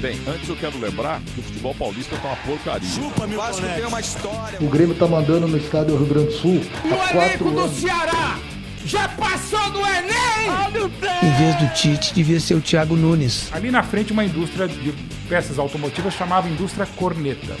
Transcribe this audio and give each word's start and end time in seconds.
Bem, 0.00 0.18
antes 0.26 0.48
eu 0.48 0.56
quero 0.56 0.78
lembrar 0.78 1.20
que 1.20 1.40
o 1.40 1.42
futebol 1.42 1.74
paulista 1.74 2.16
tá 2.16 2.28
uma 2.28 2.36
porcaria. 2.36 2.88
Chupa, 2.88 3.26
meu 3.26 3.38
Vasco 3.38 3.60
tem 3.60 3.84
uma 3.84 4.00
história. 4.00 4.58
O 4.58 4.66
Grêmio 4.66 4.94
tá 4.94 5.06
mandando 5.06 5.46
no 5.46 5.58
estádio 5.58 5.94
Rio 5.94 6.06
Grande 6.06 6.28
do 6.28 6.32
Sul. 6.32 6.62
O 6.84 7.16
elenco 7.18 7.50
do 7.50 7.68
Ceará 7.68 8.38
já 8.86 9.06
passou 9.10 9.70
do 9.70 9.80
Enem! 9.80 10.90
Em 11.22 11.36
vez 11.36 11.54
do 11.56 11.74
Tite, 11.74 12.14
devia 12.14 12.40
ser 12.40 12.54
o 12.54 12.62
Thiago 12.62 12.96
Nunes. 12.96 13.52
Ali 13.52 13.70
na 13.70 13.82
frente, 13.82 14.10
uma 14.10 14.24
indústria 14.24 14.66
de 14.66 14.94
peças 15.28 15.58
automotivas 15.58 16.14
chamava 16.14 16.48
Indústria 16.48 16.86
Corneta. 16.96 17.54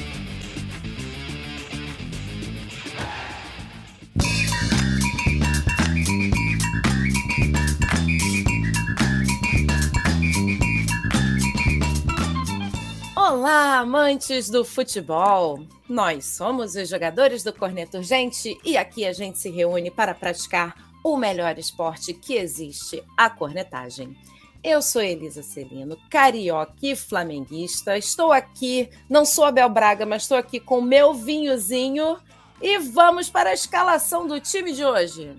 Amantes 13.80 14.50
do 14.50 14.62
futebol! 14.62 15.64
Nós 15.88 16.26
somos 16.26 16.74
os 16.74 16.86
jogadores 16.86 17.42
do 17.42 17.50
Corneto 17.50 17.96
Urgente 17.96 18.58
e 18.62 18.76
aqui 18.76 19.06
a 19.06 19.12
gente 19.14 19.38
se 19.38 19.48
reúne 19.48 19.90
para 19.90 20.14
praticar 20.14 20.74
o 21.02 21.16
melhor 21.16 21.58
esporte 21.58 22.12
que 22.12 22.34
existe, 22.34 23.02
a 23.16 23.30
cornetagem. 23.30 24.14
Eu 24.62 24.82
sou 24.82 25.00
Elisa 25.00 25.42
Celino, 25.42 25.96
carioca 26.10 26.74
e 26.82 26.94
flamenguista. 26.94 27.96
Estou 27.96 28.32
aqui, 28.32 28.90
não 29.08 29.24
sou 29.24 29.44
Abel 29.44 29.70
Braga, 29.70 30.04
mas 30.04 30.22
estou 30.22 30.36
aqui 30.36 30.60
com 30.60 30.82
meu 30.82 31.14
vinhozinho 31.14 32.18
e 32.60 32.76
vamos 32.78 33.30
para 33.30 33.48
a 33.48 33.54
escalação 33.54 34.26
do 34.26 34.38
time 34.38 34.74
de 34.74 34.84
hoje. 34.84 35.34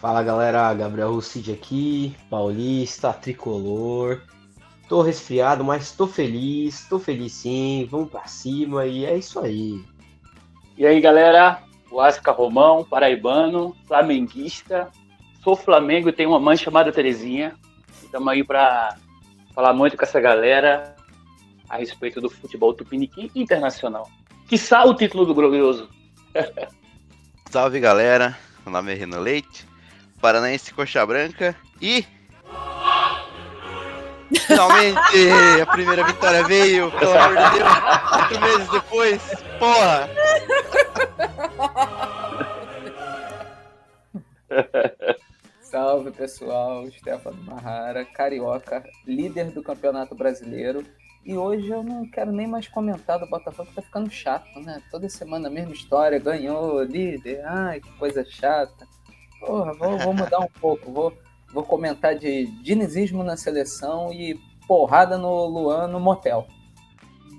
Fala 0.00 0.22
galera, 0.22 0.72
Gabriel 0.72 1.14
Rucid 1.14 1.50
aqui, 1.50 2.14
paulista, 2.30 3.12
tricolor. 3.12 4.22
Tô 4.92 5.00
resfriado, 5.00 5.64
mas 5.64 5.90
tô 5.92 6.06
feliz, 6.06 6.86
tô 6.86 6.98
feliz 6.98 7.32
sim, 7.32 7.88
vamos 7.90 8.10
pra 8.10 8.26
cima 8.26 8.84
e 8.84 9.06
é 9.06 9.16
isso 9.16 9.40
aí. 9.40 9.82
E 10.76 10.84
aí 10.84 11.00
galera, 11.00 11.62
o 11.90 11.98
Asca 11.98 12.30
Romão, 12.30 12.84
paraibano, 12.84 13.74
flamenguista. 13.86 14.90
Sou 15.42 15.56
Flamengo 15.56 16.10
e 16.10 16.12
tenho 16.12 16.28
uma 16.28 16.38
mãe 16.38 16.58
chamada 16.58 16.92
Terezinha. 16.92 17.54
Estamos 18.02 18.28
aí 18.28 18.44
para 18.44 18.98
falar 19.54 19.72
muito 19.72 19.96
com 19.96 20.04
essa 20.04 20.20
galera 20.20 20.94
a 21.70 21.78
respeito 21.78 22.20
do 22.20 22.28
futebol 22.28 22.74
tupiniquim 22.74 23.30
internacional. 23.34 24.10
Que 24.46 24.58
sal 24.58 24.90
o 24.90 24.94
título 24.94 25.24
do 25.24 25.34
glorioso. 25.34 25.88
Salve 27.50 27.80
galera, 27.80 28.36
meu 28.62 28.74
nome 28.74 28.92
é 28.92 28.94
Renan 28.94 29.20
Leite, 29.20 29.66
paranaense 30.20 30.74
coxa 30.74 31.06
branca 31.06 31.56
e 31.80 32.04
Finalmente 34.40 34.98
a 35.60 35.66
primeira 35.66 36.04
vitória 36.04 36.44
veio, 36.44 36.90
pelo 36.92 37.12
amor 37.12 37.36
de 37.36 37.58
Deus, 37.58 37.68
quatro 38.08 38.40
meses 38.40 38.68
depois, 38.70 39.22
porra! 39.58 40.08
Salve 45.62 46.10
pessoal, 46.10 46.90
Stefano 46.90 47.42
Marrara, 47.44 48.04
carioca, 48.04 48.84
líder 49.06 49.50
do 49.50 49.62
Campeonato 49.62 50.14
Brasileiro. 50.14 50.84
E 51.24 51.36
hoje 51.36 51.68
eu 51.68 51.82
não 51.82 52.04
quero 52.10 52.32
nem 52.32 52.46
mais 52.46 52.66
comentar 52.66 53.18
do 53.18 53.26
Botafogo, 53.26 53.68
que 53.68 53.76
tá 53.76 53.82
ficando 53.82 54.10
chato, 54.10 54.58
né? 54.60 54.82
Toda 54.90 55.08
semana 55.08 55.48
a 55.48 55.50
mesma 55.50 55.72
história, 55.72 56.18
ganhou, 56.18 56.82
líder, 56.82 57.42
ai 57.46 57.80
que 57.80 57.90
coisa 57.92 58.24
chata. 58.24 58.86
Porra, 59.40 59.72
vou, 59.74 59.96
vou 59.98 60.12
mudar 60.12 60.40
um 60.40 60.48
pouco, 60.60 60.92
vou, 60.92 61.16
vou 61.52 61.62
comentar 61.62 62.14
de 62.14 62.46
dinizismo 62.62 63.22
na 63.22 63.36
seleção 63.36 64.12
e 64.12 64.40
porrada 64.66 65.18
no 65.18 65.46
Luan 65.46 65.86
no 65.86 66.00
motel. 66.00 66.46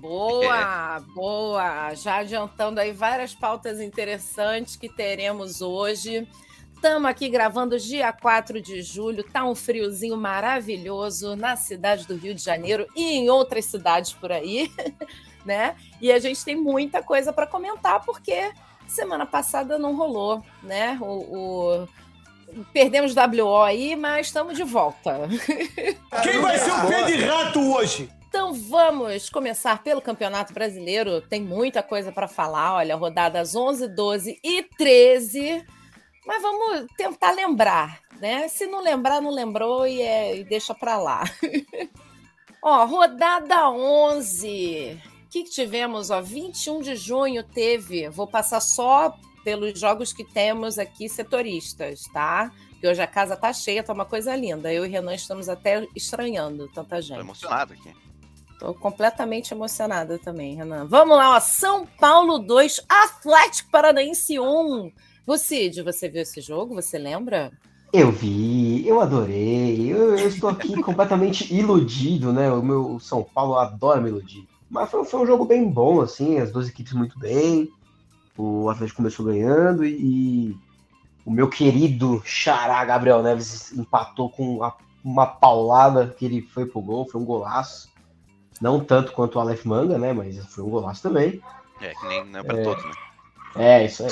Boa, 0.00 1.00
boa! 1.14 1.94
Já 1.94 2.18
adiantando 2.18 2.78
aí 2.78 2.92
várias 2.92 3.34
pautas 3.34 3.80
interessantes 3.80 4.76
que 4.76 4.88
teremos 4.88 5.62
hoje. 5.62 6.28
Estamos 6.74 7.08
aqui 7.08 7.30
gravando 7.30 7.78
dia 7.78 8.12
4 8.12 8.60
de 8.60 8.82
julho, 8.82 9.24
tá 9.24 9.42
um 9.42 9.54
friozinho 9.54 10.18
maravilhoso 10.18 11.34
na 11.34 11.56
cidade 11.56 12.06
do 12.06 12.14
Rio 12.14 12.34
de 12.34 12.44
Janeiro 12.44 12.86
e 12.94 13.14
em 13.14 13.30
outras 13.30 13.64
cidades 13.64 14.12
por 14.12 14.30
aí, 14.30 14.70
né? 15.46 15.74
E 15.98 16.12
a 16.12 16.18
gente 16.18 16.44
tem 16.44 16.54
muita 16.54 17.02
coisa 17.02 17.32
para 17.32 17.46
comentar, 17.46 18.04
porque 18.04 18.52
semana 18.86 19.24
passada 19.24 19.78
não 19.78 19.96
rolou, 19.96 20.44
né? 20.62 20.98
O, 21.00 21.06
o... 21.06 21.88
Perdemos 22.72 23.14
WO 23.14 23.62
aí, 23.62 23.96
mas 23.96 24.28
estamos 24.28 24.56
de 24.56 24.64
volta. 24.64 25.28
Quem 26.22 26.40
vai 26.40 26.58
ser 26.58 26.70
o 26.70 26.86
pé 26.88 27.02
de 27.04 27.24
rato 27.24 27.72
hoje? 27.72 28.08
Então 28.28 28.52
vamos 28.52 29.30
começar 29.30 29.82
pelo 29.82 30.00
Campeonato 30.00 30.52
Brasileiro. 30.52 31.20
Tem 31.20 31.40
muita 31.40 31.82
coisa 31.82 32.10
para 32.10 32.26
falar. 32.26 32.74
Olha, 32.74 32.96
rodadas 32.96 33.54
11, 33.54 33.88
12 33.88 34.38
e 34.42 34.62
13 34.76 35.64
mas 36.26 36.40
vamos 36.40 36.86
tentar 36.96 37.32
lembrar, 37.32 38.00
né? 38.18 38.48
Se 38.48 38.66
não 38.66 38.82
lembrar, 38.82 39.20
não 39.20 39.30
lembrou 39.30 39.86
e, 39.86 40.00
é, 40.00 40.36
e 40.36 40.44
deixa 40.44 40.74
para 40.74 40.96
lá. 40.96 41.24
Ó, 42.62 42.84
rodada 42.86 43.68
11. 43.68 44.98
O 45.26 45.28
que, 45.28 45.44
que 45.44 45.50
tivemos? 45.50 46.10
Ó, 46.10 46.22
21 46.22 46.80
de 46.80 46.96
junho 46.96 47.42
teve. 47.42 48.08
Vou 48.08 48.26
passar 48.26 48.60
só 48.60 49.14
pelos 49.44 49.78
jogos 49.78 50.12
que 50.12 50.24
temos 50.24 50.78
aqui 50.78 51.08
setoristas, 51.08 52.04
tá? 52.12 52.50
Porque 52.70 52.88
hoje 52.88 53.02
a 53.02 53.06
casa 53.06 53.36
tá 53.36 53.52
cheia, 53.52 53.82
tá 53.82 53.92
uma 53.92 54.04
coisa 54.04 54.34
linda. 54.34 54.72
Eu 54.72 54.84
e 54.84 54.88
Renan 54.88 55.14
estamos 55.14 55.48
até 55.48 55.86
estranhando 55.94 56.68
tanta 56.68 57.00
gente. 57.00 57.18
Tô 57.18 57.22
emocionado 57.22 57.74
aqui. 57.74 57.92
Tô 58.58 58.72
completamente 58.74 59.52
emocionada 59.52 60.18
também, 60.18 60.56
Renan. 60.56 60.86
Vamos 60.86 61.16
lá, 61.16 61.36
ó. 61.36 61.40
São 61.40 61.86
Paulo 61.86 62.38
2, 62.38 62.80
Atlético 62.88 63.70
Paranaense 63.70 64.40
1. 64.40 64.90
Você, 65.26 65.70
você 65.82 66.08
viu 66.08 66.22
esse 66.22 66.40
jogo? 66.40 66.74
Você 66.74 66.98
lembra? 66.98 67.52
Eu 67.92 68.10
vi, 68.10 68.86
eu 68.86 69.00
adorei. 69.00 69.92
Eu, 69.92 70.18
eu 70.18 70.28
estou 70.28 70.50
aqui 70.50 70.74
completamente 70.82 71.54
iludido, 71.54 72.32
né? 72.32 72.50
O 72.50 72.62
meu 72.62 72.98
São 72.98 73.22
Paulo 73.22 73.54
adora 73.54 74.00
me 74.00 74.08
iludir. 74.08 74.46
Mas 74.68 74.90
foi, 74.90 75.04
foi, 75.04 75.20
um 75.20 75.26
jogo 75.26 75.44
bem 75.44 75.70
bom, 75.70 76.00
assim, 76.00 76.38
as 76.38 76.50
duas 76.50 76.68
equipes 76.68 76.92
muito 76.92 77.18
bem. 77.18 77.70
O 78.36 78.68
Atlético 78.68 78.98
começou 78.98 79.26
ganhando 79.26 79.84
e, 79.84 79.90
e 79.92 80.58
o 81.24 81.30
meu 81.30 81.48
querido 81.48 82.22
Xará 82.24 82.84
Gabriel 82.84 83.22
Neves 83.22 83.72
empatou 83.72 84.28
com 84.28 84.56
uma, 84.56 84.74
uma 85.04 85.26
paulada 85.26 86.14
que 86.18 86.24
ele 86.24 86.42
foi 86.42 86.66
pro 86.66 86.80
gol, 86.80 87.08
foi 87.08 87.20
um 87.20 87.24
golaço. 87.24 87.92
Não 88.60 88.80
tanto 88.80 89.12
quanto 89.12 89.36
o 89.36 89.40
Aleph 89.40 89.64
Manga, 89.64 89.98
né? 89.98 90.12
Mas 90.12 90.38
foi 90.46 90.64
um 90.64 90.70
golaço 90.70 91.02
também. 91.02 91.40
É, 91.80 91.94
que 91.94 92.06
nem 92.06 92.24
não 92.24 92.40
é 92.40 92.42
pra 92.42 92.58
é, 92.58 92.62
todos, 92.62 92.84
né? 92.84 92.92
É, 93.56 93.84
isso 93.84 94.04
aí. 94.04 94.10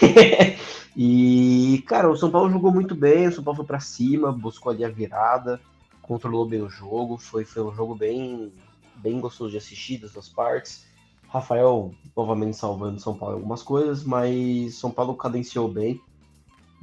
e, 0.96 1.84
cara, 1.86 2.10
o 2.10 2.16
São 2.16 2.30
Paulo 2.30 2.50
jogou 2.50 2.72
muito 2.72 2.94
bem, 2.94 3.28
o 3.28 3.32
São 3.32 3.44
Paulo 3.44 3.58
foi 3.58 3.66
para 3.66 3.80
cima, 3.80 4.32
buscou 4.32 4.72
ali 4.72 4.84
a 4.84 4.88
virada, 4.88 5.60
controlou 6.02 6.46
bem 6.46 6.62
o 6.62 6.68
jogo, 6.68 7.18
foi, 7.18 7.44
foi 7.44 7.62
um 7.62 7.74
jogo 7.74 7.94
bem, 7.94 8.52
bem 8.96 9.20
gostoso 9.20 9.50
de 9.50 9.56
assistir 9.56 9.98
das 9.98 10.12
duas 10.12 10.28
partes. 10.28 10.84
Rafael 11.30 11.94
novamente 12.16 12.56
salvando 12.56 13.00
São 13.00 13.16
Paulo 13.16 13.36
algumas 13.36 13.62
coisas, 13.62 14.02
mas 14.02 14.74
São 14.74 14.90
Paulo 14.90 15.14
cadenciou 15.14 15.68
bem 15.68 16.00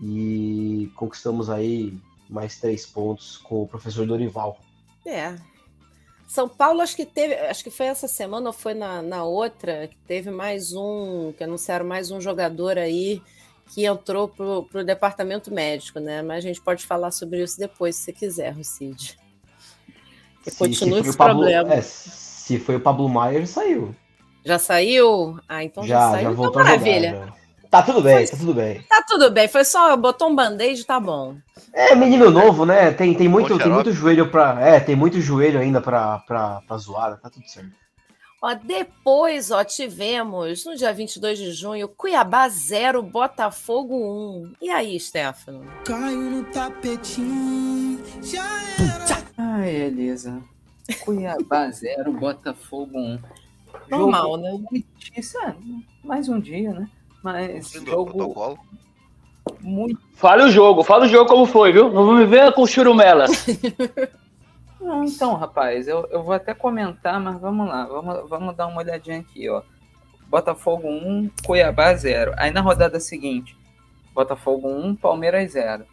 e 0.02 0.90
conquistamos 0.96 1.50
aí 1.50 1.98
mais 2.30 2.60
três 2.60 2.86
pontos 2.86 3.38
com 3.38 3.64
o 3.64 3.68
professor 3.68 4.08
Dorival. 4.08 4.58
É, 5.06 5.36
são 6.28 6.48
Paulo, 6.48 6.82
acho 6.82 6.96
que 6.96 7.06
teve, 7.06 7.36
acho 7.36 7.64
que 7.64 7.70
foi 7.70 7.86
essa 7.86 8.08
semana 8.08 8.48
ou 8.48 8.54
foi 8.54 8.74
na, 8.74 9.02
na 9.02 9.24
outra, 9.24 9.88
que 9.88 9.98
teve 10.06 10.30
mais 10.30 10.74
um, 10.74 11.32
que 11.32 11.44
anunciaram 11.44 11.86
mais 11.86 12.12
um 12.12 12.20
jogador 12.20 12.78
aí 12.78 13.22
que 13.74 13.86
entrou 13.86 14.28
para 14.28 14.82
o 14.82 14.84
departamento 14.84 15.54
médico, 15.54 16.00
né? 16.00 16.22
Mas 16.22 16.38
a 16.38 16.48
gente 16.48 16.62
pode 16.62 16.86
falar 16.86 17.12
sobre 17.12 17.44
isso 17.44 17.58
depois, 17.58 17.96
se 17.96 18.04
você 18.04 18.14
quiser, 18.14 18.52
Rucid. 18.52 19.18
E 20.46 20.52
continua 20.52 21.00
esse 21.00 21.18
Pablo, 21.18 21.44
problema. 21.44 21.74
É, 21.74 21.82
se 21.82 22.60
foi 22.60 22.76
o 22.76 22.80
Pablo 22.80 23.10
Maier, 23.10 23.46
saiu. 23.48 23.94
Já 24.48 24.58
saiu? 24.58 25.38
Ah, 25.48 25.62
então 25.62 25.84
já, 25.84 25.96
já 25.96 26.12
saiu. 26.12 26.14
Já 26.14 26.22
então 26.22 26.36
voltou 26.36 26.62
então, 26.62 26.64
maravilha. 26.64 27.10
Jogar, 27.10 27.26
já. 27.26 27.38
Tá 27.70 27.82
tudo 27.82 28.02
bem, 28.02 28.16
foi, 28.16 28.28
tá 28.28 28.38
tudo 28.38 28.54
bem. 28.54 28.82
Tá 28.88 29.04
tudo 29.06 29.30
bem, 29.30 29.48
foi 29.50 29.66
só, 29.66 29.98
botou 29.98 30.30
um 30.30 30.36
band-aid, 30.36 30.86
tá 30.86 31.02
bom. 31.02 31.36
É, 31.74 31.94
menino 31.96 32.32
novo, 32.32 32.66
né? 32.66 32.92
Tem, 32.92 33.14
tem, 33.14 33.28
muito, 33.28 33.58
tem 33.58 33.70
muito 33.70 33.92
joelho 33.92 34.32
pra. 34.32 34.58
É, 34.62 34.80
tem 34.80 34.96
muito 34.96 35.20
joelho 35.20 35.60
ainda 35.60 35.82
pra, 35.82 36.20
pra, 36.20 36.62
pra 36.66 36.78
zoada, 36.78 37.18
tá 37.18 37.30
tudo 37.30 37.46
certo. 37.46 37.70
Ó, 38.42 38.54
depois, 38.54 39.52
ó, 39.52 39.66
tivemos 39.66 40.64
no 40.64 40.78
dia 40.78 40.94
22 40.94 41.38
de 41.38 41.52
junho, 41.52 41.90
Cuiabá 41.90 42.48
0, 42.48 43.04
Botafogo 43.04 43.98
1. 43.98 44.54
E 44.62 44.70
aí, 44.70 44.98
Stefano? 44.98 45.66
Caiu 45.84 46.22
no 46.22 46.44
tapetinho, 46.46 48.02
já 48.24 48.46
era. 48.80 49.24
Ai, 49.38 49.76
Elisa. 49.76 50.42
Cuiabá 51.02 51.70
0, 51.70 52.14
Botafogo 52.14 52.98
1. 52.98 53.20
Normal, 53.90 54.40
Jogo... 54.40 54.68
né? 54.72 54.84
Isso 55.16 55.38
é, 55.40 55.56
mais 56.04 56.30
um 56.30 56.40
dia, 56.40 56.74
né? 56.74 56.90
Mas 57.24 57.72
jogo 57.72 58.58
muito. 59.62 60.00
Fala 60.14 60.46
o 60.46 60.52
jogo, 60.52 60.84
fala 60.84 61.06
o 61.06 61.08
jogo 61.08 61.30
como 61.30 61.46
foi, 61.46 61.72
viu? 61.72 61.92
Não 61.92 62.14
me 62.14 62.26
venha 62.26 62.52
com 62.52 62.66
churumelas. 62.66 63.46
Não, 64.80 65.04
então, 65.04 65.34
rapaz, 65.34 65.88
eu, 65.88 66.08
eu 66.12 66.24
vou 66.24 66.34
até 66.34 66.54
comentar, 66.54 67.20
mas 67.20 67.40
vamos 67.42 67.68
lá, 67.68 67.86
vamos, 67.86 68.30
vamos 68.30 68.56
dar 68.56 68.68
uma 68.68 68.80
olhadinha 68.80 69.20
aqui, 69.20 69.50
ó. 69.50 69.62
Botafogo 70.30 70.88
1, 70.88 71.30
Cuiabá 71.46 71.94
0. 71.94 72.34
Aí 72.38 72.52
na 72.52 72.62
rodada 72.62 73.00
seguinte, 73.00 73.58
Botafogo 74.14 74.68
1, 74.70 74.96
Palmeiras 74.96 75.52
0. 75.52 75.86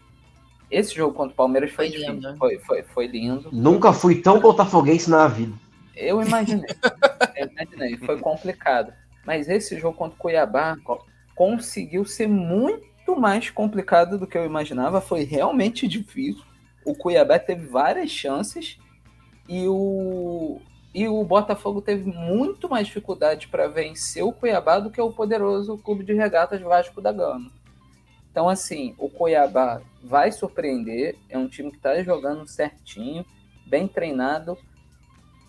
Esse 0.70 0.94
jogo 0.94 1.14
contra 1.14 1.32
o 1.32 1.36
Palmeiras 1.36 1.70
foi, 1.72 1.90
foi 1.90 1.98
lindo. 1.98 2.36
Foi, 2.36 2.58
foi, 2.58 2.82
foi 2.82 3.06
lindo. 3.06 3.48
Nunca 3.52 3.92
fui 3.92 4.20
tão 4.20 4.40
botafoguense 4.40 5.08
na 5.08 5.28
vida. 5.28 5.52
Eu 5.96 6.22
imaginei. 6.22 6.70
eu 7.36 7.48
imaginei. 7.48 7.96
Foi 7.98 8.18
complicado. 8.18 8.92
Mas 9.24 9.48
esse 9.48 9.78
jogo 9.78 9.96
contra 9.96 10.16
o 10.16 10.18
Cuiabá 10.18 10.76
conseguiu 11.34 12.04
ser 12.04 12.28
muito 12.28 13.18
mais 13.18 13.50
complicado 13.50 14.18
do 14.18 14.26
que 14.26 14.36
eu 14.36 14.44
imaginava. 14.44 15.00
Foi 15.00 15.24
realmente 15.24 15.88
difícil. 15.88 16.42
O 16.84 16.94
Cuiabá 16.94 17.38
teve 17.38 17.66
várias 17.66 18.10
chances 18.10 18.78
e 19.48 19.66
o, 19.66 20.60
e 20.94 21.08
o 21.08 21.22
Botafogo 21.24 21.80
teve 21.80 22.10
muito 22.10 22.68
mais 22.68 22.86
dificuldade 22.86 23.48
para 23.48 23.68
vencer 23.68 24.22
o 24.22 24.32
Cuiabá 24.32 24.78
do 24.78 24.90
que 24.90 25.00
o 25.00 25.12
poderoso 25.12 25.78
Clube 25.78 26.04
de 26.04 26.12
Regatas 26.12 26.60
Vasco 26.60 27.00
da 27.00 27.12
Gama. 27.12 27.50
Então, 28.30 28.48
assim, 28.48 28.94
o 28.98 29.08
Cuiabá 29.08 29.80
vai 30.02 30.32
surpreender. 30.32 31.16
É 31.28 31.38
um 31.38 31.48
time 31.48 31.70
que 31.70 31.76
está 31.76 32.02
jogando 32.02 32.46
certinho, 32.48 33.24
bem 33.64 33.86
treinado. 33.86 34.58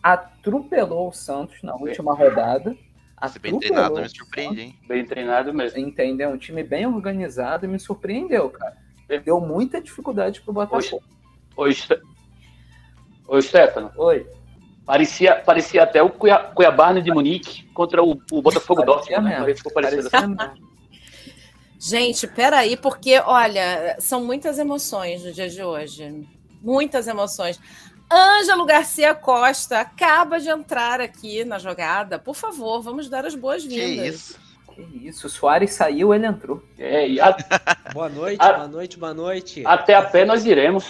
Atropelou 0.05 1.07
o 1.09 1.11
Santos 1.11 1.63
na 1.63 1.73
última 1.73 2.13
rodada. 2.13 2.77
Se 3.27 3.39
bem 3.39 3.57
treinado, 3.57 3.95
me 3.99 4.07
surpreende, 4.07 4.61
hein? 4.61 4.79
Bem 4.87 5.03
treinado 5.03 5.51
mesmo. 5.51 5.79
Entendeu? 5.79 6.29
Um 6.29 6.37
time 6.37 6.63
bem 6.63 6.85
organizado 6.85 7.65
e 7.65 7.67
me 7.67 7.79
surpreendeu, 7.79 8.51
cara. 8.51 8.77
Deu 9.23 9.41
muita 9.41 9.81
dificuldade 9.81 10.41
pro 10.41 10.53
Botafogo. 10.53 11.01
Oi, 11.57 11.75
Oi 13.27 13.41
Stefano. 13.41 13.91
Oi. 13.97 14.27
Parecia, 14.85 15.41
parecia 15.43 15.81
até 15.81 16.03
o 16.03 16.11
Cuiabá 16.11 16.93
de 16.93 17.11
Munique 17.11 17.63
contra 17.73 18.03
o, 18.03 18.21
o 18.31 18.41
Botafogo 18.43 18.83
Dortmund. 18.83 19.23
Né? 19.23 19.55
Parecia 19.73 20.01
assim. 20.01 20.35
Gente, 21.79 22.27
peraí, 22.27 22.77
porque, 22.77 23.19
olha, 23.25 23.95
são 23.99 24.23
muitas 24.23 24.59
emoções 24.59 25.23
no 25.23 25.31
dia 25.31 25.49
de 25.49 25.63
hoje. 25.63 26.27
Muitas 26.61 27.07
emoções. 27.07 27.59
Ângelo 28.15 28.65
Garcia 28.65 29.13
Costa 29.13 29.79
acaba 29.79 30.39
de 30.39 30.49
entrar 30.49 31.01
aqui 31.01 31.43
na 31.43 31.59
jogada. 31.59 32.17
Por 32.17 32.35
favor, 32.35 32.81
vamos 32.81 33.09
dar 33.09 33.25
as 33.25 33.35
boas-vindas. 33.35 33.95
Que 33.95 34.07
isso? 34.07 34.39
Que 34.73 35.07
isso, 35.07 35.27
o 35.27 35.29
Soares 35.29 35.73
saiu, 35.73 36.13
ele 36.13 36.25
entrou. 36.25 36.63
É, 36.77 37.07
a... 37.19 37.35
boa 37.93 38.09
noite, 38.09 38.41
a... 38.41 38.53
boa 38.53 38.67
noite, 38.67 38.97
boa 38.97 39.13
noite. 39.13 39.63
Até 39.65 39.95
a 39.95 40.01
pé 40.01 40.23
nós 40.23 40.45
iremos. 40.45 40.85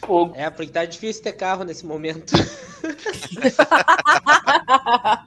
Fogo. 0.00 0.34
É, 0.36 0.50
porque 0.50 0.70
tá 0.70 0.84
difícil 0.84 1.22
ter 1.22 1.32
carro 1.32 1.64
nesse 1.64 1.86
momento. 1.86 2.34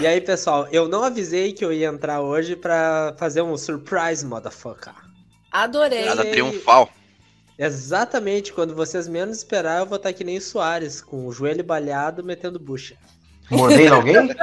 E 0.00 0.06
aí, 0.06 0.20
pessoal, 0.20 0.68
eu 0.70 0.86
não 0.86 1.02
avisei 1.02 1.52
que 1.52 1.64
eu 1.64 1.72
ia 1.72 1.88
entrar 1.88 2.20
hoje 2.20 2.54
para 2.54 3.16
fazer 3.18 3.42
um 3.42 3.56
surprise, 3.56 4.24
motherfucker. 4.24 4.94
Adorei. 5.50 6.04
Nada 6.04 6.24
triunfal. 6.24 6.88
Exatamente, 7.58 8.52
quando 8.52 8.74
vocês 8.74 9.08
menos 9.08 9.38
esperar, 9.38 9.80
eu 9.80 9.86
vou 9.86 9.96
estar 9.96 10.12
que 10.12 10.22
nem 10.22 10.38
o 10.38 10.40
Soares, 10.40 11.00
com 11.00 11.26
o 11.26 11.32
joelho 11.32 11.64
balhado, 11.64 12.22
metendo 12.22 12.60
bucha. 12.60 12.94
Mordendo 13.50 13.94
alguém? 13.94 14.14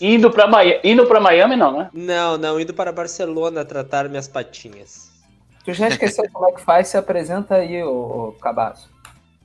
indo 0.00 0.30
para 0.30 0.48
Miami, 0.48 0.80
indo 0.82 1.06
para 1.06 1.20
Miami 1.20 1.54
não, 1.54 1.78
né? 1.78 1.88
Não, 1.92 2.36
não, 2.36 2.58
indo 2.58 2.74
para 2.74 2.90
Barcelona 2.90 3.64
tratar 3.64 4.08
minhas 4.08 4.26
patinhas. 4.26 5.12
Tu 5.64 5.72
já 5.72 5.86
esqueceu 5.86 6.24
como 6.32 6.48
é 6.48 6.52
que 6.52 6.60
faz? 6.60 6.88
Se 6.88 6.96
apresenta 6.96 7.54
aí, 7.54 7.80
o 7.84 8.34
Cabaço. 8.42 8.90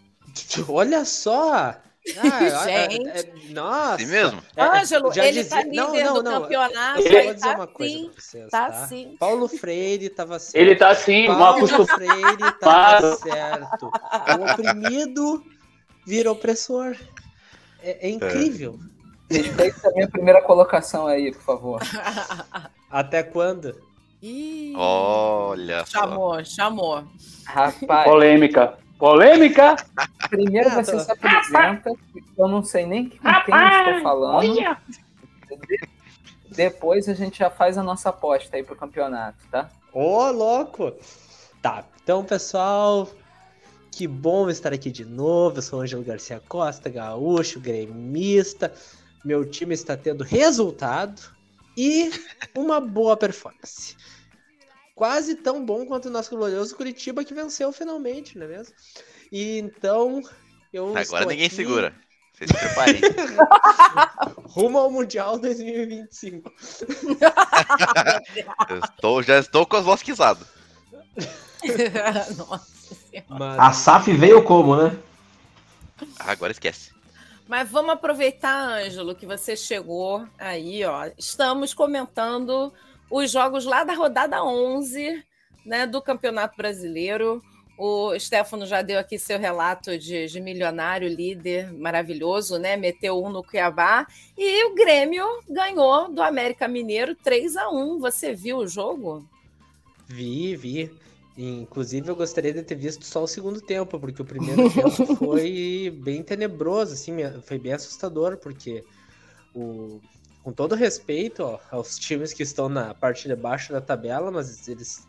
Olha 0.68 1.06
só! 1.06 1.76
Ah, 2.18 2.66
Gente. 2.66 3.08
É, 3.08 3.20
é, 3.20 3.54
nossa! 3.54 3.96
Assim 3.96 4.06
mesmo? 4.06 4.42
É, 4.56 4.64
Ângelo, 4.64 5.12
ele 5.16 5.44
dizia... 5.44 5.58
tá 5.58 5.64
líder 5.64 6.04
não, 6.06 6.14
não, 6.16 6.24
não. 6.24 6.42
campeonato. 6.42 7.02
Eu 7.02 7.24
vou 7.24 7.34
dizer 7.34 7.48
tá 7.48 7.56
uma 7.56 7.68
coisa 7.68 7.94
sim, 7.94 8.10
pra 8.10 8.22
vocês, 8.22 8.50
tá, 8.50 8.66
tá? 8.72 8.88
sim. 8.88 9.16
Paulo 9.20 9.48
Freire 9.48 10.10
tava 10.10 10.40
certo. 10.40 10.56
Ele 10.56 10.76
tá 10.76 10.96
sim, 10.96 11.26
Paulo 11.28 11.68
Freire 11.68 12.52
tava 12.60 13.16
certo. 13.16 13.92
O 14.40 14.52
oprimido 14.52 15.44
vira 16.06 16.32
opressor. 16.32 16.96
É, 17.82 18.08
é 18.08 18.10
incrível. 18.10 18.80
Respeita 19.30 19.90
a 19.90 19.92
minha 19.92 20.08
primeira 20.08 20.42
colocação 20.42 21.08
aí, 21.08 21.34
por 21.34 21.42
favor. 21.42 21.82
Até 22.90 23.24
quando? 23.24 23.76
Ih, 24.22 24.74
Olha 24.76 25.86
chamou, 25.86 26.44
chamou. 26.44 27.04
Rapaz. 27.46 28.10
Polêmica. 28.10 28.78
Polêmica! 28.98 29.76
Primeiro 30.30 30.70
você 30.72 31.00
se 31.00 31.12
apresenta, 31.12 31.92
eu 32.38 32.48
não 32.48 32.64
sei 32.64 32.86
nem 32.86 33.10
com 33.10 33.18
quem 33.18 33.56
eu 33.56 33.68
estou 33.68 34.02
falando. 34.02 34.78
Depois 36.50 37.08
a 37.08 37.14
gente 37.14 37.40
já 37.40 37.50
faz 37.50 37.78
a 37.78 37.84
nossa 37.84 38.10
aposta 38.10 38.56
aí 38.56 38.64
pro 38.64 38.76
campeonato, 38.76 39.38
tá? 39.52 39.70
Ô, 39.94 40.18
oh, 40.18 40.32
louco! 40.32 40.94
Tá, 41.62 41.84
então, 42.02 42.24
pessoal, 42.24 43.10
que 43.92 44.08
bom 44.08 44.50
estar 44.50 44.74
aqui 44.74 44.92
de 44.92 45.06
novo. 45.06 45.58
Eu 45.58 45.62
sou 45.62 45.80
o 45.80 45.82
Ângelo 45.84 46.04
Garcia 46.04 46.42
Costa, 46.48 46.90
gaúcho, 46.90 47.60
gremista. 47.60 48.74
Meu 49.24 49.46
time 49.46 49.74
está 49.74 49.96
tendo 49.96 50.24
resultado 50.24 51.22
e 51.76 52.10
uma 52.56 52.80
boa 52.80 53.16
performance 53.16 53.96
quase 54.98 55.36
tão 55.36 55.64
bom 55.64 55.86
quanto 55.86 56.08
o 56.08 56.12
nosso 56.12 56.36
glorioso 56.36 56.76
Curitiba 56.76 57.24
que 57.24 57.34
venceu 57.34 57.72
finalmente, 57.72 58.38
não 58.38 58.48
é 58.48 58.50
mesmo? 58.50 58.74
E 59.32 59.60
então 59.60 60.22
eu 60.74 60.98
Agora 60.98 61.26
ninguém 61.26 61.46
aqui... 61.46 61.56
segura. 61.56 61.96
Vocês 62.34 62.50
se 62.50 62.58
preparem. 62.58 63.00
Rumo 64.50 64.80
ao 64.80 64.92
Mundial 64.92 65.40
2025. 65.40 66.52
eu 68.70 68.80
estou, 68.80 69.24
já 69.24 69.40
estou 69.40 69.66
com 69.66 69.76
as 69.76 69.86
vozes 69.86 70.04
quisadas. 70.04 70.48
Nossa 72.38 72.68
Mas... 73.28 73.60
A 73.60 73.72
SAF 73.72 74.14
veio 74.14 74.44
como, 74.44 74.76
né? 74.76 74.98
Agora 76.20 76.52
esquece. 76.52 76.92
Mas 77.48 77.70
vamos 77.70 77.92
aproveitar, 77.92 78.84
Ângelo, 78.84 79.16
que 79.16 79.26
você 79.26 79.56
chegou 79.56 80.28
aí, 80.38 80.84
ó. 80.84 81.10
Estamos 81.18 81.74
comentando 81.74 82.74
os 83.10 83.32
jogos 83.32 83.66
lá 83.66 83.84
da 83.84 83.94
rodada 83.94 84.44
11 84.44 85.24
né, 85.66 85.86
do 85.86 86.02
Campeonato 86.02 86.56
Brasileiro. 86.56 87.42
O 87.78 88.18
Stefano 88.18 88.66
já 88.66 88.82
deu 88.82 88.98
aqui 88.98 89.20
seu 89.20 89.38
relato 89.38 90.00
de, 90.00 90.26
de, 90.26 90.42
milionário, 90.42 91.08
líder 91.08 91.72
maravilhoso, 91.74 92.58
né? 92.58 92.76
Meteu 92.76 93.24
um 93.24 93.30
no 93.30 93.44
Cuiabá. 93.44 94.08
E 94.36 94.66
o 94.66 94.74
Grêmio 94.74 95.24
ganhou 95.48 96.12
do 96.12 96.24
América 96.24 96.68
Mineiro 96.68 97.14
3 97.16 97.56
a 97.56 97.70
1 97.70 98.00
Você 98.00 98.34
viu 98.34 98.58
o 98.58 98.68
jogo? 98.68 99.24
Vi, 100.08 100.56
vi. 100.56 100.92
Inclusive, 101.38 102.10
eu 102.10 102.16
gostaria 102.16 102.52
de 102.52 102.64
ter 102.64 102.74
visto 102.74 103.06
só 103.06 103.22
o 103.22 103.28
segundo 103.28 103.62
tempo, 103.62 104.00
porque 104.00 104.24
o 104.24 104.26
primeiro 104.26 104.72
tempo 104.72 105.06
foi 105.16 105.94
bem 106.02 106.24
tenebroso, 106.24 106.94
assim, 106.94 107.14
foi 107.44 107.60
bem 107.60 107.74
assustador, 107.74 108.38
porque 108.38 108.84
o, 109.54 110.02
com 110.48 110.54
todo 110.54 110.76
respeito 110.76 111.44
ó, 111.44 111.60
aos 111.70 112.00
times 112.00 112.32
que 112.32 112.42
estão 112.42 112.70
na 112.70 112.94
parte 112.94 113.28
de 113.28 113.36
baixo 113.36 113.74
da 113.74 113.82
tabela, 113.82 114.32
mas 114.32 114.66
eles. 114.70 115.06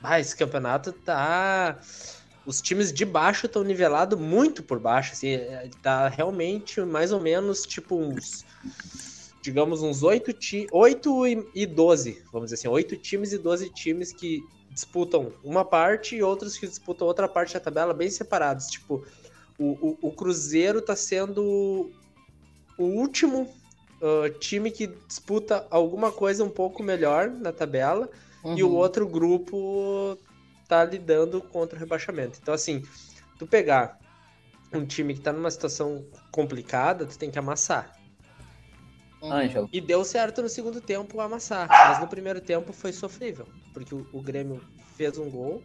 Ah, 0.00 0.20
esse 0.20 0.36
campeonato 0.36 0.92
tá. 0.92 1.76
Os 2.46 2.62
times 2.62 2.92
de 2.92 3.04
baixo 3.04 3.46
estão 3.46 3.64
nivelados 3.64 4.16
muito 4.16 4.62
por 4.62 4.78
baixo. 4.78 5.12
Assim, 5.12 5.30
é, 5.30 5.68
tá 5.82 6.06
realmente 6.06 6.80
mais 6.82 7.10
ou 7.10 7.20
menos 7.20 7.66
tipo 7.66 7.96
uns. 7.96 8.44
Digamos 9.42 9.82
uns 9.82 10.04
8, 10.04 10.32
ti... 10.34 10.68
8 10.70 11.50
e 11.52 11.66
12, 11.66 12.22
vamos 12.32 12.50
dizer 12.50 12.60
assim, 12.60 12.68
8 12.68 12.96
times 12.98 13.32
e 13.32 13.38
12 13.38 13.70
times 13.70 14.12
que 14.12 14.40
disputam 14.70 15.32
uma 15.42 15.64
parte 15.64 16.14
e 16.14 16.22
outros 16.22 16.56
que 16.56 16.66
disputam 16.68 17.08
outra 17.08 17.26
parte 17.26 17.54
da 17.54 17.60
tabela 17.60 17.92
bem 17.92 18.08
separados. 18.08 18.68
Tipo, 18.68 19.04
o, 19.58 19.64
o, 19.64 19.98
o 20.00 20.12
Cruzeiro 20.12 20.80
tá 20.80 20.94
sendo 20.94 21.90
o 22.78 22.84
último 22.84 23.52
uh, 24.00 24.30
time 24.38 24.70
que 24.70 24.86
disputa 24.86 25.66
alguma 25.70 26.12
coisa 26.12 26.44
um 26.44 26.50
pouco 26.50 26.82
melhor 26.82 27.30
na 27.30 27.52
tabela 27.52 28.08
uhum. 28.42 28.56
e 28.56 28.62
o 28.62 28.68
uhum. 28.68 28.74
outro 28.76 29.06
grupo 29.06 30.18
tá 30.68 30.84
lidando 30.84 31.40
contra 31.40 31.76
o 31.76 31.80
rebaixamento. 31.80 32.38
Então, 32.42 32.52
assim, 32.52 32.82
tu 33.38 33.46
pegar 33.46 33.98
um 34.72 34.84
time 34.84 35.14
que 35.14 35.20
tá 35.20 35.32
numa 35.32 35.50
situação 35.50 36.04
complicada, 36.30 37.06
tu 37.06 37.18
tem 37.18 37.30
que 37.30 37.38
amassar. 37.38 37.96
Ângelo. 39.22 39.68
E 39.72 39.80
deu 39.80 40.04
certo 40.04 40.42
no 40.42 40.48
segundo 40.48 40.80
tempo 40.80 41.20
amassar, 41.20 41.68
mas 41.68 42.00
no 42.00 42.06
primeiro 42.06 42.40
tempo 42.40 42.72
foi 42.72 42.92
sofrível, 42.92 43.46
porque 43.72 43.94
o, 43.94 44.06
o 44.12 44.20
Grêmio 44.20 44.60
fez 44.96 45.18
um 45.18 45.30
gol 45.30 45.62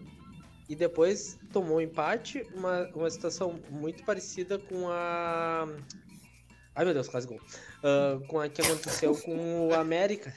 e 0.70 0.76
depois 0.76 1.38
tomou 1.52 1.78
um 1.78 1.82
empate, 1.82 2.48
uma, 2.56 2.88
uma 2.96 3.10
situação 3.10 3.60
muito 3.70 4.04
parecida 4.04 4.58
com 4.58 4.90
a 4.90 5.68
Ai 6.76 6.86
meu 6.86 6.94
Deus, 6.94 7.08
quase 7.08 7.28
gol. 7.28 7.40
Uh, 7.84 8.26
com 8.28 8.40
a 8.40 8.48
que 8.48 8.62
aconteceu 8.62 9.16
com 9.16 9.68
o 9.68 9.74
América. 9.74 10.34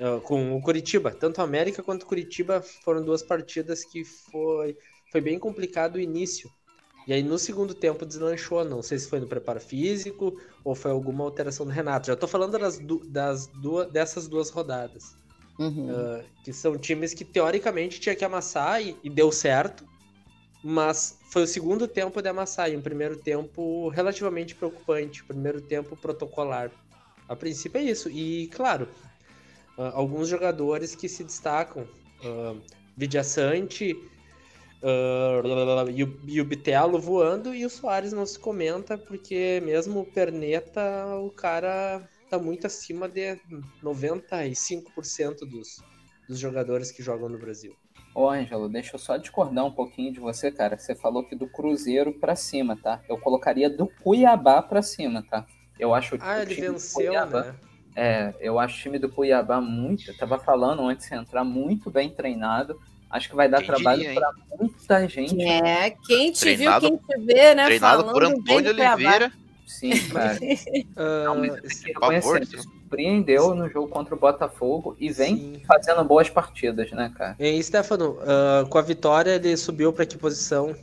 uh, 0.00 0.20
com 0.22 0.56
o 0.56 0.62
Curitiba. 0.62 1.10
Tanto 1.10 1.40
a 1.40 1.44
América 1.44 1.82
quanto 1.82 2.04
o 2.04 2.06
Curitiba 2.06 2.62
foram 2.62 3.02
duas 3.02 3.22
partidas 3.22 3.84
que 3.84 4.04
foi, 4.04 4.76
foi 5.10 5.20
bem 5.20 5.38
complicado 5.38 5.96
o 5.96 6.00
início. 6.00 6.50
E 7.06 7.12
aí 7.12 7.22
no 7.22 7.38
segundo 7.38 7.74
tempo 7.74 8.06
deslanchou, 8.06 8.64
não 8.64 8.82
sei 8.82 8.98
se 8.98 9.08
foi 9.08 9.20
no 9.20 9.26
preparo 9.26 9.60
físico 9.60 10.40
ou 10.64 10.74
foi 10.74 10.90
alguma 10.90 11.22
alteração 11.24 11.66
do 11.66 11.72
Renato. 11.72 12.06
Já 12.06 12.16
tô 12.16 12.26
falando 12.26 12.58
das, 12.58 12.78
du 12.78 13.04
das 13.06 13.46
duas, 13.46 13.90
dessas 13.90 14.26
duas 14.26 14.48
rodadas. 14.48 15.14
Uhum. 15.58 15.90
Uh, 15.90 16.24
que 16.42 16.52
são 16.52 16.76
times 16.76 17.14
que 17.14 17.24
teoricamente 17.24 18.00
tinha 18.00 18.16
que 18.16 18.24
amassar 18.24 18.82
e, 18.82 18.96
e, 19.04 19.10
deu 19.10 19.30
certo, 19.30 19.86
mas 20.64 21.16
foi 21.34 21.42
o 21.42 21.48
segundo 21.48 21.88
tempo 21.88 22.22
de 22.22 22.28
amassar 22.28 22.70
e 22.70 22.76
um 22.76 22.80
primeiro 22.80 23.16
tempo 23.16 23.88
relativamente 23.88 24.54
preocupante, 24.54 25.24
primeiro 25.24 25.60
tempo 25.60 25.96
protocolar. 25.96 26.70
A 27.28 27.34
princípio 27.34 27.80
é 27.80 27.82
isso. 27.82 28.08
E 28.08 28.46
claro, 28.54 28.86
uh, 29.76 29.82
alguns 29.94 30.28
jogadores 30.28 30.94
que 30.94 31.08
se 31.08 31.24
destacam, 31.24 31.82
uh, 32.22 32.62
Vidiaçante, 32.96 33.96
Uh, 34.84 35.88
e, 35.94 36.04
o, 36.04 36.20
e 36.26 36.40
o 36.42 36.44
Bitelo 36.44 37.00
voando 37.00 37.54
e 37.54 37.64
o 37.64 37.70
Soares 37.70 38.12
não 38.12 38.26
se 38.26 38.38
comenta, 38.38 38.98
porque 38.98 39.58
mesmo 39.64 40.00
o 40.00 40.04
Perneta, 40.04 41.06
o 41.16 41.30
cara 41.30 42.06
tá 42.28 42.38
muito 42.38 42.66
acima 42.66 43.08
de 43.08 43.40
95% 43.82 45.38
dos, 45.48 45.82
dos 46.28 46.38
jogadores 46.38 46.90
que 46.90 47.02
jogam 47.02 47.30
no 47.30 47.38
Brasil. 47.38 47.74
Ô, 48.14 48.28
Ângelo, 48.30 48.68
deixa 48.68 48.94
eu 48.94 48.98
só 48.98 49.16
discordar 49.16 49.64
um 49.64 49.72
pouquinho 49.72 50.12
de 50.12 50.20
você, 50.20 50.50
cara. 50.50 50.78
Você 50.78 50.94
falou 50.94 51.24
que 51.24 51.34
do 51.34 51.48
Cruzeiro 51.48 52.12
para 52.12 52.36
cima, 52.36 52.78
tá? 52.80 53.00
Eu 53.08 53.18
colocaria 53.18 53.68
do 53.68 53.88
Cuiabá 54.02 54.62
para 54.62 54.82
cima, 54.82 55.24
tá? 55.28 55.44
Eu 55.78 55.92
acho 55.92 56.16
Ah, 56.20 56.40
ele 56.40 56.54
venceu, 56.54 57.06
Cuiabá, 57.06 57.42
né? 57.42 57.54
É, 57.96 58.34
eu 58.40 58.58
acho 58.58 58.78
o 58.78 58.82
time 58.82 58.98
do 58.98 59.08
Cuiabá 59.08 59.60
muito. 59.60 60.08
Eu 60.08 60.16
tava 60.16 60.38
falando 60.38 60.82
antes 60.82 61.08
de 61.08 61.14
entrar, 61.14 61.42
muito 61.42 61.90
bem 61.90 62.08
treinado. 62.08 62.78
Acho 63.10 63.28
que 63.28 63.36
vai 63.36 63.48
dar 63.48 63.58
quem 63.58 63.66
trabalho 63.66 64.14
para 64.14 64.30
muita 64.58 65.08
gente. 65.08 65.40
É, 65.42 65.90
quem 66.06 66.32
te 66.32 66.40
treinado, 66.40 66.88
viu, 66.88 66.98
quem 66.98 67.16
te 67.18 67.26
vê, 67.26 67.54
né? 67.54 67.64
Treinado 67.66 68.02
Falando 68.04 68.12
por 68.12 68.24
Antônio 68.24 68.70
Oliveira. 68.70 69.32
Sim, 69.78 69.90
cara. 70.10 70.38
uh, 70.38 71.24
Não, 71.24 72.62
surpreendeu 72.62 73.54
no 73.54 73.68
jogo 73.68 73.88
contra 73.88 74.14
o 74.14 74.18
Botafogo 74.18 74.96
e 75.00 75.10
vem 75.10 75.36
Sim. 75.36 75.62
fazendo 75.66 76.04
boas 76.04 76.30
partidas, 76.30 76.90
né, 76.92 77.12
cara? 77.16 77.34
E 77.38 77.44
aí, 77.44 77.62
Stefano, 77.62 78.18
uh, 78.20 78.68
com 78.68 78.78
a 78.78 78.82
vitória 78.82 79.32
ele 79.32 79.56
subiu 79.56 79.92
para 79.92 80.06
que 80.06 80.16
posição? 80.16 80.74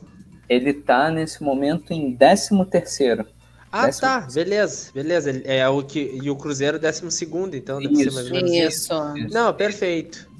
Ele 0.48 0.74
tá 0.74 1.10
nesse 1.10 1.42
momento 1.42 1.92
em 1.92 2.14
13 2.14 2.64
terceiro. 2.66 3.26
Ah, 3.70 3.86
décimo 3.86 4.00
tá, 4.02 4.20
terceiro. 4.22 4.50
beleza, 4.50 4.92
beleza. 4.92 5.42
É 5.44 5.66
o 5.66 5.82
que 5.82 6.20
e 6.22 6.30
o 6.30 6.36
Cruzeiro 6.36 6.78
12 6.78 7.10
segundo, 7.10 7.56
então 7.56 7.80
deve 7.80 7.94
isso, 7.94 8.02
ser 8.04 8.10
mais 8.12 8.26
ou 8.26 8.32
menos 8.32 8.50
isso. 8.50 8.92
isso. 9.16 9.34
Não, 9.34 9.54
perfeito. 9.54 10.30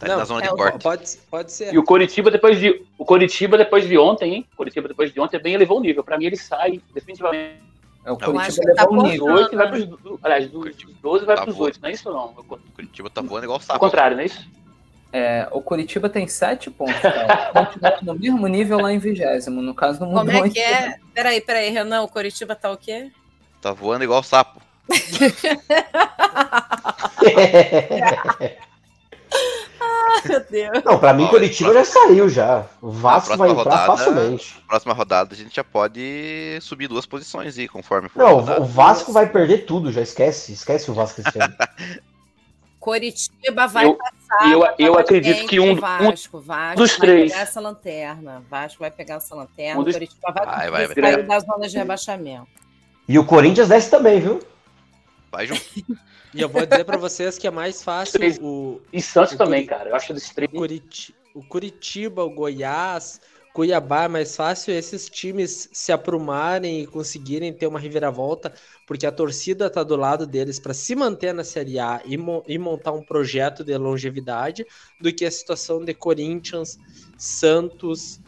Tá 0.00 0.08
não, 0.08 0.16
na 0.16 0.24
zona 0.24 0.44
é, 0.44 0.48
de 0.48 0.56
corte. 0.56 0.82
Pode, 0.82 1.18
pode 1.30 1.52
ser. 1.52 1.72
E 1.72 1.78
o 1.78 1.84
Coritiba 1.84 2.30
depois 2.30 2.58
de 2.58 2.84
o 2.98 3.04
Coritiba 3.04 3.56
depois 3.56 3.86
de 3.86 3.96
ontem, 3.98 4.34
hein? 4.34 4.46
O 4.54 4.56
Coritiba 4.56 4.88
depois 4.88 5.12
de 5.12 5.20
ontem 5.20 5.38
bem 5.38 5.54
elevou 5.54 5.78
o 5.78 5.80
nível. 5.80 6.02
Para 6.02 6.18
mim 6.18 6.24
ele 6.24 6.36
sai 6.36 6.80
definitivamente. 6.92 7.69
É, 8.04 8.12
o 8.12 8.16
Curitiba 8.16 8.74
tá 8.74 8.84
levou 8.84 8.98
o 8.98 9.02
nível. 9.02 9.26
8 9.26 9.56
vai 9.56 9.68
pros, 9.68 9.88
aliás, 10.22 10.50
do 10.50 10.64
12 11.02 11.24
vai 11.24 11.36
tá 11.36 11.42
para 11.42 11.50
os 11.50 11.60
8, 11.60 11.80
não 11.80 11.88
é 11.88 11.92
isso 11.92 12.08
ou 12.08 12.14
não? 12.14 12.34
O 12.38 12.58
Curitiba 12.74 13.10
tá 13.10 13.20
voando 13.20 13.44
igual 13.44 13.60
sapo. 13.60 13.74
Ao 13.74 13.80
contrário, 13.80 14.16
não 14.16 14.22
é 14.22 14.26
isso? 14.26 14.48
É, 15.12 15.48
o 15.50 15.60
Curitiba 15.60 16.08
tem 16.08 16.26
7 16.26 16.70
pontos, 16.70 17.00
cara. 17.00 17.50
Continua 17.66 17.98
no 18.02 18.14
mesmo 18.14 18.46
nível 18.46 18.80
lá 18.80 18.92
em 18.92 18.98
vigésimo. 18.98 19.60
No 19.60 19.74
caso, 19.74 20.00
não 20.00 20.08
mudou 20.08 20.26
Como 20.26 20.46
é 20.46 20.50
que 20.50 20.60
é? 20.60 20.98
Peraí, 21.12 21.40
peraí, 21.40 21.70
Renan, 21.70 22.02
o 22.02 22.08
Curitiba 22.08 22.54
tá 22.54 22.70
o 22.70 22.76
quê? 22.76 23.10
Tá 23.60 23.72
voando 23.72 24.04
igual 24.04 24.22
sapo. 24.22 24.62
meu 30.24 30.40
Deus. 30.50 30.84
Não, 30.84 30.98
pra 30.98 31.12
mim, 31.12 31.22
Olha, 31.24 31.30
Curitiba 31.30 31.72
próxima... 31.72 32.00
já 32.02 32.08
saiu 32.08 32.28
já. 32.28 32.66
O 32.80 32.90
Vasco 32.90 33.36
vai 33.36 33.50
entrar 33.50 33.62
rodada, 33.64 33.86
facilmente. 33.86 34.62
Próxima 34.66 34.94
rodada 34.94 35.34
a 35.34 35.36
gente 35.36 35.54
já 35.54 35.64
pode 35.64 36.58
subir 36.60 36.88
duas 36.88 37.06
posições 37.06 37.58
aí, 37.58 37.68
conforme 37.68 38.08
for. 38.08 38.18
Não, 38.18 38.38
o 38.38 38.64
Vasco 38.64 39.12
vai 39.12 39.28
perder 39.28 39.66
tudo, 39.66 39.92
já 39.92 40.02
esquece. 40.02 40.52
Esquece 40.52 40.90
o 40.90 40.94
Vasco 40.94 41.20
esse 41.20 41.38
ano. 41.42 41.54
Curitiba 42.80 43.66
vai 43.66 43.84
eu, 43.84 43.94
passar. 43.94 44.50
Eu, 44.50 44.66
eu 44.78 44.98
acredito 44.98 45.46
que 45.46 45.60
um, 45.60 45.76
Vasco, 45.76 46.38
um 46.38 46.40
Vasco 46.40 46.76
dos 46.76 46.90
vai 46.92 47.00
três. 47.00 47.30
pegar 47.30 47.42
essa 47.42 47.60
lanterna. 47.60 48.42
Vasco 48.48 48.80
vai 48.80 48.90
pegar 48.90 49.16
essa 49.16 49.34
lanterna. 49.34 49.80
Um 49.80 49.84
dos... 49.84 49.92
Curitiba 49.92 50.32
vai, 50.32 50.46
vai, 50.46 50.70
vai, 50.70 50.94
vai 50.94 51.12
sair 51.12 51.26
da 51.26 51.40
zona 51.40 51.68
de 51.68 51.76
rebaixamento. 51.76 52.48
E 53.06 53.18
o 53.18 53.24
Corinthians 53.24 53.68
desce 53.68 53.90
também, 53.90 54.18
viu? 54.18 54.40
Vai 55.30 55.46
junto. 55.46 55.62
E 56.32 56.40
eu 56.40 56.48
vou 56.48 56.64
dizer 56.64 56.84
para 56.84 56.96
vocês 56.96 57.38
que 57.38 57.46
é 57.46 57.50
mais 57.50 57.82
fácil 57.82 58.20
o. 58.40 58.80
E 58.92 59.02
Santos 59.02 59.32
o 59.32 59.36
também, 59.36 59.66
cara. 59.66 59.90
Eu 59.90 59.96
acho 59.96 60.14
dos 60.14 60.30
três. 60.30 60.50
Curitiba, 60.50 61.18
o 61.34 61.42
Curitiba, 61.42 62.24
o 62.24 62.30
Goiás, 62.30 63.20
Cuiabá 63.52 64.04
é 64.04 64.08
mais 64.08 64.36
fácil 64.36 64.72
esses 64.72 65.08
times 65.08 65.68
se 65.72 65.90
aprumarem 65.90 66.82
e 66.82 66.86
conseguirem 66.86 67.52
ter 67.52 67.66
uma 67.66 67.80
reviravolta, 67.80 68.52
porque 68.86 69.04
a 69.04 69.12
torcida 69.12 69.68
tá 69.68 69.82
do 69.82 69.96
lado 69.96 70.26
deles 70.26 70.60
para 70.60 70.72
se 70.72 70.94
manter 70.94 71.34
na 71.34 71.42
Série 71.42 71.78
A 71.78 72.00
e, 72.04 72.16
mo 72.16 72.44
e 72.46 72.56
montar 72.58 72.92
um 72.92 73.02
projeto 73.02 73.64
de 73.64 73.76
longevidade, 73.76 74.64
do 75.00 75.12
que 75.12 75.24
a 75.24 75.30
situação 75.30 75.84
de 75.84 75.92
Corinthians, 75.92 76.78
Santos, 77.18 78.20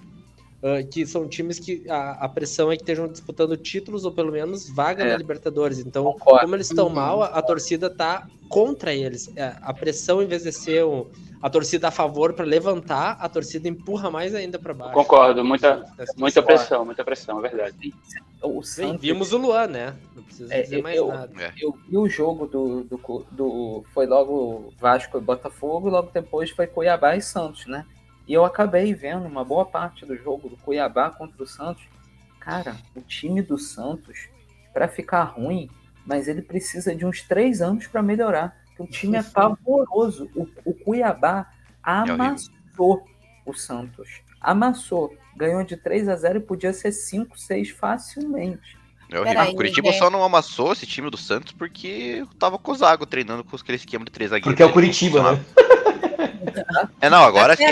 Uh, 0.63 0.87
que 0.89 1.05
são 1.05 1.27
times 1.27 1.59
que 1.59 1.85
a, 1.91 2.13
a, 2.25 2.29
pressão 2.29 2.71
é 2.71 2.77
que 2.77 2.83
estejam 2.83 3.09
disputando 3.09 3.57
títulos 3.57 4.05
ou 4.05 4.13
pelo 4.13 4.31
menos 4.31 4.71
vaga 4.71 5.03
é. 5.03 5.11
na 5.11 5.17
Libertadores. 5.17 5.81
Então, 5.81 6.05
Concordo. 6.05 6.41
como 6.41 6.55
eles 6.55 6.71
estão 6.71 6.89
mal, 6.89 7.21
a, 7.21 7.27
a, 7.27 7.43
torcida 7.43 7.91
tá 7.91 8.29
contra 8.49 8.95
eles. 8.95 9.29
É, 9.35 9.57
a 9.61 9.75
pressão, 9.75 10.23
em 10.23 10.27
vez 10.27 10.45
de 10.45 10.53
ser 10.53 10.85
um, 10.85 11.07
a 11.43 11.51
torcida 11.51 11.89
a 11.89 11.91
favor 11.91 12.33
para 12.33 12.45
levantar, 12.45 13.17
a 13.19 13.29
torcida 13.29 13.67
empurra 13.67 14.09
mais 14.09 14.33
ainda 14.37 14.57
para 14.57 14.73
baixo. 14.73 14.95
Concordo, 14.95 15.45
muita, 15.45 15.85
muita 16.17 16.41
pressão, 16.41 16.85
muita 16.85 17.03
pressão, 17.03 17.45
é 17.45 17.49
verdade. 17.49 17.93
O 18.41 18.63
Santos, 18.63 19.01
vimos 19.01 19.33
o 19.33 19.39
Luan, 19.39 19.67
né? 19.67 19.97
Não 20.15 20.23
precisa 20.23 20.55
é, 20.55 20.63
dizer 20.63 20.81
mais 20.81 20.97
eu, 20.97 21.09
nada. 21.09 21.53
Eu 21.61 21.77
vi 21.89 21.99
o 21.99 22.09
jogo 22.09 22.47
do, 22.47 22.85
do, 22.85 23.27
do. 23.33 23.85
Foi 23.93 24.07
logo 24.07 24.73
Vasco 24.79 25.19
e 25.19 25.21
Botafogo, 25.21 25.89
e 25.89 25.91
logo 25.91 26.11
depois 26.15 26.51
foi 26.51 26.69
Cuiabá 26.69 27.17
e 27.17 27.21
Santos, 27.21 27.67
né? 27.67 27.85
E 28.27 28.33
eu 28.33 28.45
acabei 28.45 28.95
vendo 28.95 29.27
uma 29.27 29.45
boa 29.45 29.65
parte 29.65 30.07
do 30.07 30.17
jogo 30.17 30.49
do 30.49 30.57
Cuiabá 30.57 31.11
contra 31.11 31.43
o 31.43 31.47
Santos. 31.47 31.83
Cara, 32.39 32.77
o 32.95 33.01
time 33.01 33.43
do 33.43 33.59
Santos, 33.59 34.29
para 34.73 34.89
ficar 34.89 35.25
ruim, 35.25 35.69
mas 36.05 36.29
ele 36.29 36.43
precisa 36.43 36.95
de 36.95 37.07
uns 37.07 37.23
três 37.23 37.61
anos 37.61 37.87
para 37.87 38.03
melhorar. 38.03 38.57
O 38.79 38.87
time 38.87 39.17
é 39.17 39.23
pavoroso. 39.23 40.29
O, 40.35 40.49
o 40.65 40.75
Cuiabá 40.75 41.51
amassou 41.83 43.05
o 43.45 43.55
Santos. 43.55 44.23
Amassou. 44.41 45.15
Ganhou 45.37 45.63
de 45.65 45.77
3 45.77 46.09
a 46.09 46.17
0 46.17 46.39
e 46.39 46.43
podia 46.43 46.73
ser 46.73 46.93
5, 46.93 47.39
6 47.39 47.71
facilmente. 47.71 48.77
É 49.11 49.21
horrível. 49.21 49.43
o 49.45 49.55
Curitiba 49.55 49.93
só 49.93 50.11
não 50.11 50.25
amassou 50.25 50.73
esse 50.73 50.87
time 50.87 51.11
do 51.11 51.17
Santos 51.17 51.53
porque 51.53 52.25
tava 52.39 52.59
com 52.59 52.73
o 52.73 52.75
Zago 52.75 53.07
treinando 53.07 53.45
com 53.45 53.55
aquele 53.55 53.77
esquema 53.77 54.05
de 54.05 54.11
três 54.11 54.31
zagueiros. 54.31 54.53
Porque 54.53 54.63
é 54.63 54.67
o 54.67 54.73
Curitiba, 54.73 55.33
né? 55.33 55.45
É, 57.01 57.11
não, 57.11 57.23
agora 57.23 57.57
sim. 57.57 57.65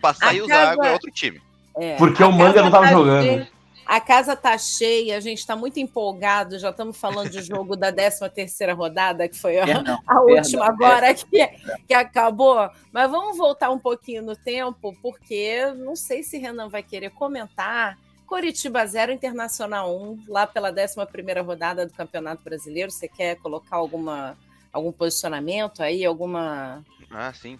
Passar 0.00 0.34
e 0.34 0.40
usar 0.40 0.76
casa... 0.76 0.88
é 0.88 0.92
outro 0.92 1.10
time. 1.10 1.40
É, 1.76 1.96
Porque 1.96 2.22
o 2.22 2.32
Manga 2.32 2.62
não 2.62 2.70
tava 2.70 2.86
tá 2.86 2.92
jogando. 2.92 3.24
Cheia, 3.24 3.48
a 3.86 4.00
casa 4.00 4.34
tá 4.34 4.58
cheia, 4.58 5.16
a 5.16 5.20
gente 5.20 5.38
está 5.38 5.54
muito 5.54 5.78
empolgado, 5.78 6.58
já 6.58 6.70
estamos 6.70 6.96
falando 6.96 7.30
de 7.30 7.40
jogo 7.40 7.76
da 7.76 7.92
13 7.92 8.28
terceira 8.30 8.74
rodada, 8.74 9.28
que 9.28 9.38
foi 9.38 9.60
a, 9.60 9.64
perdão, 9.64 10.02
a 10.04 10.20
última 10.22 10.66
perdão, 10.66 10.86
agora 10.86 11.14
que, 11.14 11.46
que 11.86 11.94
acabou. 11.94 12.68
Mas 12.92 13.08
vamos 13.08 13.38
voltar 13.38 13.70
um 13.70 13.78
pouquinho 13.78 14.22
no 14.22 14.34
tempo, 14.34 14.96
porque 15.00 15.66
não 15.76 15.94
sei 15.94 16.24
se 16.24 16.36
Renan 16.36 16.68
vai 16.68 16.82
querer 16.82 17.10
comentar. 17.10 17.96
Coritiba 18.26 18.84
0, 18.84 19.12
Internacional 19.12 19.96
1, 19.96 20.24
lá 20.26 20.48
pela 20.48 20.70
11 20.70 21.40
rodada 21.46 21.86
do 21.86 21.92
Campeonato 21.92 22.42
Brasileiro. 22.42 22.90
Você 22.90 23.06
quer 23.06 23.36
colocar 23.36 23.76
alguma, 23.76 24.36
algum 24.72 24.90
posicionamento 24.90 25.80
aí, 25.80 26.04
alguma 26.04 26.82
ah, 27.10 27.32
sim. 27.32 27.58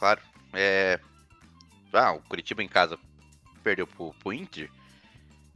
Claro. 0.00 0.20
É... 0.54 0.98
Ah, 1.92 2.12
o 2.12 2.22
Curitiba 2.22 2.62
em 2.62 2.68
casa 2.68 2.98
perdeu 3.62 3.86
pro, 3.86 4.14
pro 4.14 4.32
Inter 4.32 4.70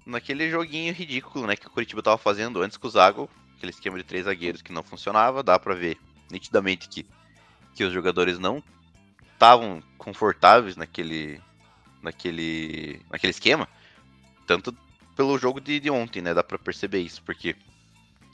naquele 0.04 0.50
joguinho 0.50 0.92
ridículo, 0.92 1.46
né, 1.46 1.56
que 1.56 1.66
o 1.66 1.70
Curitiba 1.70 2.02
tava 2.02 2.18
fazendo 2.18 2.60
antes 2.60 2.76
com 2.76 2.86
o 2.86 2.90
Zago, 2.90 3.30
aquele 3.56 3.70
esquema 3.70 3.96
de 3.96 4.04
três 4.04 4.26
zagueiros 4.26 4.60
que 4.60 4.72
não 4.72 4.82
funcionava, 4.82 5.42
dá 5.42 5.58
para 5.58 5.74
ver 5.74 5.98
nitidamente 6.30 6.88
que, 6.90 7.06
que 7.74 7.84
os 7.84 7.92
jogadores 7.92 8.38
não 8.38 8.62
estavam 9.32 9.82
confortáveis 9.96 10.76
naquele 10.76 11.40
naquele 12.02 13.00
naquele 13.10 13.30
esquema, 13.30 13.66
tanto 14.46 14.76
pelo 15.16 15.38
jogo 15.38 15.58
de, 15.58 15.80
de 15.80 15.90
ontem, 15.90 16.20
né, 16.20 16.34
dá 16.34 16.44
para 16.44 16.58
perceber 16.58 16.98
isso, 16.98 17.22
porque 17.22 17.56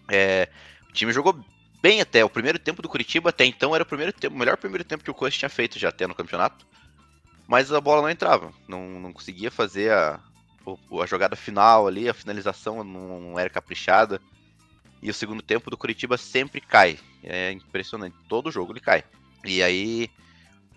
é, 0.09 0.49
o 0.89 0.93
time 0.93 1.13
jogou 1.13 1.39
bem 1.83 2.01
até. 2.01 2.25
O 2.25 2.31
primeiro 2.31 2.59
tempo 2.59 2.83
do 2.83 2.89
Curitiba 2.89 3.31
até 3.31 3.45
então 3.45 3.75
era 3.75 3.83
o 3.83 3.87
primeiro 3.87 4.13
tempo, 4.13 4.37
melhor 4.37 4.57
primeiro 4.57 4.85
tempo 4.85 5.05
que 5.05 5.11
o 5.11 5.15
Coxa 5.15 5.39
tinha 5.39 5.49
feito 5.49 5.79
já 5.79 5.89
até 5.89 6.07
no 6.07 6.15
campeonato. 6.15 6.67
Mas 7.47 7.73
a 7.73 7.81
bola 7.81 8.03
não 8.03 8.11
entrava, 8.11 8.53
não, 8.69 9.01
não 9.01 9.13
conseguia 9.13 9.51
fazer 9.51 9.91
a, 9.93 10.21
a 11.03 11.07
jogada 11.07 11.35
final 11.35 11.89
ali, 11.89 12.09
a 12.09 12.15
finalização 12.15 12.85
não 12.85 13.39
era 13.39 13.51
caprichada. 13.51 14.21
E 15.03 15.11
o 15.11 15.15
segundo 15.15 15.43
tempo 15.43 15.71
do 15.71 15.79
Curitiba 15.79 16.17
sempre 16.17 16.61
cai. 16.61 16.99
É 17.23 17.51
impressionante. 17.51 18.15
Todo 18.29 18.53
jogo 18.53 18.73
ele 18.73 18.81
cai. 18.81 19.03
E 19.45 19.63
aí 19.63 20.11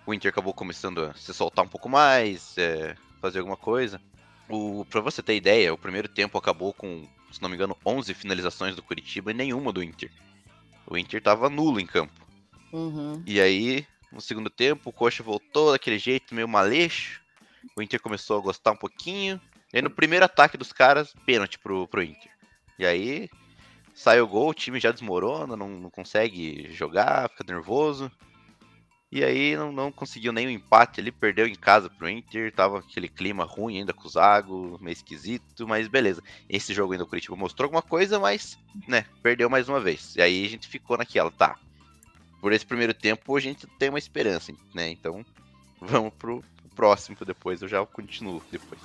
o 0.06 0.14
Inter 0.14 0.30
acabou 0.30 0.54
começando 0.54 1.06
a 1.06 1.14
se 1.14 1.34
soltar 1.34 1.66
um 1.66 1.68
pouco 1.68 1.90
mais, 1.90 2.58
é, 2.58 2.96
fazer 3.22 3.40
alguma 3.40 3.58
coisa. 3.58 4.02
O, 4.50 4.86
pra 4.90 5.02
você 5.02 5.22
ter 5.22 5.36
ideia, 5.36 5.74
o 5.74 5.78
primeiro 5.78 6.08
tempo 6.08 6.38
acabou 6.38 6.74
com, 6.74 7.08
se 7.32 7.42
não 7.42 7.50
me 7.50 7.56
engano, 7.56 7.78
11 7.86 8.14
finalizações 8.14 8.76
do 8.76 8.84
Curitiba 8.84 9.32
e 9.32 9.34
nenhuma 9.34 9.72
do 9.72 9.84
Inter. 9.84 10.12
O 10.88 10.98
Inter 10.98 11.22
tava 11.22 11.50
nulo 11.50 11.80
em 11.80 11.86
campo. 11.86 12.14
Uhum. 12.72 13.22
E 13.26 13.40
aí, 13.40 13.86
no 14.12 14.22
segundo 14.22 14.50
tempo, 14.50 14.90
o 14.90 14.94
Coxa 14.94 15.24
voltou 15.24 15.72
daquele 15.72 15.98
jeito 15.98 16.34
meio 16.36 16.48
maleixo. 16.48 17.22
O 17.76 17.82
Inter 17.82 18.02
começou 18.02 18.38
a 18.38 18.42
gostar 18.42 18.72
um 18.72 18.78
pouquinho. 18.78 19.40
E 19.72 19.78
aí, 19.78 19.82
no 19.82 19.90
primeiro 19.90 20.26
ataque 20.26 20.58
dos 20.58 20.74
caras, 20.74 21.14
pênalti 21.26 21.58
pro, 21.58 21.88
pro 21.88 22.04
Inter. 22.04 22.32
E 22.78 22.86
aí, 22.86 23.30
sai 23.94 24.20
o 24.22 24.28
gol, 24.28 24.50
o 24.50 24.54
time 24.54 24.80
já 24.80 24.92
desmorona, 24.92 25.56
não, 25.56 25.70
não 25.70 25.90
consegue 25.90 26.72
jogar, 26.72 27.30
fica 27.30 27.44
nervoso. 27.48 28.12
E 29.16 29.24
aí 29.24 29.56
não, 29.56 29.72
não 29.72 29.92
conseguiu 29.92 30.34
o 30.34 30.40
empate 30.40 31.00
ali, 31.00 31.12
perdeu 31.12 31.46
em 31.46 31.54
casa 31.54 31.88
pro 31.88 32.10
Inter, 32.10 32.52
tava 32.52 32.80
aquele 32.80 33.08
clima 33.08 33.44
ruim 33.44 33.78
ainda 33.78 33.94
com 33.94 34.08
o 34.08 34.10
Zago, 34.10 34.80
meio 34.82 34.94
esquisito, 34.94 35.68
mas 35.68 35.88
beleza. 35.88 36.24
Esse 36.50 36.74
jogo 36.74 36.94
ainda 36.94 37.04
o 37.04 37.08
Curitiba 37.08 37.36
mostrou 37.36 37.68
alguma 37.68 37.84
coisa, 37.84 38.20
mas, 38.20 38.58
né, 38.88 39.06
perdeu 39.22 39.52
mais 39.52 39.70
uma 39.70 39.80
vez. 39.80 40.16
E 40.16 40.22
aí 40.24 40.44
a 40.44 40.50
gente 40.50 40.68
ficou 40.68 40.98
naquela, 40.98 41.30
tá. 41.30 41.60
Por 42.42 42.52
esse 42.54 42.66
primeiro 42.66 42.92
tempo 42.92 43.38
a 43.38 43.40
gente 43.40 43.68
tem 43.78 43.90
uma 43.90 44.00
esperança, 44.00 44.52
né? 44.74 44.90
Então, 44.90 45.24
vamos 45.80 46.12
pro, 46.16 46.42
pro 46.42 46.70
próximo 46.76 47.16
depois, 47.24 47.62
eu 47.62 47.68
já 47.68 47.86
continuo 47.86 48.42
depois. 48.52 48.82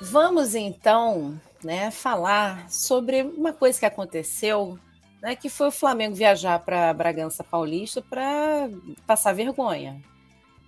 Vamos 0.00 0.56
então, 0.56 1.40
né, 1.62 1.92
falar 1.92 2.68
sobre 2.68 3.22
uma 3.22 3.52
coisa 3.52 3.78
que 3.78 3.86
aconteceu 3.86 4.76
né, 5.22 5.34
que 5.36 5.48
foi 5.48 5.68
o 5.68 5.72
Flamengo 5.72 6.14
viajar 6.14 6.58
para 6.60 6.92
Bragança 6.94 7.42
Paulista 7.44 8.00
para 8.02 8.68
passar 9.06 9.32
vergonha, 9.34 10.00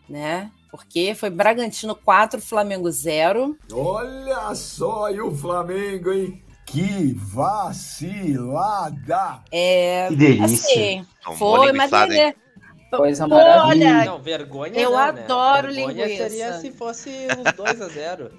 né? 0.09 0.51
Porque 0.71 1.15
foi 1.15 1.31
Bragantino 1.31 1.95
4, 1.97 2.41
Flamengo 2.41 2.91
0. 2.91 3.57
Olha 3.73 4.55
só, 4.55 5.11
e 5.11 5.21
o 5.21 5.35
Flamengo, 5.35 6.13
hein? 6.13 6.43
Que 6.65 7.13
vacilada! 8.15 9.41
É, 9.51 10.07
Que 10.09 10.17
delícia. 10.17 10.69
assim, 10.69 11.07
foi, 11.37 11.73
mas 11.73 11.91
ele- 11.93 12.35
Coisa 12.91 13.23
Pô, 13.29 13.35
maravilhosa. 13.37 13.67
olha, 13.69 14.05
Não, 14.05 14.21
vergonha 14.21 14.73
eu 14.81 14.91
não, 14.91 14.99
né? 14.99 15.05
adoro 15.23 15.73
vergonha 15.73 16.07
linguiça. 16.07 16.29
seria 16.29 16.59
se 16.59 16.73
fosse 16.73 17.09
uns 17.39 17.53
2 17.53 17.81
a 17.81 17.89
0 17.89 18.33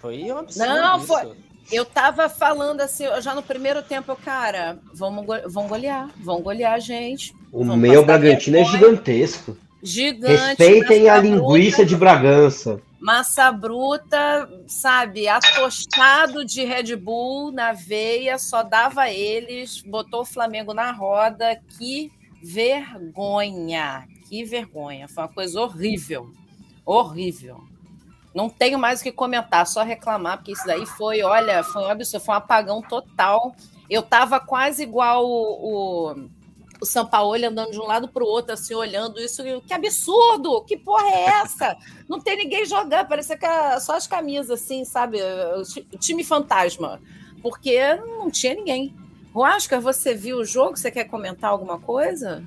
Foi 0.00 0.32
um 0.32 0.38
absurdo 0.38 0.68
Não, 0.68 0.98
isso. 0.98 1.06
foi- 1.06 1.36
Eu 1.72 1.84
tava 1.84 2.28
falando 2.28 2.80
assim, 2.80 3.04
já 3.20 3.34
no 3.34 3.42
primeiro 3.42 3.82
tempo, 3.82 4.12
eu, 4.12 4.16
cara, 4.16 4.78
vamos, 4.92 5.24
vão 5.46 5.66
golear, 5.66 6.10
vão 6.16 6.40
golear 6.40 6.80
gente. 6.80 7.34
O 7.52 7.64
Vamos 7.64 7.76
meu 7.76 8.04
Bragantino 8.04 8.58
é 8.58 8.64
gigantesco. 8.64 9.56
Gigante. 9.82 10.62
Respeitem 10.62 11.08
a 11.08 11.18
linguiça 11.18 11.78
bruta, 11.78 11.86
de 11.86 11.96
Bragança. 11.96 12.80
Massa 12.98 13.52
bruta, 13.52 14.48
sabe, 14.66 15.28
atostado 15.28 16.42
de 16.44 16.64
Red 16.64 16.96
Bull 16.96 17.52
na 17.52 17.72
veia, 17.72 18.38
só 18.38 18.62
dava 18.62 19.10
eles, 19.10 19.82
botou 19.82 20.22
o 20.22 20.26
Flamengo 20.26 20.72
na 20.72 20.90
roda. 20.90 21.60
Que 21.78 22.10
vergonha, 22.42 24.06
que 24.28 24.42
vergonha. 24.44 25.06
Foi 25.06 25.24
uma 25.24 25.32
coisa 25.32 25.60
horrível, 25.60 26.30
horrível. 26.84 27.73
Não 28.34 28.48
tenho 28.48 28.78
mais 28.78 29.00
o 29.00 29.02
que 29.04 29.12
comentar, 29.12 29.66
só 29.66 29.82
reclamar, 29.82 30.38
porque 30.38 30.52
isso 30.52 30.66
daí 30.66 30.84
foi, 30.84 31.22
olha, 31.22 31.62
foi 31.62 31.82
um 31.82 31.88
absurdo, 31.88 32.24
foi 32.24 32.34
um 32.34 32.38
apagão 32.38 32.82
total. 32.82 33.54
Eu 33.88 34.02
tava 34.02 34.40
quase 34.40 34.82
igual 34.82 35.24
o, 35.24 36.10
o, 36.10 36.28
o 36.80 36.84
Sampaoli 36.84 37.44
andando 37.44 37.70
de 37.70 37.78
um 37.78 37.86
lado 37.86 38.08
para 38.08 38.24
o 38.24 38.26
outro, 38.26 38.52
assim, 38.52 38.74
olhando 38.74 39.20
isso. 39.20 39.42
Que 39.66 39.72
absurdo! 39.72 40.64
Que 40.64 40.76
porra 40.76 41.06
é 41.06 41.24
essa? 41.26 41.76
Não 42.08 42.18
tem 42.18 42.36
ninguém 42.36 42.66
jogando, 42.66 43.06
parecia 43.06 43.36
que 43.36 43.46
só 43.80 43.96
as 43.96 44.06
camisas, 44.06 44.62
assim, 44.62 44.84
sabe? 44.84 45.18
O 45.92 45.98
time 45.98 46.24
fantasma. 46.24 47.00
Porque 47.40 47.78
não 47.94 48.30
tinha 48.30 48.54
ninguém. 48.54 48.96
Oscar, 49.34 49.78
você 49.78 50.14
viu 50.14 50.38
o 50.38 50.44
jogo? 50.46 50.78
Você 50.78 50.90
quer 50.90 51.04
comentar 51.04 51.50
alguma 51.50 51.78
coisa? 51.78 52.42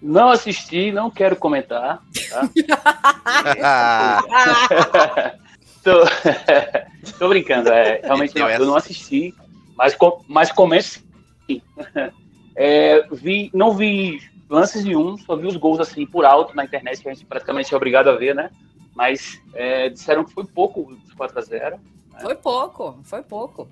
Não 0.00 0.28
assisti, 0.30 0.92
não 0.92 1.10
quero 1.10 1.36
comentar. 1.36 2.02
Tá? 2.28 2.48
tô, 5.82 6.04
tô 7.18 7.28
brincando, 7.28 7.70
é, 7.70 8.00
realmente 8.02 8.38
não, 8.38 8.48
eu 8.50 8.66
não 8.66 8.76
assisti, 8.76 9.34
mas, 9.76 9.94
com- 9.94 10.22
mas 10.28 10.52
comento 10.52 10.84
sim. 10.84 11.62
É, 12.58 13.06
vi, 13.12 13.50
não 13.52 13.74
vi 13.74 14.18
lances 14.48 14.82
nenhum, 14.82 15.18
só 15.18 15.36
vi 15.36 15.46
os 15.46 15.56
gols 15.56 15.78
assim 15.78 16.06
por 16.06 16.24
alto 16.24 16.56
na 16.56 16.64
internet, 16.64 17.02
que 17.02 17.08
a 17.10 17.12
gente 17.12 17.26
praticamente 17.26 17.74
é 17.74 17.76
obrigado 17.76 18.08
a 18.08 18.14
ver, 18.16 18.34
né? 18.34 18.48
Mas 18.94 19.38
é, 19.52 19.90
disseram 19.90 20.24
que 20.24 20.32
foi 20.32 20.46
pouco 20.46 20.80
os 20.90 21.14
4x0. 21.14 21.78
Foi 22.18 22.34
pouco, 22.34 22.98
foi 23.04 23.22
pouco. 23.22 23.68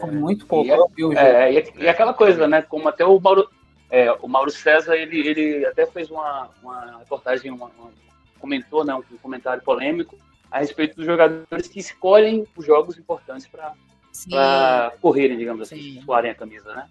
Foi 0.00 0.10
muito 0.10 0.46
pouco. 0.46 0.66
E, 0.66 0.70
é- 0.70 0.78
o 0.78 0.88
jogo. 0.98 1.18
é, 1.18 1.52
e, 1.52 1.72
e 1.80 1.86
aquela 1.86 2.14
coisa, 2.14 2.48
né? 2.48 2.62
Como 2.62 2.88
até 2.88 3.04
o 3.04 3.20
Mauro, 3.20 3.46
é, 3.90 4.12
o 4.12 4.28
Mauro 4.28 4.50
César, 4.50 4.96
ele, 4.96 5.26
ele 5.26 5.66
até 5.66 5.86
fez 5.86 6.10
uma, 6.10 6.50
uma 6.62 6.98
reportagem, 6.98 7.50
uma, 7.50 7.66
uma- 7.66 7.92
comentou, 8.38 8.84
né? 8.84 8.94
Um, 8.94 9.02
comentário 9.18 9.62
polêmico 9.62 10.16
a 10.50 10.58
respeito 10.60 10.96
dos 10.96 11.04
jogadores 11.06 11.68
que 11.68 11.78
escolhem 11.80 12.46
os 12.56 12.64
jogos 12.64 12.96
importantes 12.98 13.46
para 13.48 14.92
correrem, 15.00 15.36
digamos 15.36 15.62
assim, 15.62 15.80
Sim. 15.80 16.02
suarem 16.02 16.30
a 16.30 16.34
camisa, 16.34 16.74
né? 16.74 16.88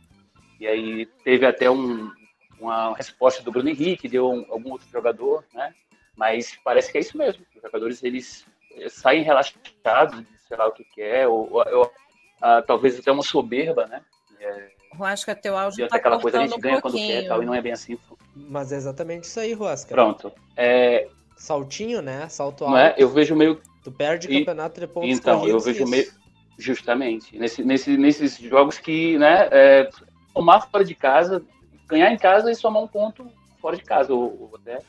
E 0.59 0.67
aí 0.67 1.05
teve 1.23 1.45
até 1.45 1.69
um, 1.69 2.11
uma 2.59 2.95
resposta 2.95 3.41
do 3.43 3.51
Bruno 3.51 3.69
Henrique, 3.69 4.07
deu 4.07 4.29
um- 4.29 4.45
algum 4.51 4.71
outro 4.71 4.87
jogador, 4.89 5.43
né? 5.53 5.73
Mas 6.15 6.57
parece 6.63 6.91
que 6.91 6.97
é 6.97 7.01
isso 7.01 7.17
mesmo. 7.17 7.45
Os 7.55 7.61
jogadores 7.61 8.03
eles 8.03 8.45
saem 8.89 9.23
relaxados, 9.23 10.23
sei 10.47 10.57
lá 10.57 10.67
o 10.67 10.71
que, 10.71 10.83
que 10.83 11.01
é, 11.01 11.27
ou, 11.27 11.51
ou- 11.51 11.77
ou, 11.79 11.91
ah, 12.41 12.61
talvez 12.61 12.99
até 12.99 13.11
uma 13.11 13.23
soberba, 13.23 13.85
né? 13.87 14.01
É, 14.39 14.71
Que 15.25 15.35
teu 15.35 15.57
áudio 15.57 15.77
diante 15.77 15.89
tá 15.89 15.97
daquela 15.97 16.19
coisa 16.19 16.37
a 16.37 16.41
cortando 16.41 16.49
gente 16.55 16.59
um 16.59 16.61
ganha 16.69 16.81
quando 16.81 16.93
quer, 16.95 17.07
pouquinho. 17.07 17.27
tal, 17.29 17.43
e 17.43 17.45
não 17.45 17.53
é 17.53 17.61
bem 17.61 17.71
assim. 17.73 17.97
Mas 18.35 18.71
é 18.71 18.75
exatamente 18.77 19.23
isso 19.25 19.39
aí, 19.39 19.53
Rosca. 19.53 19.93
Pronto. 19.93 20.31
É, 20.55 21.07
Saltinho, 21.35 22.01
né? 22.01 22.27
Salto 22.29 22.63
alto. 22.65 22.71
não 22.73 22.77
é? 22.79 22.95
Eu 22.97 23.09
vejo 23.09 23.35
meio 23.35 23.61
Tu 23.83 23.91
perde 23.91 24.27
E- 24.29 24.39
campeonato 24.39 24.79
de 24.81 24.87
pontos 24.87 25.09
Então, 25.09 25.47
eu 25.47 25.59
vejo 25.59 25.83
isso. 25.83 25.91
meio. 25.91 26.11
Justamente. 26.57 27.37
Nesse, 27.37 27.63
nesse, 27.63 27.95
nesses 27.95 28.37
jogos 28.37 28.77
que, 28.79 29.17
né, 29.17 29.47
é, 29.51 29.89
tomar 30.33 30.61
fora 30.61 30.83
de 30.83 30.95
casa, 30.95 31.43
ganhar 31.87 32.11
em 32.11 32.17
casa 32.17 32.51
e 32.51 32.55
somar 32.55 32.81
um 32.81 32.87
ponto 32.87 33.31
fora 33.61 33.77
de 33.77 33.83
casa, 33.83 34.13
ou, 34.13 34.23
ou 34.51 34.51
até. 34.55 34.79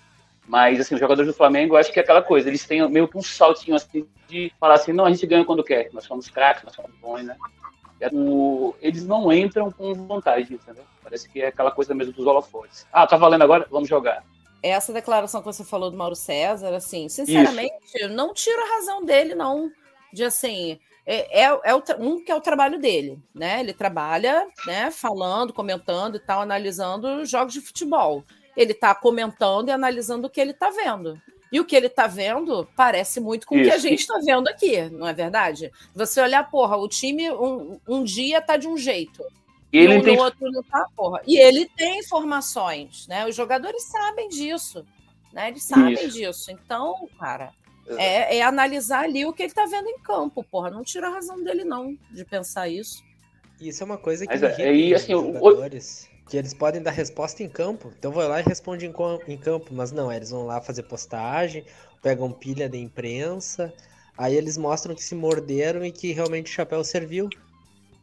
Mas, 0.47 0.81
assim, 0.81 0.95
os 0.95 1.01
jogadores 1.01 1.31
do 1.31 1.37
Flamengo, 1.37 1.75
eu 1.75 1.79
acho 1.79 1.93
que 1.93 1.99
é 2.01 2.03
aquela 2.03 2.23
coisa, 2.23 2.49
eles 2.49 2.67
têm 2.67 2.89
meio 2.89 3.07
que 3.07 3.19
um 3.19 3.23
saltinho 3.23 3.77
assim 3.77 4.09
de 4.27 4.51
falar 4.59 4.75
assim: 4.75 4.93
não, 4.95 5.05
a 5.05 5.11
gente 5.11 5.27
ganha 5.27 5.45
quando 5.45 5.63
quer, 5.63 5.91
nós 5.93 6.05
somos 6.05 6.29
craques, 6.31 6.65
nós 6.65 6.75
somos 6.75 6.91
bons, 7.01 7.23
né? 7.23 7.37
É, 8.01 8.09
o- 8.13 8.75
eles 8.81 9.05
não 9.05 9.33
entram 9.33 9.71
com 9.73 9.93
vontade, 9.95 10.55
entendeu? 10.55 10.85
Parece 11.03 11.29
que 11.29 11.41
é 11.43 11.49
aquela 11.49 11.71
coisa 11.71 11.95
mesmo 11.95 12.13
dos 12.13 12.27
holofotes. 12.27 12.87
Ah, 12.93 13.07
tá 13.07 13.17
valendo 13.17 13.43
agora? 13.43 13.67
Vamos 13.71 13.89
jogar. 13.89 14.23
essa 14.63 14.93
declaração 14.93 15.41
que 15.41 15.47
você 15.47 15.65
falou 15.65 15.91
do 15.91 15.97
Mauro 15.97 16.17
César, 16.17 16.75
assim, 16.75 17.09
sinceramente, 17.09 17.73
eu 17.95 18.09
não 18.09 18.35
tiro 18.35 18.61
a 18.61 18.77
razão 18.77 19.05
dele, 19.05 19.35
não. 19.35 19.71
De 20.13 20.25
assim, 20.25 20.79
é, 21.07 21.43
é, 21.45 21.61
é 21.65 21.75
o, 21.75 21.83
um 22.01 22.25
que 22.25 22.31
é 22.33 22.35
o 22.35 22.41
trabalho 22.41 22.79
dele, 22.79 23.19
né? 23.35 23.61
Ele 23.61 23.73
trabalha, 23.73 24.47
né, 24.67 24.91
falando, 24.91 25.53
comentando 25.53 26.17
e 26.17 26.19
tal, 26.21 26.41
analisando 26.41 27.25
jogos 27.25 27.53
de 27.55 27.61
futebol. 27.61 28.25
Ele 28.57 28.73
está 28.73 28.95
comentando 28.95 29.69
e 29.69 29.73
analisando 29.73 30.27
o 30.27 30.31
que 30.31 30.41
ele 30.41 30.51
está 30.51 30.71
vendo. 30.71 31.21
E 31.51 31.59
o 31.59 31.65
que 31.65 31.75
ele 31.75 31.87
está 31.87 32.07
vendo 32.07 32.69
parece 32.77 33.21
muito 33.21 33.47
com 33.47 33.59
o 33.59 33.63
que 33.63 33.71
a 33.71 33.79
gente 33.79 34.01
está 34.01 34.19
vendo 34.19 34.49
aqui, 34.49 34.89
não 34.91 35.07
é 35.07 35.13
verdade? 35.13 35.73
Você 35.95 36.21
olhar, 36.21 36.51
porra, 36.51 36.77
o 36.77 36.89
time 36.89 37.31
um, 37.31 37.81
um 37.89 38.05
dia 38.05 38.41
tá 38.41 38.57
de 38.57 38.69
um 38.69 38.77
jeito. 38.77 39.25
E 39.73 39.79
ele 39.79 39.99
um 39.99 40.03
tem 40.03 40.17
no 40.17 40.23
outro 40.23 40.51
não 40.51 40.63
tá, 40.63 40.87
porra. 40.97 41.21
E 41.27 41.39
ele 41.39 41.69
tem 41.77 42.01
informações, 42.01 43.07
né? 43.07 43.27
Os 43.27 43.35
jogadores 43.35 43.83
sabem 43.85 44.29
disso, 44.29 44.85
né? 45.33 45.49
Eles 45.49 45.63
sabem 45.63 45.93
Isso. 45.93 46.11
disso. 46.11 46.51
Então, 46.51 47.09
cara, 47.19 47.53
é, 47.97 48.39
é 48.39 48.43
analisar 48.43 49.05
ali 49.05 49.25
o 49.25 49.33
que 49.33 49.43
ele 49.43 49.53
tá 49.53 49.67
vendo 49.67 49.89
em 49.89 49.99
campo, 49.99 50.43
porra. 50.43 50.71
Não 50.71 50.83
tira 50.83 51.09
a 51.09 51.13
razão 51.13 51.43
dele, 51.43 51.65
não, 51.65 51.97
de 52.11 52.25
pensar 52.25 52.69
isso. 52.69 53.03
Isso 53.61 53.83
é 53.83 53.87
uma 53.87 53.99
coisa 53.99 54.27
que 54.27 54.33
Mas 54.33 54.43
é, 54.43 54.75
e, 54.75 54.95
assim, 54.95 55.13
jogadores, 55.13 56.08
que 56.29 56.37
eles 56.37 56.53
podem 56.53 56.83
dar 56.83 56.91
resposta 56.91 57.43
em 57.43 57.49
campo. 57.49 57.93
Então 57.99 58.13
vai 58.13 58.29
lá 58.29 58.41
e 58.41 58.43
responde 58.45 58.87
em, 58.87 58.93
em 59.27 59.37
campo, 59.37 59.73
mas 59.73 59.91
não, 59.91 60.13
eles 60.13 60.31
vão 60.31 60.45
lá 60.47 60.61
fazer 60.61 60.83
postagem, 60.83 61.65
pegam 62.03 62.31
pilha 62.31 62.69
da 62.69 62.77
imprensa, 62.77 63.73
aí 64.17 64.37
eles 64.37 64.57
mostram 64.57 64.95
que 64.95 65.03
se 65.03 65.15
morderam 65.15 65.85
e 65.85 65.91
que 65.91 66.13
realmente 66.13 66.47
o 66.47 66.55
chapéu 66.55 66.85
serviu. 66.85 67.29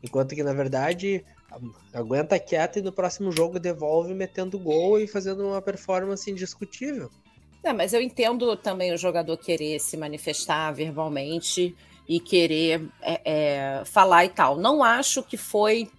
Enquanto 0.03 0.35
que, 0.35 0.43
na 0.43 0.53
verdade, 0.53 1.23
aguenta 1.93 2.39
quieto 2.39 2.79
e 2.79 2.81
no 2.81 2.91
próximo 2.91 3.31
jogo 3.31 3.59
devolve 3.59 4.13
metendo 4.13 4.59
gol 4.59 4.99
e 4.99 5.07
fazendo 5.07 5.47
uma 5.47 5.61
performance 5.61 6.29
indiscutível. 6.29 7.09
É, 7.63 7.73
mas 7.73 7.93
eu 7.93 8.01
entendo 8.01 8.55
também 8.55 8.93
o 8.93 8.97
jogador 8.97 9.37
querer 9.37 9.79
se 9.79 9.97
manifestar 9.97 10.71
verbalmente 10.71 11.75
e 12.07 12.19
querer 12.19 12.87
é, 13.01 13.21
é, 13.25 13.85
falar 13.85 14.25
e 14.25 14.29
tal. 14.29 14.57
Não 14.57 14.83
acho 14.83 15.23
que 15.23 15.37
foi 15.37 15.89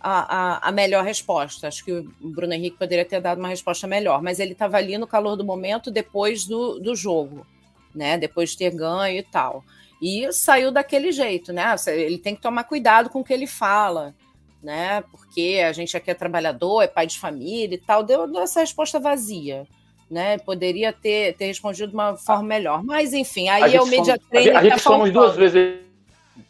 a, 0.00 0.36
a, 0.56 0.68
a, 0.68 0.72
melhor 0.72 1.04
resposta. 1.04 1.68
Acho 1.68 1.84
que 1.84 1.92
o 1.92 2.12
Bruno 2.20 2.52
Henrique 2.52 2.78
poderia 2.78 3.04
ter 3.04 3.20
dado 3.20 3.38
uma 3.38 3.48
resposta 3.48 3.86
melhor, 3.86 4.22
mas 4.22 4.38
ele 4.38 4.52
estava 4.52 4.76
ali 4.76 4.96
no 4.98 5.06
calor 5.06 5.36
do 5.36 5.44
momento 5.44 5.90
depois 5.90 6.44
do, 6.44 6.78
do 6.78 6.94
jogo, 6.94 7.46
né? 7.94 8.18
Depois 8.18 8.50
de 8.50 8.58
ter 8.58 8.70
ganho 8.70 9.18
e 9.18 9.22
tal. 9.22 9.64
E 10.00 10.30
saiu 10.32 10.70
daquele 10.70 11.10
jeito, 11.10 11.52
né? 11.52 11.74
Ele 11.86 12.18
tem 12.18 12.34
que 12.34 12.42
tomar 12.42 12.64
cuidado 12.64 13.08
com 13.08 13.20
o 13.20 13.24
que 13.24 13.32
ele 13.32 13.46
fala, 13.46 14.14
né? 14.62 15.02
Porque 15.10 15.62
a 15.66 15.72
gente 15.72 15.96
aqui 15.96 16.10
é 16.10 16.14
trabalhador, 16.14 16.82
é 16.82 16.86
pai 16.86 17.06
de 17.06 17.18
família 17.18 17.74
e 17.74 17.78
tal. 17.78 18.02
Deu, 18.02 18.30
deu 18.30 18.42
essa 18.42 18.60
resposta 18.60 19.00
vazia. 19.00 19.66
Né, 20.08 20.38
poderia 20.38 20.92
ter, 20.92 21.34
ter 21.34 21.46
respondido 21.46 21.88
de 21.88 21.94
uma 21.94 22.16
forma 22.16 22.44
melhor. 22.44 22.80
Mas, 22.84 23.12
enfim, 23.12 23.48
aí 23.48 23.74
é 23.74 23.82
o 23.82 23.86
media 23.86 24.16
trainer. 24.16 24.56
A 24.56 24.62
gente, 24.62 24.68
a 24.68 24.70
gente 24.76 24.84
tá 24.84 24.88
somos 24.88 25.10
duas 25.10 25.34
vezes 25.34 25.80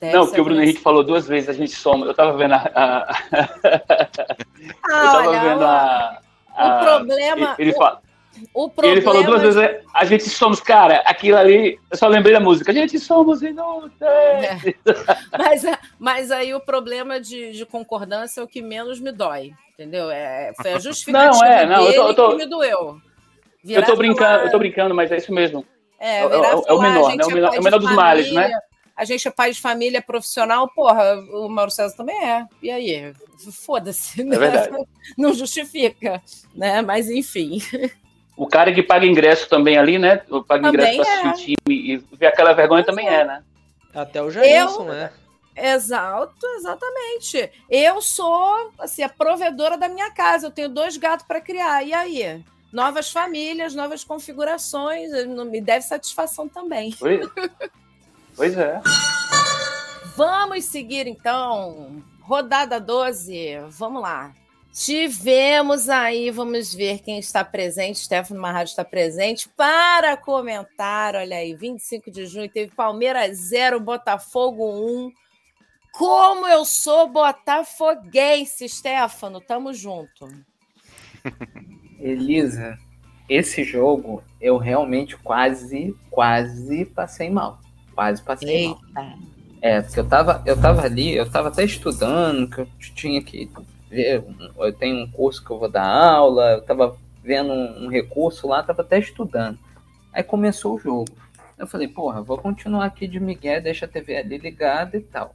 Deve 0.01 0.12
não, 0.12 0.27
porque 0.27 0.40
o 0.40 0.44
Bruno 0.44 0.62
Henrique 0.62 0.81
falou 0.81 1.03
duas 1.03 1.27
vezes, 1.27 1.49
a 1.49 1.53
gente 1.53 1.72
soma. 1.72 2.07
Eu 2.07 2.14
tava 2.14 2.37
vendo 2.37 2.55
a. 2.55 2.70
a... 2.75 3.16
Ah, 4.88 5.05
eu 5.05 5.11
tava 5.11 5.29
olha, 5.29 5.40
vendo 5.40 5.64
a, 5.64 6.20
a. 6.57 6.77
O 6.77 6.85
problema. 6.85 7.55
Ele, 7.59 7.70
ele, 7.70 7.72
fala, 7.72 8.03
o 8.53 8.68
problema... 8.68 8.96
ele 8.96 9.05
falou 9.05 9.25
duas 9.25 9.42
vezes, 9.42 9.57
é, 9.57 9.81
a 9.94 10.05
gente 10.05 10.29
somos, 10.29 10.61
cara, 10.61 10.96
aquilo 11.07 11.37
ali, 11.37 11.79
eu 11.90 11.96
só 11.96 12.07
lembrei 12.09 12.35
da 12.35 12.40
música, 12.40 12.70
a 12.70 12.75
gente 12.75 12.99
somos 12.99 13.42
inúteis. 13.42 14.03
É. 14.03 14.75
Mas, 15.38 15.62
mas 15.99 16.31
aí 16.31 16.55
o 16.55 16.61
problema 16.61 17.20
de, 17.20 17.53
de 17.53 17.66
concordância 17.66 18.40
é 18.40 18.44
o 18.44 18.49
que 18.49 18.61
menos 18.61 19.01
me 19.01 19.12
dói, 19.12 19.53
entendeu? 19.72 20.11
É, 20.11 20.53
foi 20.61 20.75
a 20.75 20.79
justificativa 20.79 21.33
não, 21.33 21.44
é, 21.44 21.66
não, 21.66 21.85
dele 21.85 21.96
eu 21.96 22.03
tô, 22.03 22.09
eu 22.09 22.14
tô, 22.14 22.31
que 22.31 22.37
me 22.37 22.46
doeu. 22.46 22.99
Virar 23.64 23.81
eu 23.81 23.87
tô 23.87 23.96
brincando, 23.96 24.31
falar... 24.31 24.44
eu 24.44 24.51
tô 24.51 24.59
brincando, 24.59 24.94
mas 24.94 25.11
é 25.11 25.16
isso 25.16 25.33
mesmo. 25.33 25.64
É, 25.99 26.18
é, 26.18 26.25
é, 26.25 26.53
é 26.66 26.72
o 26.72 26.81
menor, 26.81 27.16
né? 27.16 27.25
O 27.25 27.31
menor, 27.31 27.55
é 27.55 27.59
o 27.59 27.62
menor 27.62 27.79
dos 27.79 27.92
males, 27.92 28.33
né? 28.33 28.51
A 28.96 29.04
gente 29.04 29.28
é 29.28 29.30
pai 29.30 29.52
de 29.52 29.61
família 29.61 30.00
profissional, 30.00 30.68
porra, 30.68 31.16
o 31.32 31.48
Mauro 31.48 31.70
César 31.70 31.94
também 31.94 32.16
é. 32.24 32.46
E 32.62 32.70
aí? 32.70 33.12
Foda-se, 33.52 34.24
né? 34.24 34.37
É 34.37 34.70
Não 35.18 35.35
justifica, 35.35 36.22
né? 36.54 36.80
Mas 36.80 37.11
enfim. 37.11 37.61
O 38.37 38.46
cara 38.46 38.72
que 38.72 38.82
paga 38.82 39.04
ingresso 39.04 39.48
também 39.48 39.76
ali, 39.76 39.98
né? 39.98 40.16
Paga 40.48 40.72
também 40.72 40.98
ingresso 40.98 41.20
para 41.20 41.30
assistir 41.30 41.52
é. 41.52 41.54
o 41.54 41.68
time 41.68 41.94
e 41.94 42.16
ver 42.16 42.26
aquela 42.26 42.54
vergonha 42.54 42.85
também 42.85 43.06
é, 43.06 43.24
né? 43.24 43.44
Até 43.94 44.22
o 44.22 44.30
Jailson, 44.30 44.85
Eu... 44.85 44.92
né? 44.92 45.12
Exato, 45.54 46.46
exatamente. 46.59 47.50
Eu 47.70 48.02
sou 48.02 48.72
assim 48.78 49.02
a 49.02 49.09
provedora 49.09 49.78
da 49.78 49.88
minha 49.88 50.11
casa. 50.11 50.46
Eu 50.46 50.50
tenho 50.50 50.68
dois 50.68 50.98
gatos 50.98 51.26
para 51.26 51.40
criar. 51.40 51.82
E 51.82 51.94
aí? 51.94 52.44
Novas 52.70 53.11
famílias, 53.11 53.74
novas 53.74 54.04
configurações. 54.04 55.11
Não 55.26 55.46
me 55.46 55.61
deve 55.61 55.82
satisfação 55.82 56.46
também. 56.46 56.94
Pois, 56.98 57.26
pois 58.37 58.57
é. 58.57 58.81
Vamos 60.16 60.64
seguir 60.64 61.07
então. 61.07 62.03
Rodada 62.20 62.79
12. 62.79 63.59
Vamos 63.70 64.03
lá. 64.03 64.33
Tivemos 64.72 65.88
aí, 65.88 66.31
vamos 66.31 66.75
ver 66.75 66.99
quem 67.01 67.18
está 67.18 67.42
presente. 67.42 67.99
Stefano 68.01 68.38
Marrado 68.38 68.68
está 68.68 68.85
presente 68.85 69.49
para 69.57 70.18
comentar. 70.18 71.14
Olha 71.14 71.38
aí, 71.38 71.55
25 71.55 72.11
de 72.11 72.27
junho 72.27 72.49
teve 72.49 72.72
Palmeiras 72.75 73.38
0, 73.38 73.81
Botafogo 73.81 74.70
1. 75.07 75.12
Como 75.92 76.46
eu 76.46 76.66
sou 76.66 77.09
botafoguense, 77.09 78.68
Stefano, 78.68 79.40
tamo 79.40 79.72
junto. 79.72 80.29
Elisa, 81.99 82.79
esse 83.27 83.64
jogo 83.64 84.22
eu 84.38 84.59
realmente 84.59 85.16
quase, 85.16 85.96
quase 86.11 86.85
passei 86.85 87.31
mal. 87.31 87.61
Quase 87.96 88.22
passei 88.22 88.66
Eita. 88.66 88.78
mal. 88.94 89.18
É, 89.61 89.80
porque 89.80 89.98
eu 89.98 90.09
tava, 90.09 90.42
eu 90.46 90.61
tava 90.61 90.82
ali, 90.82 91.16
eu 91.16 91.28
tava 91.28 91.48
até 91.48 91.64
estudando, 91.64 92.48
que 92.48 92.61
eu 92.61 92.68
tinha 92.94 93.20
que 93.22 93.50
ver, 93.90 94.22
eu 94.59 94.72
tenho 94.74 95.02
um 95.02 95.11
curso 95.11 95.42
que 95.42 95.50
eu 95.50 95.59
vou 95.59 95.68
dar 95.68 95.87
aula, 95.87 96.52
eu 96.52 96.62
tava 96.62 96.96
vendo 97.24 97.52
um, 97.52 97.87
um 97.87 97.88
recurso 97.88 98.46
lá, 98.46 98.62
tava 98.62 98.82
até 98.82 98.98
estudando. 98.98 99.59
Aí 100.12 100.22
começou 100.22 100.76
o 100.76 100.78
jogo. 100.78 101.11
Eu 101.59 101.66
falei, 101.66 101.88
porra, 101.88 102.22
vou 102.22 102.37
continuar 102.37 102.85
aqui 102.85 103.09
de 103.09 103.18
Miguel, 103.18 103.62
deixa 103.62 103.87
a 103.87 103.88
TV 103.88 104.18
ali 104.18 104.37
ligada 104.37 104.98
e 104.98 105.00
tal. 105.00 105.35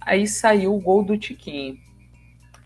Aí 0.00 0.26
saiu 0.26 0.74
o 0.74 0.80
gol 0.80 1.04
do 1.04 1.16
Tiquinho. 1.16 1.78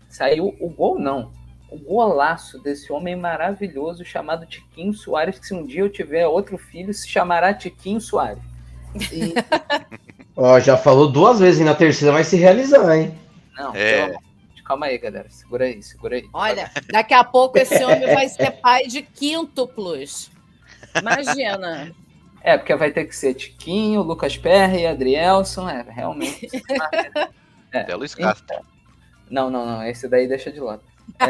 Saiu 0.09 0.55
o 0.59 0.69
gol, 0.69 0.97
não. 0.97 1.31
O 1.69 1.77
golaço 1.77 2.59
desse 2.63 2.91
homem 2.93 3.15
maravilhoso 3.15 4.05
chamado 4.05 4.45
Tiquinho 4.45 4.93
Soares, 4.93 5.37
que 5.37 5.45
se 5.45 5.53
um 5.53 5.65
dia 5.65 5.81
eu 5.81 5.89
tiver 5.89 6.25
outro 6.25 6.57
filho, 6.57 6.93
se 6.93 7.07
chamará 7.07 7.53
Tiquinho 7.53 7.99
Soares. 7.99 8.41
E... 9.11 9.33
Ó, 10.35 10.59
já 10.59 10.77
falou 10.77 11.11
duas 11.11 11.39
vezes 11.39 11.61
e 11.61 11.63
na 11.63 11.73
terceira 11.73 12.13
vai 12.13 12.23
se 12.23 12.35
realizar, 12.35 12.95
hein? 12.95 13.17
Não, 13.55 13.73
é. 13.75 14.15
Calma 14.63 14.87
aí, 14.87 14.97
galera. 14.97 15.29
Segura 15.29 15.65
aí, 15.65 15.81
segura 15.81 16.17
aí. 16.17 16.29
Olha, 16.33 16.69
daqui 16.91 17.13
a 17.13 17.23
pouco 17.23 17.57
esse 17.57 17.83
homem 17.83 18.05
vai 18.13 18.27
ser 18.27 18.51
pai 18.51 18.85
de 18.85 19.01
quíntuplos. 19.01 20.29
Imagina. 20.93 21.95
É, 22.41 22.57
porque 22.57 22.75
vai 22.75 22.91
ter 22.91 23.05
que 23.05 23.15
ser 23.15 23.33
Tiquinho, 23.33 24.01
Lucas 24.01 24.37
Perry, 24.37 24.85
Adrielson. 24.85 25.69
É, 25.69 25.85
realmente. 25.89 26.47
é, 27.73 27.79
Até 27.79 27.95
Luiz 27.95 28.13
Castro. 28.13 28.45
Então, 28.45 28.63
não, 29.29 29.49
não, 29.49 29.65
não. 29.65 29.83
Esse 29.83 30.07
daí 30.07 30.27
deixa 30.27 30.51
de 30.51 30.59
lado. 30.59 30.81
É, 31.19 31.27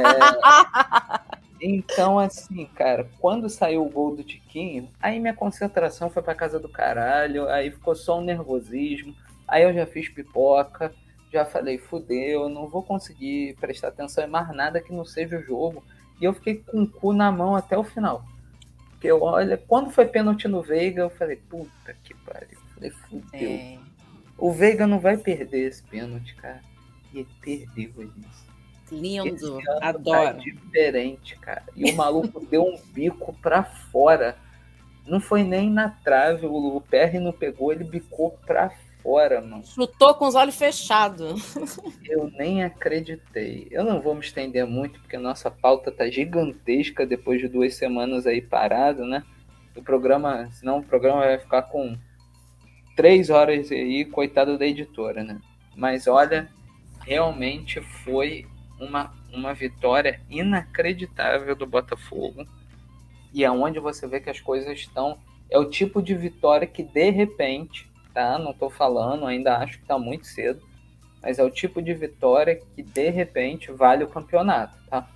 então, 1.61 2.19
assim, 2.19 2.65
cara, 2.75 3.09
quando 3.19 3.49
saiu 3.49 3.85
o 3.85 3.89
gol 3.89 4.15
do 4.15 4.23
Tiquinho, 4.23 4.89
aí 5.01 5.19
minha 5.19 5.33
concentração 5.33 6.09
foi 6.09 6.21
pra 6.21 6.35
casa 6.35 6.59
do 6.59 6.69
caralho, 6.69 7.47
aí 7.49 7.71
ficou 7.71 7.95
só 7.95 8.19
um 8.19 8.23
nervosismo. 8.23 9.15
Aí 9.47 9.63
eu 9.63 9.73
já 9.73 9.85
fiz 9.85 10.09
pipoca 10.09 10.93
já 11.31 11.45
falei, 11.45 11.77
fudeu, 11.77 12.49
não 12.49 12.67
vou 12.67 12.81
conseguir 12.81 13.55
prestar 13.59 13.89
atenção 13.89 14.23
em 14.23 14.29
mais 14.29 14.49
nada 14.55 14.81
que 14.81 14.93
não 14.93 15.05
seja 15.05 15.37
o 15.37 15.43
jogo. 15.43 15.83
E 16.19 16.25
eu 16.25 16.33
fiquei 16.33 16.55
com 16.55 16.83
o 16.83 16.87
cu 16.87 17.13
na 17.13 17.31
mão 17.31 17.55
até 17.55 17.77
o 17.77 17.83
final. 17.83 18.25
Porque 18.91 19.07
eu, 19.07 19.21
olha, 19.21 19.57
quando 19.57 19.91
foi 19.91 20.05
pênalti 20.05 20.47
no 20.47 20.61
Veiga, 20.61 21.01
eu 21.01 21.09
falei, 21.09 21.35
puta 21.35 21.95
que 22.03 22.13
pariu. 22.15 22.49
Eu 22.51 22.73
falei, 22.73 22.89
fudeu. 22.89 23.49
É. 23.49 23.77
O 24.37 24.51
Veiga 24.51 24.87
não 24.87 24.99
vai 24.99 25.17
perder 25.17 25.67
esse 25.67 25.83
pênalti, 25.83 26.33
cara. 26.35 26.61
E 27.13 27.19
ele 27.19 27.29
perdeu 27.41 28.03
isso. 28.03 28.46
Lindo, 28.91 29.59
tá 29.63 29.79
adoro. 29.81 30.37
Tá 30.37 30.43
diferente, 30.43 31.37
cara. 31.37 31.63
E 31.75 31.91
o 31.91 31.95
maluco 31.95 32.45
deu 32.45 32.63
um 32.63 32.79
bico 32.93 33.33
pra 33.41 33.63
fora. 33.63 34.37
Não 35.05 35.19
foi 35.19 35.43
nem 35.43 35.69
na 35.69 35.89
trave, 35.89 36.45
o 36.45 36.81
Perry 36.81 37.19
não 37.19 37.31
pegou, 37.31 37.71
ele 37.71 37.83
bicou 37.83 38.31
pra 38.45 38.69
fora 38.69 38.87
fora, 39.07 39.39
mano. 39.39 39.63
Chutou 39.65 40.13
com 40.15 40.27
os 40.27 40.35
olhos 40.35 40.57
fechados. 40.57 41.55
Eu 42.03 42.29
nem 42.37 42.61
acreditei. 42.61 43.65
Eu 43.71 43.85
não 43.85 44.01
vou 44.01 44.13
me 44.13 44.19
estender 44.19 44.65
muito, 44.65 44.99
porque 44.99 45.15
a 45.15 45.19
nossa 45.19 45.49
pauta 45.49 45.89
tá 45.89 46.09
gigantesca 46.09 47.05
depois 47.05 47.39
de 47.39 47.47
duas 47.47 47.75
semanas 47.75 48.27
aí 48.27 48.41
parado, 48.41 49.05
né? 49.05 49.23
O 49.77 49.81
programa, 49.81 50.49
senão 50.51 50.79
o 50.79 50.83
programa 50.83 51.21
vai 51.21 51.39
ficar 51.39 51.61
com 51.63 51.97
três 52.97 53.29
horas 53.29 53.71
aí, 53.71 54.03
coitado 54.03 54.57
da 54.57 54.65
editora, 54.65 55.23
né? 55.23 55.39
Mas 55.73 56.05
olha, 56.05 56.49
realmente 57.05 57.79
foi 57.79 58.45
uma, 58.79 59.13
uma 59.33 59.53
vitória 59.53 60.21
inacreditável 60.29 61.55
do 61.55 61.65
Botafogo. 61.65 62.45
E 63.33 63.43
aonde 63.45 63.79
você 63.79 64.07
vê 64.07 64.19
que 64.19 64.29
as 64.29 64.39
coisas 64.39 64.77
estão. 64.79 65.17
É 65.49 65.57
o 65.57 65.69
tipo 65.69 66.01
de 66.01 66.13
vitória 66.15 66.67
que 66.67 66.83
de 66.83 67.09
repente 67.09 67.87
tá? 68.17 68.39
Não 68.39 68.51
tô 68.51 68.67
falando, 68.67 69.27
ainda 69.27 69.59
acho 69.59 69.77
que 69.77 69.85
tá 69.85 69.99
muito 69.99 70.25
cedo. 70.25 70.59
Mas 71.21 71.37
é 71.37 71.43
o 71.43 71.51
tipo 71.51 71.83
de 71.83 71.93
vitória 71.93 72.59
que 72.75 72.81
de 72.81 73.09
repente 73.11 73.71
vale 73.71 74.03
o 74.03 74.07
campeonato, 74.07 74.75
tá? 74.89 75.07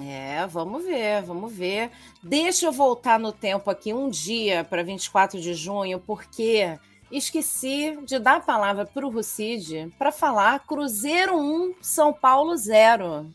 É, 0.00 0.46
vamos 0.46 0.84
ver, 0.84 1.22
vamos 1.22 1.52
ver. 1.52 1.90
Deixa 2.22 2.66
eu 2.66 2.72
voltar 2.72 3.18
no 3.18 3.32
tempo 3.32 3.68
aqui 3.70 3.92
um 3.92 4.08
dia 4.08 4.62
para 4.62 4.84
24 4.84 5.40
de 5.40 5.52
junho, 5.52 5.98
porque 5.98 6.78
esqueci 7.10 7.98
de 8.04 8.18
dar 8.18 8.36
a 8.36 8.40
palavra 8.40 8.86
para 8.86 9.06
o 9.06 9.10
Rucide 9.10 9.92
para 9.98 10.10
falar 10.10 10.66
Cruzeiro 10.66 11.36
1, 11.36 11.74
São 11.80 12.12
Paulo 12.12 12.56
0. 12.56 13.26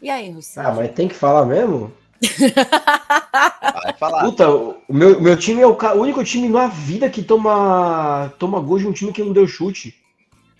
E 0.00 0.10
aí, 0.10 0.30
Rucide? 0.30 0.66
Ah, 0.66 0.72
mas 0.72 0.92
tem 0.92 1.08
que 1.08 1.14
falar 1.14 1.44
mesmo? 1.44 1.92
Vai 3.82 3.92
falar. 3.94 4.24
Puta, 4.24 4.48
o 4.50 4.82
meu, 4.88 5.20
meu 5.20 5.36
time 5.36 5.62
é 5.62 5.66
o, 5.66 5.72
o, 5.72 6.00
único 6.00 6.22
time 6.24 6.48
na 6.48 6.66
vida 6.66 7.08
que 7.08 7.22
toma, 7.22 8.32
toma 8.38 8.60
gol 8.60 8.78
de 8.78 8.86
um 8.86 8.92
time 8.92 9.12
que 9.12 9.22
não 9.22 9.32
deu 9.32 9.46
chute. 9.46 9.94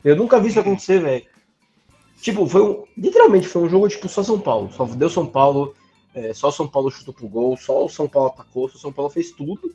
Eu 0.04 0.16
nunca 0.16 0.40
vi 0.40 0.48
isso 0.48 0.60
acontecer, 0.60 1.00
velho. 1.00 1.26
Tipo, 2.20 2.46
foi 2.46 2.62
um. 2.62 2.84
Literalmente, 2.96 3.48
foi 3.48 3.62
um 3.62 3.68
jogo 3.68 3.88
tipo 3.88 4.08
só 4.08 4.22
São 4.22 4.38
Paulo. 4.38 4.70
Só 4.72 4.84
deu 4.84 5.10
São 5.10 5.26
Paulo. 5.26 5.74
É, 6.14 6.32
só 6.32 6.50
São 6.50 6.66
Paulo 6.66 6.90
chutou 6.90 7.14
pro 7.14 7.28
gol, 7.28 7.56
só 7.56 7.84
o 7.84 7.88
São 7.88 8.08
Paulo 8.08 8.28
atacou, 8.28 8.68
só 8.68 8.76
o 8.76 8.80
São 8.80 8.92
Paulo 8.92 9.10
fez 9.10 9.30
tudo. 9.32 9.74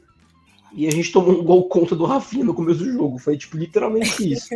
E 0.75 0.87
a 0.87 0.91
gente 0.91 1.11
tomou 1.11 1.39
um 1.39 1.43
gol 1.43 1.67
contra 1.67 1.95
do 1.95 2.03
Rafinha 2.05 2.43
no 2.43 2.53
começo 2.53 2.79
do 2.79 2.91
jogo. 2.91 3.19
Foi 3.19 3.37
tipo 3.37 3.55
literalmente 3.57 4.33
isso. 4.33 4.47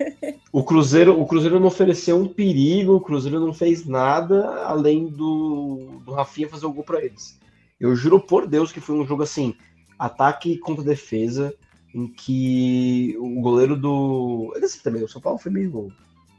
o 0.52 0.62
Cruzeiro, 0.62 1.18
o 1.18 1.26
Cruzeiro 1.26 1.58
não 1.58 1.68
ofereceu 1.68 2.16
um 2.16 2.28
perigo, 2.28 2.94
o 2.94 3.00
Cruzeiro 3.00 3.40
não 3.40 3.54
fez 3.54 3.86
nada 3.86 4.64
além 4.66 5.06
do, 5.06 6.00
do 6.04 6.12
Rafinha 6.12 6.48
fazer 6.48 6.66
o 6.66 6.72
gol 6.72 6.84
para 6.84 7.02
eles. 7.02 7.38
Eu 7.80 7.96
juro 7.96 8.20
por 8.20 8.46
Deus 8.46 8.70
que 8.70 8.80
foi 8.80 8.94
um 8.96 9.06
jogo 9.06 9.22
assim, 9.22 9.54
ataque 9.98 10.58
contra 10.58 10.84
defesa, 10.84 11.54
em 11.94 12.06
que 12.06 13.16
o 13.18 13.40
goleiro 13.40 13.74
do. 13.74 14.52
Esse 14.56 14.82
também, 14.82 15.02
o 15.02 15.08
São 15.08 15.20
Paulo 15.22 15.38
foi 15.38 15.50
meio 15.50 15.90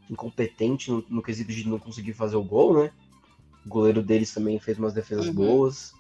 incompetente 0.10 0.92
no, 0.92 1.04
no 1.10 1.24
quesito 1.24 1.52
de 1.52 1.68
não 1.68 1.80
conseguir 1.80 2.14
fazer 2.14 2.36
o 2.36 2.44
gol, 2.44 2.76
né? 2.76 2.92
O 3.66 3.70
goleiro 3.70 4.02
deles 4.04 4.34
também 4.34 4.60
fez 4.60 4.78
umas 4.78 4.94
defesas 4.94 5.28
Uhum. 5.28 5.34
boas. 5.34 5.94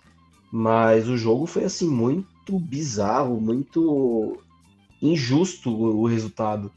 Mas 0.52 1.08
o 1.08 1.18
jogo 1.18 1.48
foi 1.48 1.64
assim 1.64 1.90
muito 1.90 2.33
bizarro, 2.60 3.40
muito 3.40 4.38
injusto 5.02 5.70
o, 5.70 6.06
resultado. 6.06 6.72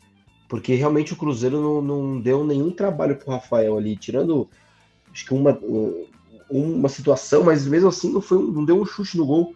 Porque 0.49 0.75
realmente 0.75 1.13
o 1.13 1.17
Cruzeiro 1.17 1.61
não, 1.61 1.83
não 1.83 2.21
deu 2.21 2.45
nenhum 2.45 2.71
trabalho 2.71 3.17
pro 3.17 3.33
Rafael 3.33 3.77
ali, 3.77 3.97
tirando 3.97 4.49
acho 5.13 5.25
que 5.27 5.35
uma, 5.35 5.59
um- 5.63 6.07
uma 6.49 6.89
situação, 6.89 7.43
mas 7.43 7.67
mesmo 7.67 7.89
assim 7.89 8.13
não, 8.13 8.21
foi, 8.21 8.39
não 8.39 8.65
deu 8.65 8.81
um 8.81 8.87
chute 8.87 9.17
no 9.17 9.27
gol. 9.27 9.55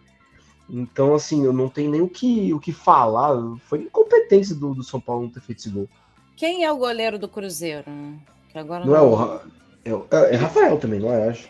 Então, 0.69 1.13
assim, 1.13 1.43
eu 1.45 1.51
não 1.53 1.67
tenho 1.69 1.91
nem 1.91 2.01
o 2.01 2.07
que, 2.09 2.53
o 2.53 2.59
que 2.59 2.71
falar. 2.71 3.35
Foi 3.65 3.79
incompetência 3.83 4.55
do, 4.55 4.73
do 4.73 4.83
São 4.83 4.99
Paulo 5.01 5.23
não 5.23 5.29
ter 5.29 5.41
feito 5.41 5.59
esse 5.59 5.69
gol. 5.69 5.87
Quem 6.35 6.63
é 6.63 6.71
o 6.71 6.77
goleiro 6.77 7.19
do 7.19 7.27
Cruzeiro? 7.27 7.85
Que 8.49 8.57
agora 8.57 8.85
Não 8.85 8.95
é 8.95 9.01
o. 9.01 9.13
Ra- 9.13 9.41
É, 9.83 9.93
o- 9.93 10.05
é- 10.11 10.33
é 10.33 10.35
Rafael 10.37 10.77
também, 10.77 10.99
não 10.99 11.11
é? 11.11 11.29
Acho. 11.29 11.49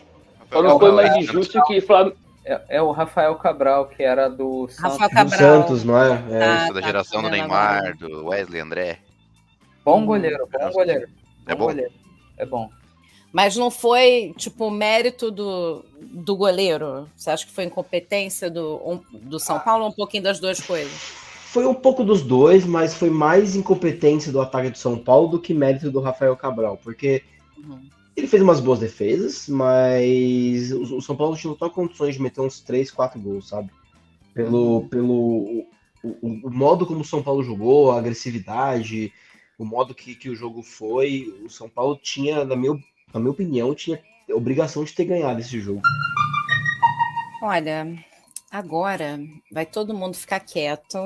Só 0.52 0.62
não 0.62 0.78
foi 0.78 0.92
mais 0.92 1.16
injusto 1.16 1.62
que 1.66 1.80
Flamengo. 1.80 2.16
É, 2.44 2.60
é 2.70 2.82
o 2.82 2.90
Rafael 2.90 3.34
Cabral, 3.36 3.86
que 3.88 4.02
era 4.02 4.28
do 4.28 4.66
Santos. 4.68 4.98
Rafael 4.98 5.24
Do. 5.26 5.30
Santos, 5.36 5.84
não 5.84 5.96
é? 5.96 6.08
É. 6.30 6.42
Ah, 6.42 6.64
Isso, 6.64 6.74
da 6.74 6.80
tá, 6.80 6.86
geração 6.86 7.22
tá 7.22 7.28
do 7.28 7.32
Neymar, 7.32 7.76
agora. 7.78 7.94
do 7.94 8.26
Wesley 8.26 8.60
André. 8.60 8.98
Bom 9.84 10.04
goleiro, 10.06 10.48
bom 10.50 10.70
goleiro. 10.72 11.08
É 11.46 11.54
bom? 11.54 11.66
goleiro. 11.66 11.92
É 12.38 12.46
bom. 12.46 12.68
Mas 13.32 13.56
não 13.56 13.70
foi, 13.70 14.34
tipo, 14.36 14.70
mérito 14.70 15.30
do, 15.30 15.84
do 16.00 16.36
goleiro? 16.36 17.08
Você 17.16 17.30
acha 17.30 17.46
que 17.46 17.52
foi 17.52 17.64
incompetência 17.64 18.50
do, 18.50 18.76
um- 18.84 19.00
do 19.20 19.38
São 19.40 19.58
Paulo 19.58 19.84
ou 19.84 19.90
um 19.90 19.94
pouquinho 19.94 20.22
das 20.22 20.38
duas 20.38 20.60
coisas? 20.60 20.92
Foi 21.46 21.64
um 21.66 21.74
pouco 21.74 22.02
dos 22.04 22.22
dois, 22.22 22.64
mas 22.66 22.94
foi 22.94 23.08
mais 23.10 23.54
incompetência 23.56 24.30
do 24.32 24.40
ataque 24.40 24.70
do 24.70 24.78
São 24.78 24.98
Paulo 24.98 25.28
do 25.28 25.38
que 25.40 25.54
mérito 25.54 25.90
do 25.90 26.00
Rafael 26.00 26.36
Cabral, 26.36 26.76
porque 26.82 27.22
Uhum. 27.58 27.80
ele 28.16 28.26
fez 28.26 28.42
umas 28.42 28.58
boas 28.60 28.78
defesas, 28.80 29.48
mas 29.48 30.71
o, 31.02 31.06
São 31.06 31.16
Paulo 31.16 31.36
tinha 31.36 31.52
total 31.52 31.70
condições 31.70 32.14
de 32.14 32.22
meter 32.22 32.40
uns 32.40 32.60
3, 32.60 32.90
4 32.90 33.20
gols, 33.20 33.48
sabe? 33.48 33.70
Pelo, 34.34 34.88
pelo 34.88 35.12
o, 35.12 35.66
o- 36.04 36.40
o 36.44 36.50
modo 36.50 36.86
como 36.86 37.00
o 37.00 37.04
São 37.04 37.22
Paulo 37.22 37.42
jogou, 37.42 37.90
a 37.92 37.98
agressividade, 37.98 39.12
o 39.58 39.64
modo 39.64 39.94
que, 39.94 40.14
que 40.14 40.30
o 40.30 40.34
jogo 40.36 40.62
foi, 40.62 41.26
o 41.44 41.50
São 41.50 41.68
Paulo 41.68 41.98
tinha, 42.02 42.44
na 42.44 42.56
minha, 42.56 42.72
na 43.12 43.20
minha 43.20 43.30
opinião, 43.32 43.74
tinha 43.74 44.00
obrigação 44.30 44.82
de 44.84 44.92
ter 44.94 45.04
ganhado 45.04 45.40
esse 45.40 45.60
jogo. 45.60 45.82
Olha, 47.42 47.86
agora 48.50 49.20
vai 49.52 49.66
todo 49.66 49.94
mundo 49.94 50.16
ficar 50.16 50.40
quieto, 50.40 50.98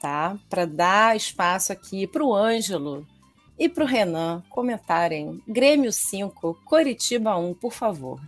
tá? 0.00 0.38
Para 0.48 0.64
dar 0.66 1.16
espaço 1.16 1.72
aqui 1.72 2.06
para 2.06 2.24
o 2.24 2.34
Ângelo 2.34 3.06
e 3.58 3.68
para 3.68 3.84
o 3.84 3.86
Renan 3.86 4.42
comentarem 4.48 5.42
Grêmio 5.46 5.92
5, 5.92 6.58
Coritiba 6.64 7.36
1, 7.36 7.54
por 7.54 7.72
favor. 7.72 8.20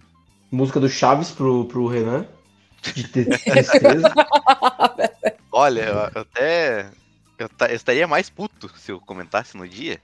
Música 0.53 0.79
do 0.79 0.89
Chaves 0.89 1.31
pro, 1.31 1.65
pro 1.65 1.87
Renan, 1.87 2.27
de 2.95 3.09
tristeza. 3.09 4.13
Olha, 5.51 5.81
eu 5.81 6.21
até. 6.21 6.91
Eu, 7.39 7.49
eu 7.69 7.75
estaria 7.75 8.07
mais 8.07 8.29
puto 8.29 8.69
se 8.77 8.93
eu 8.93 9.01
comentasse 9.01 9.57
no 9.57 9.67
dia. 9.67 9.99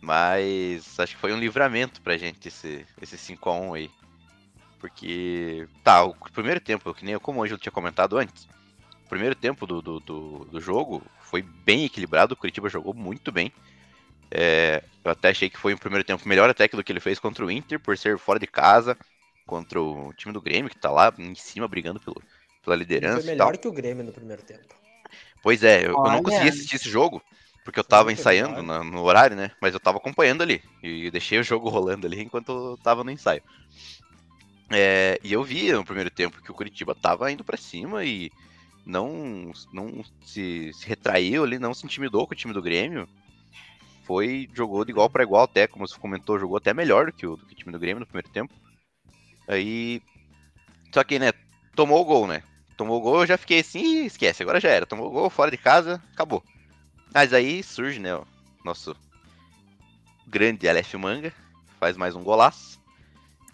Mas 0.00 0.98
acho 0.98 1.14
que 1.14 1.20
foi 1.20 1.32
um 1.32 1.38
livramento 1.38 2.02
pra 2.02 2.18
gente 2.18 2.48
esse, 2.48 2.84
esse 3.00 3.16
5x1 3.16 3.76
aí. 3.76 3.90
Porque. 4.80 5.68
Tá, 5.84 6.04
o 6.04 6.14
primeiro 6.32 6.60
tempo, 6.60 6.92
que 6.92 7.04
nem 7.04 7.14
eu, 7.14 7.20
como 7.20 7.40
hoje 7.40 7.54
eu 7.54 7.58
tinha 7.58 7.72
comentado 7.72 8.18
antes. 8.18 8.48
O 9.06 9.08
primeiro 9.08 9.36
tempo 9.36 9.66
do, 9.66 9.80
do, 9.80 10.00
do, 10.00 10.44
do 10.46 10.60
jogo 10.60 11.02
foi 11.20 11.42
bem 11.42 11.84
equilibrado. 11.84 12.34
O 12.34 12.36
Curitiba 12.36 12.68
jogou 12.68 12.94
muito 12.94 13.30
bem. 13.30 13.52
É, 14.28 14.82
eu 15.04 15.10
até 15.10 15.28
achei 15.28 15.50
que 15.50 15.58
foi 15.58 15.74
um 15.74 15.78
primeiro 15.78 16.04
tempo 16.04 16.26
melhor 16.28 16.48
até 16.48 16.66
que 16.66 16.74
do 16.74 16.82
que 16.82 16.90
ele 16.90 17.00
fez 17.00 17.18
contra 17.18 17.44
o 17.44 17.50
Inter, 17.50 17.78
por 17.78 17.98
ser 17.98 18.18
fora 18.18 18.38
de 18.38 18.46
casa, 18.46 18.96
contra 19.52 19.80
o 19.82 20.12
time 20.14 20.32
do 20.32 20.40
Grêmio, 20.40 20.70
que 20.70 20.78
tá 20.80 20.90
lá 20.90 21.12
em 21.18 21.34
cima 21.34 21.68
brigando 21.68 22.00
pelo, 22.00 22.16
pela 22.62 22.76
liderança. 22.76 23.20
Foi 23.20 23.22
e 23.32 23.36
tal. 23.36 23.48
melhor 23.48 23.58
que 23.58 23.68
o 23.68 23.72
Grêmio 23.72 24.04
no 24.04 24.12
primeiro 24.12 24.42
tempo. 24.42 24.74
Pois 25.42 25.62
é, 25.62 25.86
eu, 25.86 25.98
eu 26.02 26.10
não 26.10 26.20
consegui 26.22 26.48
assistir 26.48 26.76
esse 26.76 26.88
jogo, 26.88 27.22
porque 27.64 27.78
eu 27.78 27.84
tava 27.84 28.12
ensaiando 28.12 28.62
na- 28.62 28.82
no 28.84 29.02
horário, 29.02 29.36
né? 29.36 29.50
Mas 29.60 29.74
eu 29.74 29.80
tava 29.80 29.98
acompanhando 29.98 30.42
ali. 30.42 30.60
E 30.82 31.10
deixei 31.10 31.38
o 31.38 31.42
jogo 31.44 31.68
rolando 31.70 32.06
ali 32.06 32.22
enquanto 32.22 32.50
eu 32.50 32.78
tava 32.82 33.04
no 33.04 33.10
ensaio. 33.10 33.42
É, 34.72 35.18
e 35.22 35.32
eu 35.32 35.44
vi 35.44 35.70
no 35.72 35.84
primeiro 35.84 36.10
tempo 36.10 36.40
que 36.42 36.50
o 36.50 36.54
Curitiba 36.54 36.94
tava 36.94 37.30
indo 37.30 37.44
pra 37.44 37.56
cima 37.58 38.04
e 38.04 38.30
não, 38.86 39.52
não 39.72 40.02
se, 40.24 40.72
se 40.74 40.86
retraiu 40.88 41.44
ali, 41.44 41.58
não 41.58 41.74
se 41.74 41.86
intimidou 41.86 42.26
com 42.26 42.34
o 42.34 42.36
time 42.36 42.54
do 42.54 42.62
Grêmio. 42.62 43.08
Foi, 44.04 44.48
jogou 44.54 44.84
de 44.84 44.92
igual 44.92 45.10
para 45.10 45.24
igual 45.24 45.44
até, 45.44 45.66
como 45.68 45.86
você 45.88 45.98
comentou, 45.98 46.38
jogou 46.38 46.58
até 46.58 46.74
melhor 46.74 47.06
do 47.06 47.12
que, 47.12 47.26
o, 47.26 47.36
do 47.36 47.46
que 47.46 47.54
o 47.54 47.56
time 47.56 47.72
do 47.72 47.78
Grêmio 47.80 48.00
no 48.00 48.06
primeiro 48.06 48.30
tempo. 48.30 48.54
Aí. 49.46 50.02
Só 50.92 51.02
que, 51.04 51.18
né, 51.18 51.32
tomou 51.74 52.00
o 52.00 52.04
gol, 52.04 52.26
né? 52.26 52.42
Tomou 52.76 52.98
o 52.98 53.00
gol, 53.00 53.20
eu 53.20 53.26
já 53.26 53.36
fiquei 53.36 53.60
assim, 53.60 53.80
"Ih, 53.80 54.06
esquece, 54.06 54.42
agora 54.42 54.60
já 54.60 54.68
era. 54.68 54.86
Tomou 54.86 55.08
o 55.08 55.10
gol, 55.10 55.30
fora 55.30 55.50
de 55.50 55.56
casa, 55.56 56.02
acabou. 56.12 56.42
Mas 57.14 57.32
aí 57.32 57.62
surge, 57.62 57.98
né, 57.98 58.14
o 58.14 58.26
nosso 58.64 58.96
grande 60.26 60.68
Aleph 60.68 60.94
Manga, 60.94 61.32
faz 61.78 61.96
mais 61.96 62.14
um 62.14 62.22
golaço, 62.22 62.80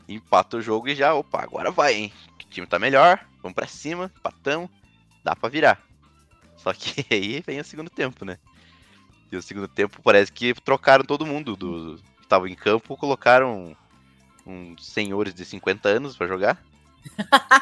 empata 0.09 0.57
o 0.57 0.63
jogo 0.63 0.89
e 0.89 0.95
já, 0.95 1.15
opa, 1.15 1.43
agora 1.43 1.71
vai, 1.71 1.95
hein? 1.95 2.13
O 2.35 2.49
time 2.51 2.67
tá 2.67 2.79
melhor, 2.79 3.19
vamos 3.43 3.55
pra 3.55 3.67
cima, 3.67 4.11
empatamos, 4.17 4.71
dá 5.25 5.35
pra 5.35 5.49
virar. 5.49 5.83
Só 6.57 6.73
que 6.73 7.05
aí 7.13 7.43
vem 7.47 7.61
o 7.61 7.65
segundo 7.65 7.91
tempo, 7.91 8.25
né? 8.25 8.39
E 9.31 9.37
o 9.37 9.43
segundo 9.43 9.69
tempo 9.69 10.01
parece 10.03 10.33
que 10.33 10.55
trocaram 10.55 11.05
todo 11.05 11.27
mundo 11.27 11.57
do 11.57 12.01
que 12.21 12.27
tava 12.27 12.49
em 12.49 12.55
campo, 12.55 12.97
colocaram 12.97 13.77
uns 14.49 14.87
senhores 14.87 15.35
de 15.35 15.45
50 15.45 15.89
anos 15.89 16.17
pra 16.17 16.27
jogar. 16.27 16.63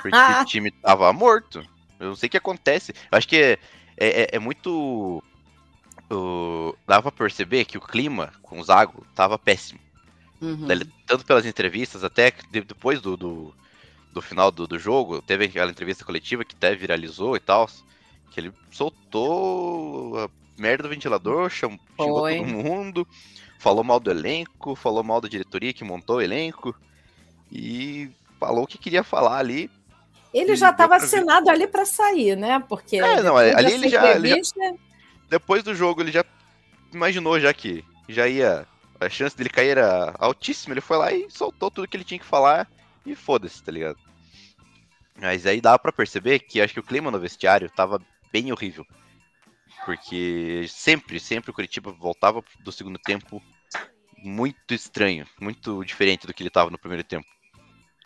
Porque 0.03 0.17
o 0.43 0.45
time 0.45 0.71
tava 0.71 1.13
morto. 1.13 1.65
Eu 1.99 2.09
não 2.09 2.17
sei 2.17 2.27
o 2.27 2.31
que 2.31 2.37
acontece. 2.37 2.93
Eu 3.11 3.19
acho 3.19 3.29
que 3.29 3.37
é, 3.37 3.59
é, 3.97 4.29
é 4.37 4.39
muito. 4.39 5.23
o- 6.11 6.75
dava 6.87 7.11
pra 7.11 7.25
perceber 7.27 7.65
que 7.65 7.79
o 7.79 7.81
clima 7.81 8.33
com 8.43 8.61
o 8.61 8.65
Zago 8.65 9.07
tava 9.15 9.39
péssimo. 9.39 9.81
Uhum. 10.41 10.69
Tanto 11.07 11.25
pelas 11.25 11.47
entrevistas, 11.47 12.05
até 12.05 12.33
depois 12.51 13.01
do, 13.01 13.17
do, 13.17 13.55
do 14.13 14.21
final 14.23 14.51
do, 14.51 14.67
do 14.67 14.79
jogo, 14.79 15.23
teve 15.23 15.47
aquela 15.47 15.71
entrevista 15.71 16.05
coletiva 16.05 16.45
que 16.45 16.55
até 16.55 16.75
viralizou 16.75 17.37
e 17.37 17.41
tal. 17.41 17.69
Que 18.31 18.41
ele 18.41 18.53
soltou 18.71 20.19
a 20.19 20.31
merda 20.59 20.85
do 20.85 20.89
ventilador, 20.91 21.49
cham, 21.51 21.79
xingou 21.99 22.21
Foi. 22.21 22.37
todo 22.37 22.47
mundo, 22.47 23.09
falou 23.59 23.83
mal 23.85 23.99
do 24.01 24.11
elenco, 24.11 24.75
falou 24.75 25.03
mal 25.03 25.21
da 25.21 25.29
diretoria 25.29 25.73
que 25.73 25.85
montou 25.85 26.17
o 26.17 26.21
elenco. 26.23 26.75
E 27.51 28.11
falou 28.41 28.65
o 28.65 28.67
que 28.67 28.79
queria 28.79 29.03
falar 29.05 29.39
ali. 29.39 29.71
Ele 30.35 30.55
já 30.57 30.71
estava 30.71 30.97
assinado 30.97 31.49
ali 31.49 31.67
para 31.67 31.85
sair, 31.87 32.37
né? 32.37 32.63
Porque 32.69 32.97
É, 32.97 33.23
não, 33.23 33.37
ali 33.37 33.73
ele 33.73 33.89
já- 33.89 34.15
ele 34.17 34.29
já- 34.43 34.75
Depois 35.29 35.63
do 35.63 35.75
jogo, 35.75 36.03
ele 36.03 36.13
já 36.13 36.25
imaginou 36.93 37.41
já 37.41 37.53
que 37.55 37.85
já 38.09 38.29
ia. 38.29 38.67
A 39.01 39.09
chance 39.09 39.37
dele 39.37 39.51
cair 39.51 39.71
era 39.79 40.15
altíssima. 40.19 40.73
Ele 40.75 40.81
foi 40.81 40.97
lá 40.97 41.13
e 41.13 41.31
soltou 41.31 41.71
tudo 41.71 41.87
que 41.89 41.97
ele 41.97 42.05
tinha 42.05 42.19
que 42.19 42.25
falar 42.27 42.69
e 43.05 43.15
foda-se, 43.15 43.63
tá 43.63 43.71
ligado? 43.73 43.99
Mas 45.21 45.47
aí 45.47 45.61
dá 45.61 45.79
pra 45.79 45.93
perceber 45.93 46.41
que 46.41 46.61
acho 46.61 46.75
que 46.75 46.81
o 46.81 46.85
clima 46.85 47.11
no 47.11 47.19
vestiário 47.19 47.71
tava 47.71 48.01
bem 48.33 48.53
horrível. 48.53 48.87
Porque 49.87 50.67
sempre, 50.69 51.21
sempre 51.21 51.51
o 51.51 51.55
Curitiba 51.55 51.93
voltava 51.93 52.43
do 52.61 52.73
segundo 52.73 52.99
tempo 52.99 53.41
muito 54.19 54.75
estranho, 54.75 55.25
muito 55.41 55.85
diferente 55.85 56.27
do 56.27 56.35
que 56.35 56.43
ele 56.43 56.51
tava 56.51 56.71
no 56.71 56.79
primeiro 56.79 57.05
tempo. 57.05 57.25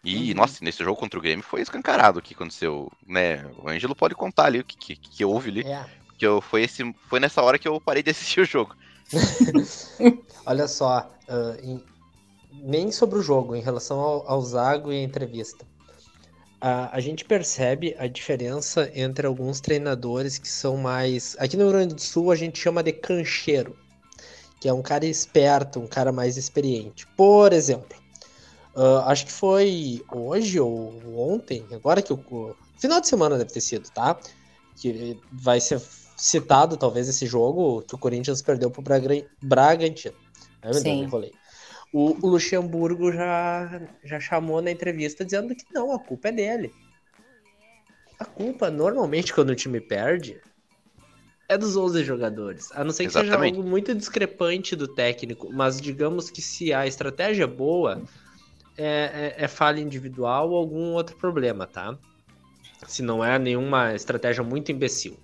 E, 0.05 0.31
Uhum. 0.31 0.37
nossa, 0.37 0.63
nesse 0.63 0.85
jogo 0.85 1.01
contra 1.01 1.19
o 1.19 1.23
Grêmio 1.23 1.43
foi 1.45 1.63
escancarado 1.63 2.19
o 2.19 2.23
que 2.23 2.35
aconteceu, 2.35 2.91
né? 3.07 3.45
O 3.59 3.69
Ângelo 3.69 3.97
pode 3.97 4.15
contar 4.15 4.45
ali 4.47 4.61
o 4.61 4.65
que, 4.65 4.77
que, 4.77 4.97
que 4.97 5.25
houve 5.25 5.51
ali. 5.51 5.61
É. 5.67 5.85
Que 6.19 6.27
eu, 6.27 6.41
foi, 6.43 6.63
esse, 6.65 6.83
foi 7.09 7.19
nessa 7.19 7.43
hora 7.43 7.59
que 7.59 7.67
eu 7.67 7.81
parei 7.81 8.03
de 8.03 8.11
assistir 8.11 8.41
o 8.41 8.45
jogo. 8.45 8.75
Olha 10.47 10.69
só, 10.69 11.11
ah, 11.29 11.57
em- 11.63 11.83
nem 12.63 12.93
sobre 12.93 13.19
o 13.19 13.23
jogo, 13.23 13.55
em 13.57 13.63
relação 13.63 13.99
ao, 14.01 14.31
ao 14.31 14.43
Zago 14.43 14.93
e 14.93 14.97
a 14.99 15.03
entrevista. 15.03 15.67
A, 16.61 16.95
a 16.97 17.01
gente 17.01 17.25
percebe 17.25 17.95
a 17.99 18.07
diferença 18.07 18.91
entre 18.95 19.27
alguns 19.27 19.61
treinadores 19.61 20.39
que 20.39 20.49
são 20.49 20.77
mais. 20.77 21.35
Aqui 21.39 21.57
no 21.57 21.63
Rio 21.65 21.73
Grande 21.73 21.95
do 21.95 22.01
Sul 22.01 22.31
a 22.31 22.37
gente 22.37 22.59
chama 22.59 22.83
de 22.83 22.93
cancheiro, 22.93 23.77
que 24.61 24.69
é 24.69 24.73
um 24.73 24.83
cara 24.83 25.07
esperto, 25.07 25.81
um 25.81 25.87
cara 25.87 26.13
mais 26.13 26.37
experiente. 26.37 27.07
Por 27.17 27.53
exemplo, 27.53 27.97
ah, 28.75 29.05
acho 29.11 29.27
que 29.27 29.33
foi 29.33 30.05
hoje 30.13 30.61
ou 30.61 30.93
ontem, 31.19 31.67
agora 31.73 32.03
que 32.03 32.13
o. 32.13 32.17
o- 32.31 32.55
Final 32.79 32.99
de 33.01 33.09
semana 33.09 33.37
deve 33.37 33.53
ter 33.53 33.61
sido, 33.61 33.91
tá? 33.91 34.19
Que 34.75 35.19
vai 35.31 35.61
ser 35.61 35.79
citado 36.17 36.79
talvez 36.79 37.09
esse 37.11 37.27
jogo 37.27 37.83
que 37.83 37.95
o 37.95 37.99
Corinthians 37.99 38.41
perdeu 38.41 38.71
pro 38.71 38.81
Braga- 38.81 39.27
Bragantino. 39.43 40.15
Meu 40.65 40.73
Deus, 40.73 40.83
Sim. 40.83 41.01
me 41.01 41.05
enrolei. 41.05 41.33
O, 41.93 42.15
Luxemburgo 42.27 43.13
já, 43.13 43.83
já 44.05 44.21
chamou 44.21 44.63
na 44.63 44.71
entrevista 44.71 45.25
dizendo 45.25 45.55
que 45.55 45.65
não, 45.73 45.93
a 45.93 45.99
culpa 45.99 46.29
é 46.29 46.33
dele. 46.33 46.73
A 48.19 48.25
culpa, 48.25 48.71
normalmente, 48.71 49.35
quando 49.35 49.51
o 49.51 49.57
time 49.57 49.81
perde, 49.81 50.41
é 51.49 51.59
dos 51.59 51.77
11 51.77 52.05
jogadores. 52.05 52.71
A 52.73 52.85
não 52.85 52.93
ser 52.93 53.05
que 53.05 53.11
Exatamente. 53.11 53.41
seja 53.41 53.57
algo 53.57 53.69
muito 53.69 53.93
discrepante 53.93 54.77
do 54.77 54.87
técnico, 54.87 55.53
mas 55.53 55.81
digamos 55.81 56.31
que 56.31 56.41
se 56.41 56.73
a 56.73 56.87
estratégia 56.87 57.45
é 57.45 57.47
boa, 57.49 58.03
é, 58.79 59.35
é, 59.39 59.45
é 59.45 59.49
falha 59.49 59.81
individual 59.81 60.51
ou 60.51 60.57
algum 60.57 60.93
outro 60.93 61.17
problema, 61.17 61.67
tá? 61.67 61.99
Se 62.87 63.03
não 63.03 63.25
é 63.25 63.37
nenhuma 63.37 63.95
estratégia 63.95 64.45
muito 64.45 64.71
imbecil. 64.71 65.19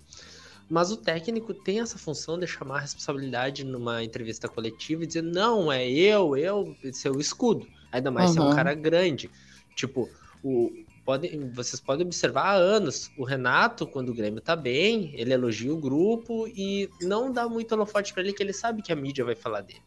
Mas 0.69 0.91
o 0.91 0.97
técnico 0.97 1.55
tem 1.55 1.81
essa 1.81 1.99
função 1.99 2.39
de 2.39 2.47
chamar 2.47 2.79
a 2.79 2.81
responsabilidade 2.81 3.65
numa 3.65 4.03
entrevista 4.03 4.49
coletiva 4.49 5.05
e 5.05 5.07
dizer: 5.07 5.23
não, 5.23 5.71
é 5.71 5.89
eu, 5.89 6.37
eu, 6.37 6.77
seu 6.93 7.21
escudo. 7.21 7.67
Ainda 7.93 8.11
mais 8.11 8.31
se 8.31 8.39
é 8.39 8.43
um 8.43 8.47
Uhum. 8.47 8.51
cara 8.51 8.75
grande. 8.75 9.31
Tipo, 9.77 10.11
o, 10.43 10.71
podem, 11.05 11.51
vocês 11.53 11.81
podem 11.81 12.05
observar 12.05 12.47
há 12.47 12.55
anos. 12.55 13.11
O 13.17 13.25
Renato, 13.25 13.87
quando 13.87 14.09
o 14.11 14.15
Grêmio 14.15 14.41
tá 14.41 14.57
bem, 14.57 15.13
ele 15.15 15.33
elogia 15.33 15.73
o 15.73 15.79
grupo 15.81 16.47
e 16.49 16.89
não 17.01 17.33
dá 17.33 17.49
muito 17.49 17.73
holofote 17.73 18.13
pra 18.13 18.23
ele, 18.23 18.33
que 18.33 18.43
ele 18.43 18.53
sabe 18.53 18.83
que 18.83 18.93
a 18.93 18.97
mídia 18.97 19.25
vai 19.25 19.37
falar 19.37 19.61
dele. 19.61 19.83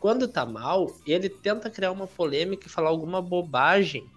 Quando 0.00 0.28
tá 0.28 0.44
mal, 0.44 1.00
ele 1.06 1.30
tenta 1.30 1.70
criar 1.70 1.92
uma 1.92 2.06
polêmica 2.08 2.66
e 2.66 2.70
falar 2.70 2.90
alguma 2.90 3.22
bobagem 3.22 4.10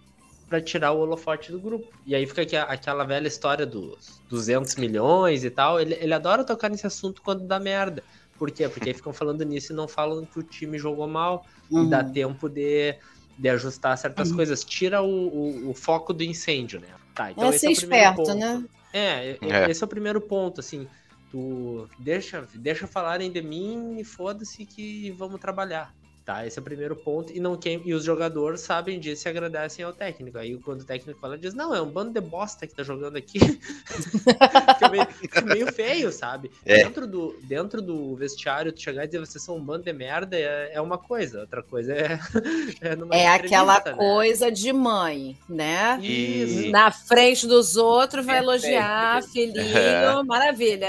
pra 0.47 0.61
tirar 0.61 0.91
o 0.91 0.99
holofote 0.99 1.51
do 1.51 1.59
grupo. 1.59 1.87
E 2.05 2.15
aí 2.15 2.25
fica 2.25 2.41
aqui 2.43 2.55
a- 2.55 2.63
aquela 2.63 3.03
velha 3.03 3.27
história 3.27 3.65
dos 3.65 4.21
200 4.29 4.75
milhões 4.75 5.43
e 5.43 5.49
tal. 5.49 5.79
Ele, 5.79 5.95
ele 5.95 6.13
adora 6.13 6.43
tocar 6.43 6.69
nesse 6.69 6.87
assunto 6.87 7.21
quando 7.21 7.45
dá 7.45 7.59
merda. 7.59 8.03
Por 8.37 8.51
quê? 8.51 8.69
Porque 8.69 8.89
aí 8.89 8.95
ficam 8.95 9.11
falando 9.13 9.43
nisso 9.43 9.73
e 9.73 9.75
não 9.75 9.87
falam 9.87 10.25
que 10.25 10.39
o 10.39 10.43
time 10.43 10.77
jogou 10.77 11.07
mal 11.07 11.45
e 11.71 11.85
dá 11.89 12.03
Uhum. 12.03 12.11
tempo 12.11 12.47
de, 12.47 12.95
de 13.37 13.49
ajustar 13.49 13.97
certas 13.97 14.31
coisas. 14.31 14.63
Tira 14.63 15.01
o, 15.01 15.07
o, 15.07 15.69
o 15.71 15.73
foco 15.73 16.13
do 16.13 16.23
incêndio, 16.23 16.79
né? 16.79 16.87
Tá, 17.13 17.31
então 17.31 17.45
É 17.45 17.49
esse 17.49 17.59
ser 17.59 17.67
é 17.67 17.71
o 17.71 17.75
primeiro 17.75 18.05
esperto, 18.09 18.15
ponto. 18.17 18.35
né? 18.39 18.65
É, 18.93 19.37
É. 19.41 19.69
esse 19.71 19.83
é 19.83 19.85
o 19.85 19.89
primeiro 19.89 20.21
ponto, 20.21 20.59
assim. 20.61 20.87
Tu 21.29 21.89
deixa, 21.99 22.47
deixa 22.55 22.87
falarem 22.87 23.31
de 23.31 23.41
mim 23.41 23.97
e 23.99 24.03
foda-se 24.03 24.65
que 24.65 25.11
vamos 25.11 25.39
trabalhar. 25.41 25.93
Tá, 26.27 26.45
esse 26.45 26.59
é 26.59 26.61
o 26.61 26.63
primeiro 26.63 26.93
ponto. 26.93 27.31
E, 27.31 27.39
não 27.39 27.55
quem, 27.55 27.81
e 27.85 27.93
os 27.93 28.03
jogadores 28.03 28.59
sabem 28.59 28.99
disso 28.99 29.25
e 29.25 29.29
agradecem 29.29 29.85
ao 29.85 29.93
técnico. 29.93 30.37
Aí 30.37 30.57
quando 30.57 30.81
o 30.81 30.83
técnico 30.83 31.17
fala, 31.21 31.37
diz, 31.37 31.53
não, 31.53 31.73
é 31.73 31.81
um 31.81 31.89
bando 31.89 32.11
de 32.11 32.19
bosta 32.19 32.67
que 32.67 32.75
tá 32.75 32.83
jogando 32.83 33.15
aqui. 33.15 33.39
fica, 33.87 34.89
meio, 34.91 35.05
fica 35.05 35.41
meio 35.41 35.71
feio, 35.71 36.11
sabe? 36.11 36.51
É. 36.65 36.83
Dentro, 36.83 37.07
do, 37.07 37.39
dentro 37.43 37.81
do 37.81 38.13
vestiário, 38.17 38.73
tu 38.73 38.81
chegar 38.81 39.05
e 39.05 39.07
dizer 39.07 39.19
vocês 39.19 39.41
são 39.41 39.55
um 39.55 39.63
bando 39.63 39.85
de 39.85 39.93
merda 39.93 40.35
é, 40.37 40.71
é 40.73 40.81
uma 40.81 40.97
coisa. 40.97 41.39
Outra 41.39 41.63
coisa 41.63 41.93
é. 41.93 42.19
é, 42.81 42.93
numa 42.93 43.15
É 43.15 43.27
aquela 43.27 43.81
né? 43.85 43.93
coisa 43.93 44.51
de 44.51 44.73
mãe, 44.73 45.37
né? 45.47 45.97
Isso. 46.01 46.69
Na 46.71 46.91
frente 46.91 47.47
dos 47.47 47.77
outros 47.77 48.25
vai 48.25 48.43
Perfeito. 48.43 48.65
elogiar, 48.65 49.23
filhinho, 49.23 49.77
É. 49.77 50.23
maravilha. 50.23 50.87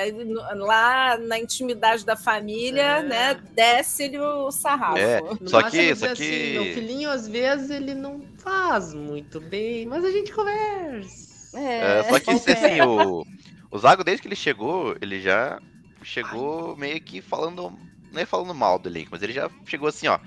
Lá 0.57 1.17
na 1.17 1.39
intimidade 1.39 2.05
da 2.05 2.17
família, 2.17 2.83
É. 2.99 3.03
né? 3.05 3.41
Desce-lhe 3.55 4.19
o 4.19 4.51
sarrafo. 4.51 5.28
É. 5.37 5.45
No 5.45 5.49
Só 5.49 5.61
máximo 5.61 5.83
que, 5.83 5.93
dizer 5.95 6.07
só 6.07 6.13
assim, 6.13 6.23
que. 6.23 6.51
meu 6.53 6.65
filhinho, 6.75 7.11
às 7.11 7.29
vezes, 7.29 7.71
ele 7.71 7.95
não 7.95 8.21
faz 8.39 8.95
muito 8.95 9.41
bem, 9.41 9.87
mas 9.87 10.05
a 10.05 10.11
gente 10.11 10.33
conversa. 10.33 11.57
É, 11.59 12.03
só 12.05 12.19
que 12.19 12.25
qualquer. 12.27 12.53
assim, 12.57 12.81
o, 12.83 13.25
o 13.71 13.79
Zago, 13.79 14.05
desde 14.05 14.23
que 14.23 14.29
ele 14.29 14.37
chegou, 14.37 14.97
ele 15.01 15.21
já 15.21 15.61
chegou 16.03 16.77
meio 16.77 17.01
que 17.01 17.21
falando. 17.21 17.73
Não 18.13 18.21
é 18.21 18.27
falando 18.27 18.55
mal 18.55 18.79
do 18.79 18.89
elenco, 18.89 19.09
mas 19.13 19.23
ele 19.23 19.33
já 19.33 19.51
chegou 19.67 19.89
assim, 19.89 20.09
ó. 20.09 20.19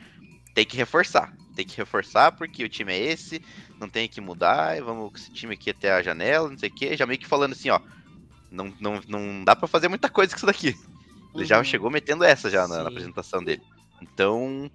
Tem 0.53 0.65
que 0.65 0.77
reforçar. 0.77 1.33
Tem 1.55 1.65
que 1.65 1.77
reforçar 1.77 2.31
porque 2.33 2.63
o 2.63 2.69
time 2.69 2.93
é 2.93 2.99
esse, 2.99 3.41
não 3.79 3.89
tem 3.89 4.07
que 4.07 4.21
mudar, 4.21 4.77
e 4.77 4.81
vamos 4.81 5.11
com 5.11 5.17
esse 5.17 5.31
time 5.31 5.53
aqui 5.53 5.69
até 5.69 5.91
a 5.91 6.01
janela, 6.01 6.49
não 6.49 6.57
sei 6.57 6.69
o 6.69 6.73
quê. 6.73 6.95
Já 6.95 7.05
meio 7.05 7.19
que 7.19 7.27
falando 7.27 7.53
assim, 7.53 7.69
ó. 7.69 7.79
Não, 8.51 8.73
não, 8.81 8.99
não 9.07 9.43
dá 9.45 9.55
pra 9.55 9.67
fazer 9.67 9.87
muita 9.87 10.09
coisa 10.09 10.31
com 10.31 10.37
isso 10.37 10.45
daqui. 10.45 10.75
Ele 11.33 11.45
já 11.45 11.57
Uhum. 11.57 11.63
chegou 11.63 11.89
metendo 11.89 12.23
essa 12.25 12.49
já 12.49 12.67
na, 12.67 12.83
na 12.83 12.89
apresentação 12.89 13.41
dele. 13.43 13.61
Então, 14.01 14.69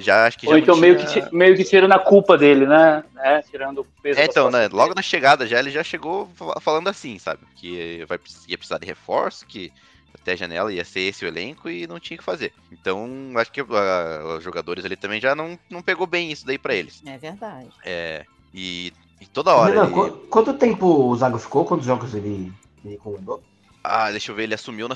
já 0.00 0.26
acho 0.26 0.38
que 0.38 0.46
já 0.46 0.52
Ou 0.52 0.58
então 0.58 0.76
meio 0.76 0.96
tinha- 0.96 1.22
que, 1.22 1.28
ti- 1.28 1.34
meio 1.34 1.56
que 1.56 1.64
tirando 1.64 1.92
a 1.92 1.98
culpa 1.98 2.36
dele, 2.36 2.66
né? 2.66 3.04
É, 3.18 3.40
tirando 3.42 3.80
o 3.80 3.86
peso 4.02 4.20
É, 4.20 4.24
então, 4.24 4.50
né? 4.50 4.68
Logo 4.68 4.88
dele. 4.88 4.94
na 4.96 5.02
chegada 5.02 5.46
já 5.46 5.58
ele 5.58 5.70
já 5.70 5.82
chegou 5.84 6.28
fa- 6.34 6.60
falando 6.60 6.88
assim, 6.88 7.18
sabe? 7.18 7.40
Que 7.56 8.04
vai, 8.06 8.18
ia 8.48 8.58
precisar 8.58 8.78
de 8.78 8.86
reforço, 8.86 9.46
que 9.46 9.70
até 10.12 10.32
a 10.32 10.36
janela 10.36 10.72
ia 10.72 10.84
ser 10.84 11.00
esse 11.00 11.24
o 11.24 11.28
elenco 11.28 11.68
e 11.70 11.86
não 11.86 12.00
tinha 12.00 12.16
o 12.16 12.18
que 12.18 12.24
fazer. 12.24 12.52
Então, 12.70 13.08
acho 13.36 13.52
que 13.52 13.60
ah, 13.60 14.36
os 14.38 14.42
jogadores 14.44 14.84
ali 14.84 14.96
também 14.96 15.20
já 15.20 15.34
não, 15.34 15.58
não 15.70 15.82
pegou 15.82 16.06
bem 16.06 16.32
isso 16.32 16.44
daí 16.46 16.58
pra 16.58 16.74
eles. 16.74 17.00
É 17.06 17.16
verdade. 17.18 17.70
É, 17.84 18.24
e, 18.52 18.92
e 19.20 19.26
toda 19.26 19.54
hora. 19.54 19.70
Renan, 19.84 19.84
ele- 19.86 20.10
qu- 20.10 20.28
quanto 20.28 20.54
tempo 20.54 20.86
o 20.86 21.16
Zago 21.16 21.38
ficou? 21.38 21.64
Quantos 21.64 21.86
jogos 21.86 22.14
ele, 22.14 22.52
ele 22.84 22.96
comandou? 22.98 23.40
Ah, 23.84 24.10
deixa 24.10 24.32
eu 24.32 24.34
ver, 24.36 24.44
ele 24.44 24.54
assumiu 24.54 24.88
na, 24.88 24.94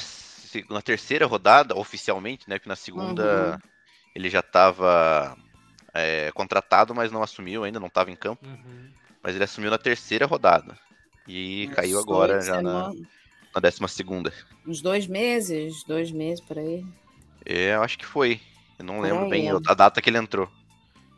na 0.71 0.83
terceira 0.83 1.27
rodada, 1.27 1.77
oficialmente, 1.77 2.49
né? 2.49 2.59
Que 2.59 2.69
na 2.69 2.77
segunda 2.77 3.53
Uhum. 3.53 3.59
Ele 4.15 4.31
já 4.31 4.43
tava 4.43 5.37
é, 5.93 6.31
contratado, 6.33 6.95
mas 6.95 7.11
não 7.11 7.23
assumiu 7.23 7.65
ainda, 7.65 7.81
não 7.81 7.89
tava 7.89 8.11
em 8.11 8.17
campo. 8.17 8.47
Uhum. 8.47 8.91
Mas 9.23 9.35
ele 9.35 9.45
assumiu 9.45 9.71
na 9.71 9.79
terceira 9.79 10.27
rodada. 10.27 10.79
E 11.27 11.69
caiu 11.75 11.99
agora 11.99 12.41
já 12.43 12.61
na, 12.61 12.93
na 13.55 13.61
décima 13.61 13.89
segunda. 13.89 14.33
Uns 14.67 14.83
dois 14.83 15.07
meses, 15.07 15.83
dois 15.85 16.11
meses 16.11 16.45
por 16.45 16.59
aí. 16.59 16.85
É, 17.45 17.75
eu 17.75 17.83
acho 17.83 17.99
que 17.99 18.05
foi. 18.05 18.41
Eu 18.79 18.85
não 18.85 19.01
lembro 19.01 19.25
aí, 19.25 19.31
bem 19.31 19.49
é. 19.49 19.53
a 19.53 19.75
data 19.75 20.03
que 20.03 20.11
ele 20.11 20.19
entrou. 20.19 20.49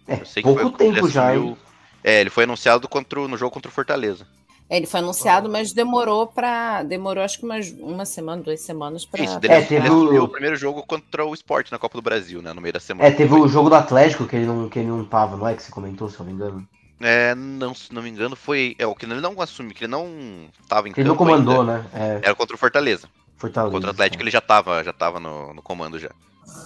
É, 0.07 0.21
Eu 0.21 0.27
sei 0.27 0.43
que 0.43 0.49
pouco 0.49 0.63
foi 0.63 0.71
quando 0.71 0.81
ele 0.83 0.95
tempo 0.95 1.09
já, 1.09 1.31
assumiu- 1.31 1.49
hein? 1.51 1.59
É, 2.05 2.21
ele 2.21 2.31
foi 2.31 2.45
anunciado 2.45 2.89
contra, 2.89 3.27
no 3.27 3.37
jogo 3.37 3.53
contra 3.53 3.69
o 3.69 3.75
Fortaleza. 3.75 4.29
É, 4.69 4.77
Ele 4.79 4.87
foi 4.87 5.01
anunciado, 5.01 5.49
mas 5.49 5.73
demorou 5.73 6.27
para 6.27 6.83
demorou 6.83 7.23
acho 7.23 7.39
que 7.39 7.45
umas 7.45 7.71
uma 7.71 8.05
semana, 8.05 8.43
duas 8.43 8.61
semanas 8.61 9.05
para. 9.07 9.23
Isso, 9.23 9.39
dele, 9.39 9.55
É, 9.55 9.59
ele 9.59 9.67
teve 9.67 9.87
assumiu 9.87 10.23
o- 10.23 10.25
o 10.25 10.29
primeiro 10.29 10.57
jogo 10.57 10.83
contra 10.85 11.25
o 11.25 11.33
Sport 11.35 11.71
na 11.71 11.79
Copa 11.79 11.97
do 11.97 12.03
Brasil, 12.03 12.43
né? 12.43 12.53
No 12.53 12.61
meio 12.61 12.73
da 12.73 12.81
semana. 12.81 13.09
É, 13.09 13.13
teve 13.13 13.33
o 13.35 13.47
jogo 13.47 13.69
do 13.69 13.77
Atlético 13.77 14.27
que 14.27 14.35
ele 14.35 14.47
não, 14.47 14.69
que 14.69 14.79
ele 14.81 14.89
não 14.89 15.05
tava, 15.05 15.37
não 15.37 15.47
é? 15.47 15.55
Que 15.55 15.63
você 15.63 15.71
comentou, 15.71 16.09
se 16.09 16.19
eu 16.19 16.27
não 16.27 16.27
me 16.27 16.33
engano. 16.33 16.69
É, 17.01 17.35
não, 17.35 17.75
se 17.75 17.93
não 17.93 18.03
me 18.03 18.09
engano, 18.11 18.35
foi. 18.35 18.75
É, 18.79 18.87
o 18.87 18.95
que 18.95 19.05
ele 19.05 19.21
não 19.21 19.41
assumiu, 19.41 19.75
que 19.75 19.85
ele 19.85 19.91
não 19.93 20.49
tava 20.69 20.89
em 20.89 20.93
Que 20.93 21.01
ele 21.01 21.09
não 21.09 21.17
comandou, 21.17 21.61
ainda, 21.61 21.79
né? 21.79 21.87
É, 21.93 22.21
Era 22.25 22.35
contra 22.35 22.57
o 22.57 22.59
Fortaleza. 22.59 23.09
Fortaleza. 23.37 23.71
Contra 23.73 23.91
o 23.91 23.93
Atlético 23.93 24.23
ele 24.23 24.31
já 24.31 24.41
tava, 24.41 24.83
já 24.83 24.93
tava 24.93 25.21
no, 25.21 25.53
no 25.55 25.63
comando 25.63 25.99
já. 25.99 26.11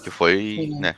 Que 0.05 0.11
foi, 0.11 0.37
Sim. 0.39 0.81
né? 0.81 0.95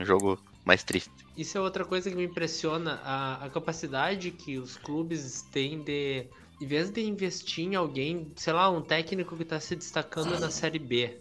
Um 0.00 0.04
jogo 0.04 0.38
mais 0.64 0.82
triste. 0.84 1.10
Isso 1.36 1.58
é 1.58 1.60
outra 1.60 1.84
coisa 1.84 2.08
que 2.08 2.16
me 2.16 2.24
impressiona, 2.24 3.00
a, 3.04 3.44
a 3.44 3.50
capacidade 3.50 4.30
que 4.30 4.56
os 4.56 4.76
clubes 4.76 5.42
têm 5.52 5.80
de, 5.82 6.26
em 6.60 6.66
vez 6.66 6.90
de 6.90 7.02
investir 7.02 7.64
em 7.64 7.74
alguém, 7.74 8.32
sei 8.36 8.52
lá, 8.52 8.70
um 8.70 8.80
técnico 8.80 9.36
que 9.36 9.44
tá 9.44 9.60
se 9.60 9.76
destacando 9.76 10.38
na 10.38 10.50
Série 10.50 10.78
B, 10.78 11.18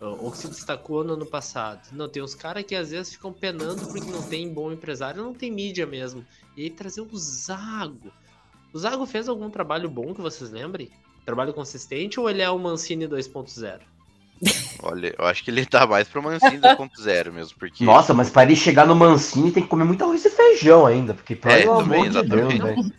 ou 0.00 0.30
que 0.32 0.38
se 0.38 0.48
destacou 0.48 1.04
no 1.04 1.12
ano 1.14 1.26
passado. 1.26 1.80
Não, 1.92 2.08
tem 2.08 2.22
uns 2.22 2.34
caras 2.34 2.64
que 2.64 2.74
às 2.74 2.90
vezes 2.90 3.12
ficam 3.12 3.32
penando 3.32 3.86
porque 3.86 4.10
não 4.10 4.22
tem 4.22 4.52
bom 4.52 4.72
empresário, 4.72 5.22
não 5.22 5.32
tem 5.32 5.50
mídia 5.50 5.86
mesmo. 5.86 6.24
E 6.56 6.64
aí 6.64 6.70
trazer 6.70 7.00
o 7.00 7.16
Zago. 7.16 8.10
O 8.72 8.78
Zago 8.78 9.06
fez 9.06 9.28
algum 9.28 9.48
trabalho 9.50 9.88
bom 9.88 10.12
que 10.12 10.20
vocês 10.20 10.50
lembrem? 10.50 10.90
Trabalho 11.24 11.54
consistente 11.54 12.18
ou 12.18 12.28
ele 12.28 12.42
é 12.42 12.50
o 12.50 12.58
Mancini 12.58 13.06
2.0? 13.06 13.80
Olha, 14.82 15.14
eu 15.16 15.24
acho 15.24 15.44
que 15.44 15.50
ele 15.52 15.64
tá 15.64 15.86
mais 15.86 16.08
pro 16.08 16.20
Mancini 16.20 16.58
2.0 16.58 17.30
mesmo, 17.30 17.56
porque. 17.56 17.84
Nossa, 17.84 18.12
mas 18.12 18.28
pra 18.28 18.42
ele 18.42 18.56
chegar 18.56 18.84
no 18.84 18.96
Mancini 18.96 19.52
tem 19.52 19.62
que 19.62 19.68
comer 19.68 19.84
muito 19.84 20.02
arroz 20.02 20.24
e 20.24 20.30
feijão 20.30 20.84
ainda, 20.84 21.14
porque 21.14 21.36
pelo 21.36 21.54
É, 21.54 21.62
amor 21.62 21.84
também, 21.84 22.10
de 22.10 22.22
Deus, 22.22 22.52
exatamente. 22.54 22.62
velho. 22.62 22.92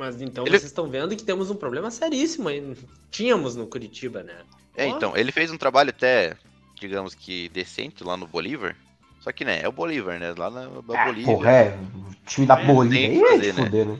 Mas 0.00 0.22
então 0.22 0.44
Ele- 0.46 0.58
vocês 0.58 0.64
estão 0.64 0.88
vendo 0.88 1.14
que 1.14 1.22
temos 1.22 1.50
um 1.50 1.54
problema 1.54 1.90
seríssimo 1.90 2.48
aí. 2.48 2.74
Tínhamos 3.10 3.54
no 3.54 3.66
Curitiba, 3.66 4.22
né? 4.22 4.34
É, 4.74 4.86
Ó. 4.86 4.96
então, 4.96 5.14
ele 5.14 5.30
fez 5.30 5.50
um 5.50 5.58
trabalho 5.58 5.90
até, 5.90 6.34
digamos 6.80 7.14
que 7.14 7.50
decente 7.50 8.02
lá 8.02 8.16
no 8.16 8.26
Bolívar. 8.26 8.74
Só 9.20 9.30
que, 9.30 9.44
né, 9.44 9.60
é 9.62 9.68
o 9.68 9.72
Bolívar, 9.72 10.18
né? 10.18 10.32
Lá 10.36 10.48
na, 10.48 10.62
na 10.62 10.94
Ah, 10.94 11.04
Bolívia. 11.04 11.36
porra, 11.36 11.50
é. 11.50 11.68
O 11.74 12.14
time 12.26 12.46
da 12.46 12.56
É, 12.56 12.64
Bolívia 12.64 13.34
é 13.34 13.36
né? 13.36 13.52
fuder, 13.52 13.86
né? 13.86 13.98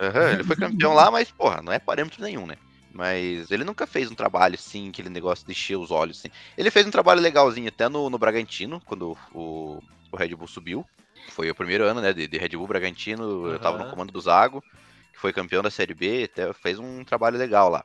Aham, 0.00 0.32
ele 0.32 0.44
foi 0.44 0.56
campeão 0.56 0.94
lá, 0.94 1.10
mas, 1.10 1.30
porra, 1.30 1.60
não 1.60 1.70
é 1.70 1.78
parâmetro 1.78 2.22
nenhum, 2.22 2.46
né? 2.46 2.56
Mas 2.94 3.50
ele 3.50 3.62
nunca 3.62 3.86
fez 3.86 4.10
um 4.10 4.14
trabalho 4.14 4.54
assim, 4.54 4.88
aquele 4.88 5.10
negócio 5.10 5.44
de 5.46 5.52
encher 5.52 5.76
os 5.76 5.90
olhos, 5.90 6.18
assim. 6.18 6.30
Ele 6.56 6.70
fez 6.70 6.86
um 6.86 6.90
trabalho 6.90 7.20
legalzinho 7.20 7.68
até 7.68 7.88
no, 7.90 8.08
no 8.08 8.18
Bragantino, 8.18 8.80
quando 8.86 9.16
o, 9.34 9.82
o 10.10 10.16
Red 10.16 10.34
Bull 10.34 10.48
subiu. 10.48 10.84
Foi 11.28 11.50
o 11.50 11.54
primeiro 11.54 11.84
ano, 11.84 12.00
né, 12.00 12.12
de, 12.12 12.26
de 12.26 12.38
Red 12.38 12.50
Bull 12.50 12.66
Bragantino, 12.66 13.48
eu 13.48 13.58
tava 13.58 13.78
no 13.78 13.84
comando 13.84 14.12
do 14.12 14.20
Zago, 14.20 14.62
foi 15.22 15.32
campeão 15.34 15.62
da 15.62 15.70
Série 15.72 15.94
B, 15.94 16.24
até 16.24 16.52
fez 16.54 16.78
um 16.80 17.04
trabalho 17.04 17.38
legal 17.38 17.70
lá. 17.70 17.84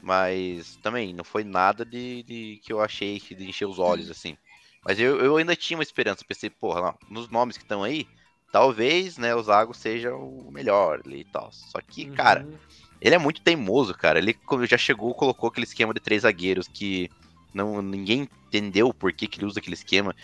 Mas 0.00 0.76
também 0.78 1.12
não 1.14 1.24
foi 1.24 1.44
nada 1.44 1.84
de, 1.84 2.22
de 2.24 2.60
que 2.64 2.72
eu 2.72 2.80
achei 2.80 3.20
que 3.20 3.34
de 3.34 3.48
encher 3.48 3.66
os 3.66 3.78
olhos, 3.78 4.10
assim. 4.10 4.36
Mas 4.84 5.00
eu, 5.00 5.18
eu 5.20 5.36
ainda 5.36 5.56
tinha 5.56 5.76
uma 5.78 5.82
esperança, 5.82 6.24
pensei, 6.26 6.50
porra, 6.50 6.80
não, 6.82 6.98
nos 7.10 7.30
nomes 7.30 7.56
que 7.56 7.64
estão 7.64 7.82
aí, 7.82 8.06
talvez, 8.52 9.18
né, 9.18 9.34
o 9.34 9.42
Zago 9.42 9.74
seja 9.74 10.14
o 10.14 10.50
melhor 10.52 11.02
ali 11.04 11.20
e 11.20 11.24
tal. 11.24 11.50
Só 11.52 11.80
que, 11.80 12.06
cara, 12.06 12.46
Uhum. 12.46 12.58
ele 13.00 13.14
é 13.14 13.18
muito 13.18 13.42
teimoso, 13.42 13.94
cara. 13.94 14.18
Ele 14.18 14.34
quando 14.34 14.66
já 14.66 14.78
chegou, 14.78 15.14
colocou 15.14 15.48
aquele 15.48 15.66
esquema 15.66 15.94
de 15.94 16.00
três 16.00 16.22
zagueiros 16.22 16.68
que 16.68 17.10
não 17.54 17.82
ninguém 17.82 18.28
entendeu 18.48 18.92
por 18.94 19.12
que, 19.12 19.28
que 19.28 19.38
ele 19.40 19.46
usa 19.46 19.60
aquele 19.60 19.74
esquema. 19.74 20.14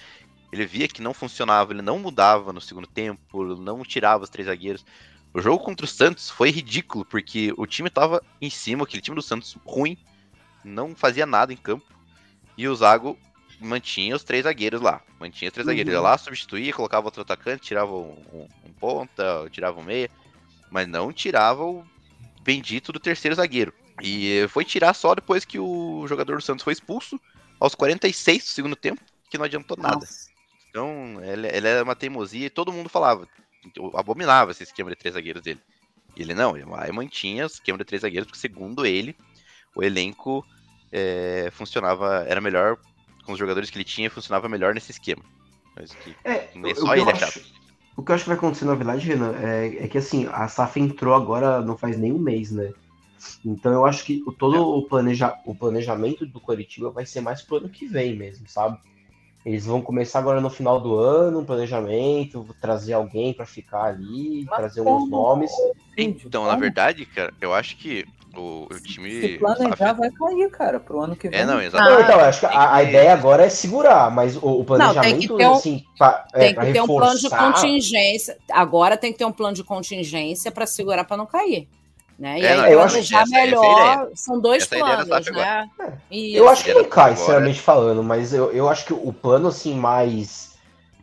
Ele 0.52 0.66
via 0.66 0.88
que 0.88 1.02
não 1.02 1.12
funcionava, 1.14 1.72
ele 1.72 1.82
não 1.82 1.98
mudava 1.98 2.52
no 2.52 2.60
segundo 2.60 2.86
tempo, 2.86 3.44
não 3.56 3.82
tirava 3.84 4.24
os 4.24 4.30
três 4.30 4.46
zagueiros. 4.46 4.84
O 5.34 5.40
jogo 5.40 5.62
contra 5.64 5.84
o 5.84 5.88
Santos 5.88 6.30
foi 6.30 6.50
ridículo, 6.50 7.04
porque 7.04 7.52
o 7.56 7.66
time 7.66 7.90
tava 7.90 8.22
em 8.40 8.48
cima, 8.48 8.84
aquele 8.84 9.02
time 9.02 9.16
do 9.16 9.22
Santos 9.22 9.56
ruim, 9.66 9.98
não 10.64 10.94
fazia 10.94 11.26
nada 11.26 11.52
em 11.52 11.56
campo. 11.56 11.84
E 12.56 12.68
o 12.68 12.74
Zago 12.74 13.18
mantinha 13.60 14.14
os 14.14 14.22
três 14.22 14.44
zagueiros 14.44 14.80
lá. 14.80 15.00
Mantinha 15.18 15.48
os 15.48 15.52
três 15.52 15.66
zagueiros. 15.66 15.92
Uhum. 15.92 16.00
lá, 16.00 16.16
substituía, 16.16 16.72
colocava 16.72 17.06
outro 17.08 17.22
atacante, 17.22 17.62
tirava 17.64 17.92
um, 17.92 18.16
um- 18.32 18.48
um 18.64 18.72
ponta, 18.72 19.48
tirava 19.50 19.80
um 19.80 19.82
meia. 19.84 20.08
Mas 20.70 20.86
não 20.86 21.12
tirava 21.12 21.64
o 21.64 21.84
bendito 22.42 22.92
do 22.92 23.00
terceiro 23.00 23.34
zagueiro. 23.34 23.72
E 24.02 24.46
foi 24.50 24.64
tirar 24.64 24.94
só 24.94 25.14
depois 25.14 25.44
que 25.44 25.58
o 25.58 26.06
jogador 26.06 26.36
do 26.36 26.42
Santos 26.42 26.62
foi 26.64 26.72
expulso, 26.72 27.20
aos 27.58 27.74
46 27.74 28.44
do 28.44 28.48
segundo 28.50 28.76
tempo, 28.76 29.00
que 29.30 29.36
não 29.38 29.44
adiantou 29.44 29.76
nada. 29.76 30.06
Então, 30.70 31.20
ele, 31.24 31.46
ele 31.48 31.68
era 31.68 31.82
uma 31.84 31.94
teimosia 31.96 32.46
e 32.46 32.50
todo 32.50 32.72
mundo 32.72 32.88
falava. 32.88 33.28
Abominava 33.94 34.50
esse 34.50 34.62
esquema 34.62 34.90
de 34.90 34.96
três 34.96 35.14
zagueiros 35.14 35.42
dele. 35.42 35.60
E 36.16 36.22
ele 36.22 36.34
não, 36.34 36.56
ele 36.56 36.66
lá 36.66 36.90
mantinha 36.92 37.44
o 37.44 37.46
esquema 37.46 37.78
de 37.78 37.84
três 37.84 38.02
zagueiros, 38.02 38.26
porque 38.26 38.40
segundo 38.40 38.86
ele, 38.86 39.16
o 39.74 39.82
elenco 39.82 40.44
é, 40.92 41.48
funcionava, 41.52 42.24
era 42.28 42.40
melhor, 42.40 42.78
com 43.24 43.32
os 43.32 43.38
jogadores 43.38 43.70
que 43.70 43.76
ele 43.76 43.84
tinha, 43.84 44.10
funcionava 44.10 44.48
melhor 44.48 44.74
nesse 44.74 44.92
esquema. 44.92 45.22
Mas 45.76 45.92
que 45.94 46.14
É, 46.24 46.48
só 46.74 46.94
ele 46.94 47.02
eu 47.02 47.10
achava. 47.10 47.32
O 47.96 48.02
que 48.02 48.10
eu 48.10 48.14
acho 48.14 48.24
que 48.24 48.30
vai 48.30 48.36
acontecer, 48.36 48.64
na 48.64 48.74
verdade, 48.74 49.06
Renan, 49.06 49.34
é, 49.36 49.84
é 49.84 49.88
que 49.88 49.98
assim, 49.98 50.26
a 50.32 50.48
SAF 50.48 50.80
entrou 50.80 51.14
agora 51.14 51.60
não 51.60 51.76
faz 51.76 51.96
nem 51.96 52.12
um 52.12 52.18
mês, 52.18 52.50
né? 52.50 52.72
Então 53.44 53.72
eu 53.72 53.86
acho 53.86 54.04
que 54.04 54.22
todo 54.38 54.60
o, 54.60 54.86
planeja, 54.86 55.38
o 55.44 55.54
planejamento 55.54 56.26
do 56.26 56.40
Coritiba 56.40 56.90
vai 56.90 57.06
ser 57.06 57.20
mais 57.20 57.40
pro 57.40 57.56
ano 57.56 57.68
que 57.68 57.86
vem 57.86 58.16
mesmo, 58.16 58.48
sabe? 58.48 58.78
Eles 59.44 59.66
vão 59.66 59.82
começar 59.82 60.20
agora 60.20 60.40
no 60.40 60.48
final 60.48 60.80
do 60.80 60.94
ano, 60.96 61.40
um 61.40 61.44
planejamento, 61.44 62.46
trazer 62.60 62.94
alguém 62.94 63.34
pra 63.34 63.44
ficar 63.44 63.84
ali, 63.84 64.46
trazer 64.46 64.80
alguns 64.80 65.08
nomes. 65.10 65.50
Então, 65.98 66.46
na 66.46 66.56
verdade, 66.56 67.04
cara, 67.04 67.32
eu 67.40 67.52
acho 67.52 67.76
que 67.76 68.06
o, 68.36 68.66
o 68.70 68.74
Se 68.74 68.82
time. 68.82 69.38
planejar, 69.38 69.92
vai 69.92 70.10
cair, 70.10 70.50
cara, 70.50 70.80
pro 70.80 71.00
ano 71.02 71.14
que 71.14 71.28
vem. 71.28 71.38
É, 71.40 71.44
não, 71.44 71.54
Não, 71.54 71.60
exatamente. 71.60 72.02
então, 72.02 72.18
eu 72.20 72.24
acho 72.24 72.40
que 72.40 72.46
a, 72.46 72.74
a 72.74 72.82
ideia 72.82 73.12
agora 73.12 73.44
é 73.44 73.48
segurar, 73.50 74.10
mas 74.10 74.34
o, 74.36 74.40
o 74.40 74.50
Não, 74.50 74.54
tem 74.56 74.64
que 74.64 74.64
planejamento, 75.28 75.36
ter 75.36 75.46
um- 75.46 75.52
assim, 75.52 75.84
pra, 75.98 76.26
é, 76.32 76.38
Tem 76.38 76.54
que 76.54 76.72
ter 76.72 76.80
um 76.82 76.86
plano 76.86 77.16
de 77.18 77.22
reforçar- 77.24 77.52
contingência. 77.52 78.38
Agora 78.50 78.96
tem 78.96 79.12
que 79.12 79.18
ter 79.18 79.24
um 79.26 79.30
plano 79.32 79.54
de 79.54 79.62
contingência 79.62 80.50
para 80.50 80.66
segurar 80.66 81.04
para 81.04 81.16
não 81.18 81.26
cair. 81.26 81.68
Né? 82.18 82.40
E 82.40 82.44
É, 82.44 82.52
aí, 82.52 82.56
não, 82.56 82.66
eu 82.66 82.80
acho 82.80 83.02
que 83.02 83.14
essa 83.14 83.36
é 83.36 83.44
melhor. 83.44 84.10
São 84.14 84.40
dois 84.40 84.62
Essa 84.62 84.76
é 84.76 84.78
planos, 84.78 85.08
né? 85.08 85.70
Isso. 86.10 86.36
Eu 86.36 86.48
acho 86.48 86.64
que 86.64 86.72
não 86.72 86.84
cai, 86.84 87.16
sinceramente 87.16 87.60
falando, 87.60 88.02
mas 88.02 88.32
eu, 88.32 88.52
eu 88.52 88.68
acho 88.68 88.86
que 88.86 88.92
o 88.92 89.12
plano, 89.12 89.48
assim, 89.48 89.74
mais 89.74 90.54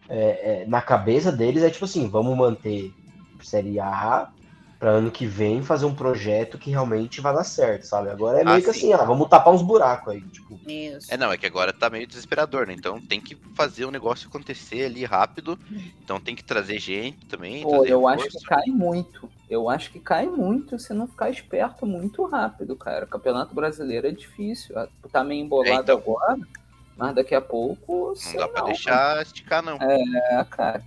é, 0.08 0.64
é, 0.64 0.66
na 0.68 0.82
cabeça 0.82 1.32
deles 1.32 1.64
é 1.64 1.70
tipo 1.70 1.86
assim, 1.86 2.10
vamos 2.10 2.36
manter 2.38 2.94
Série 3.42 3.80
A 3.80 4.30
para 4.78 4.90
ano 4.90 5.12
que 5.12 5.28
vem 5.28 5.62
fazer 5.62 5.86
um 5.86 5.94
projeto 5.94 6.58
que 6.58 6.72
realmente 6.72 7.22
vai 7.22 7.34
dar 7.34 7.44
certo, 7.44 7.84
sabe? 7.84 8.10
Agora 8.10 8.40
é 8.40 8.42
Ah, 8.42 8.46
meio 8.46 8.64
que 8.64 8.74
sim. 8.74 8.92
assim, 8.92 8.94
ah, 8.94 9.06
vamos 9.06 9.30
tapar 9.30 9.54
uns 9.54 9.62
buracos 9.62 10.14
aí, 10.14 10.22
tipo. 10.22 10.60
Isso. 10.68 11.14
É, 11.14 11.16
não, 11.16 11.32
é 11.32 11.38
que 11.38 11.46
agora 11.46 11.72
tá 11.72 11.88
meio 11.88 12.08
desesperador, 12.08 12.66
né? 12.66 12.74
Então 12.74 13.00
tem 13.00 13.22
que 13.22 13.38
fazer 13.56 13.86
o 13.86 13.92
negócio 13.92 14.28
acontecer 14.28 14.86
ali 14.86 15.06
rápido. 15.06 15.58
Então 16.04 16.20
tem 16.20 16.36
que 16.36 16.44
trazer 16.44 16.80
gente 16.80 17.26
também. 17.28 17.62
Pô, 17.62 17.70
trazer 17.78 17.94
eu 17.94 18.08
acho 18.08 18.28
que 18.28 18.44
cai 18.44 18.66
muito. 18.68 19.30
Eu 19.52 19.70
acho 19.70 19.92
que 19.92 20.00
cai 20.00 20.28
muito 20.28 20.80
se 20.80 20.94
não 20.94 21.06
ficar 21.06 21.30
esperto 21.30 21.86
muito 21.86 22.24
rápido, 22.26 22.74
cara. 22.74 23.06
Campeonato 23.06 23.54
brasileiro 23.54 24.08
é 24.08 24.12
difícil. 24.12 24.74
Tá 25.12 25.26
meio 25.26 25.44
embolado 25.44 25.92
agora, 25.92 26.38
mas 26.96 27.14
daqui 27.14 27.36
a 27.36 27.42
pouco. 27.42 28.14
Não 28.28 28.36
dá 28.38 28.48
pra 28.48 28.62
deixar 28.64 29.22
esticar, 29.22 29.62
não. 29.62 29.76
É, 29.76 30.46
cara. 30.50 30.82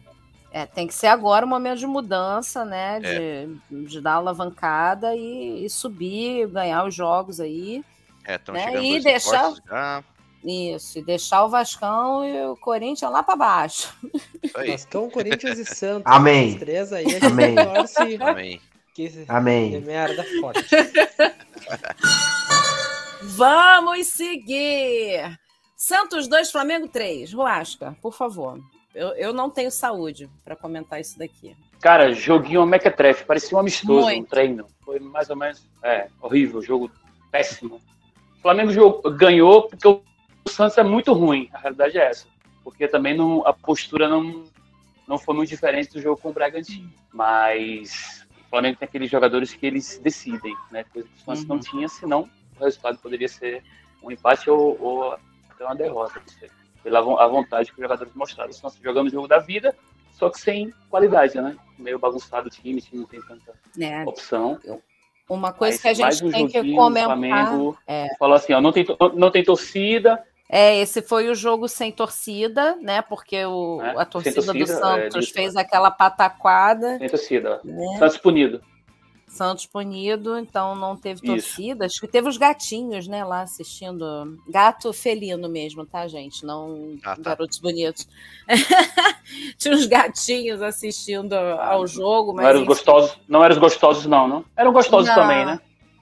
É, 0.50 0.64
tem 0.64 0.86
que 0.86 0.94
ser 0.94 1.08
agora 1.08 1.44
o 1.44 1.48
momento 1.48 1.78
de 1.80 1.86
mudança, 1.86 2.64
né? 2.64 3.00
De, 3.00 3.06
É. 3.06 3.46
de 3.86 4.00
dar 4.00 4.14
alavancada 4.14 5.14
e, 5.14 5.66
e 5.66 5.68
subir, 5.68 6.46
ganhar 6.48 6.86
os 6.86 6.94
jogos 6.94 7.40
aí. 7.40 7.84
É, 8.24 8.36
estão 8.36 8.54
né? 8.54 8.64
chegando 8.64 8.82
E 8.84 9.00
deixar- 9.02 9.52
já. 9.68 10.04
Isso, 10.44 10.98
e 10.98 11.02
deixar 11.02 11.44
o 11.44 11.48
Vascão 11.48 12.22
e 12.24 12.46
o 12.46 12.56
Corinthians 12.56 13.10
lá 13.10 13.22
para 13.22 13.34
baixo. 13.36 13.94
Aí. 14.54 14.72
Vascão, 14.72 15.08
Corinthians 15.08 15.58
e 15.58 15.64
Santos. 15.64 16.02
Amém. 16.04 16.52
Os 16.54 16.60
três 16.60 16.92
aí 16.92 17.06
Amém. 17.22 17.54
torce 17.54 18.16
Amém. 18.20 18.60
que 18.94 19.24
Amém. 19.26 19.70
dê 19.70 19.80
merda 19.80 20.22
forte. 20.40 20.64
Vamos 23.36 24.06
seguir! 24.08 25.38
Santos 25.76 26.28
2, 26.28 26.50
Flamengo 26.50 26.88
3. 26.88 27.32
Ruasca, 27.32 27.96
por 28.00 28.12
favor. 28.12 28.58
Eu, 28.94 29.08
eu 29.14 29.32
não 29.32 29.50
tenho 29.50 29.70
saúde 29.70 30.30
para 30.44 30.54
comentar 30.54 31.00
isso 31.00 31.18
daqui. 31.18 31.56
Cara, 31.80 32.12
joguinho 32.12 32.64
mequetrefe, 32.64 33.24
parecia 33.24 33.56
um 33.56 33.60
amistoso, 33.60 34.00
um 34.00 34.10
Muito. 34.10 34.28
treino. 34.28 34.66
Foi 34.84 34.98
mais 35.00 35.28
ou 35.30 35.36
menos, 35.36 35.62
é, 35.82 36.08
horrível, 36.22 36.62
jogo 36.62 36.90
péssimo. 37.30 37.76
O 38.38 38.42
Flamengo 38.42 38.70
jogou- 38.70 39.10
ganhou 39.12 39.62
porque 39.68 39.88
o 39.88 40.02
Santos 40.50 40.76
é 40.78 40.82
muito 40.82 41.12
ruim, 41.12 41.48
a 41.52 41.58
realidade 41.58 41.98
é 41.98 42.08
essa. 42.10 42.26
Porque 42.62 42.88
também 42.88 43.16
não, 43.16 43.46
a 43.46 43.52
postura 43.52 44.08
não, 44.08 44.44
não 45.06 45.18
foi 45.18 45.34
muito 45.34 45.50
diferente 45.50 45.92
do 45.92 46.00
jogo 46.00 46.20
com 46.20 46.30
o 46.30 46.32
Bragantino. 46.32 46.90
Mas 47.12 48.26
o 48.46 48.50
Flamengo 48.50 48.78
tem 48.78 48.86
aqueles 48.86 49.10
jogadores 49.10 49.52
que 49.54 49.66
eles 49.66 49.98
decidem, 49.98 50.54
né? 50.70 50.84
Coisa 50.84 51.08
que 51.08 51.14
o 51.14 51.24
Santos 51.24 51.44
não 51.44 51.58
tinha, 51.58 51.88
senão 51.88 52.28
o 52.58 52.64
resultado 52.64 52.98
poderia 52.98 53.28
ser 53.28 53.62
um 54.02 54.10
empate 54.10 54.48
ou, 54.48 54.78
ou 54.80 55.12
até 55.50 55.64
uma 55.64 55.74
derrota. 55.74 56.20
Pela 56.82 56.98
a 56.98 57.26
vontade 57.26 57.70
que 57.70 57.76
os 57.78 57.82
jogadores 57.82 58.12
mostraram. 58.14 58.50
O 58.50 58.54
Santos 58.54 58.78
jogando 58.82 59.06
o 59.06 59.10
jogo 59.10 59.26
da 59.26 59.38
vida, 59.38 59.74
só 60.12 60.30
que 60.30 60.38
sem 60.38 60.72
qualidade, 60.90 61.40
né? 61.40 61.56
Meio 61.78 61.98
bagunçado 61.98 62.48
o 62.48 62.50
time, 62.50 62.78
o 62.78 62.82
time 62.82 63.00
não 63.00 63.08
tem 63.08 63.20
tanta 63.22 63.54
É, 63.80 64.04
opção. 64.04 64.60
uma 65.28 65.52
coisa 65.52 65.74
Mas 65.74 65.82
que 65.82 65.88
a 65.88 65.94
gente 66.10 66.24
um 66.24 66.30
tem 66.30 66.46
que 66.48 66.60
o 66.60 66.74
comentar. 66.76 67.06
Flamengo 67.06 67.78
É, 67.86 68.14
Falou 68.18 68.36
assim, 68.36 68.52
ó, 68.52 68.60
não 68.60 68.72
tem, 68.72 68.86
não 69.14 69.30
tem 69.30 69.42
torcida, 69.42 70.22
É, 70.48 70.78
esse 70.78 71.00
foi 71.02 71.28
o 71.30 71.34
jogo 71.34 71.66
sem 71.68 71.90
torcida, 71.90 72.76
né? 72.76 73.00
Porque 73.02 73.44
o, 73.44 73.80
É, 73.82 73.90
a 73.92 73.96
sem 74.02 74.06
torcida, 74.06 74.40
do 74.40 74.46
torcida, 74.46 74.72
é, 74.72 74.76
Santos 75.10 75.24
isso, 75.24 75.32
fez 75.34 75.56
aquela 75.56 75.90
pataquada. 75.90 76.98
sem 76.98 77.08
torcida. 77.08 77.60
Né? 77.64 77.96
Santos 77.98 78.18
punido. 78.18 78.60
Santos 79.26 79.66
punido, 79.66 80.38
então 80.38 80.76
não 80.76 80.96
teve 80.96 81.20
Isso. 81.24 81.26
torcida. 81.26 81.86
Acho 81.86 81.98
que 82.00 82.06
teve 82.06 82.28
os 82.28 82.36
gatinhos, 82.36 83.08
né, 83.08 83.24
lá 83.24 83.40
assistindo. 83.40 84.38
Gato 84.48 84.92
felino 84.92 85.48
mesmo, 85.48 85.84
tá, 85.84 86.06
gente? 86.06 86.44
Não 86.46 86.94
Ah, 87.02 87.16
tá. 87.16 87.22
garotos 87.30 87.58
bonitos. 87.58 88.06
Tinha 89.58 89.74
uns 89.74 89.86
gatinhos 89.86 90.62
assistindo 90.62 91.32
ao 91.34 91.84
jogo, 91.86 92.28
Não 92.28 92.36
mas. 92.36 92.46
eram 92.46 92.60
os 92.60 92.66
gostosos, 92.66 93.18
não 93.28 93.42
eram 93.42 93.54
os 93.54 93.58
gostosos 93.60 94.06
não, 94.06 94.28
não? 94.28 94.44
Eram 94.56 94.72
gostosos 94.72 95.08
Não. 95.08 95.14
também, 95.16 95.44
né? 95.44 95.58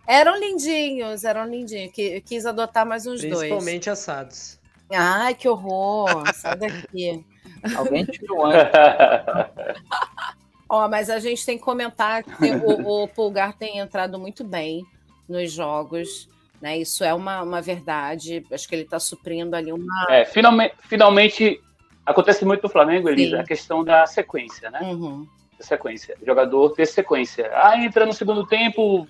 Eram 0.06 0.38
lindinhos, 0.38 1.24
eram 1.24 1.46
lindinhos. 1.46 1.92
Que, 1.92 2.20
quis 2.20 2.44
adotar 2.46 2.86
mais 2.86 3.06
uns 3.06 3.20
dois. 3.20 3.38
Principalmente 3.38 3.90
assados. 3.90 4.58
Ai, 4.90 5.34
que 5.34 5.48
horror! 5.48 6.24
Sai 6.34 6.56
daqui. 6.56 7.24
Alguém 7.76 8.04
tirou 8.04 8.46
antes. 8.46 8.60
Ó, 10.68 10.88
mas 10.88 11.10
a 11.10 11.18
gente 11.18 11.44
tem 11.44 11.58
que 11.58 11.64
comentar 11.64 12.22
que 12.22 12.50
o, 12.50 13.02
o 13.02 13.08
Pulgar 13.08 13.52
tem 13.52 13.78
entrado 13.78 14.18
muito 14.18 14.42
bem 14.42 14.84
nos 15.28 15.52
jogos, 15.52 16.28
né? 16.60 16.78
Isso 16.78 17.04
é 17.04 17.12
uma, 17.12 17.42
uma 17.42 17.60
verdade. 17.60 18.44
Acho 18.50 18.68
que 18.68 18.74
ele 18.74 18.82
está 18.82 18.98
suprindo 18.98 19.54
ali 19.54 19.70
uma. 19.70 20.06
É, 20.08 20.24
finalmente, 20.24 20.74
finalmente 20.84 21.60
acontece 22.06 22.44
muito 22.44 22.62
no 22.62 22.68
Flamengo, 22.68 23.08
Elisa, 23.08 23.36
Sim. 23.36 23.42
a 23.42 23.44
questão 23.44 23.84
da 23.84 24.06
sequência, 24.06 24.70
né? 24.70 24.80
Uhum. 24.82 25.26
Da 25.58 25.64
sequência. 25.64 26.16
O 26.20 26.26
jogador 26.26 26.70
ter 26.70 26.86
sequência. 26.86 27.50
Ah, 27.54 27.76
entra 27.78 28.06
no 28.06 28.12
segundo 28.12 28.46
tempo, 28.46 29.06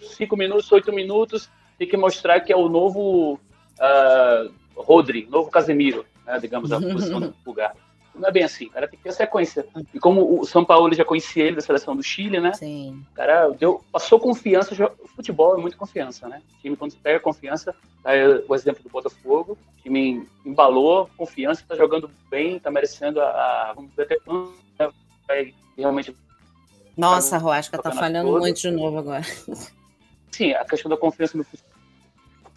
cinco 0.00 0.36
minutos, 0.36 0.70
oito 0.72 0.92
minutos, 0.92 1.48
tem 1.78 1.88
que 1.88 1.96
mostrar 1.96 2.40
que 2.40 2.52
é 2.52 2.56
o 2.56 2.68
novo 2.68 3.38
ah, 3.80 4.46
Rodri, 4.76 5.26
novo 5.30 5.50
Casemiro, 5.50 6.04
né? 6.26 6.38
digamos, 6.40 6.72
a 6.72 6.80
posição 6.92 7.20
do 7.20 7.32
Pulgar. 7.44 7.74
Não 8.14 8.28
é 8.28 8.32
bem 8.32 8.42
assim, 8.42 8.66
o 8.66 8.70
cara 8.70 8.88
tem 8.88 8.98
que 8.98 9.04
ter 9.04 9.12
sequência. 9.12 9.64
E 9.94 9.98
como 10.00 10.40
o 10.40 10.44
São 10.44 10.64
Paulo 10.64 10.92
já 10.92 11.04
conhecia 11.04 11.44
ele 11.44 11.54
da 11.54 11.62
seleção 11.62 11.94
do 11.94 12.02
Chile, 12.02 12.40
né? 12.40 12.52
Sim. 12.52 13.00
O 13.12 13.14
cara 13.14 13.48
deu, 13.50 13.80
passou 13.92 14.18
confiança. 14.18 14.74
jo- 14.74 14.90
O 15.04 15.06
futebol 15.06 15.56
é 15.56 15.60
muito 15.60 15.76
confiança, 15.76 16.26
né? 16.28 16.42
O 16.58 16.60
time, 16.60 16.76
quando 16.76 16.96
pega 16.96 17.20
confiança, 17.20 17.72
tá 18.02 18.10
aí 18.10 18.42
o 18.48 18.54
exemplo 18.56 18.82
do 18.82 18.88
Botafogo, 18.88 19.56
o 19.78 19.82
time 19.82 20.26
embalou, 20.44 21.08
confiança, 21.16 21.62
tá 21.68 21.76
jogando 21.76 22.10
bem, 22.28 22.58
tá 22.58 22.72
merecendo 22.72 23.20
a. 23.20 23.26
a- 23.28 23.72
vamos 23.76 23.92
ver 23.94 24.02
até 24.02 24.18
quando 24.18 24.52
né, 24.80 24.90
vai 25.28 25.54
realmente. 25.76 26.12
Nossa, 26.96 27.36
a 27.36 27.38
Roasca 27.38 27.78
tá 27.80 27.92
falhando 27.92 28.30
todo. 28.30 28.40
muito 28.40 28.60
de 28.60 28.70
novo 28.72 28.98
agora. 28.98 29.22
Sim, 30.30 30.52
a 30.52 30.64
questão 30.64 30.88
da 30.90 30.96
confiança 30.96 31.36
no. 31.36 31.44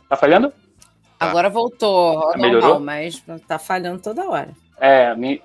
Tá 0.10 0.16
falhando? 0.16 0.52
Agora 1.20 1.50
voltou 1.50 2.20
ao 2.20 2.38
Melhorou? 2.38 2.62
normal, 2.62 2.80
mas 2.80 3.24
tá 3.48 3.60
falhando 3.60 4.02
toda 4.02 4.28
hora. 4.30 4.50
É, 4.80 5.14
me- 5.16 5.42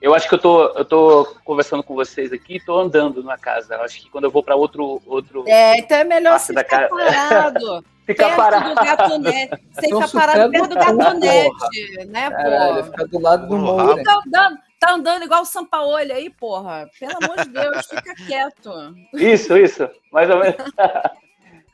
eu 0.00 0.14
acho 0.14 0.28
que 0.28 0.34
eu 0.34 0.38
tô, 0.38 0.64
eu 0.70 0.84
tô 0.84 1.36
conversando 1.44 1.82
com 1.82 1.94
vocês 1.94 2.32
aqui, 2.32 2.58
tô 2.64 2.78
andando 2.78 3.22
na 3.22 3.36
casa. 3.38 3.74
Eu 3.74 3.82
acho 3.82 4.00
que 4.00 4.10
quando 4.10 4.24
eu 4.24 4.30
vou 4.30 4.42
para 4.42 4.56
outro, 4.56 5.00
outro. 5.06 5.44
É, 5.46 5.78
então 5.78 5.96
é 5.98 6.04
melhor 6.04 6.40
ficar 6.40 6.64
ca- 6.64 6.88
parado. 6.88 7.84
Ficar 8.04 8.24
perto 8.34 8.36
parado. 8.36 8.68
do 8.70 8.74
gatonete. 8.74 9.62
Você 9.72 9.86
Então 9.86 10.02
fica 10.08 10.20
parado 10.20 10.50
perto 10.50 10.68
do 10.70 10.74
gatonete, 10.74 12.06
né, 12.08 12.30
Caralho, 12.32 12.76
pô? 12.78 12.90
fica 12.90 13.06
do 13.06 13.20
lado 13.20 13.46
do 13.46 13.76
rabo. 13.76 14.02
Tá 14.02 14.20
andando, 14.26 14.58
tá 14.80 14.92
andando 14.94 15.22
igual 15.24 15.42
o 15.42 15.46
Sampaoli 15.46 16.10
aí, 16.10 16.28
porra. 16.28 16.90
Pelo 16.98 17.12
amor 17.22 17.44
de 17.44 17.50
Deus, 17.50 17.86
fica 17.86 18.12
quieto. 18.26 18.72
Isso, 19.14 19.56
isso. 19.56 19.88
Mais 20.10 20.28
ou 20.28 20.40
menos. 20.40 20.56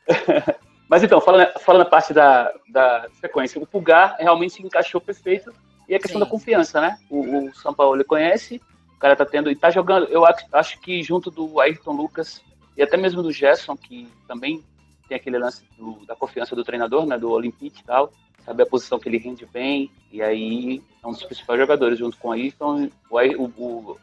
Mas 0.89 1.03
então, 1.03 1.21
falando, 1.21 1.47
falando 1.59 1.81
a 1.83 1.85
parte 1.85 2.13
da, 2.13 2.51
da 2.67 3.07
sequência, 3.21 3.61
o 3.61 3.67
Pulgar 3.67 4.15
realmente 4.19 4.53
se 4.53 4.63
encaixou 4.63 4.99
perfeito 4.99 5.53
e 5.87 5.93
a 5.93 5.99
questão 5.99 6.19
Sim. 6.19 6.25
da 6.25 6.31
confiança, 6.31 6.81
né? 6.81 6.97
O, 7.09 7.47
o, 7.47 7.55
São 7.55 7.73
Paulo 7.73 7.95
ele 7.95 8.03
conhece, 8.03 8.59
o 8.95 8.99
cara 8.99 9.15
tá 9.15 9.25
tendo 9.25 9.51
e 9.51 9.55
tá 9.55 9.69
jogando. 9.69 10.07
Eu 10.07 10.23
acho 10.25 10.79
que 10.79 11.03
junto 11.03 11.29
do 11.29 11.59
Ayrton 11.59 11.93
Lucas 11.93 12.41
e 12.75 12.81
até 12.81 12.97
mesmo 12.97 13.21
do 13.21 13.31
Gerson, 13.31 13.75
que 13.75 14.07
também 14.27 14.63
tem 15.07 15.15
aquele 15.17 15.37
lance 15.37 15.63
do, 15.77 16.05
da 16.05 16.15
confiança 16.15 16.55
do 16.55 16.63
treinador, 16.63 17.05
né? 17.05 17.17
Do 17.17 17.31
Olympique 17.31 17.81
e 17.81 17.83
tal, 17.83 18.11
sabe 18.45 18.63
a 18.63 18.65
posição 18.65 18.99
que 18.99 19.09
ele 19.09 19.17
rende 19.17 19.45
bem, 19.45 19.91
e 20.11 20.21
aí 20.21 20.81
é 21.03 21.07
um 21.07 21.11
dos 21.11 21.23
principais 21.23 21.59
jogadores 21.59 21.99
junto 21.99 22.17
com 22.17 22.29
o 22.29 22.31
Ayrton, 22.31 22.89
o, 23.09 23.17
o, 23.17 23.45
o 23.57 23.97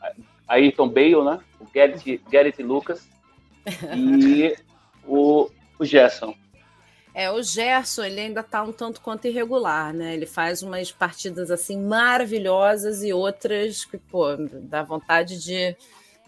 Ayrton 0.47 0.89
Bale, 0.89 1.25
né? 1.25 1.41
O 1.59 1.67
Garrett, 1.73 2.21
Garrett 2.31 2.63
Lucas 2.63 3.09
e 3.97 4.57
o, 5.07 5.49
o 5.79 5.85
Gerson. 5.85 6.35
É, 7.15 7.31
o 7.31 7.43
Gerson, 7.43 8.05
ele 8.05 8.21
ainda 8.21 8.41
está 8.41 8.63
um 8.63 8.73
tanto 8.73 9.01
quanto 9.01 9.27
irregular, 9.27 9.91
né? 9.91 10.13
Ele 10.13 10.27
faz 10.27 10.63
umas 10.63 10.93
partidas 10.93 11.51
assim 11.51 11.81
maravilhosas 11.81 13.03
e 13.03 13.11
outras 13.11 13.87
que, 13.87 13.97
pô, 13.97 14.37
dá 14.37 14.83
vontade 14.83 15.43
de. 15.43 15.75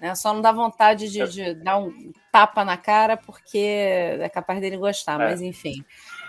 Né? 0.00 0.14
Só 0.14 0.32
não 0.32 0.40
dá 0.40 0.50
vontade 0.50 1.10
de, 1.10 1.28
de, 1.28 1.54
dar 1.56 1.76
um 1.76 2.10
tapa 2.32 2.64
na 2.64 2.78
cara 2.78 3.18
porque 3.18 3.58
é 3.58 4.30
capaz 4.30 4.62
dele 4.62 4.78
gostar, 4.78 5.20
é. 5.20 5.24
mas 5.28 5.42
enfim. 5.42 5.84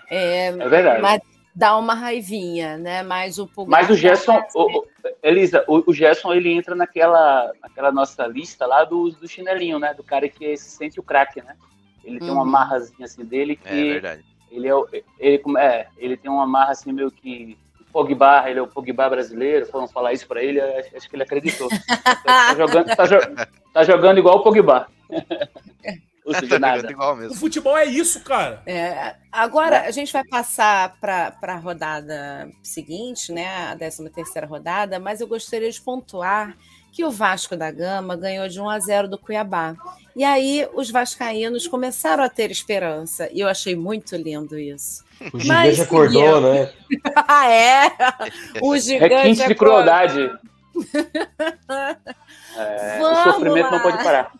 É, 0.09 0.47
é, 0.47 0.51
verdade. 0.51 1.01
Mas 1.01 1.21
dá 1.55 1.77
uma 1.77 1.93
raivinha, 1.93 2.77
né? 2.77 3.01
Mas 3.01 3.39
o 3.39 3.47
Pulgar 3.47 3.81
Mas 3.81 3.89
o 3.89 3.95
Gerson, 3.95 4.41
o, 4.53 4.85
Elisa, 5.23 5.63
o, 5.69 5.89
o 5.89 5.93
Gerson 5.93 6.33
ele 6.33 6.51
entra 6.51 6.75
naquela, 6.75 7.49
naquela 7.61 7.93
nossa 7.93 8.27
lista 8.27 8.65
lá 8.65 8.83
do, 8.83 9.09
do 9.11 9.25
chinelinho, 9.25 9.79
né? 9.79 9.93
Do 9.93 10.03
cara 10.03 10.27
que 10.27 10.57
se 10.57 10.71
sente 10.71 10.99
o 10.99 11.03
craque, 11.03 11.41
né? 11.41 11.55
Ele 12.03 12.19
tem 12.19 12.29
uma 12.29 12.43
uhum. 12.43 12.49
marrazinha 12.49 13.05
assim 13.05 13.23
dele 13.23 13.55
que. 13.55 13.67
É 13.67 13.93
verdade 13.93 14.29
ele 14.51 14.67
é, 14.67 15.03
ele, 15.19 15.41
é, 15.57 15.87
ele 15.97 16.17
tem 16.17 16.29
uma 16.29 16.45
marra 16.45 16.71
assim 16.71 16.91
meio 16.91 17.11
que 17.11 17.57
Pogba, 17.91 18.47
ele 18.47 18.59
é 18.59 18.61
o 18.61 18.67
Pogba 18.67 19.09
brasileiro, 19.09 19.65
foram 19.65 19.87
falar 19.87 20.13
isso 20.13 20.27
para 20.27 20.43
ele, 20.43 20.61
acho 20.61 21.09
que 21.09 21.15
ele 21.15 21.23
acreditou. 21.23 21.67
tá, 22.23 22.55
jogando, 22.55 22.85
tá, 22.95 23.07
tá, 23.73 23.83
jogando 23.83 24.19
igual 24.19 24.37
o 24.37 24.43
Pogba. 24.43 24.87
Tá 26.47 26.59
nada. 26.59 26.87
O 27.27 27.33
futebol 27.33 27.75
é 27.75 27.85
isso, 27.85 28.23
cara. 28.23 28.61
É, 28.67 29.15
agora 29.31 29.87
a 29.87 29.89
gente 29.89 30.13
vai 30.13 30.23
passar 30.23 30.95
para 31.01 31.35
a 31.41 31.55
rodada 31.55 32.47
seguinte, 32.61 33.31
né? 33.31 33.71
A 33.71 33.75
13 33.75 34.07
terceira 34.11 34.45
rodada, 34.45 34.99
mas 34.99 35.21
eu 35.21 35.27
gostaria 35.27 35.71
de 35.71 35.81
pontuar 35.81 36.55
que 36.91 37.05
o 37.05 37.11
Vasco 37.11 37.55
da 37.55 37.71
Gama 37.71 38.15
ganhou 38.15 38.47
de 38.47 38.59
1 38.59 38.69
a 38.69 38.79
0 38.79 39.07
do 39.07 39.17
Cuiabá. 39.17 39.75
E 40.15 40.23
aí 40.23 40.67
os 40.73 40.89
vascaínos 40.89 41.67
começaram 41.67 42.23
a 42.23 42.29
ter 42.29 42.51
esperança, 42.51 43.29
e 43.31 43.39
eu 43.39 43.47
achei 43.47 43.75
muito 43.75 44.15
lindo 44.15 44.57
isso. 44.57 45.03
O 45.33 45.39
gigante 45.39 45.47
Mas, 45.47 45.79
acordou, 45.79 46.41
né? 46.41 46.73
ah, 47.27 47.49
é! 47.49 47.91
O 48.61 48.77
gigante 48.77 49.13
Requinte 49.13 49.47
de 49.47 49.55
crueldade. 49.55 50.31
é, 52.57 52.99
o 53.01 53.23
sofrimento 53.23 53.65
lá. 53.65 53.71
não 53.71 53.81
pode 53.81 54.03
parar. 54.03 54.33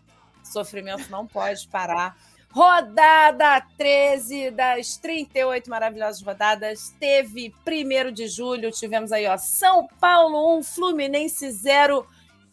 Sofrimento 0.43 1.09
não 1.09 1.27
pode 1.27 1.67
parar. 1.67 2.17
Rodada 2.51 3.61
13 3.77 4.49
das 4.51 4.97
38 4.97 5.69
maravilhosas 5.69 6.21
rodadas. 6.21 6.93
Teve 6.99 7.53
1 7.65 8.11
de 8.11 8.27
julho, 8.27 8.71
tivemos 8.71 9.11
aí, 9.11 9.27
ó, 9.27 9.37
São 9.37 9.87
Paulo 9.99 10.57
1, 10.57 10.63
Fluminense 10.63 11.51
0 11.51 12.05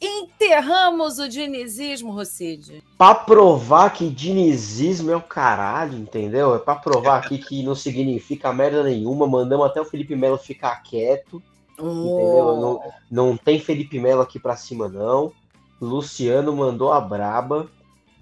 enterramos 0.06 1.18
o 1.18 1.28
dinizismo, 1.28 2.12
Rocide. 2.12 2.82
Pra 2.96 3.14
provar 3.14 3.90
que 3.90 4.08
dinizismo 4.08 5.10
é 5.10 5.16
o 5.16 5.22
caralho, 5.22 5.98
entendeu? 5.98 6.54
É 6.54 6.58
pra 6.58 6.74
provar 6.74 7.18
aqui 7.18 7.38
que 7.38 7.62
não 7.62 7.74
significa 7.74 8.52
merda 8.52 8.82
nenhuma. 8.82 9.26
Mandamos 9.26 9.66
até 9.66 9.80
o 9.80 9.84
Felipe 9.84 10.16
Melo 10.16 10.38
ficar 10.38 10.82
quieto. 10.82 11.42
Oh. 11.78 11.82
Entendeu? 11.82 12.56
Não, 12.60 12.80
não 13.10 13.36
tem 13.36 13.60
Felipe 13.60 13.98
Melo 13.98 14.22
aqui 14.22 14.38
pra 14.38 14.56
cima, 14.56 14.88
não. 14.88 15.32
Luciano 15.80 16.54
mandou 16.54 16.92
a 16.92 17.00
braba. 17.00 17.68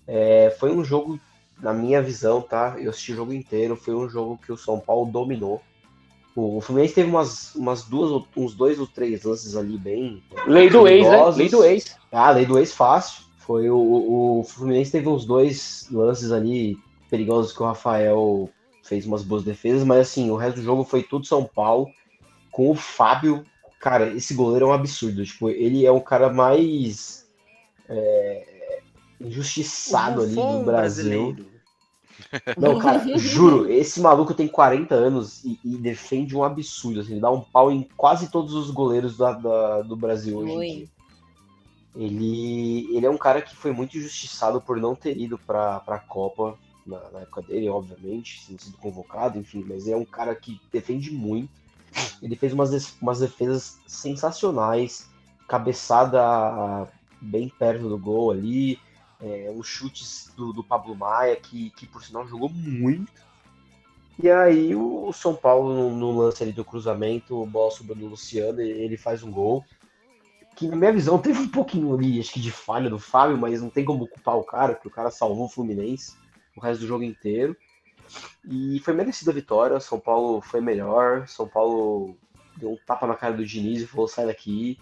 É, 0.07 0.55
foi 0.59 0.75
um 0.75 0.85
jogo, 0.85 1.19
na 1.61 1.73
minha 1.73 2.03
visão, 2.03 2.41
tá? 2.41 2.77
Eu 2.79 2.91
assisti 2.91 3.13
o 3.13 3.17
jogo 3.17 3.33
inteiro. 3.33 3.77
Foi 3.77 3.95
um 3.95 4.09
jogo 4.09 4.39
que 4.45 4.53
o 4.53 4.57
São 4.57 4.81
Paulo 4.81 5.11
dominou. 5.11 5.63
O 6.37 6.61
Fluminense 6.61 6.95
teve 6.95 7.09
umas, 7.09 7.55
umas 7.55 7.85
duas, 7.85 8.25
uns 8.37 8.55
dois 8.55 8.81
ou 8.81 8.87
três 8.87 9.23
lances 9.23 9.57
ali 9.57 9.79
bem. 9.79 10.23
Lei 10.47 10.69
do 10.69 10.89
ex, 10.89 11.09
né? 11.09 11.25
Lei 11.31 11.49
do 11.49 11.65
ex. 11.65 11.97
Ah, 12.11 12.31
lei 12.31 12.45
do 12.45 12.59
ex 12.59 12.73
fácil. 12.73 13.25
Foi 13.39 13.71
o, 13.71 14.41
o 14.41 14.45
Fluminense 14.45 14.91
teve 14.91 15.09
uns 15.09 15.25
dois 15.25 15.87
lances 15.93 16.33
ali 16.33 16.77
perigosos 17.09 17.53
que 17.53 17.63
o 17.63 17.67
Rafael 17.67 18.51
fez 18.83 19.07
umas 19.07 19.23
boas 19.23 19.45
defesas, 19.45 19.85
mas 19.85 20.01
assim, 20.01 20.31
o 20.31 20.37
resto 20.37 20.57
do 20.57 20.65
jogo 20.65 20.83
foi 20.83 21.03
tudo 21.03 21.27
São 21.27 21.45
Paulo. 21.45 21.89
Com 22.51 22.71
o 22.71 22.75
Fábio, 22.75 23.45
cara, 23.79 24.09
esse 24.09 24.35
goleiro 24.35 24.67
é 24.67 24.69
um 24.69 24.73
absurdo. 24.73 25.25
Tipo, 25.25 25.51
ele 25.51 25.87
é 25.87 25.91
o 25.91 26.01
cara 26.01 26.33
mais 26.33 27.29
é, 27.89 28.81
injustiçado 29.21 30.23
ali 30.23 30.35
do 30.35 30.65
Brasil. 30.65 31.33
Brasileiro. 31.33 31.54
Não, 32.57 32.79
cara, 32.81 33.19
juro, 33.19 33.71
esse 33.71 34.01
maluco 34.01 34.35
tem 34.35 34.49
40 34.49 34.95
anos 34.95 35.45
e, 35.45 35.59
e, 35.65 35.77
defende 35.77 36.37
um 36.37 36.45
absurdo. 36.45 37.01
Assim, 37.01 37.13
ele 37.13 37.21
dá 37.21 37.31
um 37.31 37.41
pau 37.41 37.71
em 37.71 37.89
quase 37.97 38.31
todos 38.31 38.55
os 38.55 38.71
goleiros 38.71 39.17
da, 39.17 39.33
da, 39.33 39.83
do 39.83 39.97
Brasil 39.97 40.39
hoje. 40.39 40.89
Ele, 41.97 42.89
ele 42.97 43.07
é 43.07 43.11
um 43.11 43.17
cara 43.17 43.41
que 43.41 43.55
foi 43.55 43.73
muito 43.73 43.97
injustiçado 43.97 44.61
por 44.61 44.79
não 44.79 44.97
ter 44.97 45.17
ido 45.17 45.39
para 45.39 45.83
a 45.87 45.99
Copa 45.99 46.59
na, 46.85 46.99
na, 47.11 47.21
época 47.21 47.43
dele, 47.43 47.69
obviamente, 47.69 48.43
sem 48.45 48.59
sido 48.59 48.77
convocado, 48.79 49.39
enfim, 49.39 49.65
mas 49.67 49.87
é 49.87 49.97
um 49.97 50.05
cara 50.05 50.35
que 50.35 50.61
defende 50.73 51.13
muito. 51.13 51.51
Ele 52.21 52.35
fez 52.35 52.53
umas, 52.53 52.97
umas 53.01 53.21
defesas 53.21 53.79
sensacionais, 53.87 55.09
cabeçada 55.47 56.89
bem 57.21 57.49
perto 57.49 57.89
do 57.89 57.97
gol 57.97 58.33
ali 58.33 58.79
é, 59.25 59.53
os 59.55 59.67
chutes 59.67 60.31
do, 60.37 60.53
do, 60.53 60.63
Pablo 60.63 60.95
Maia, 60.95 61.37
que, 61.37 61.71
que 61.71 61.87
por 61.87 62.05
sinal 62.05 62.27
jogou 62.27 62.49
muito. 62.49 63.13
E 64.23 64.31
aí 64.31 64.75
o 64.75 65.13
São 65.13 65.35
Paulo, 65.35 65.75
no, 65.75 65.97
no 65.97 66.19
lance 66.19 66.43
ali 66.43 66.53
do 66.53 66.65
cruzamento, 66.65 67.43
o 67.43 67.47
bola 67.47 67.71
sobrando 67.71 68.03
do 68.03 68.09
Luciano, 68.09 68.61
ele 68.61 68.97
faz 68.97 69.23
um 69.23 69.31
gol. 69.31 69.65
Que 70.55 70.69
na 70.69 70.77
minha 70.77 70.93
visão 70.93 71.19
teve 71.21 71.39
um 71.41 71.49
pouquinho 71.49 71.95
ali, 71.95 72.21
acho 72.21 72.33
que 72.33 72.41
de 72.41 72.51
falha 72.51 72.89
do 72.89 72.99
Fábio, 72.99 73.39
mas 73.39 73.61
não 73.61 73.71
tem 73.71 73.85
como 73.85 74.07
culpar 74.07 74.37
o 74.37 74.45
cara, 74.45 74.75
porque 74.75 74.89
o 74.89 74.93
cara 74.93 75.11
salvou 75.11 75.47
o 75.47 75.49
Fluminense 75.49 76.17
o 76.57 76.61
resto 76.61 76.81
do 76.83 76.87
jogo 76.87 77.03
inteiro. 77.03 77.57
E 78.45 78.79
foi 78.81 78.95
merecida 78.95 79.31
a 79.31 79.35
vitória, 79.35 79.81
São 79.81 79.99
Paulo 79.99 80.41
foi 80.41 80.61
melhor, 80.61 81.27
São 81.27 81.49
Paulo 81.49 82.17
deu 82.57 82.73
um 82.73 82.79
tapa 82.87 83.07
na 83.07 83.17
cara 83.17 83.35
do 83.35 83.45
Diniz 83.45 83.83
e 83.83 83.87
falou, 83.87 84.07
sai 84.07 84.27
daqui, 84.27 84.79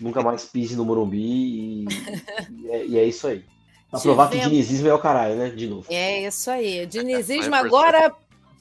nunca 0.00 0.22
mais 0.22 0.44
pise 0.44 0.76
no 0.76 0.84
Morumbi, 0.84 1.18
e, 1.18 1.84
e, 2.50 2.70
é, 2.70 2.86
e 2.86 2.98
é 2.98 3.04
isso 3.04 3.26
aí. 3.26 3.44
Pra 3.90 4.00
provar 4.00 4.30
que 4.30 4.38
dinizismo 4.38 4.88
é 4.88 4.94
o 4.94 4.98
caralho, 4.98 5.34
né? 5.34 5.48
De 5.48 5.66
novo. 5.66 5.84
É 5.88 6.22
isso 6.26 6.50
aí. 6.50 6.86
Dinizismo 6.86 7.54
agora 7.54 8.12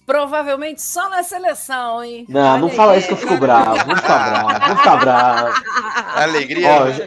provavelmente 0.09 0.81
só 0.81 1.07
na 1.07 1.21
seleção, 1.21 2.03
hein? 2.03 2.25
Não, 2.27 2.41
Olha 2.53 2.61
não 2.61 2.67
aí. 2.69 2.75
fala 2.75 2.97
isso 2.97 3.07
que 3.07 3.13
eu 3.13 3.17
fico 3.17 3.37
bravo. 3.37 3.85
Vou 3.85 3.95
ficar 3.95 4.29
bravo, 4.31 4.67
vou 4.67 4.77
ficar 4.77 4.95
bravo. 5.05 5.63
Alegria. 6.15 6.67
Ó, 6.67 6.89
já, 6.89 7.05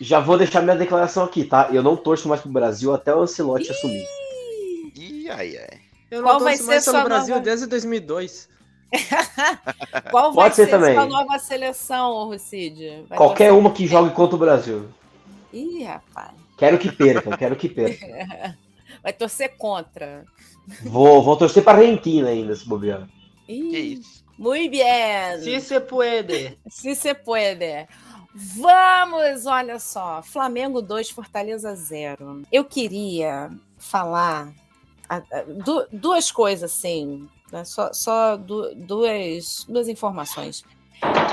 já, 0.00 0.20
vou 0.20 0.38
deixar 0.38 0.62
minha 0.62 0.74
declaração 0.74 1.24
aqui, 1.24 1.44
tá? 1.44 1.68
Eu 1.70 1.82
não 1.82 1.94
torço 1.94 2.26
mais 2.26 2.40
pro 2.40 2.50
Brasil 2.50 2.94
até 2.94 3.14
o 3.14 3.20
Ancelotti 3.20 3.70
assumir. 3.70 4.06
Ih, 4.96 5.28
ai, 5.28 5.58
ai. 5.58 5.80
Eu 6.10 6.22
não 6.22 6.28
Qual 6.28 6.40
vai 6.40 6.56
ser 6.56 6.80
sua 6.80 7.04
Brasil 7.04 7.34
nova... 7.34 7.44
desde 7.44 7.66
2002. 7.66 8.48
Qual 10.10 10.32
vai 10.32 10.44
Pode 10.44 10.56
ser, 10.56 10.64
ser 10.64 10.70
também. 10.70 10.94
sua 10.94 11.04
nova 11.04 11.38
seleção, 11.38 12.28
Rucide? 12.28 13.04
Qualquer 13.10 13.52
uma 13.52 13.70
que 13.72 13.86
jogue 13.86 14.14
contra 14.14 14.36
o 14.36 14.38
Brasil. 14.38 14.88
Ih, 15.52 15.84
rapaz. 15.84 16.47
Quero 16.58 16.76
que 16.76 16.90
perca, 16.90 17.36
quero 17.36 17.56
que 17.56 17.68
perca. 17.68 18.58
Vai 19.02 19.12
torcer 19.12 19.56
contra. 19.56 20.24
Vou, 20.82 21.22
vou 21.22 21.36
torcer 21.36 21.62
para 21.62 21.78
a 21.78 21.80
Argentina 21.80 22.28
ainda, 22.28 22.54
se 22.54 22.68
bobear. 22.68 23.08
Que 23.46 23.52
isso? 23.52 24.24
Muito 24.36 24.70
bem. 24.72 25.40
Se 25.40 25.60
se 25.60 25.80
puede. 25.80 26.58
Se 26.68 26.94
se 26.94 27.14
puede. 27.14 27.86
Vamos, 28.34 29.46
olha 29.46 29.78
só. 29.78 30.22
Flamengo 30.22 30.82
2, 30.82 31.10
Fortaleza 31.10 31.74
0. 31.74 32.42
Eu 32.52 32.64
queria 32.64 33.50
falar 33.78 34.52
duas 35.90 36.30
coisas, 36.30 36.72
assim. 36.72 37.28
Né? 37.50 37.64
Só, 37.64 37.92
só 37.92 38.36
duas, 38.36 39.64
duas 39.68 39.88
informações. 39.88 40.64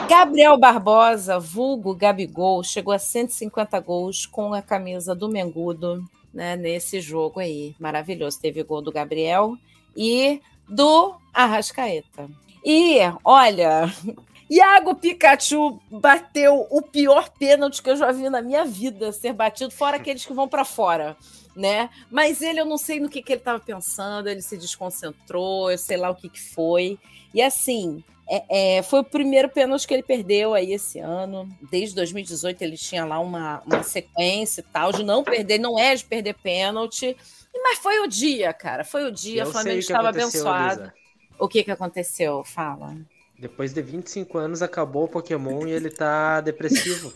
Gabriel 0.07 0.57
Barbosa, 0.57 1.39
vulgo 1.39 1.95
Gabigol, 1.95 2.63
chegou 2.63 2.93
a 2.93 2.99
150 2.99 3.79
gols 3.79 4.25
com 4.25 4.53
a 4.53 4.61
camisa 4.61 5.15
do 5.15 5.27
Mengudo 5.27 6.03
né, 6.33 6.55
nesse 6.55 6.99
jogo 6.99 7.39
aí. 7.39 7.75
Maravilhoso. 7.79 8.39
Teve 8.39 8.61
gol 8.61 8.81
do 8.81 8.91
Gabriel 8.91 9.57
e 9.95 10.41
do 10.69 11.15
Arrascaeta. 11.33 12.29
E, 12.63 12.99
olha, 13.23 13.91
Iago 14.49 14.95
Pikachu 14.95 15.79
bateu 15.89 16.67
o 16.69 16.81
pior 16.81 17.29
pênalti 17.29 17.81
que 17.81 17.89
eu 17.89 17.95
já 17.95 18.11
vi 18.11 18.29
na 18.29 18.41
minha 18.41 18.65
vida 18.65 19.11
ser 19.11 19.33
batido, 19.33 19.71
fora 19.71 19.97
aqueles 19.97 20.25
que 20.25 20.33
vão 20.33 20.47
para 20.47 20.65
fora. 20.65 21.17
né? 21.55 21.89
Mas 22.11 22.41
ele, 22.41 22.59
eu 22.59 22.65
não 22.65 22.77
sei 22.77 22.99
no 22.99 23.09
que, 23.09 23.23
que 23.23 23.33
ele 23.33 23.39
estava 23.39 23.59
pensando, 23.59 24.27
ele 24.27 24.41
se 24.41 24.57
desconcentrou, 24.57 25.71
eu 25.71 25.77
sei 25.77 25.97
lá 25.97 26.09
o 26.09 26.15
que, 26.15 26.29
que 26.29 26.41
foi. 26.41 26.99
E 27.33 27.41
assim, 27.41 28.03
é, 28.27 28.77
é, 28.77 28.83
foi 28.83 29.01
o 29.01 29.03
primeiro 29.03 29.49
pênalti 29.49 29.87
que 29.87 29.93
ele 29.93 30.03
perdeu 30.03 30.53
aí 30.53 30.73
esse 30.73 30.99
ano. 30.99 31.47
Desde 31.69 31.95
2018 31.95 32.61
ele 32.61 32.77
tinha 32.77 33.05
lá 33.05 33.19
uma, 33.19 33.61
uma 33.65 33.83
sequência 33.83 34.61
e 34.61 34.63
tal, 34.63 34.91
de 34.91 35.03
não 35.03 35.23
perder, 35.23 35.59
não 35.59 35.77
é 35.77 35.93
de 35.95 36.03
perder 36.03 36.33
pênalti. 36.35 37.15
Mas 37.53 37.79
foi 37.79 37.99
o 37.99 38.07
dia, 38.07 38.51
cara. 38.53 38.83
Foi 38.83 39.05
o 39.05 39.11
dia. 39.11 39.43
Eu 39.43 39.47
o 39.47 39.51
Flamengo 39.51 39.79
estava 39.79 40.09
abençoado. 40.09 40.81
Luísa. 40.81 40.93
O 41.37 41.47
que, 41.47 41.63
que 41.63 41.71
aconteceu? 41.71 42.43
Fala. 42.43 42.97
Depois 43.37 43.73
de 43.73 43.81
25 43.81 44.37
anos 44.37 44.61
acabou 44.61 45.03
o 45.05 45.07
Pokémon 45.07 45.67
e 45.67 45.71
ele 45.71 45.89
tá 45.89 46.41
depressivo. 46.41 47.13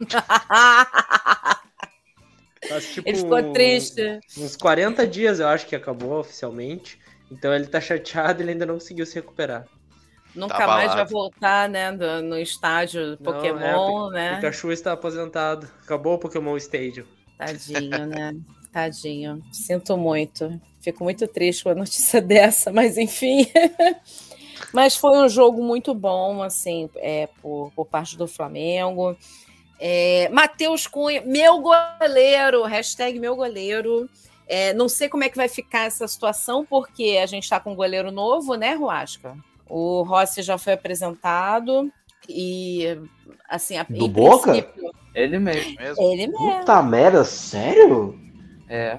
Faz, 2.68 2.92
tipo, 2.92 3.08
Ele 3.08 3.18
ficou 3.18 3.52
triste. 3.52 4.20
Uns 4.36 4.56
40 4.56 5.06
dias 5.06 5.40
eu 5.40 5.48
acho 5.48 5.66
que 5.66 5.76
acabou 5.76 6.20
oficialmente. 6.20 6.98
Então 7.30 7.54
ele 7.54 7.66
tá 7.66 7.80
chateado 7.80 8.40
e 8.40 8.44
ele 8.44 8.52
ainda 8.52 8.66
não 8.66 8.74
conseguiu 8.74 9.06
se 9.06 9.14
recuperar. 9.14 9.66
Nunca 10.34 10.56
Tá 10.58 10.66
mais 10.66 10.94
vai 10.94 11.04
voltar, 11.06 11.68
né? 11.68 11.90
do- 11.92 12.22
no 12.22 12.38
estádio 12.38 13.10
Não, 13.10 13.16
Pokémon, 13.32 14.12
é, 14.12 14.14
né? 14.14 14.34
Pikachu 14.36 14.70
está 14.70 14.92
aposentado. 14.92 15.68
Acabou 15.82 16.14
o 16.14 16.18
Pokémon 16.18 16.56
Stadium. 16.56 17.04
Tadinho, 17.36 18.06
né? 18.06 18.36
Tadinho. 18.72 19.42
Sinto 19.52 19.96
muito. 19.96 20.60
Fico 20.80 21.02
muito 21.02 21.26
triste 21.26 21.64
com 21.64 21.70
a 21.70 21.74
notícia 21.74 22.20
dessa, 22.22 22.72
mas 22.72 22.96
enfim. 22.98 23.46
mas 24.72 24.96
foi 24.96 25.18
um 25.18 25.28
jogo 25.28 25.62
muito 25.62 25.94
bom, 25.94 26.42
assim, 26.42 26.88
é, 26.96 27.28
por, 27.40 27.72
por 27.74 27.86
parte 27.86 28.16
do 28.16 28.26
Flamengo. 28.28 29.16
É, 29.80 30.28
Matheus 30.30 30.86
Cunha, 30.86 31.22
meu 31.24 31.60
goleiro, 31.60 32.64
hashtag 32.64 33.18
meu 33.18 33.34
goleiro. 33.36 34.08
É, 34.46 34.72
não 34.74 34.88
sei 34.88 35.08
como 35.08 35.24
é 35.24 35.28
que 35.28 35.36
vai 35.36 35.48
ficar 35.48 35.84
essa 35.86 36.06
situação, 36.08 36.64
porque 36.64 37.18
a 37.22 37.26
gente 37.26 37.44
está 37.44 37.60
com 37.60 37.72
um 37.72 37.76
goleiro 37.76 38.10
novo, 38.10 38.54
né, 38.54 38.74
Ruasca? 38.74 39.36
O 39.68 40.02
Rossi 40.02 40.42
já 40.42 40.56
foi 40.58 40.72
apresentado 40.74 41.90
e, 42.28 42.98
assim, 43.48 43.76
a, 43.76 43.82
Do 43.84 44.08
Boca? 44.08 44.50
princípio- 44.52 44.90
Ele 45.14 45.38
mesmo. 45.38 45.76
Ele 45.80 46.26
mesmo. 46.28 46.58
Puta 46.58 46.82
merda, 46.82 47.24
sério? 47.24 48.18
É. 48.68 48.98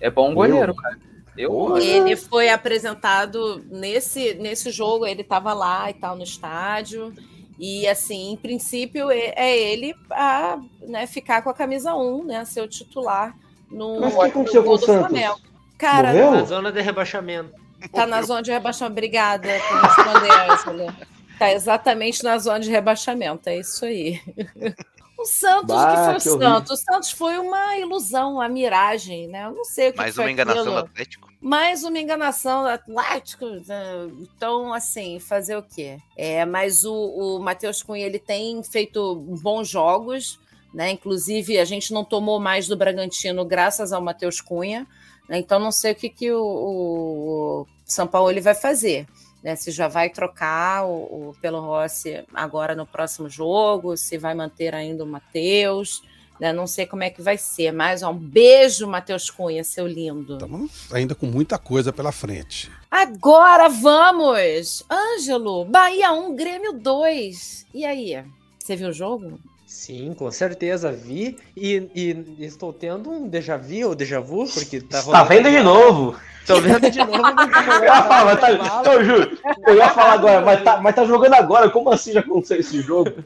É 0.00 0.10
bom 0.10 0.34
goleiro, 0.34 0.66
Meu. 0.74 0.74
cara. 0.76 0.98
Eu. 1.36 1.76
Ele 1.78 2.14
foi 2.16 2.48
apresentado 2.48 3.64
nesse, 3.70 4.34
nesse 4.34 4.70
jogo, 4.70 5.04
ele 5.06 5.22
estava 5.22 5.52
lá 5.52 5.90
e 5.90 5.94
tal 5.94 6.14
no 6.16 6.22
estádio. 6.22 7.12
E 7.58 7.86
assim, 7.88 8.32
em 8.32 8.36
princípio, 8.36 9.10
é 9.10 9.56
ele 9.58 9.94
a 10.10 10.58
né, 10.82 11.06
ficar 11.06 11.42
com 11.42 11.50
a 11.50 11.54
camisa 11.54 11.94
1, 11.94 12.24
né? 12.24 12.44
Ser 12.44 12.60
o 12.60 12.68
titular 12.68 13.34
no, 13.70 14.00
Mas 14.00 14.14
o 14.14 14.18
que 14.20 14.24
aconteceu 14.26 14.62
no 14.62 14.68
com 14.68 14.68
gol 14.68 14.76
o 14.76 14.80
do 14.80 14.86
Santos? 14.86 15.08
Flamengo. 15.08 15.38
Cara, 15.78 16.08
Morreu? 16.08 16.30
Na 16.32 16.44
zona 16.44 16.70
de 16.72 16.80
rebaixamento. 16.80 17.52
Tá 17.92 18.06
na 18.06 18.22
zona 18.22 18.42
de 18.42 18.50
rebaixamento. 18.50 18.92
Obrigada 18.92 19.48
por 19.68 19.80
responder, 19.80 20.50
Ângela. 20.50 20.96
Tá 21.38 21.52
exatamente 21.52 22.22
na 22.22 22.38
zona 22.38 22.60
de 22.60 22.70
rebaixamento, 22.70 23.48
é 23.48 23.58
isso 23.58 23.84
aí. 23.84 24.20
O 25.16 25.26
Santos, 25.26 25.74
Bah, 25.74 26.14
que 26.14 26.20
foi 26.20 26.32
o. 26.32 26.38
Santos? 26.38 26.70
O 26.72 26.76
Santos 26.76 27.10
foi 27.12 27.38
uma 27.38 27.78
ilusão, 27.78 28.34
uma 28.34 28.48
miragem, 28.48 29.26
né? 29.28 29.46
Eu 29.46 29.52
não 29.52 29.64
sei 29.64 29.88
o 29.88 29.92
que 29.92 29.98
Mais 29.98 30.14
foi 30.14 30.24
uma 30.24 30.30
enganação 30.30 30.64
do 30.64 30.70
aquilo. 30.70 30.84
Atlético. 30.86 31.28
Mais 31.40 31.84
uma 31.84 31.98
enganação 31.98 32.62
do 32.62 32.68
Atlético. 32.68 33.46
né? 33.46 34.10
Então, 34.20 34.74
assim, 34.74 35.18
fazer 35.20 35.56
o 35.56 35.62
quê? 35.62 35.98
É, 36.16 36.44
mas 36.44 36.84
o, 36.84 36.92
o 36.92 37.38
Matheus 37.38 37.82
Cunha 37.82 38.04
ele 38.04 38.18
tem 38.18 38.62
feito 38.64 39.14
bons 39.40 39.66
jogos, 39.68 40.38
né? 40.74 40.90
Inclusive, 40.90 41.58
a 41.58 41.64
gente 41.64 41.92
não 41.92 42.04
tomou 42.04 42.38
mais 42.38 42.66
do 42.66 42.76
Bragantino 42.76 43.44
graças 43.46 43.92
ao 43.94 44.02
Matheus 44.02 44.42
Cunha. 44.42 44.86
Né? 45.28 45.38
Então, 45.38 45.58
não 45.58 45.72
sei 45.72 45.92
o 45.92 45.94
que, 45.94 46.08
que 46.08 46.32
o, 46.32 46.42
o 46.42 47.66
São 47.84 48.06
Paulo 48.06 48.30
ele 48.30 48.40
vai 48.40 48.54
fazer. 48.54 49.06
Né, 49.42 49.54
se 49.56 49.70
já 49.70 49.88
vai 49.88 50.08
trocar 50.08 50.86
o, 50.86 51.28
o 51.28 51.36
pelo 51.38 51.60
Rossi 51.60 52.24
agora 52.32 52.74
no 52.74 52.86
próximo 52.86 53.28
jogo, 53.28 53.94
se 53.94 54.16
vai 54.16 54.34
manter 54.34 54.74
ainda 54.74 55.04
o 55.04 55.06
Matheus, 55.06 56.02
né, 56.40 56.50
não 56.50 56.66
sei 56.66 56.86
como 56.86 57.02
é 57.02 57.10
que 57.10 57.20
vai 57.20 57.36
ser, 57.36 57.70
mas 57.70 58.02
ó, 58.02 58.10
um 58.10 58.18
beijo, 58.18 58.86
Matheus 58.86 59.28
Cunha, 59.28 59.62
seu 59.62 59.86
lindo. 59.86 60.34
Estamos 60.34 60.90
ainda 60.90 61.14
com 61.14 61.26
muita 61.26 61.58
coisa 61.58 61.92
pela 61.92 62.10
frente. 62.10 62.70
Agora 62.90 63.68
vamos! 63.68 64.82
Ângelo, 64.90 65.66
Bahia 65.66 66.10
1, 66.10 66.34
Grêmio 66.34 66.72
2. 66.72 67.66
E 67.74 67.84
aí? 67.84 68.24
Você 68.58 68.76
viu 68.76 68.88
o 68.88 68.92
jogo? 68.94 69.38
Sim, 69.74 70.14
com 70.14 70.30
certeza 70.30 70.92
vi. 70.92 71.36
E, 71.56 71.90
e 71.96 72.44
estou 72.44 72.72
tendo 72.72 73.10
um 73.10 73.28
déjà 73.28 73.56
vu 73.56 73.88
ou 73.88 73.94
déjà 73.96 74.20
vu, 74.20 74.46
porque 74.46 74.80
tá 74.80 75.02
Tá 75.02 75.24
vendo 75.24 75.50
de 75.50 75.60
novo? 75.64 76.16
Tô 76.46 76.60
vendo 76.60 76.88
de 76.88 77.00
novo. 77.00 77.10
Eu 77.82 77.84
ia 77.84 78.02
falar, 78.04 78.24
mas 78.24 78.40
tá, 78.40 78.52
eu 78.92 79.04
juro, 79.04 79.36
eu 79.66 79.74
ia 79.74 79.90
falar 79.90 80.12
agora, 80.12 80.40
mas 80.42 80.62
tá, 80.62 80.80
mas 80.80 80.94
tá 80.94 81.04
jogando 81.04 81.34
agora, 81.34 81.68
como 81.68 81.90
assim 81.90 82.12
já 82.12 82.20
aconteceu 82.20 82.60
esse 82.60 82.80
jogo? 82.82 83.24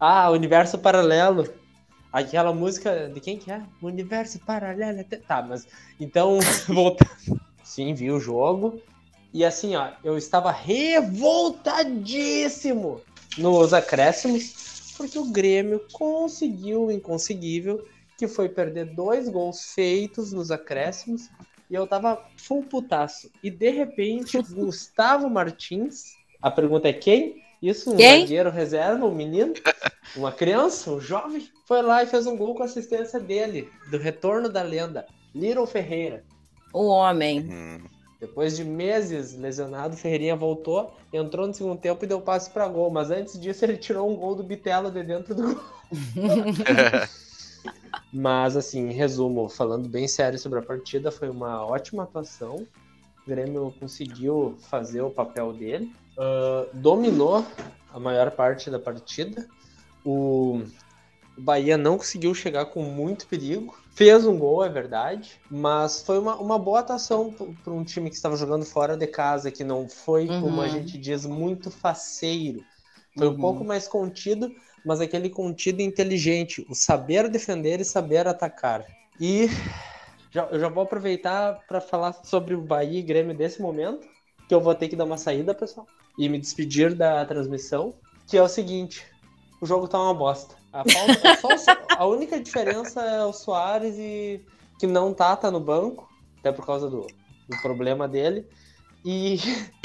Ah, 0.00 0.28
Universo 0.30 0.76
Paralelo. 0.76 1.48
Aquela 2.12 2.52
música 2.52 3.08
de 3.14 3.20
quem 3.20 3.38
que 3.38 3.52
é? 3.52 3.62
Universo 3.80 4.40
Paralelo. 4.40 5.04
Tá, 5.28 5.40
mas 5.40 5.68
então, 6.00 6.40
voltando. 6.66 7.40
Sim, 7.62 7.94
vi 7.94 8.10
o 8.10 8.18
jogo. 8.18 8.82
E 9.32 9.44
assim, 9.44 9.76
ó, 9.76 9.90
eu 10.02 10.18
estava 10.18 10.50
revoltadíssimo 10.50 13.00
nos 13.38 13.72
acréscimos, 13.72 14.65
porque 14.96 15.18
o 15.18 15.30
Grêmio 15.30 15.80
conseguiu 15.92 16.86
o 16.86 16.92
inconseguível, 16.92 17.86
que 18.18 18.26
foi 18.26 18.48
perder 18.48 18.86
dois 18.94 19.28
gols 19.28 19.74
feitos 19.74 20.32
nos 20.32 20.50
acréscimos. 20.50 21.28
E 21.68 21.74
eu 21.74 21.86
tava 21.86 22.24
full 22.36 22.62
putaço. 22.62 23.30
E 23.42 23.50
de 23.50 23.70
repente, 23.70 24.40
Gustavo 24.52 25.28
Martins, 25.28 26.14
a 26.40 26.50
pergunta 26.50 26.88
é 26.88 26.92
quem? 26.92 27.44
Isso, 27.60 27.92
um 27.92 27.96
Quem? 27.96 28.20
zagueiro 28.20 28.50
reserva, 28.50 29.06
um 29.06 29.14
menino, 29.14 29.54
uma 30.14 30.30
criança, 30.30 30.90
um 30.90 31.00
jovem, 31.00 31.48
foi 31.64 31.82
lá 31.82 32.02
e 32.02 32.06
fez 32.06 32.26
um 32.26 32.36
gol 32.36 32.54
com 32.54 32.62
assistência 32.62 33.18
dele, 33.18 33.70
do 33.90 33.98
retorno 33.98 34.48
da 34.48 34.62
lenda, 34.62 35.06
Little 35.34 35.66
Ferreira. 35.66 36.22
O 36.72 36.86
homem. 36.86 37.40
Hum, 37.40 37.84
Depois 38.20 38.56
de 38.56 38.64
meses 38.64 39.36
lesionado, 39.36 39.96
Ferreirinha 39.96 40.34
voltou, 40.34 40.94
entrou 41.12 41.46
no 41.46 41.54
segundo 41.54 41.78
tempo 41.78 42.04
e 42.04 42.08
deu 42.08 42.20
passe 42.20 42.50
para 42.50 42.66
gol. 42.66 42.90
Mas 42.90 43.10
antes 43.10 43.38
disso, 43.38 43.64
ele 43.64 43.76
tirou 43.76 44.10
um 44.10 44.16
gol 44.16 44.34
do 44.34 44.42
Bitelo 44.42 44.90
de 44.90 45.02
dentro 45.02 45.34
do 45.34 45.54
gol. 45.54 45.64
Mas, 48.12 48.56
assim, 48.56 48.88
em 48.88 48.92
resumo, 48.92 49.48
falando 49.48 49.88
bem 49.88 50.08
sério 50.08 50.38
sobre 50.38 50.58
a 50.60 50.62
partida, 50.62 51.10
foi 51.10 51.28
uma 51.28 51.64
ótima 51.66 52.04
atuação. 52.04 52.66
O 53.26 53.28
Grêmio 53.28 53.74
conseguiu 53.78 54.56
fazer 54.70 55.02
o 55.02 55.10
papel 55.10 55.52
dele, 55.52 55.92
ah, 56.18 56.66
dominou 56.72 57.44
a 57.92 57.98
maior 57.98 58.30
parte 58.30 58.70
da 58.70 58.78
partida. 58.78 59.46
O 60.04 60.62
Bahia 61.36 61.76
não 61.76 61.98
conseguiu 61.98 62.34
chegar 62.34 62.66
com 62.66 62.82
muito 62.82 63.26
perigo. 63.26 63.76
Fez 63.96 64.26
um 64.26 64.38
gol, 64.38 64.62
é 64.62 64.68
verdade, 64.68 65.40
mas 65.50 66.02
foi 66.02 66.18
uma, 66.18 66.38
uma 66.38 66.58
boa 66.58 66.80
atuação 66.80 67.32
para 67.32 67.72
um 67.72 67.82
time 67.82 68.10
que 68.10 68.16
estava 68.16 68.36
jogando 68.36 68.64
fora 68.66 68.94
de 68.96 69.06
casa, 69.06 69.50
que 69.50 69.64
não 69.64 69.88
foi, 69.88 70.30
como 70.30 70.60
a 70.60 70.68
Uhum. 70.68 70.68
gente 70.68 70.98
diz, 70.98 71.24
muito 71.24 71.70
faceiro. 71.70 72.66
Foi 73.16 73.26
um 73.28 73.32
Uhum. 73.32 73.38
pouco 73.38 73.64
mais 73.64 73.88
contido, 73.88 74.54
mas 74.84 75.00
aquele 75.00 75.30
contido 75.30 75.80
inteligente, 75.80 76.64
o 76.68 76.74
saber 76.74 77.30
defender 77.30 77.80
e 77.80 77.84
saber 77.86 78.28
atacar. 78.28 78.86
E 79.18 79.48
já, 80.30 80.44
eu 80.50 80.58
já 80.60 80.68
vou 80.68 80.82
aproveitar 80.82 81.54
para 81.66 81.80
falar 81.80 82.12
sobre 82.24 82.54
o 82.54 82.62
Bahia 82.62 82.98
e 83.00 83.02
Grêmio 83.02 83.36
desse 83.36 83.60
momento, 83.62 84.06
que 84.48 84.54
eu 84.54 84.60
vou 84.60 84.74
ter 84.74 84.88
que 84.88 84.96
dar 84.96 85.04
uma 85.04 85.16
saída, 85.16 85.54
pessoal, 85.54 85.88
e 86.18 86.28
me 86.28 86.38
despedir 86.38 86.94
da 86.94 87.24
transmissão, 87.24 87.94
que 88.26 88.36
é 88.36 88.42
o 88.42 88.48
seguinte, 88.48 89.04
o 89.60 89.66
jogo 89.66 89.88
tá 89.88 90.00
uma 90.00 90.14
bosta. 90.14 90.54
A, 90.72 90.84
falta- 90.84 91.28
é 91.28 91.96
o 91.96 92.02
a 92.02 92.06
única 92.06 92.40
diferença 92.40 93.00
é 93.02 93.24
o 93.24 93.32
Soares 93.32 93.96
e 93.98 94.44
que 94.78 94.86
não 94.86 95.14
tá, 95.14 95.34
tá 95.36 95.50
no 95.50 95.60
banco, 95.60 96.08
até 96.38 96.52
por 96.52 96.66
causa 96.66 96.88
do, 96.90 97.06
do 97.48 97.56
problema 97.62 98.06
dele. 98.06 98.46
E 99.04 99.38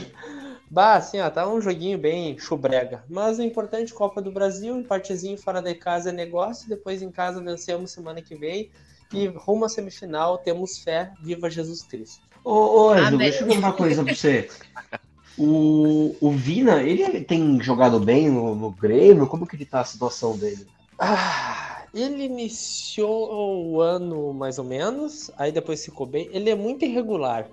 Bah, 0.72 0.96
assim, 0.96 1.20
ó, 1.20 1.30
tá 1.30 1.46
um 1.50 1.60
joguinho 1.60 1.98
bem 1.98 2.40
chubrega. 2.40 3.04
Mas 3.10 3.38
o 3.38 3.44
importante, 3.44 3.94
Copa 3.94 4.22
do 4.22 4.32
Brasil, 4.32 4.78
empatezinho 4.78 5.38
fora 5.38 5.62
de 5.62 5.76
casa 5.76 6.12
é 6.12 6.14
negócio, 6.14 6.70
depois 6.70 7.02
em 7.02 7.12
casa 7.12 7.44
vencemos 7.44 7.92
semana 7.92 8.22
que 8.22 8.36
vem. 8.36 8.72
E 9.14 9.28
rumo 9.28 9.66
à 9.66 9.70
semifinal, 9.70 10.38
temos 10.38 10.78
fé, 10.78 11.12
viva 11.22 11.50
Jesus 11.50 11.84
Cristo. 11.84 12.26
Ô, 12.42 12.54
ô 12.86 12.90
Amém. 12.94 13.18
deixa 13.18 13.42
eu 13.44 13.48
perguntar 13.48 13.68
uma 13.68 13.74
coisa 13.74 14.02
pra 14.02 14.16
você. 14.16 14.50
O, 15.38 16.16
o 16.22 16.32
Vina, 16.32 16.84
ele 16.84 17.24
tem 17.24 17.62
jogado 17.62 18.00
bem 18.00 18.30
no, 18.30 18.56
no 18.56 18.72
Grêmio? 18.72 19.28
Como 19.28 19.48
que 19.48 19.56
ele 19.56 19.66
tá 19.66 19.82
a 19.82 19.86
situação 19.86 20.38
dele? 20.38 20.68
Ah, 21.00 21.88
ele 21.94 22.24
iniciou 22.26 23.72
o 23.72 23.82
ano 23.82 24.34
mais 24.34 24.60
ou 24.60 24.66
menos, 24.66 25.32
aí 25.38 25.52
depois 25.52 25.84
ficou 25.84 26.06
bem. 26.06 26.30
Ele 26.32 26.50
é 26.50 26.56
muito 26.56 26.86
irregular. 26.86 27.50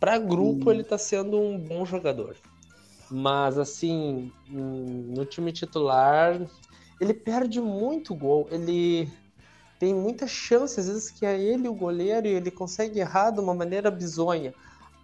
Para 0.00 0.18
grupo, 0.18 0.70
ele 0.70 0.82
tá 0.84 0.98
sendo 0.98 1.40
um 1.40 1.58
bom 1.58 1.84
jogador. 1.84 2.36
Mas, 3.10 3.58
assim, 3.58 4.32
hum, 4.50 5.12
no 5.16 5.24
time 5.26 5.52
titular, 5.52 6.40
ele 7.00 7.14
perde 7.14 7.60
muito 7.60 8.14
gol. 8.14 8.48
Ele. 8.50 9.08
tem 9.78 9.94
muita 9.94 10.26
chance, 10.26 10.80
às 10.80 10.88
vezes, 10.88 11.10
que 11.10 11.26
é 11.26 11.40
ele 11.40 11.68
o 11.68 11.74
goleiro 11.74 12.26
e 12.26 12.30
ele 12.30 12.50
consegue 12.50 13.00
errar 13.00 13.30
de 13.30 13.40
uma 13.40 13.54
maneira 13.54 13.90
bizonha. 13.90 14.54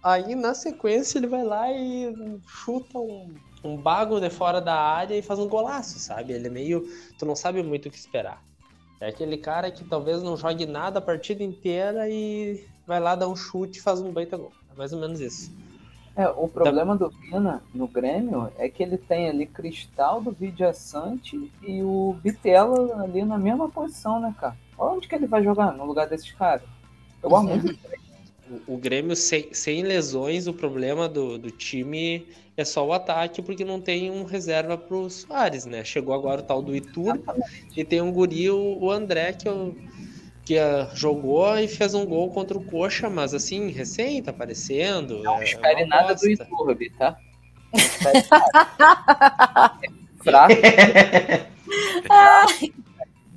Aí, 0.07 0.35
na 0.35 0.53
sequência, 0.53 1.19
ele 1.19 1.27
vai 1.27 1.43
lá 1.43 1.69
e 1.69 2.39
chuta 2.47 2.97
um, 2.97 3.35
um 3.61 3.75
bago 3.75 4.21
de 4.21 4.29
fora 4.29 4.61
da 4.61 4.73
área 4.73 5.13
e 5.13 5.21
faz 5.21 5.37
um 5.37 5.49
golaço, 5.49 5.99
sabe? 5.99 6.31
Ele 6.31 6.47
é 6.47 6.49
meio. 6.49 6.87
Tu 7.19 7.25
não 7.25 7.35
sabe 7.35 7.61
muito 7.61 7.89
o 7.89 7.91
que 7.91 7.97
esperar. 7.97 8.41
É 9.01 9.09
aquele 9.09 9.37
cara 9.37 9.69
que 9.69 9.83
talvez 9.83 10.23
não 10.23 10.37
jogue 10.37 10.65
nada 10.65 10.99
a 10.99 11.01
partida 11.01 11.43
inteira 11.43 12.07
e 12.09 12.65
vai 12.87 13.01
lá 13.01 13.15
dar 13.15 13.27
um 13.27 13.35
chute 13.35 13.79
e 13.79 13.81
faz 13.81 13.99
um 13.99 14.13
baita 14.13 14.37
gol. 14.37 14.53
É 14.73 14.77
mais 14.77 14.93
ou 14.93 14.99
menos 15.01 15.19
isso. 15.19 15.51
É, 16.15 16.29
o 16.29 16.47
problema 16.47 16.95
do 16.95 17.09
Vina 17.09 17.61
no 17.73 17.85
Grêmio 17.85 18.49
é 18.57 18.69
que 18.69 18.81
ele 18.81 18.97
tem 18.97 19.27
ali 19.27 19.45
Cristaldo, 19.45 20.31
Vidia 20.31 20.71
Sante 20.71 21.51
e 21.61 21.83
o 21.83 22.15
Bitela 22.23 23.03
ali 23.03 23.25
na 23.25 23.37
mesma 23.37 23.67
posição, 23.67 24.21
né, 24.21 24.33
cara? 24.39 24.55
Onde 24.79 25.05
que 25.05 25.15
ele 25.15 25.27
vai 25.27 25.43
jogar 25.43 25.73
no 25.73 25.83
lugar 25.83 26.07
desses 26.07 26.31
caras? 26.31 26.63
Eu 27.21 27.35
amo 27.35 27.49
muito. 27.49 27.77
O, 28.49 28.75
o 28.75 28.77
Grêmio 28.77 29.15
sem, 29.15 29.53
sem 29.53 29.83
lesões, 29.83 30.47
o 30.47 30.53
problema 30.53 31.07
do, 31.07 31.37
do 31.37 31.51
time 31.51 32.27
é 32.55 32.65
só 32.65 32.85
o 32.85 32.93
ataque, 32.93 33.41
porque 33.41 33.63
não 33.63 33.79
tem 33.79 34.09
um 34.09 34.23
reserva 34.23 34.77
pro 34.77 35.09
Soares, 35.09 35.65
né? 35.65 35.83
Chegou 35.83 36.13
agora 36.13 36.41
o 36.41 36.43
tal 36.43 36.61
do 36.61 36.75
Itur 36.75 37.19
e 37.75 37.83
tem 37.83 38.01
um 38.01 38.11
guri, 38.11 38.49
o, 38.49 38.79
o 38.81 38.89
André, 38.89 39.33
que, 39.33 39.47
eu, 39.47 39.77
que 40.43 40.57
uh, 40.57 40.95
jogou 40.95 41.57
e 41.59 41.67
fez 41.67 41.93
um 41.93 42.05
gol 42.05 42.31
contra 42.31 42.57
o 42.57 42.63
Coxa, 42.63 43.09
mas 43.09 43.33
assim, 43.33 43.69
recém 43.69 44.23
tá 44.23 44.31
aparecendo. 44.31 45.21
Não 45.21 45.39
é 45.39 45.43
espere 45.43 45.85
nada 45.85 46.15
do 46.15 46.25
aposta. 46.25 46.43
Iturbe, 46.43 46.89
tá? 46.97 47.17
Não 47.71 47.79
espere 47.79 48.25
nada. 48.31 49.77
É 49.83 50.23
fraco. 50.23 50.55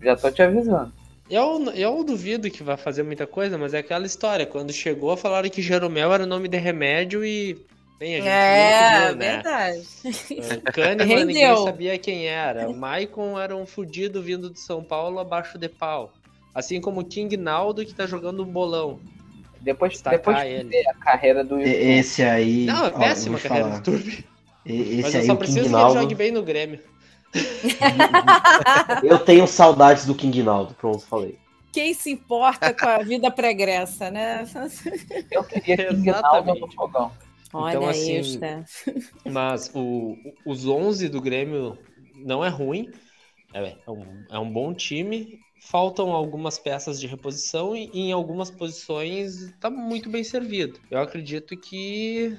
Já 0.00 0.16
tô 0.16 0.30
te 0.30 0.42
avisando. 0.42 0.99
Eu, 1.30 1.64
eu 1.74 2.02
duvido 2.04 2.50
que 2.50 2.62
vai 2.62 2.76
fazer 2.76 3.02
muita 3.02 3.26
coisa, 3.26 3.56
mas 3.56 3.72
é 3.72 3.78
aquela 3.78 4.04
história. 4.06 4.44
Quando 4.46 4.72
chegou, 4.72 5.16
falaram 5.16 5.48
que 5.48 5.62
Jeromel 5.62 6.12
era 6.12 6.24
o 6.24 6.26
nome 6.26 6.48
de 6.48 6.56
remédio 6.58 7.24
e. 7.24 7.56
Bem, 7.98 8.14
a 8.14 8.18
gente 8.18 8.28
É, 8.28 9.06
viu, 9.08 9.16
né? 9.16 9.32
verdade. 9.34 10.62
Kahneman 10.72 11.24
ninguém 11.26 11.44
Rendeu. 11.46 11.64
sabia 11.64 11.98
quem 11.98 12.26
era. 12.26 12.68
O 12.68 12.74
Maicon 12.74 13.38
era 13.38 13.54
um 13.54 13.66
fudido 13.66 14.22
vindo 14.22 14.48
de 14.50 14.58
São 14.58 14.82
Paulo 14.82 15.18
abaixo 15.18 15.58
de 15.58 15.68
pau. 15.68 16.10
Assim 16.54 16.80
como 16.80 17.00
o 17.00 17.04
King 17.04 17.36
Naldo 17.36 17.84
que 17.84 17.94
tá 17.94 18.06
jogando 18.06 18.42
um 18.42 18.46
bolão. 18.46 18.98
Depois, 19.60 19.92
Destacar 19.92 20.18
depois 20.18 20.38
de 20.40 20.46
ele. 20.46 20.88
a 20.88 20.94
carreira 20.94 21.44
do 21.44 21.60
Esse 21.60 22.22
aí. 22.22 22.64
Não, 22.64 22.86
é 22.86 22.90
péssima 22.90 23.36
a 23.36 23.40
carreira 23.40 23.68
falar. 23.68 23.80
do 23.80 23.84
Turbi. 23.84 24.24
E- 24.64 24.80
Esse 24.82 25.02
Mas 25.02 25.14
eu 25.14 25.20
aí, 25.20 25.26
só 25.26 25.34
preciso 25.36 25.58
King 25.60 25.68
que 25.68 25.74
ele 25.76 25.82
Naldo. 25.82 26.00
jogue 26.00 26.14
bem 26.14 26.30
no 26.32 26.42
Grêmio. 26.42 26.80
Eu 29.04 29.18
tenho 29.18 29.46
saudades 29.46 30.04
do 30.06 30.14
King 30.14 30.42
Naldo. 30.42 30.74
Pronto, 30.74 31.00
falei. 31.06 31.38
Quem 31.72 31.94
se 31.94 32.10
importa 32.10 32.74
com 32.74 32.86
a 32.86 32.98
vida 32.98 33.30
pregressa, 33.30 34.10
né? 34.10 34.44
Eu 35.30 35.44
queria 35.44 35.88
King 35.88 36.10
Naldo 36.10 36.54
no 36.54 36.72
fogão. 36.72 37.12
Olha 37.52 37.76
Então, 37.76 37.88
assim, 37.88 38.18
isso, 38.18 38.38
né? 38.38 38.64
Mas 39.24 39.70
o, 39.74 40.16
os 40.46 40.66
11 40.66 41.08
do 41.08 41.20
Grêmio 41.20 41.78
não 42.16 42.44
é 42.44 42.48
ruim. 42.48 42.90
É, 43.52 43.76
é 43.86 43.90
um, 43.90 44.24
é 44.30 44.38
um 44.38 44.50
bom 44.50 44.72
time. 44.72 45.40
Faltam 45.60 46.12
algumas 46.12 46.58
peças 46.58 46.98
de 46.98 47.06
reposição 47.06 47.76
e 47.76 47.90
em 47.92 48.12
algumas 48.12 48.50
posições 48.50 49.42
está 49.42 49.68
muito 49.68 50.08
bem 50.08 50.24
servido. 50.24 50.80
Eu 50.90 51.00
acredito 51.00 51.56
que 51.56 52.36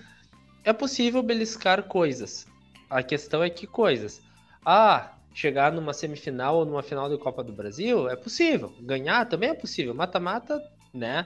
é 0.63 0.73
possível 0.73 1.21
beliscar 1.21 1.83
coisas. 1.83 2.47
A 2.89 3.03
questão 3.03 3.43
é 3.43 3.49
que 3.49 3.67
coisas. 3.67 4.21
Ah, 4.65 5.13
chegar 5.33 5.71
numa 5.71 5.93
semifinal 5.93 6.57
ou 6.57 6.65
numa 6.65 6.83
final 6.83 7.09
da 7.09 7.17
Copa 7.17 7.43
do 7.43 7.53
Brasil 7.53 8.09
é 8.09 8.15
possível. 8.15 8.73
Ganhar 8.81 9.25
também 9.25 9.49
é 9.49 9.53
possível. 9.53 9.93
Mata-mata, 9.93 10.61
né? 10.93 11.25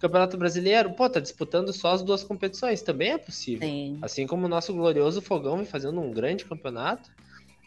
Campeonato 0.00 0.38
Brasileiro, 0.38 0.92
pô, 0.94 1.10
tá 1.10 1.20
disputando 1.20 1.72
só 1.74 1.92
as 1.92 2.02
duas 2.02 2.24
competições, 2.24 2.80
também 2.80 3.12
é 3.12 3.18
possível. 3.18 3.68
Sim. 3.68 3.98
Assim 4.00 4.26
como 4.26 4.46
o 4.46 4.48
nosso 4.48 4.72
glorioso 4.72 5.20
Fogão 5.20 5.58
vem 5.58 5.66
fazendo 5.66 6.00
um 6.00 6.10
grande 6.10 6.46
campeonato, 6.46 7.10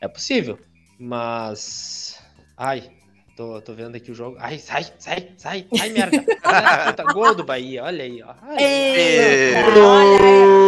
é 0.01 0.07
possível. 0.07 0.57
Mas. 0.97 2.19
Ai, 2.57 2.89
tô, 3.37 3.61
tô 3.61 3.73
vendo 3.73 3.95
aqui 3.95 4.09
o 4.09 4.15
jogo. 4.15 4.35
Ai, 4.39 4.57
sai, 4.57 4.83
sai, 4.97 5.31
sai, 5.37 5.67
sai, 5.71 5.89
merda. 5.89 6.25
Ah, 6.43 6.85
puta, 6.89 7.03
gol 7.13 7.35
do 7.35 7.43
Bahia, 7.43 7.83
olha 7.83 8.03
aí, 8.03 8.23
ó. 8.23 8.33
Eita, 8.57 9.59
olha 9.79 10.19
aí. 10.19 10.62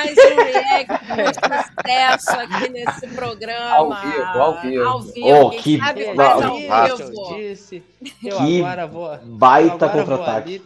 Mais 0.00 0.16
um 0.16 0.36
react 0.36 0.90
muito 1.14 1.40
sucesso 1.76 2.30
aqui 2.40 2.68
nesse 2.70 3.06
programa. 3.08 3.70
Ao 3.74 3.90
vivo, 4.00 4.22
ao 4.40 4.60
vivo. 4.60 4.84
Ao 4.84 5.00
vivo, 5.00 5.28
Oh, 5.28 5.50
que 5.50 5.78
sabe 5.78 6.14
mais 6.14 6.42
ao 6.42 6.56
vivo. 6.56 6.72
Eu 6.74 7.36
disse, 7.36 7.82
eu 8.24 8.36
Que 8.38 8.60
agora 8.62 8.86
vou. 8.86 9.18
baita 9.24 9.88
contra-ataque. 9.88 10.62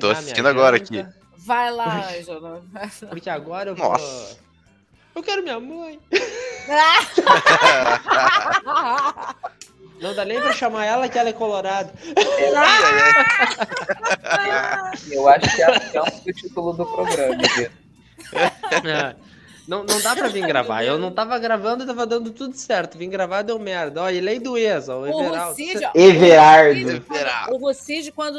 Tô 0.00 0.10
assistindo 0.10 0.46
agora 0.46 0.76
aqui. 0.76 1.04
Vai 1.38 1.70
lá, 1.72 2.04
Ângelo. 2.08 2.62
Porque 3.10 3.28
agora 3.30 3.70
eu 3.70 3.74
vou. 3.76 3.90
Nossa. 3.90 4.36
Eu 5.14 5.22
quero 5.22 5.42
minha 5.42 5.58
mãe. 5.58 5.98
Não 10.00 10.14
dá 10.14 10.24
nem 10.26 10.38
pra 10.40 10.52
chamar 10.52 10.84
ela 10.84 11.08
que 11.08 11.18
ela 11.18 11.30
é 11.30 11.32
colorada. 11.32 11.90
Eu 15.10 15.28
acho 15.28 15.56
que 15.56 15.62
é 15.62 15.64
a 15.64 15.80
chance 15.80 16.22
do 16.24 16.32
título 16.34 16.72
do 16.74 16.84
programa. 16.84 17.36
Vitor. 17.36 17.70
É. 18.86 19.14
Não, 19.68 19.82
não 19.82 20.00
dá 20.00 20.14
pra 20.14 20.28
vir 20.28 20.46
gravar. 20.46 20.84
Eu 20.84 20.96
não 20.96 21.10
tava 21.10 21.36
gravando 21.40 21.82
e 21.82 21.86
tava 21.86 22.06
dando 22.06 22.30
tudo 22.30 22.54
certo. 22.56 22.96
Vim 22.96 23.10
gravar 23.10 23.42
deu 23.42 23.58
merda. 23.58 24.02
Ó, 24.02 24.10
e 24.10 24.20
lei 24.20 24.38
do 24.38 24.56
ex, 24.56 24.88
ó. 24.88 24.98
O 24.98 25.00
O 25.02 25.06
Everaldo. 25.24 25.56
Ó, 25.60 25.90
Everardo. 25.98 26.96
o 26.96 27.00
quando- 27.00 27.52
O 27.52 27.58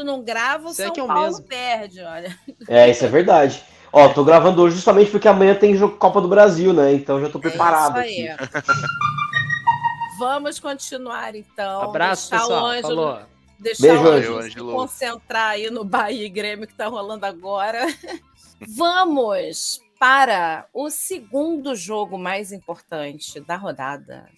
não 0.06 0.22
grava, 0.24 0.70
o 0.70 0.74
Você 0.74 0.84
é 0.84 0.86
São 0.86 0.94
é 1.02 1.04
o 1.04 1.08
Paulo 1.08 1.24
mesmo. 1.26 1.44
perde, 1.46 2.02
olha. 2.02 2.38
É, 2.70 2.90
isso 2.90 3.04
é 3.04 3.10
verdade. 3.10 3.62
Ó, 3.92 4.08
tô 4.10 4.24
gravando 4.24 4.62
hoje 4.62 4.76
justamente 4.76 5.12
porque 5.12 5.28
amanhã 5.28 5.54
tem 5.56 5.76
jogo 5.76 5.98
Copa 5.98 6.22
do 6.22 6.28
Brasil, 6.30 6.72
né? 6.72 6.94
Então 6.94 7.20
já 7.20 7.30
tô 7.30 7.40
preparado 7.40 7.98
É 8.00 8.08
isso 8.10 8.22
aí. 8.32 8.38
Vamos 10.20 10.60
continuar, 10.60 11.36
então. 11.36 11.82
Abraço, 11.84 12.30
Deixar 12.32 12.44
pessoal. 12.46 12.64
o 12.64 12.68
Ângelo, 12.68 12.88
Falou. 13.04 13.20
deixar 13.60 13.82
Beijo, 13.84 14.04
o 14.04 14.08
Ângelo. 14.08 14.38
Ângelo 14.40 14.70
se 14.72 14.76
concentrar 14.78 15.50
aí 15.52 15.70
no 15.70 15.84
Bahia 15.84 16.26
e 16.26 16.30
Grêmio 16.30 16.66
que 16.68 16.74
tá 16.74 16.88
rolando 16.88 17.26
agora. 17.26 17.86
Vamos 18.66 19.82
para 20.00 20.66
o 20.74 20.90
segundo 20.90 21.76
jogo 21.76 22.18
mais 22.18 22.52
importante 22.52 23.40
da 23.40 23.56
rodada, 23.56 24.30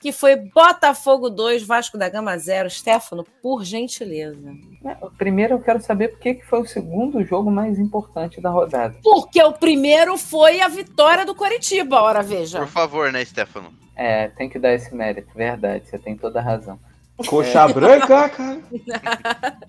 que 0.00 0.12
foi 0.12 0.36
Botafogo 0.36 1.28
2, 1.28 1.64
Vasco 1.64 1.98
da 1.98 2.08
Gama 2.08 2.36
0. 2.38 2.70
Stefano, 2.70 3.24
por 3.42 3.64
gentileza. 3.64 4.52
É, 4.84 4.94
Primeiro 5.16 5.54
eu 5.54 5.60
quero 5.60 5.80
saber 5.80 6.08
por 6.08 6.20
que 6.20 6.34
que 6.34 6.46
foi 6.46 6.60
o 6.60 6.66
segundo 6.66 7.24
jogo 7.24 7.50
mais 7.50 7.78
importante 7.78 8.40
da 8.40 8.50
rodada. 8.50 8.96
Porque 9.02 9.42
o 9.42 9.52
primeiro 9.52 10.16
foi 10.16 10.60
a 10.60 10.68
vitória 10.68 11.26
do 11.26 11.34
Coritiba, 11.34 12.00
ora 12.00 12.22
veja. 12.22 12.60
Por 12.60 12.68
favor, 12.68 13.10
né, 13.10 13.24
Stefano? 13.24 13.72
É, 13.96 14.28
tem 14.28 14.48
que 14.48 14.58
dar 14.58 14.72
esse 14.72 14.94
mérito, 14.94 15.28
verdade, 15.34 15.88
você 15.88 15.98
tem 15.98 16.16
toda 16.16 16.38
a 16.38 16.42
razão. 16.42 16.78
Coxa 17.26 17.66
branca, 17.68 18.28
cara. 18.28 18.60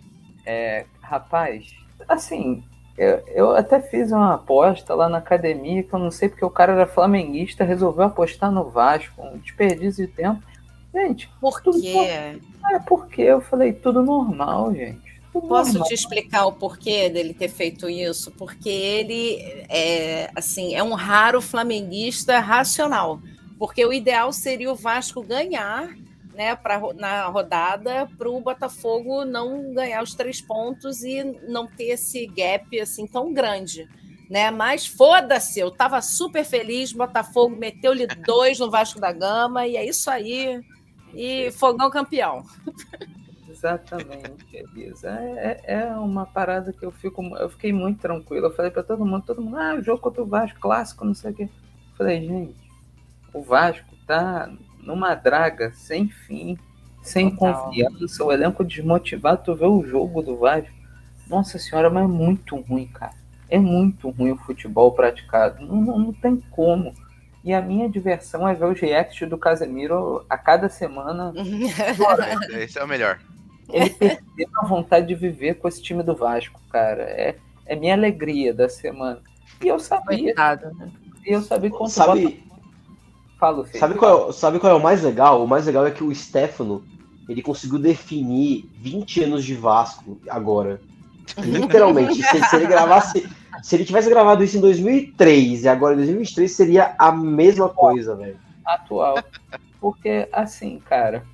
É, 0.52 0.86
rapaz, 1.00 1.64
assim, 2.08 2.64
eu, 3.00 3.24
eu 3.28 3.52
até 3.56 3.80
fiz 3.80 4.12
uma 4.12 4.34
aposta 4.34 4.94
lá 4.94 5.08
na 5.08 5.20
academia, 5.20 5.82
que 5.82 5.94
eu 5.94 6.00
não 6.00 6.12
sei 6.12 6.28
porque 6.28 6.44
o 6.44 6.50
cara 6.50 6.74
era 6.74 6.86
flamenguista, 6.86 7.64
resolveu 7.64 8.04
apostar 8.04 8.52
no 8.52 8.70
Vasco, 8.70 9.22
um 9.22 9.38
desperdício 9.38 10.06
de 10.06 10.12
tempo. 10.12 10.44
Gente, 10.94 11.30
Por 11.40 11.62
tudo 11.62 11.80
quê? 11.80 11.96
É 11.98 12.80
porque 12.86 13.22
eu 13.22 13.40
falei, 13.40 13.72
tudo 13.72 14.04
normal, 14.04 14.76
gente. 14.76 15.18
Tudo 15.32 15.48
Posso 15.48 15.72
normal. 15.72 15.88
te 15.88 15.94
explicar 15.94 16.46
o 16.46 16.52
porquê 16.52 17.10
dele 17.10 17.34
ter 17.34 17.48
feito 17.48 17.90
isso? 17.90 18.32
Porque 18.32 18.68
ele 18.68 19.38
é 19.70 20.30
assim, 20.36 20.76
é 20.76 20.84
um 20.84 20.94
raro 20.94 21.40
flamenguista 21.40 22.40
racional. 22.40 23.22
Porque 23.58 23.86
o 23.86 23.94
ideal 23.94 24.34
seria 24.34 24.72
o 24.72 24.76
Vasco 24.76 25.22
ganhar, 25.22 25.90
né, 26.40 26.56
pra, 26.56 26.80
na 26.94 27.28
rodada, 27.28 28.08
para 28.18 28.30
o 28.30 28.40
Botafogo 28.40 29.26
não 29.26 29.74
ganhar 29.74 30.02
os 30.02 30.16
três 30.16 30.40
pontos 30.40 31.04
e 31.04 31.22
não 31.46 31.68
ter 31.68 31.90
esse 31.90 32.26
gap 32.28 32.80
assim 32.80 33.06
tão 33.06 33.34
grande. 33.34 33.90
Né? 34.30 34.50
Mas 34.50 34.88
foda-se, 34.88 35.60
eu 35.60 35.70
tava 35.70 36.02
super 36.02 36.46
feliz, 36.46 36.94
Botafogo 36.94 37.58
meteu-lhe 37.58 38.08
dois 38.26 38.58
no 38.58 38.72
Vasco 38.72 39.02
da 39.02 39.12
Gama, 39.12 39.68
e 39.68 39.76
é 39.76 39.86
isso 39.86 40.10
aí. 40.10 40.62
E 41.14 41.52
fogão 41.52 41.90
campeão. 41.90 42.46
Exatamente, 43.50 44.46
Elisa. 44.54 45.10
É, 45.10 45.60
é 45.66 45.74
é 45.74 45.86
uma 45.98 46.26
parada 46.26 46.72
que 46.72 46.86
eu 46.86 46.92
fico. 46.92 47.22
Eu 47.36 47.50
fiquei 47.50 47.74
muito 47.74 48.00
tranquilo. 48.00 48.46
Eu 48.46 48.56
falei 48.56 48.72
pra 48.72 48.84
todo 48.84 49.06
mundo, 49.06 49.26
todo 49.26 49.42
mundo, 49.42 49.58
ah, 49.58 49.82
jogo 49.82 50.02
contra 50.02 50.24
o 50.24 50.26
Vasco, 50.26 50.58
clássico, 50.58 51.04
não 51.04 51.14
sei 51.14 51.32
o 51.32 51.34
quê. 51.34 51.44
Eu 51.44 51.98
falei, 51.98 52.26
gente, 52.26 52.56
o 53.34 53.42
Vasco 53.42 53.94
tá 54.08 54.50
numa 54.82 55.16
draga 55.16 55.72
sem 55.74 56.08
fim, 56.10 56.58
sem 57.02 57.30
Total. 57.32 57.66
confiança, 57.66 58.24
o 58.24 58.32
elenco 58.32 58.64
desmotivado, 58.64 59.44
tu 59.44 59.56
vê 59.56 59.66
o 59.66 59.84
jogo 59.86 60.22
do 60.22 60.38
Vasco. 60.38 60.70
Nossa 61.28 61.58
senhora, 61.60 61.90
mas 61.90 62.04
é 62.04 62.08
muito 62.08 62.56
ruim, 62.56 62.88
cara. 62.88 63.14
É 63.50 63.58
muito 63.60 64.10
ruim 64.10 64.32
o 64.32 64.38
futebol 64.38 64.92
praticado. 64.92 65.66
Não, 65.66 65.76
não, 65.82 66.00
não 66.00 66.14
tem 66.14 66.38
como. 66.52 66.94
E 67.44 67.54
a 67.54 67.62
minha 67.62 67.88
diversão 67.90 68.48
é 68.48 68.54
ver 68.54 68.66
os 68.66 68.80
reacts 68.80 69.28
do 69.30 69.38
Casemiro 69.38 70.26
a 70.30 70.38
cada 70.38 70.68
semana. 70.70 71.34
Esse 72.52 72.78
é 72.80 72.84
o 72.84 72.88
melhor. 72.88 73.20
Ele 73.72 73.90
perdeu 73.92 74.48
a 74.58 74.66
vontade 74.66 75.08
de 75.08 75.16
viver 75.16 75.56
com 75.56 75.68
esse 75.68 75.82
time 75.82 76.02
do 76.04 76.16
Vasco, 76.16 76.60
cara. 76.72 77.04
É, 77.04 77.36
é 77.66 77.76
minha 77.76 77.94
alegria 77.94 78.54
da 78.54 78.68
semana. 78.68 79.22
E 79.64 79.68
eu 79.68 79.80
sabia. 79.80 80.34
né? 80.34 80.92
E 81.26 81.32
eu 81.34 81.42
sabia 81.42 81.70
quanto 81.70 81.92
Sabe- 81.92 82.44
Fala, 83.40 83.66
Fê. 83.66 83.80
Sabe 83.80 83.96
qual, 83.96 84.30
é, 84.30 84.34
sabe 84.34 84.60
qual 84.60 84.74
é 84.74 84.76
o 84.76 84.84
mais 84.84 85.02
legal? 85.02 85.44
O 85.44 85.48
mais 85.48 85.66
legal 85.66 85.88
é 85.88 85.92
que 85.92 86.04
o 86.04 86.14
Stefano, 86.14 86.84
ele 87.28 87.42
conseguiu 87.42 87.80
definir 87.80 88.70
20 88.76 89.24
anos 89.24 89.46
de 89.46 89.56
Vasco 89.56 90.20
agora. 90.30 90.82
Literalmente. 91.38 92.22
se, 92.22 92.44
se 92.44 92.56
ele 92.56 92.68
gravasse. 92.68 93.30
Se 93.64 93.76
ele 93.76 93.86
tivesse 93.86 94.10
gravado 94.10 94.44
isso 94.44 94.58
em 94.58 94.62
2003 94.62 95.64
e 95.64 95.68
agora 95.68 95.94
em 95.94 95.98
2023, 95.98 96.52
seria 96.52 96.96
a 96.98 97.12
mesma 97.12 97.68
coisa, 97.68 98.16
velho. 98.16 98.40
atual. 98.66 99.18
Porque, 99.82 100.30
assim, 100.32 100.80
cara, 100.80 101.26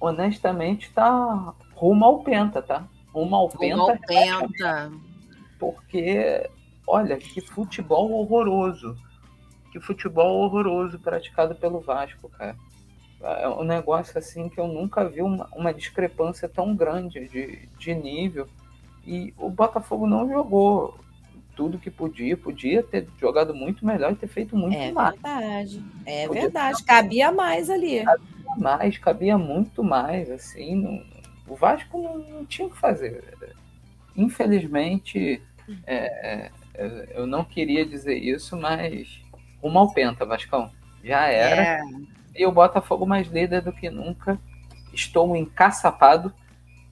honestamente, 0.00 0.90
tá 0.92 1.54
rumo 1.74 2.04
ao 2.04 2.20
Penta, 2.20 2.62
tá? 2.62 2.84
Rumo 3.12 3.36
ao 3.36 3.48
Penta. 3.48 3.76
Rumo 3.76 3.90
ao 3.90 3.98
Penta. 3.98 4.92
Porque, 5.58 6.48
olha, 6.86 7.16
que 7.16 7.40
futebol 7.40 8.10
horroroso. 8.12 8.96
Que 9.72 9.80
futebol 9.80 10.40
horroroso 10.42 10.98
praticado 10.98 11.54
pelo 11.54 11.80
Vasco, 11.80 12.28
cara. 12.30 12.56
É 13.22 13.48
um 13.48 13.64
negócio 13.64 14.18
assim 14.18 14.48
que 14.48 14.58
eu 14.58 14.66
nunca 14.66 15.04
vi 15.08 15.20
uma, 15.20 15.46
uma 15.54 15.72
discrepância 15.74 16.48
tão 16.48 16.74
grande 16.74 17.28
de, 17.28 17.68
de 17.78 17.94
nível. 17.94 18.48
E 19.06 19.32
o 19.38 19.50
Botafogo 19.50 20.06
não 20.06 20.28
jogou 20.28 20.98
tudo 21.54 21.78
que 21.78 21.90
podia, 21.90 22.36
podia 22.36 22.82
ter 22.82 23.06
jogado 23.20 23.54
muito 23.54 23.84
melhor 23.84 24.12
e 24.12 24.16
ter 24.16 24.26
feito 24.26 24.56
muito 24.56 24.74
É 24.76 24.90
mais. 24.92 25.12
verdade. 25.20 25.84
É 26.06 26.26
Podia 26.26 26.42
verdade. 26.42 26.82
Cabia 26.84 27.30
mais 27.30 27.68
ali. 27.68 28.02
Cabia 28.04 28.56
mais, 28.56 28.98
cabia 28.98 29.38
muito 29.38 29.84
mais, 29.84 30.30
assim. 30.30 30.74
não- 30.76 31.04
o 31.46 31.54
Vasco 31.56 32.00
não, 32.00 32.18
não 32.18 32.46
tinha 32.46 32.66
o 32.66 32.70
que 32.70 32.78
fazer. 32.78 33.22
Infelizmente, 34.16 35.42
é, 35.86 36.50
é, 36.74 37.08
eu 37.14 37.26
não 37.26 37.44
queria 37.44 37.84
dizer 37.84 38.16
isso, 38.16 38.56
mas 38.56 39.19
o 39.62 39.68
mal 39.70 39.92
penta, 39.92 40.24
Vascão. 40.24 40.70
Já 41.02 41.26
era. 41.26 41.62
É. 41.62 41.80
E 42.36 42.46
o 42.46 42.52
Botafogo 42.52 43.06
mais 43.06 43.26
líder 43.28 43.62
do 43.62 43.72
que 43.72 43.90
nunca. 43.90 44.38
Estou 44.92 45.34
encaçapado. 45.36 46.32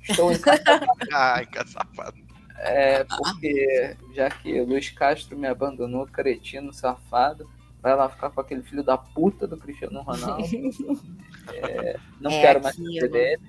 Estou 0.02 0.32
encaçapado. 0.32 0.86
Ai, 1.12 1.46
caçapado. 1.46 2.16
É, 2.60 3.04
porque 3.04 3.96
já 4.14 4.28
que 4.30 4.60
Luiz 4.62 4.90
Castro 4.90 5.38
me 5.38 5.46
abandonou, 5.46 6.06
cretino, 6.06 6.72
safado, 6.72 7.48
vai 7.80 7.94
lá 7.94 8.08
ficar 8.08 8.30
com 8.30 8.40
aquele 8.40 8.62
filho 8.62 8.82
da 8.82 8.98
puta 8.98 9.46
do 9.46 9.56
Cristiano 9.56 10.02
Ronaldo. 10.02 10.44
É, 11.50 11.96
não 12.20 12.30
É 12.30 12.40
quero 12.42 12.62
mais 12.62 12.74
aquilo. 12.74 12.92
saber 13.00 13.08
dele. 13.10 13.42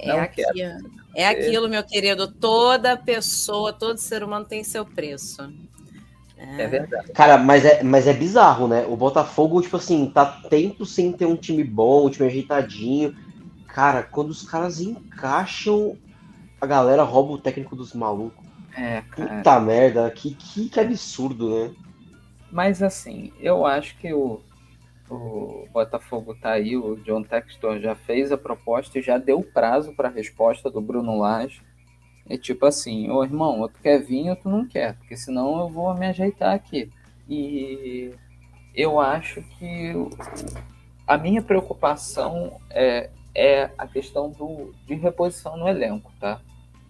É 0.00 0.08
não 0.08 0.20
aquilo. 0.20 0.52
quero. 0.52 0.90
É 1.14 1.28
aquilo, 1.28 1.68
meu 1.68 1.84
querido. 1.84 2.26
Toda 2.26 2.96
pessoa, 2.96 3.72
todo 3.72 3.98
ser 3.98 4.24
humano 4.24 4.44
tem 4.44 4.64
seu 4.64 4.84
preço. 4.84 5.48
É 6.36 6.66
verdade. 6.66 7.12
Cara, 7.12 7.38
mas 7.38 7.64
é, 7.64 7.82
mas 7.82 8.06
é 8.06 8.12
bizarro, 8.12 8.68
né? 8.68 8.84
O 8.86 8.96
Botafogo, 8.96 9.62
tipo 9.62 9.76
assim, 9.76 10.10
tá 10.10 10.24
tempo 10.50 10.84
sem 10.84 11.12
ter 11.12 11.26
um 11.26 11.36
time 11.36 11.64
bom, 11.64 12.06
um 12.06 12.10
time 12.10 12.28
ajeitadinho. 12.28 13.16
Cara, 13.66 14.02
quando 14.02 14.30
os 14.30 14.42
caras 14.42 14.80
encaixam, 14.80 15.96
a 16.60 16.66
galera 16.66 17.02
rouba 17.02 17.32
o 17.32 17.38
técnico 17.38 17.74
dos 17.74 17.94
malucos. 17.94 18.44
É, 18.76 19.02
cara. 19.10 19.36
Puta 19.36 19.60
merda, 19.60 20.10
que, 20.10 20.34
que, 20.34 20.68
que 20.68 20.80
absurdo, 20.80 21.48
né? 21.48 21.74
Mas 22.50 22.82
assim, 22.82 23.32
eu 23.40 23.64
acho 23.64 23.96
que 23.98 24.12
o, 24.12 24.40
o 25.10 25.66
Botafogo 25.72 26.34
tá 26.34 26.52
aí, 26.52 26.76
o 26.76 26.96
John 26.96 27.22
Textor 27.22 27.80
já 27.80 27.94
fez 27.94 28.30
a 28.30 28.36
proposta 28.36 28.98
e 28.98 29.02
já 29.02 29.18
deu 29.18 29.42
prazo 29.42 29.94
para 29.94 30.08
a 30.08 30.12
resposta 30.12 30.70
do 30.70 30.80
Bruno 30.80 31.18
Lage. 31.18 31.62
É 32.28 32.36
tipo 32.36 32.66
assim, 32.66 33.08
ô 33.10 33.22
irmão, 33.22 33.60
ou 33.60 33.68
tu 33.68 33.78
quer 33.80 34.02
vir 34.02 34.28
ou 34.30 34.36
tu 34.36 34.48
não 34.48 34.66
quer, 34.66 34.94
porque 34.96 35.16
senão 35.16 35.60
eu 35.60 35.68
vou 35.68 35.94
me 35.94 36.06
ajeitar 36.06 36.54
aqui. 36.54 36.90
E 37.28 38.12
eu 38.74 39.00
acho 39.00 39.42
que 39.42 39.92
a 41.06 41.16
minha 41.16 41.40
preocupação 41.40 42.60
é, 42.70 43.10
é 43.34 43.70
a 43.78 43.86
questão 43.86 44.30
do, 44.30 44.74
de 44.86 44.94
reposição 44.94 45.56
no 45.56 45.68
elenco, 45.68 46.12
tá? 46.18 46.40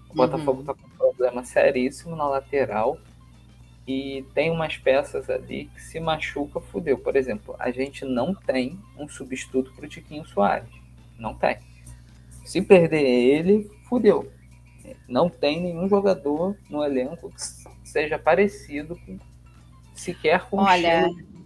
O 0.09 0.14
Botafogo 0.14 0.62
tá 0.62 0.72
com 0.72 0.87
um 0.87 0.97
problema 0.97 1.45
seríssimo 1.45 2.16
na 2.16 2.26
lateral 2.26 2.99
e 3.87 4.24
tem 4.34 4.51
umas 4.51 4.76
peças 4.76 5.30
ali 5.30 5.66
que 5.66 5.80
se 5.80 6.01
machuca, 6.01 6.61
fudeu. 6.61 6.99
Por 6.99 7.14
exemplo, 7.14 7.55
a 7.59 7.70
gente 7.70 8.05
não 8.05 8.34
tem 8.34 8.78
um 8.99 9.09
substituto 9.09 9.72
pro 9.74 9.89
Tiquinho 9.89 10.26
Soares. 10.26 10.70
Não 11.18 11.34
tem. 11.34 11.59
Se 12.45 12.62
perder 12.62 13.03
ele, 13.03 13.70
fudeu. 13.89 14.32
Não 15.09 15.28
tem 15.28 15.61
nenhum 15.61 15.89
jogador 15.89 16.57
no 16.68 16.84
elenco 16.84 17.30
que 17.30 17.89
seja 17.89 18.18
parecido 18.18 18.99
com 19.05 19.18
sequer 19.95 20.45
com 20.49 20.59
o 20.59 20.61
Olha, 20.61 21.07
estilo 21.09 21.37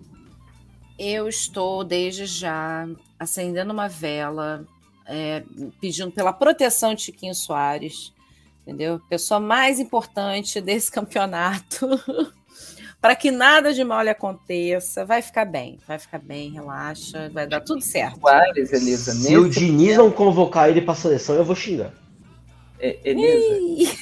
eu 1.03 1.27
estou 1.27 1.83
desde 1.83 2.27
já 2.27 2.87
acendendo 3.19 3.73
uma 3.73 3.89
vela, 3.89 4.67
é, 5.07 5.43
pedindo 5.81 6.11
pela 6.11 6.31
proteção 6.31 6.95
de 6.95 7.01
Chiquinho 7.01 7.35
Soares, 7.35 8.13
entendeu? 8.61 9.01
Pessoa 9.09 9.41
mais 9.41 9.81
importante 9.81 10.61
desse 10.61 10.93
campeonato, 10.93 11.89
para 13.01 13.17
que 13.17 13.31
nada 13.31 13.73
de 13.73 13.83
mal 13.83 14.03
lhe 14.03 14.11
aconteça. 14.11 15.07
Vai 15.07 15.23
ficar 15.23 15.47
bem, 15.47 15.79
vai 15.89 15.99
ficar 15.99 16.19
bem, 16.19 16.51
relaxa, 16.51 17.31
vai 17.31 17.47
dar 17.47 17.63
tudo 17.63 17.81
certo. 17.81 18.21
Soares, 18.21 18.71
Elisa. 18.71 19.13
Se 19.13 19.39
o 19.39 19.49
Diniz 19.49 19.97
não 19.97 20.11
convocar 20.11 20.69
ele 20.69 20.83
pra 20.83 20.95
seleção, 20.95 21.35
eu 21.35 21.45
vou 21.47 21.57
xingar. 21.57 21.95
É, 22.81 22.99
Elisa, 23.05 23.95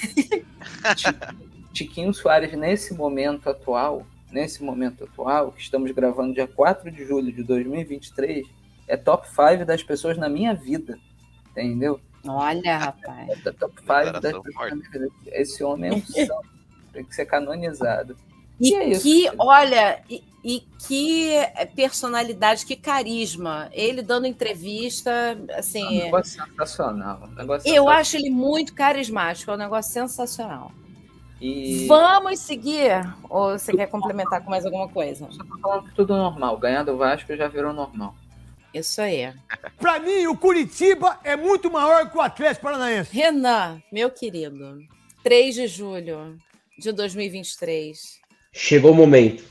Ti- 0.95 1.37
Tiquinho 1.73 2.13
Soares, 2.15 2.53
nesse 2.53 2.95
momento 2.95 3.49
atual, 3.51 4.07
nesse 4.31 4.63
momento 4.63 5.05
atual, 5.05 5.53
que 5.53 5.61
estamos 5.61 5.91
gravando 5.91 6.35
dia 6.35 6.47
4 6.47 6.91
de 6.91 7.05
julho 7.05 7.33
de 7.33 7.43
2023, 7.43 8.47
é 8.87 8.97
top 8.97 9.27
5 9.29 9.65
das 9.65 9.83
pessoas 9.83 10.17
na 10.17 10.29
minha 10.29 10.55
vida. 10.55 10.99
Entendeu? 11.51 12.01
Olha, 12.27 12.79
rapaz. 12.79 13.29
É 13.47 13.53
top 13.53 13.75
5 13.81 14.21
das 14.21 14.23
pessoas 14.43 14.71
na 14.71 14.77
minha 14.77 14.91
vida. 14.91 15.09
Esse 15.27 15.65
homem 15.65 15.91
é 15.91 15.95
um 15.95 16.03
santo. 16.07 16.49
Tem 16.93 17.05
que 17.05 17.15
ser 17.15 17.27
canonizado. 17.27 18.17
E, 18.61 18.71
E 18.71 18.75
é 18.75 18.89
isso. 18.91 19.03
que, 19.03 19.31
olha, 19.39 20.03
e, 20.11 20.23
e 20.45 20.61
que 20.87 21.33
personalidade, 21.77 22.65
que 22.67 22.75
carisma. 22.77 23.69
Ele 23.73 24.03
dando 24.03 24.27
entrevista, 24.27 25.11
É 25.11 25.35
um 25.57 25.59
assim. 25.59 25.99
negócio 26.05 26.43
sensacional. 26.43 27.21
um 27.25 27.35
negócio 27.35 27.69
Eu 27.69 27.75
sensacional. 27.75 27.89
acho 27.89 28.17
ele 28.17 28.31
muito 28.31 28.75
carismático, 28.75 29.51
é 29.51 29.55
um 29.55 29.59
negócio 29.59 29.93
sensacional. 29.93 30.73
E- 31.41 31.87
Vamos 31.87 32.41
seguir? 32.41 33.01
Ou 33.31 33.57
você 33.57 33.73
quer 33.73 33.87
complementar 33.87 34.43
com 34.43 34.51
mais 34.51 34.65
alguma 34.67 34.89
coisa? 34.89 35.29
Só 35.31 35.45
tô 35.45 35.57
falando 35.61 35.85
que 35.89 35.95
tudo 35.95 36.17
normal. 36.17 36.57
Ganhar 36.59 36.83
do 36.83 36.97
Vasco 36.97 37.37
já 37.37 37.47
virou 37.47 37.73
normal. 37.73 38.15
Isso 38.75 39.01
aí. 39.01 39.33
Pra 39.79 40.01
mim, 40.01 40.27
o 40.27 40.37
Curitiba 40.37 41.19
é 41.23 41.37
muito 41.37 41.71
maior 41.71 42.11
que 42.11 42.19
o 42.19 42.21
Atlético 42.21 42.65
Paranaense. 42.67 43.15
Renan, 43.15 43.81
meu 43.93 44.11
querido, 44.11 44.81
3 45.23 45.55
de 45.55 45.67
julho 45.69 46.37
de 46.77 46.91
2023. 46.93 48.19
Chegou 48.53 48.93
o 48.93 48.95
momento. 48.95 49.45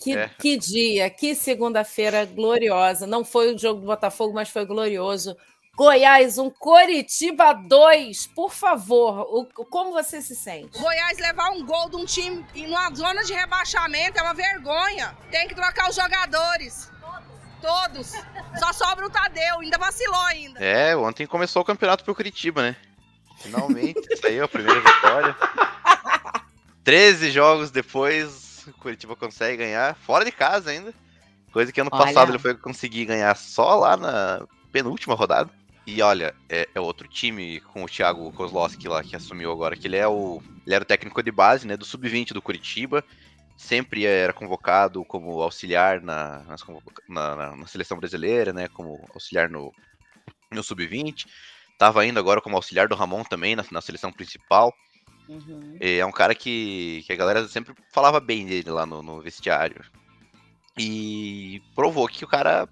Que, 0.00 0.16
É. 0.16 0.28
que 0.38 0.56
dia, 0.56 1.08
que 1.10 1.34
segunda-feira 1.34 2.24
gloriosa. 2.24 3.06
Não 3.06 3.24
foi 3.24 3.54
o 3.54 3.58
jogo 3.58 3.80
do 3.80 3.86
Botafogo, 3.86 4.34
mas 4.34 4.48
foi 4.48 4.64
glorioso. 4.66 5.36
Goiás 5.76 6.36
1, 6.38 6.50
Coritiba 6.50 7.52
2. 7.54 8.26
Por 8.34 8.52
favor, 8.52 9.20
o, 9.20 9.46
como 9.66 9.92
você 9.92 10.20
se 10.20 10.34
sente? 10.36 10.78
Goiás 10.78 11.18
levar 11.18 11.50
um 11.50 11.64
gol 11.64 11.88
de 11.88 11.96
um 11.96 12.04
time 12.04 12.44
em 12.54 12.66
uma 12.66 12.92
zona 12.94 13.22
de 13.24 13.32
rebaixamento 13.32 14.18
é 14.18 14.22
uma 14.22 14.34
vergonha. 14.34 15.16
Tem 15.30 15.48
que 15.48 15.54
trocar 15.54 15.88
os 15.88 15.96
jogadores. 15.96 16.90
Todos. 17.62 18.12
Só 18.58 18.72
sobra 18.72 19.06
o 19.06 19.10
Tadeu, 19.10 19.60
ainda 19.60 19.78
vacilou 19.78 20.20
ainda. 20.22 20.58
É, 20.62 20.96
ontem 20.96 21.26
começou 21.26 21.62
o 21.62 21.64
campeonato 21.64 22.04
pro 22.04 22.14
Curitiba, 22.14 22.60
né? 22.60 22.76
Finalmente, 23.38 24.00
saiu 24.20 24.44
a 24.44 24.48
primeira 24.48 24.80
vitória. 24.80 25.36
13 26.84 27.30
jogos 27.30 27.70
depois, 27.70 28.64
o 28.66 28.72
Curitiba 28.74 29.16
consegue 29.16 29.58
ganhar, 29.58 29.94
fora 29.96 30.24
de 30.24 30.32
casa 30.32 30.70
ainda. 30.70 30.92
Coisa 31.52 31.72
que 31.72 31.80
ano 31.80 31.90
Olha. 31.92 32.06
passado 32.06 32.30
ele 32.30 32.38
foi 32.38 32.56
conseguir 32.56 33.04
ganhar 33.04 33.34
só 33.36 33.74
lá 33.76 33.96
na 33.96 34.46
penúltima 34.72 35.14
rodada. 35.14 35.50
E 35.86 36.00
olha, 36.00 36.34
é, 36.48 36.68
é 36.74 36.80
outro 36.80 37.08
time 37.08 37.60
com 37.60 37.82
o 37.84 37.88
Thiago 37.88 38.32
Kozlowski 38.32 38.88
lá, 38.88 39.02
que 39.02 39.16
assumiu 39.16 39.50
agora, 39.50 39.76
que 39.76 39.86
ele 39.86 39.96
é 39.96 40.06
o. 40.06 40.40
Ele 40.64 40.74
era 40.76 40.84
o 40.84 40.86
técnico 40.86 41.22
de 41.22 41.32
base, 41.32 41.66
né? 41.66 41.76
Do 41.76 41.84
sub-20 41.84 42.32
do 42.32 42.40
Curitiba. 42.40 43.04
Sempre 43.56 44.06
era 44.06 44.32
convocado 44.32 45.04
como 45.04 45.42
auxiliar 45.42 46.00
na, 46.00 46.42
nas 46.44 46.62
na, 47.08 47.36
na- 47.36 47.56
na 47.56 47.66
seleção 47.66 47.98
brasileira, 47.98 48.52
né? 48.52 48.68
Como 48.68 49.04
auxiliar 49.12 49.50
no, 49.50 49.72
no 50.52 50.62
sub-20. 50.62 51.26
Tava 51.78 52.06
indo 52.06 52.18
agora 52.18 52.40
como 52.40 52.56
auxiliar 52.56 52.86
do 52.86 52.94
Ramon 52.94 53.24
também 53.24 53.56
na, 53.56 53.64
na 53.70 53.80
seleção 53.80 54.12
principal. 54.12 54.72
Uhum. 55.28 55.76
E 55.80 55.98
É 55.98 56.06
um 56.06 56.12
cara 56.12 56.34
que, 56.34 57.02
que 57.06 57.12
a 57.12 57.16
galera 57.16 57.46
sempre 57.48 57.74
falava 57.92 58.20
bem 58.20 58.46
dele 58.46 58.70
lá 58.70 58.84
no, 58.84 59.02
no 59.02 59.20
vestiário. 59.20 59.84
E 60.78 61.62
provou 61.74 62.08
que 62.08 62.24
o 62.24 62.28
cara 62.28 62.68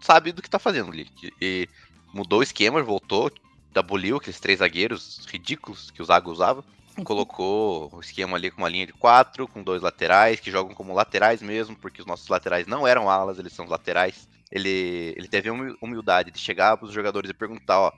sabe 0.00 0.32
do 0.32 0.42
que 0.42 0.50
tá 0.50 0.58
fazendo 0.58 0.90
ali. 0.90 1.08
E 1.40 1.68
mudou 2.12 2.40
o 2.40 2.42
esquema, 2.42 2.82
voltou, 2.82 3.30
aboliu 3.74 4.16
aqueles 4.16 4.40
três 4.40 4.60
zagueiros 4.60 5.26
ridículos 5.26 5.90
que 5.90 6.00
o 6.00 6.04
Zago 6.04 6.30
usava. 6.30 6.64
Colocou 7.04 7.94
o 7.94 8.00
esquema 8.00 8.38
ali 8.38 8.50
com 8.50 8.62
uma 8.62 8.70
linha 8.70 8.86
de 8.86 8.92
quatro, 8.92 9.46
com 9.46 9.62
dois 9.62 9.82
laterais, 9.82 10.40
que 10.40 10.50
jogam 10.50 10.74
como 10.74 10.94
laterais 10.94 11.42
mesmo, 11.42 11.76
porque 11.76 12.00
os 12.00 12.06
nossos 12.06 12.26
laterais 12.28 12.66
não 12.66 12.86
eram 12.86 13.10
alas, 13.10 13.38
eles 13.38 13.52
são 13.52 13.66
laterais. 13.66 14.26
Ele, 14.50 15.12
ele 15.14 15.28
teve 15.28 15.50
a 15.50 15.52
humildade 15.82 16.30
de 16.30 16.38
chegar 16.38 16.76
para 16.76 16.86
os 16.86 16.94
jogadores 16.94 17.28
e 17.28 17.34
perguntar, 17.34 17.80
ó, 17.80 17.92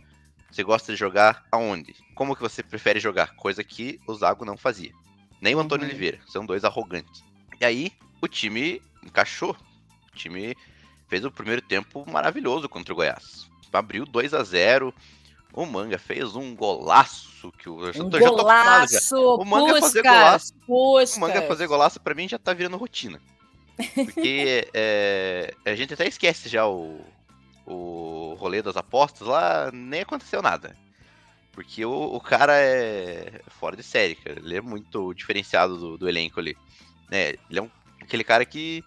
você 0.51 0.63
gosta 0.63 0.93
de 0.93 0.99
jogar 0.99 1.45
aonde? 1.53 1.95
Como 2.15 2.35
que 2.35 2.43
você 2.43 2.63
prefere 2.63 3.01
jogar? 3.01 3.35
Coisa 3.37 3.63
que 3.63 4.01
o 4.07 4.15
Zago 4.15 4.45
não 4.45 4.57
fazia. 4.57 4.93
Nem 5.41 5.55
o 5.55 5.61
Antônio 5.61 5.85
uhum. 5.85 5.91
Oliveira, 5.91 6.19
são 6.27 6.45
dois 6.45 6.65
arrogantes. 6.65 7.23
E 7.61 7.65
aí, 7.65 7.93
o 8.21 8.27
time 8.27 8.83
encaixou. 9.05 9.57
O 10.13 10.17
time 10.17 10.57
fez 11.09 11.25
o 11.25 11.31
primeiro 11.31 11.63
tempo 11.63 12.05
maravilhoso 12.11 12.69
contra 12.69 12.93
o 12.93 12.97
Goiás. 12.97 13.49
Abriu 13.73 14.05
2 14.05 14.35
a 14.35 14.43
0 14.43 14.95
o 15.53 15.67
Manga 15.67 15.99
fez 15.99 16.37
um 16.37 16.55
golaço 16.55 17.51
que 17.53 17.69
o 17.69 17.89
um 17.89 18.11
tô, 18.11 18.19
golaço, 18.19 19.17
O 19.17 19.45
Manga 19.45 19.75
Puskas, 19.75 19.81
fazer 19.81 20.03
golaço. 20.03 20.55
Puskas. 20.67 21.17
O 21.17 21.21
Manga 21.21 21.43
fazer 21.43 21.67
golaço 21.67 22.01
para 22.01 22.15
mim 22.15 22.29
já 22.29 22.39
tá 22.39 22.53
virando 22.53 22.77
rotina. 22.77 23.21
Porque 23.95 24.69
é, 24.75 25.55
a 25.65 25.75
gente 25.75 25.95
até 25.95 26.07
esquece 26.07 26.49
já 26.49 26.67
o, 26.67 27.01
o 27.71 28.35
rolê 28.35 28.63
das 28.63 28.77
apostas 28.77 29.27
lá, 29.27 29.71
nem 29.73 30.01
aconteceu 30.01 30.41
nada. 30.43 30.77
Porque 31.53 31.85
o, 31.85 31.93
o 31.93 32.21
cara 32.21 32.55
é 32.57 33.41
fora 33.49 33.77
de 33.77 33.83
série, 33.83 34.15
cara. 34.15 34.39
Ele 34.39 34.57
é 34.57 34.61
muito 34.61 35.13
diferenciado 35.15 35.77
do, 35.77 35.99
do 35.99 36.09
elenco 36.09 36.39
ali. 36.39 36.57
Né? 37.11 37.35
Ele 37.51 37.59
é 37.59 37.63
um, 37.63 37.71
aquele 38.01 38.23
cara 38.23 38.45
que 38.45 38.85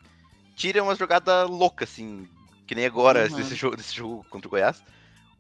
tira 0.56 0.82
uma 0.82 0.96
jogada 0.96 1.44
louca, 1.44 1.84
assim. 1.84 2.28
Que 2.66 2.74
nem 2.74 2.86
agora, 2.86 3.28
uhum. 3.30 3.36
desse, 3.36 3.56
jogo, 3.56 3.76
desse 3.76 3.94
jogo 3.94 4.26
contra 4.30 4.48
o 4.48 4.52
Goiás 4.52 4.82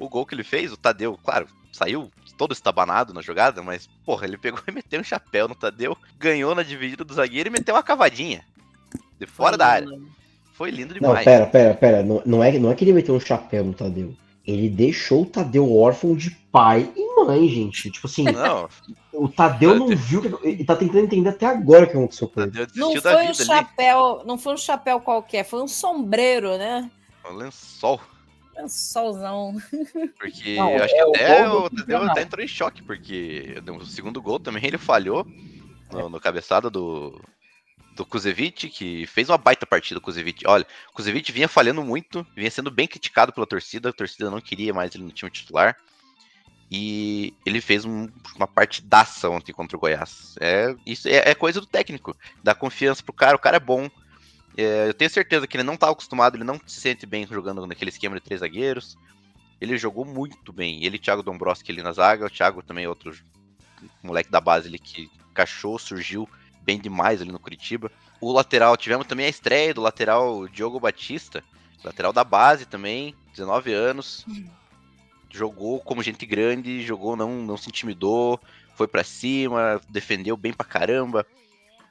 o 0.02 0.10
gol 0.10 0.26
que 0.26 0.34
ele 0.34 0.44
fez, 0.44 0.72
o 0.74 0.78
Tadeu, 0.78 1.18
claro, 1.24 1.48
saiu 1.72 2.12
todo 2.38 2.54
estabanado 2.54 3.14
na 3.14 3.22
jogada, 3.22 3.62
mas, 3.62 3.88
porra, 4.04 4.26
ele 4.26 4.38
pegou 4.38 4.62
e 4.68 4.72
meteu 4.72 5.00
um 5.00 5.04
chapéu 5.04 5.48
no 5.48 5.56
Tadeu, 5.56 5.98
ganhou 6.18 6.56
na 6.56 6.64
dividida 6.64 7.04
do 7.04 7.14
zagueiro 7.14 7.50
e 7.50 7.52
meteu 7.52 7.76
uma 7.76 7.84
cavadinha. 7.84 8.44
De 9.20 9.28
fora 9.28 9.56
da 9.56 9.68
área. 9.68 9.88
Foi 10.52 10.70
lindo 10.70 10.93
demais. 10.93 11.18
Não, 11.18 11.24
pera, 11.24 11.45
pera, 11.45 11.74
pera. 11.74 12.04
Não, 12.04 12.22
não, 12.26 12.43
é, 12.43 12.58
não 12.58 12.72
é 12.72 12.76
que 12.76 12.84
ele 12.84 12.93
meteu 12.93 13.16
um 13.16 13.20
chapéu 13.20 13.64
no 13.64 13.74
Tadeu. 13.74 14.14
Ele 14.45 14.70
deixou 14.70 15.22
o 15.22 15.26
Tadeu 15.26 15.76
órfão 15.76 16.16
de 16.16 16.32
pai 16.52 16.89
e 16.95 17.16
mãe, 17.16 17.47
gente. 17.47 17.91
Tipo 17.91 18.08
assim, 18.08 18.24
não. 18.24 18.68
o 19.14 19.30
Tadeu 19.30 19.76
não 19.76 19.88
viu. 19.95 20.39
Ele 20.43 20.64
tá 20.64 20.76
tentando 20.76 21.06
entender 21.06 21.30
até 21.30 21.45
agora 21.45 21.86
o 21.86 21.88
que 21.88 21.97
aconteceu 21.97 22.28
com 22.28 22.41
ele. 22.41 22.52
Não 22.76 22.95
foi 22.99 23.30
um 23.30 23.34
chapéu, 23.34 24.20
ali. 24.20 24.28
não 24.28 24.38
foi 24.38 24.54
um 24.54 24.58
chapéu 24.58 24.99
qualquer, 24.99 25.45
foi 25.45 25.62
um 25.62 25.68
sombreiro, 25.68 26.58
né? 26.58 26.89
Um 27.30 27.34
lençol. 27.34 27.99
Solzão. 28.68 29.56
Porque 30.20 30.56
não, 30.56 30.70
eu 30.72 30.84
acho 30.84 30.93
é 30.93 30.97
que 30.97 31.04
até 31.04 31.49
o, 31.49 31.66
o 31.66 31.70
Tadeu 31.70 32.04
até 32.04 32.22
entrou 32.22 32.43
em 32.43 32.47
choque, 32.47 32.84
porque 32.84 33.56
o 33.68 33.86
segundo 33.86 34.22
gol 34.22 34.39
também 34.39 34.64
ele 34.66 34.78
falhou 34.78 35.26
no, 35.91 36.10
no 36.10 36.20
cabeçada 36.20 36.70
do, 36.70 37.20
do 37.96 38.06
Kuzevic, 38.06 38.70
que 38.70 39.06
fez 39.06 39.30
uma 39.30 39.38
baita 39.38 39.66
partida 39.66 39.98
o 39.98 40.02
Kuzevic. 40.02 40.46
Olha, 40.48 40.66
o 40.89 40.94
Kuzevic 40.94 41.32
vinha 41.32 41.48
falhando 41.48 41.84
muito, 41.84 42.26
vinha 42.36 42.50
sendo 42.50 42.72
bem 42.72 42.88
criticado 42.88 43.34
pela 43.34 43.46
torcida, 43.46 43.89
a 43.89 43.94
torcida 43.94 44.30
não 44.30 44.42
queria 44.42 44.74
mais 44.74 44.96
ele 44.96 45.04
no 45.04 45.12
time 45.12 45.30
titular. 45.30 45.76
E 46.70 47.34
ele 47.46 47.60
fez 47.60 47.84
um, 47.84 48.08
uma 48.36 48.48
partidaça 48.48 49.30
ontem 49.30 49.52
contra 49.52 49.76
o 49.76 49.80
Goiás. 49.80 50.36
É, 50.39 50.74
isso 50.86 51.08
é, 51.10 51.32
é 51.32 51.36
coisa 51.36 51.60
do 51.60 51.68
técnico, 51.68 52.16
dá 52.42 52.56
confiança 52.56 53.04
pro 53.04 53.12
cara, 53.12 53.36
o 53.36 53.39
cara 53.39 53.58
é 53.58 53.60
bom, 53.60 53.89
é, 54.58 54.89
eu 54.89 54.94
tenho 54.94 55.10
certeza 55.10 55.48
que 55.48 55.56
ele 55.56 55.64
não 55.64 55.76
estava 55.76 55.92
acostumado, 55.92 56.36
ele 56.36 56.44
não 56.44 56.60
se 56.66 56.80
sente 56.80 57.06
bem 57.06 57.26
jogando 57.28 57.66
naquele 57.66 57.89
esquema 57.89 58.16
de 58.16 58.22
três 58.22 58.42
zagueiros. 58.42 58.98
Ele 59.60 59.78
jogou 59.78 60.06
muito 60.06 60.52
bem. 60.52 60.84
Ele 60.84 60.98
Thiago 60.98 61.24
Dombrowski 61.24 61.72
ali 61.72 61.82
na 61.82 61.92
zaga, 61.92 62.26
o 62.26 62.30
Thiago 62.30 62.62
também 62.62 62.88
outro 62.88 63.14
moleque 64.04 64.32
da 64.32 64.42
base 64.42 64.68
ali 64.68 64.80
que 64.80 65.10
cachou, 65.34 65.78
surgiu 65.80 66.28
bem 66.62 66.80
demais 66.80 67.22
ali 67.22 67.32
no 67.32 67.39
Curitiba. 67.39 67.91
O 68.20 68.32
lateral, 68.32 68.78
tivemos 68.78 69.07
também 69.07 69.26
a 69.26 69.30
estreia 69.30 69.74
do 69.74 69.82
lateral 69.82 70.47
Diogo 70.47 70.80
Batista, 70.80 71.43
lateral 71.84 72.14
da 72.14 72.24
base 72.24 72.66
também, 72.66 73.16
19 73.32 73.74
anos. 73.74 74.26
Jogou 75.30 75.80
como 75.80 76.03
gente 76.03 76.26
grande, 76.26 76.84
jogou, 76.84 77.16
não, 77.16 77.41
não 77.41 77.57
se 77.57 77.70
intimidou, 77.70 78.39
foi 78.76 78.88
para 78.88 79.03
cima, 79.03 79.82
defendeu 79.89 80.36
bem 80.36 80.53
pra 80.53 80.66
caramba 80.66 81.26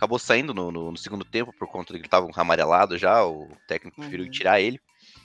acabou 0.00 0.18
saindo 0.18 0.54
no, 0.54 0.72
no, 0.72 0.90
no, 0.90 0.96
segundo 0.96 1.26
tempo 1.26 1.52
por 1.52 1.68
conta 1.68 1.92
de 1.92 1.98
que 1.98 2.02
ele 2.04 2.06
estava 2.06 2.26
amarelado 2.34 2.96
já, 2.96 3.22
o 3.26 3.46
técnico 3.68 4.00
preferiu 4.00 4.24
uhum. 4.24 4.30
tirar 4.30 4.58
ele, 4.58 4.80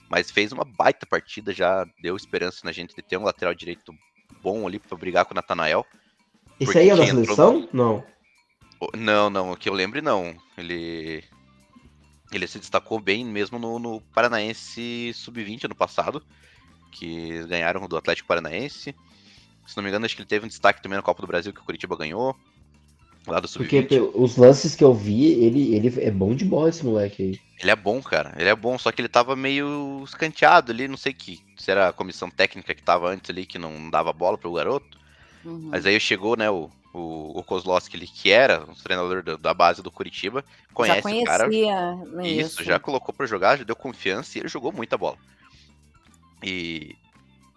mas 0.06 0.30
fez 0.30 0.52
uma 0.52 0.64
baita 0.64 1.06
partida, 1.06 1.50
já 1.50 1.86
deu 2.02 2.14
esperança 2.14 2.60
na 2.62 2.72
gente 2.72 2.94
de 2.94 3.00
ter 3.00 3.16
um 3.16 3.24
lateral 3.24 3.54
direito 3.54 3.94
bom 4.42 4.66
ali 4.66 4.78
para 4.78 4.98
brigar 4.98 5.24
com 5.24 5.32
o 5.32 5.34
Natanael. 5.34 5.86
Esse 6.60 6.76
aí 6.78 6.90
é 6.90 6.96
da 6.96 7.06
seleção? 7.06 7.60
Entrou... 7.60 7.70
Não. 7.72 8.04
Não, 8.96 9.30
não, 9.30 9.52
o 9.52 9.56
que 9.56 9.68
eu 9.68 9.74
lembre 9.74 10.00
não. 10.00 10.34
Ele 10.56 11.24
ele 12.32 12.46
se 12.46 12.58
destacou 12.58 12.98
bem 13.00 13.24
mesmo 13.24 13.58
no, 13.58 13.78
no 13.78 14.00
Paranaense 14.12 15.12
Sub-20 15.14 15.64
ano 15.64 15.74
passado, 15.74 16.22
que 16.90 17.44
ganharam 17.46 17.86
do 17.86 17.96
Atlético 17.96 18.28
Paranaense. 18.28 18.94
Se 19.66 19.76
não 19.76 19.82
me 19.82 19.88
engano, 19.88 20.06
acho 20.06 20.14
que 20.14 20.22
ele 20.22 20.28
teve 20.28 20.44
um 20.44 20.48
destaque 20.48 20.82
também 20.82 20.96
na 20.96 21.02
Copa 21.02 21.20
do 21.20 21.26
Brasil 21.26 21.52
que 21.52 21.60
o 21.60 21.64
Curitiba 21.64 21.96
ganhou. 21.96 22.36
Lá 23.26 23.40
do 23.40 23.48
Porque 23.48 24.00
os 24.14 24.36
lances 24.36 24.76
que 24.76 24.84
eu 24.84 24.94
vi, 24.94 25.24
ele, 25.44 25.74
ele 25.74 25.92
é 26.00 26.12
bom 26.12 26.32
de 26.32 26.44
bola 26.44 26.68
esse 26.68 26.86
moleque 26.86 27.22
aí. 27.22 27.40
Ele 27.60 27.70
é 27.72 27.76
bom, 27.76 28.00
cara. 28.00 28.32
Ele 28.38 28.48
é 28.48 28.54
bom, 28.54 28.78
só 28.78 28.92
que 28.92 29.00
ele 29.00 29.08
tava 29.08 29.34
meio 29.34 30.02
escanteado 30.04 30.70
ali, 30.70 30.86
não 30.86 30.96
sei 30.96 31.12
que. 31.12 31.40
Se 31.56 31.70
era 31.70 31.88
a 31.88 31.92
comissão 31.92 32.30
técnica 32.30 32.72
que 32.72 32.82
tava 32.82 33.08
antes 33.08 33.28
ali, 33.28 33.44
que 33.44 33.58
não 33.58 33.90
dava 33.90 34.12
bola 34.12 34.38
pro 34.38 34.52
garoto. 34.52 34.96
Uhum. 35.44 35.70
Mas 35.72 35.84
aí 35.84 35.98
chegou, 35.98 36.36
né, 36.36 36.48
o, 36.48 36.70
o, 36.96 37.38
o 37.38 37.42
Kozlowski, 37.42 37.96
ele, 37.96 38.06
que 38.06 38.30
era 38.30 38.62
o 38.62 38.74
treinador 38.74 39.22
da, 39.22 39.36
da, 39.36 39.52
base 39.52 39.82
do 39.82 39.90
Curitiba, 39.90 40.42
conhece 40.72 41.06
o 41.06 41.24
cara. 41.24 41.46
Isso, 41.46 42.62
isso, 42.62 42.64
já 42.64 42.78
colocou 42.78 43.14
para 43.14 43.26
jogar, 43.26 43.58
já 43.58 43.64
deu 43.64 43.76
confiança 43.76 44.36
e 44.36 44.40
ele 44.40 44.48
jogou 44.48 44.72
muita 44.72 44.96
bola. 44.96 45.18
E 46.42 46.96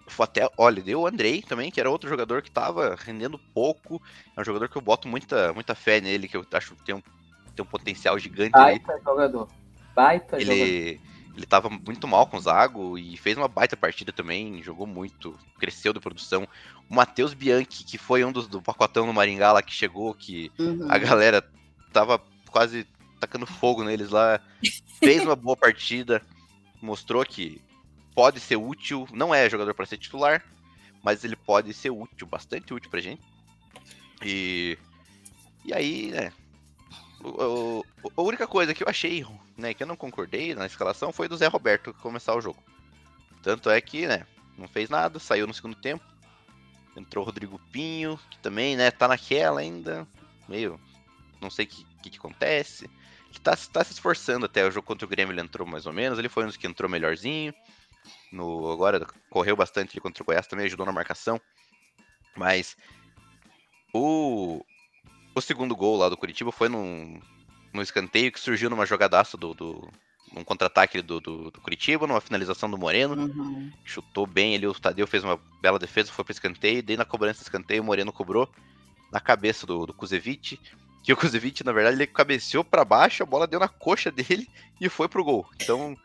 foi 0.08 0.26
até, 0.26 0.50
olha, 0.58 0.82
deu 0.82 1.02
o 1.02 1.08
Andrei 1.08 1.42
também, 1.42 1.72
que 1.72 1.80
era 1.80 1.90
outro 1.90 2.10
jogador 2.10 2.42
que 2.42 2.52
tava 2.52 2.96
rendendo 3.00 3.40
pouco. 3.54 4.02
É 4.36 4.42
um 4.42 4.44
jogador 4.44 4.68
que 4.68 4.76
eu 4.76 4.82
boto 4.82 5.08
muita, 5.08 5.54
muita 5.54 5.74
fé 5.74 6.02
nele, 6.02 6.28
que 6.28 6.36
eu 6.36 6.46
acho 6.52 6.76
que 6.76 6.84
tem 6.84 6.96
um, 6.96 7.02
tem 7.56 7.64
um 7.64 7.70
potencial 7.70 8.20
gigante 8.20 8.52
baita 8.52 8.92
aí. 8.92 9.02
jogador. 9.02 9.48
Baita 9.96 10.36
ele, 10.36 10.98
jogador. 10.98 11.09
Ele 11.40 11.46
tava 11.46 11.70
muito 11.70 12.06
mal 12.06 12.28
com 12.28 12.36
o 12.36 12.42
Zago 12.42 12.98
e 12.98 13.16
fez 13.16 13.38
uma 13.38 13.48
baita 13.48 13.78
partida 13.78 14.12
também, 14.12 14.62
jogou 14.62 14.86
muito, 14.86 15.40
cresceu 15.58 15.94
de 15.94 16.00
produção. 16.02 16.46
O 16.90 16.94
Matheus 16.94 17.34
Bianchi, 17.34 17.86
que 17.86 17.98
foi 17.98 18.26
um 18.26 18.32
dos 18.32 18.46
do 18.46 18.62
pacotão 18.62 19.06
no 19.06 19.14
Maringá 19.14 19.54
lá 19.54 19.62
que 19.62 19.72
chegou, 19.72 20.14
que 20.14 20.52
uhum. 20.60 20.86
a 20.92 20.98
galera 20.98 21.42
tava 21.94 22.22
quase 22.52 22.86
tacando 23.22 23.46
fogo 23.46 23.86
neles 23.86 24.10
lá, 24.10 24.42
fez 25.00 25.24
uma 25.24 25.36
boa 25.36 25.56
partida, 25.56 26.22
mostrou 26.82 27.24
que 27.24 27.62
pode 28.14 28.42
ser 28.42 28.58
útil, 28.58 29.08
não 29.14 29.34
é 29.34 29.50
jogador 29.50 29.74
para 29.74 29.86
ser 29.86 29.98
titular, 29.98 30.44
mas 31.02 31.24
ele 31.24 31.38
pode 31.38 31.74
ser 31.74 31.90
útil, 31.90 32.28
bastante 32.28 32.74
útil 32.74 32.92
pra 32.92 33.00
gente. 33.00 33.22
E, 34.26 34.78
e 35.64 35.74
aí, 35.74 36.12
né, 36.12 36.34
o, 37.24 37.80
o, 38.04 38.12
a 38.18 38.22
única 38.22 38.46
coisa 38.46 38.74
que 38.74 38.84
eu 38.84 38.90
achei, 38.90 39.26
né, 39.60 39.74
que 39.74 39.84
eu 39.84 39.88
não 39.88 39.96
concordei 39.96 40.56
na 40.56 40.66
escalação 40.66 41.12
foi 41.12 41.28
do 41.28 41.38
Zé 41.38 41.48
Roberto 41.48 41.94
começar 41.96 42.36
o 42.36 42.42
jogo. 42.42 42.64
Tanto 43.44 43.70
é 43.70 43.80
que, 43.80 44.08
né, 44.08 44.26
não 44.58 44.68
fez 44.68 44.90
nada, 44.90 45.20
saiu 45.20 45.46
no 45.46 45.54
segundo 45.54 45.76
tempo. 45.76 46.04
Entrou 46.96 47.24
o 47.24 47.26
Rodrigo 47.26 47.60
Pinho, 47.72 48.20
que 48.30 48.40
também, 48.40 48.76
né, 48.76 48.92
tá 48.92 49.08
naquela 49.08 49.62
ainda, 49.62 50.08
meio, 50.48 50.80
não 51.40 51.50
sei 51.50 51.66
o 51.66 51.68
que, 51.68 51.86
que, 52.04 52.10
que, 52.10 52.18
acontece. 52.18 52.86
Ele 53.30 53.40
tá, 53.40 53.56
tá 53.56 53.84
se 53.84 53.94
esforçando 53.94 54.46
até 54.46 54.66
o 54.66 54.72
jogo 54.72 54.88
contra 54.88 55.06
o 55.06 55.10
Grêmio, 55.10 55.34
ele 55.34 55.42
entrou 55.42 55.68
mais 55.68 55.86
ou 55.86 55.94
menos, 55.94 56.18
ele 56.18 56.30
foi 56.30 56.44
um 56.44 56.48
dos 56.48 56.58
que 56.58 56.68
entrou 56.68 56.90
melhorzinho. 56.90 57.54
No, 58.32 58.72
agora 58.72 59.06
correu 59.30 59.56
bastante 59.56 59.92
ali 59.92 60.02
contra 60.02 60.24
o 60.24 60.26
Goiás 60.26 60.48
também, 60.48 60.66
ajudou 60.66 60.86
na 60.86 60.92
marcação. 60.92 61.40
Mas 62.36 62.76
o, 63.94 64.64
o 65.36 65.42
segundo 65.42 65.76
gol 65.76 65.98
lá 65.98 66.10
do 66.10 66.18
Curitiba 66.18 66.52
foi 66.52 66.70
num, 66.70 67.20
num 67.74 67.82
escanteio 67.82 68.32
que 68.32 68.40
surgiu 68.40 68.70
numa 68.70 68.86
jogadaça 68.86 69.38
do, 69.38 69.54
do 69.54 69.90
num 70.34 70.44
contra-ataque 70.44 71.02
do, 71.02 71.20
do, 71.20 71.52
do, 71.52 71.62
Curitiba, 71.62 72.08
numa 72.08 72.22
finalização 72.22 72.70
do 72.70 72.78
Moreno. 72.78 73.16
Uhum. 73.16 73.72
Chutou 73.84 74.28
bem 74.28 74.56
ali, 74.56 74.68
o 74.68 74.74
Tadeu 74.74 75.08
fez 75.08 75.24
uma 75.24 75.40
bela 75.62 75.80
defesa, 75.80 76.12
foi 76.12 76.24
para 76.24 76.34
escanteio, 76.34 76.84
daí 76.84 76.98
na 76.98 77.06
cobrança 77.06 77.40
do 77.40 77.44
escanteio 77.44 77.82
o 77.82 77.86
Moreno 77.86 78.14
cobrou 78.14 78.50
na 79.12 79.20
cabeça 79.20 79.66
do, 79.66 79.86
do 79.86 79.94
Kuzevic. 79.94 80.60
Que 81.04 81.14
o 81.14 81.18
Kuzevic, 81.18 81.64
na 81.66 81.72
verdade, 81.72 81.96
ele 81.96 82.06
cabeceou 82.06 82.64
para 82.64 82.86
baixo, 82.86 83.24
a 83.24 83.26
bola 83.26 83.48
deu 83.48 83.60
na 83.60 83.68
coxa 83.68 84.12
dele 84.12 84.48
e 84.80 84.90
foi 84.90 85.08
pro 85.08 85.24
gol. 85.24 85.48
Então, 85.56 85.98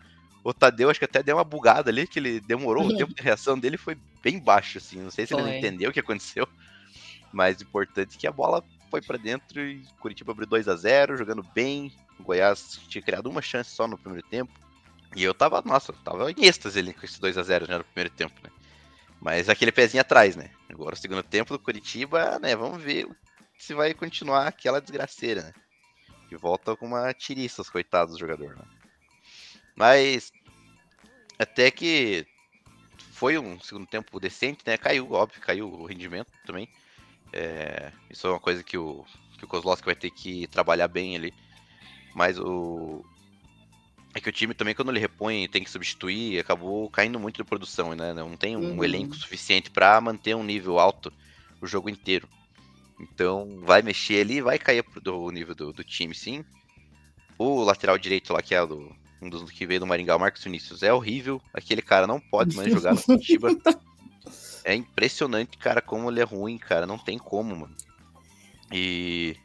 o 0.42 0.54
Tadeu 0.54 0.88
acho 0.88 0.98
que 0.98 1.04
até 1.04 1.22
deu 1.22 1.36
uma 1.36 1.44
bugada 1.44 1.90
ali, 1.90 2.06
que 2.06 2.18
ele 2.18 2.40
demorou, 2.40 2.86
o 2.86 2.96
tempo 2.96 3.14
de 3.14 3.22
reação 3.22 3.58
dele 3.58 3.76
foi 3.76 3.96
bem 4.22 4.38
baixo, 4.38 4.78
assim. 4.78 5.00
Não 5.00 5.10
sei 5.10 5.26
se 5.26 5.32
foi. 5.32 5.42
ele 5.42 5.50
não 5.50 5.58
entendeu 5.58 5.90
o 5.90 5.92
que 5.92 6.00
aconteceu. 6.00 6.48
Mas 7.32 7.58
o 7.58 7.64
importante 7.64 8.16
é 8.16 8.20
que 8.20 8.26
a 8.26 8.32
bola 8.32 8.62
foi 8.94 9.02
pra 9.02 9.16
dentro 9.16 9.60
e 9.60 9.84
Curitiba 9.98 10.30
abriu 10.30 10.46
2 10.46 10.68
a 10.68 10.76
0 10.76 11.16
jogando 11.16 11.42
bem. 11.52 11.92
O 12.16 12.22
Goiás 12.22 12.78
tinha 12.88 13.02
criado 13.02 13.28
uma 13.28 13.42
chance 13.42 13.70
só 13.70 13.88
no 13.88 13.98
primeiro 13.98 14.24
tempo. 14.28 14.52
E 15.16 15.24
eu 15.24 15.34
tava, 15.34 15.60
nossa, 15.62 15.92
tava 15.92 16.30
em 16.30 16.44
êxtase 16.44 16.78
ali 16.78 16.92
com 16.92 17.04
esse 17.04 17.20
2 17.20 17.36
a 17.36 17.42
0 17.42 17.66
já 17.66 17.78
no 17.78 17.84
primeiro 17.84 18.14
tempo, 18.14 18.34
né? 18.40 18.50
Mas 19.20 19.48
aquele 19.48 19.72
pezinho 19.72 20.00
atrás, 20.00 20.36
né? 20.36 20.50
Agora 20.68 20.94
o 20.94 20.98
segundo 20.98 21.24
tempo 21.24 21.52
do 21.52 21.58
Curitiba, 21.58 22.38
né? 22.38 22.54
Vamos 22.54 22.80
ver 22.80 23.08
se 23.58 23.74
vai 23.74 23.92
continuar 23.94 24.46
aquela 24.46 24.80
desgraceira, 24.80 25.42
né? 25.42 25.52
Que 26.28 26.36
volta 26.36 26.76
com 26.76 26.86
uma 26.86 27.12
tiriça, 27.12 27.62
os 27.62 27.70
coitados 27.70 28.14
do 28.14 28.20
jogador, 28.20 28.54
né? 28.54 28.64
Mas 29.74 30.30
até 31.36 31.68
que 31.68 32.24
foi 33.10 33.38
um 33.38 33.58
segundo 33.58 33.88
tempo 33.88 34.20
decente, 34.20 34.62
né? 34.64 34.76
Caiu, 34.76 35.10
óbvio, 35.10 35.40
caiu 35.40 35.68
o 35.68 35.84
rendimento 35.84 36.30
também. 36.46 36.68
É, 37.36 37.90
isso 38.08 38.28
é 38.28 38.30
uma 38.30 38.38
coisa 38.38 38.62
que 38.62 38.78
o, 38.78 39.04
que 39.36 39.44
o 39.44 39.48
Kozlowski 39.48 39.84
vai 39.84 39.96
ter 39.96 40.10
que 40.10 40.46
trabalhar 40.46 40.86
bem 40.86 41.16
ali. 41.16 41.34
Mas 42.14 42.38
o. 42.38 43.04
É 44.14 44.20
que 44.20 44.28
o 44.28 44.32
time 44.32 44.54
também, 44.54 44.74
quando 44.76 44.90
ele 44.92 45.00
repõe 45.00 45.48
tem 45.48 45.64
que 45.64 45.70
substituir, 45.70 46.38
acabou 46.38 46.88
caindo 46.88 47.18
muito 47.18 47.36
de 47.36 47.44
produção, 47.44 47.92
né? 47.96 48.12
Não 48.14 48.36
tem 48.36 48.56
um 48.56 48.76
Uhum. 48.76 48.84
elenco 48.84 49.16
suficiente 49.16 49.68
para 49.70 50.00
manter 50.00 50.36
um 50.36 50.44
nível 50.44 50.78
alto 50.78 51.12
o 51.60 51.66
jogo 51.66 51.88
inteiro. 51.90 52.28
Então 53.00 53.60
vai 53.64 53.82
mexer 53.82 54.20
ali, 54.20 54.40
vai 54.40 54.56
cair 54.56 54.84
do 55.02 55.30
nível 55.32 55.56
do, 55.56 55.72
do 55.72 55.82
time, 55.82 56.14
sim. 56.14 56.44
O 57.36 57.64
lateral 57.64 57.98
direito 57.98 58.32
lá, 58.32 58.40
que 58.40 58.54
é 58.54 58.64
do, 58.64 58.94
um 59.20 59.28
dos 59.28 59.50
que 59.50 59.66
veio 59.66 59.80
do 59.80 59.86
Maringá, 59.86 60.14
o 60.14 60.20
Marcos 60.20 60.44
Vinícius, 60.44 60.84
é 60.84 60.92
horrível. 60.92 61.42
Aquele 61.52 61.82
cara 61.82 62.06
não 62.06 62.20
pode 62.20 62.54
mais 62.54 62.72
jogar 62.72 62.94
no 62.94 63.02
Curitiba. 63.02 63.48
É 64.64 64.74
impressionante, 64.74 65.58
cara, 65.58 65.82
como 65.82 66.10
ele 66.10 66.20
é 66.20 66.24
ruim, 66.24 66.56
cara. 66.56 66.86
Não 66.86 66.98
tem 66.98 67.18
como, 67.18 67.54
mano. 67.54 67.76
E 68.72 69.36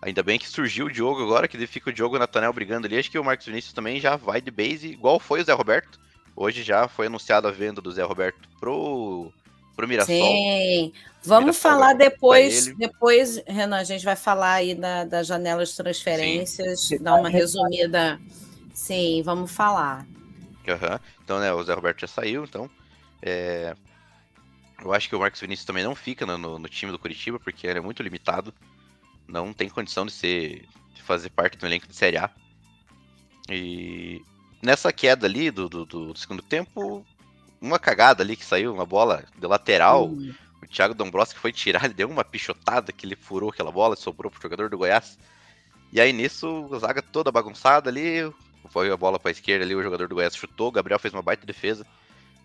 ainda 0.00 0.22
bem 0.22 0.38
que 0.38 0.48
surgiu 0.48 0.86
o 0.86 0.90
Diogo 0.90 1.22
agora, 1.22 1.46
que 1.46 1.66
fica 1.66 1.90
o 1.90 1.92
Diogo 1.92 2.16
e 2.16 2.16
o 2.16 2.20
Natanel 2.20 2.52
brigando 2.52 2.86
ali. 2.86 2.98
Acho 2.98 3.10
que 3.10 3.18
o 3.18 3.24
Marcos 3.24 3.46
Vinícius 3.46 3.74
também 3.74 4.00
já 4.00 4.16
vai 4.16 4.40
de 4.40 4.50
base, 4.50 4.88
igual 4.88 5.20
foi 5.20 5.42
o 5.42 5.44
Zé 5.44 5.52
Roberto. 5.52 6.00
Hoje 6.34 6.62
já 6.62 6.88
foi 6.88 7.06
anunciada 7.06 7.48
a 7.48 7.52
venda 7.52 7.82
do 7.82 7.92
Zé 7.92 8.02
Roberto 8.02 8.48
pro, 8.58 9.30
pro 9.76 9.86
Mirassol. 9.86 10.16
Sim. 10.16 10.92
Vamos 11.22 11.44
Mirassol 11.44 11.70
falar 11.70 11.92
depois, 11.92 12.74
depois, 12.76 13.42
Renan, 13.46 13.76
a 13.76 13.84
gente 13.84 14.04
vai 14.04 14.16
falar 14.16 14.54
aí 14.54 14.74
da, 14.74 15.04
da 15.04 15.22
janela 15.22 15.64
de 15.64 15.76
transferências, 15.76 16.88
dar 17.00 17.16
uma 17.16 17.28
resumida. 17.28 18.18
Sim, 18.72 19.22
vamos 19.22 19.52
falar. 19.52 20.06
Aham. 20.66 20.98
Então, 21.22 21.38
né, 21.38 21.52
o 21.52 21.62
Zé 21.62 21.74
Roberto 21.74 22.00
já 22.00 22.06
saiu, 22.06 22.44
então. 22.44 22.68
é, 23.20 23.76
Eu 24.82 24.92
acho 24.92 25.08
que 25.08 25.14
o 25.16 25.20
Marcos 25.20 25.40
Vinícius 25.40 25.64
também 25.66 25.84
não 25.84 25.94
fica 25.94 26.26
no, 26.26 26.58
no- 26.58 26.68
time 26.68 26.90
do 26.90 26.98
Curitiba, 26.98 27.38
porque 27.38 27.66
ele 27.66 27.78
é 27.78 27.82
muito 27.82 28.02
limitado. 28.02 28.52
Não 29.28 29.52
tem 29.52 29.68
condição 29.68 30.04
de 30.04 30.12
ser. 30.12 30.66
de 30.94 31.02
fazer 31.02 31.30
parte 31.30 31.56
do 31.56 31.66
elenco 31.66 31.86
de 31.86 31.94
Série 31.94 32.16
A. 32.18 32.30
E 33.48 34.22
nessa 34.62 34.92
queda 34.92 35.26
ali 35.26 35.50
do, 35.50 35.68
do, 35.68 35.84
do 35.84 36.16
segundo 36.18 36.42
tempo, 36.42 37.04
uma 37.60 37.78
cagada 37.78 38.22
ali 38.22 38.36
que 38.36 38.44
saiu, 38.44 38.72
uma 38.74 38.86
bola 38.86 39.24
de 39.38 39.46
lateral. 39.46 40.06
O 40.62 40.66
Thiago 40.66 40.94
Dombrowski 40.94 41.38
foi 41.38 41.52
tirar, 41.52 41.84
ele 41.86 41.94
deu 41.94 42.08
uma 42.08 42.24
pichotada 42.24 42.92
que 42.92 43.04
ele 43.04 43.16
furou 43.16 43.50
aquela 43.50 43.72
bola, 43.72 43.96
sobrou 43.96 44.30
pro 44.30 44.40
jogador 44.42 44.70
do 44.70 44.78
Goiás. 44.78 45.18
E 45.92 46.00
aí 46.00 46.12
nisso, 46.12 46.68
a 46.72 46.78
zaga 46.78 47.02
toda 47.02 47.30
bagunçada 47.32 47.90
ali, 47.90 48.32
foi 48.70 48.90
a 48.90 48.96
bola 48.96 49.18
pra 49.18 49.30
esquerda 49.30 49.64
ali, 49.64 49.74
o 49.74 49.82
jogador 49.82 50.08
do 50.08 50.14
Goiás 50.14 50.34
chutou, 50.36 50.68
o 50.68 50.72
Gabriel 50.72 50.98
fez 50.98 51.12
uma 51.12 51.20
baita 51.22 51.44
defesa, 51.44 51.84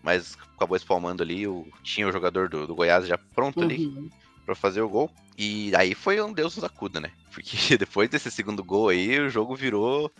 mas 0.02 0.36
acabou 0.56 0.76
espalmando 0.76 1.22
ali, 1.22 1.46
o, 1.46 1.66
tinha 1.82 2.08
o 2.08 2.12
jogador 2.12 2.48
do, 2.48 2.66
do 2.66 2.74
Goiás 2.74 3.06
já 3.06 3.18
pronto 3.18 3.60
ali 3.62 3.86
Uhum. 3.86 4.08
pra 4.44 4.54
fazer 4.54 4.80
o 4.80 4.88
gol. 4.88 5.10
E 5.36 5.72
aí 5.76 5.94
foi 5.94 6.20
um 6.20 6.32
Deus 6.32 6.56
nos 6.56 6.64
acuda, 6.64 7.00
né? 7.00 7.10
Porque 7.32 7.76
depois 7.76 8.08
desse 8.08 8.30
segundo 8.30 8.64
gol 8.64 8.88
aí, 8.88 9.18
o 9.20 9.30
jogo 9.30 9.54
virou 9.54 10.10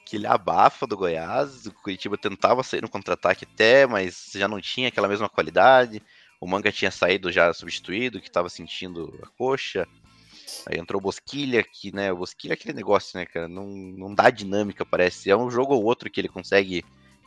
aquele 0.00 0.26
abafa 0.26 0.86
do 0.86 0.96
Goiás. 0.96 1.66
O 1.66 1.72
Curitiba 1.72 2.16
tentava 2.18 2.62
sair 2.62 2.82
no 2.82 2.88
contra-ataque 2.88 3.46
até, 3.50 3.86
mas 3.86 4.30
já 4.34 4.46
não 4.46 4.60
tinha 4.60 4.88
aquela 4.88 5.08
mesma 5.08 5.28
qualidade. 5.28 6.02
O 6.40 6.46
Manga 6.46 6.70
tinha 6.70 6.90
saído 6.90 7.32
já 7.32 7.52
substituído, 7.52 8.20
que 8.20 8.30
tava 8.30 8.48
sentindo 8.48 9.18
a 9.22 9.26
coxa. 9.38 9.86
Aí 10.66 10.78
entrou 10.78 11.00
o 11.00 11.02
Bosquilha, 11.02 11.62
que, 11.62 11.94
né, 11.94 12.12
o 12.12 12.16
Bosquilha 12.18 12.52
é 12.52 12.54
aquele 12.54 12.74
negócio, 12.74 13.18
né, 13.18 13.24
cara, 13.26 13.48
não, 13.48 13.66
não 13.66 14.14
dá 14.14 14.30
dinâmica, 14.30 14.84
parece. 14.84 15.30
É 15.30 15.36
um 15.36 15.50
jogo 15.50 15.74
ou 15.74 15.84
outro 15.84 16.10
que 16.10 16.20
ele 16.20 16.28
consegue 16.28 16.84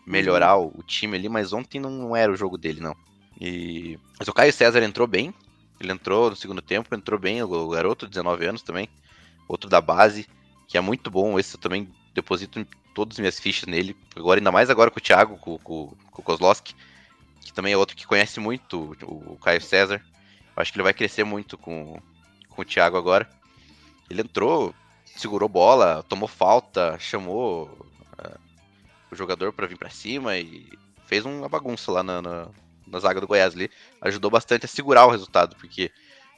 melhorar 0.09 0.57
o, 0.57 0.71
o 0.75 0.81
time 0.81 1.15
ali, 1.15 1.29
mas 1.29 1.53
ontem 1.53 1.79
não, 1.79 1.91
não 1.91 2.15
era 2.15 2.31
o 2.31 2.35
jogo 2.35 2.57
dele, 2.57 2.81
não. 2.81 2.95
E... 3.39 3.99
Mas 4.17 4.27
o 4.27 4.33
Caio 4.33 4.51
César 4.51 4.81
entrou 4.83 5.07
bem, 5.07 5.33
ele 5.79 5.91
entrou 5.91 6.31
no 6.31 6.35
segundo 6.35 6.61
tempo, 6.61 6.93
entrou 6.95 7.19
bem, 7.19 7.43
o, 7.43 7.69
garoto, 7.69 8.07
19 8.07 8.45
anos 8.45 8.63
também, 8.63 8.89
outro 9.47 9.69
da 9.69 9.79
base, 9.79 10.27
que 10.67 10.77
é 10.77 10.81
muito 10.81 11.11
bom, 11.11 11.37
esse 11.37 11.55
eu 11.55 11.61
também 11.61 11.87
deposito 12.13 12.65
todas 12.95 13.15
as 13.15 13.19
minhas 13.19 13.39
fichas 13.39 13.67
nele, 13.67 13.95
agora 14.15 14.39
ainda 14.39 14.51
mais 14.51 14.69
agora 14.71 14.89
com 14.89 14.97
o 14.97 15.01
Thiago, 15.01 15.37
com, 15.37 15.59
com, 15.59 15.93
com 16.11 16.21
o 16.21 16.25
Kozlowski, 16.25 16.75
que 17.41 17.53
também 17.53 17.73
é 17.73 17.77
outro 17.77 17.95
que 17.95 18.07
conhece 18.07 18.39
muito 18.39 18.97
o, 19.03 19.33
o 19.33 19.37
Caio 19.37 19.61
César, 19.61 20.03
eu 20.55 20.61
acho 20.61 20.73
que 20.73 20.77
ele 20.77 20.83
vai 20.83 20.93
crescer 20.93 21.23
muito 21.23 21.55
com, 21.55 22.01
com 22.49 22.61
o 22.63 22.65
Thiago 22.65 22.97
agora. 22.97 23.29
Ele 24.09 24.21
entrou, 24.21 24.73
segurou 25.05 25.47
bola, 25.47 26.03
tomou 26.09 26.27
falta, 26.27 26.97
chamou 26.99 27.88
o 29.11 29.15
jogador 29.15 29.53
pra 29.53 29.67
vir 29.67 29.77
pra 29.77 29.89
cima 29.89 30.37
e 30.37 30.69
fez 31.05 31.25
uma 31.25 31.49
bagunça 31.49 31.91
lá 31.91 32.03
na, 32.03 32.21
na, 32.21 32.47
na 32.87 32.99
zaga 32.99 33.19
do 33.19 33.27
Goiás 33.27 33.53
ali. 33.53 33.69
Ajudou 34.01 34.29
bastante 34.29 34.65
a 34.65 34.69
segurar 34.69 35.05
o 35.05 35.11
resultado, 35.11 35.55
porque 35.55 35.91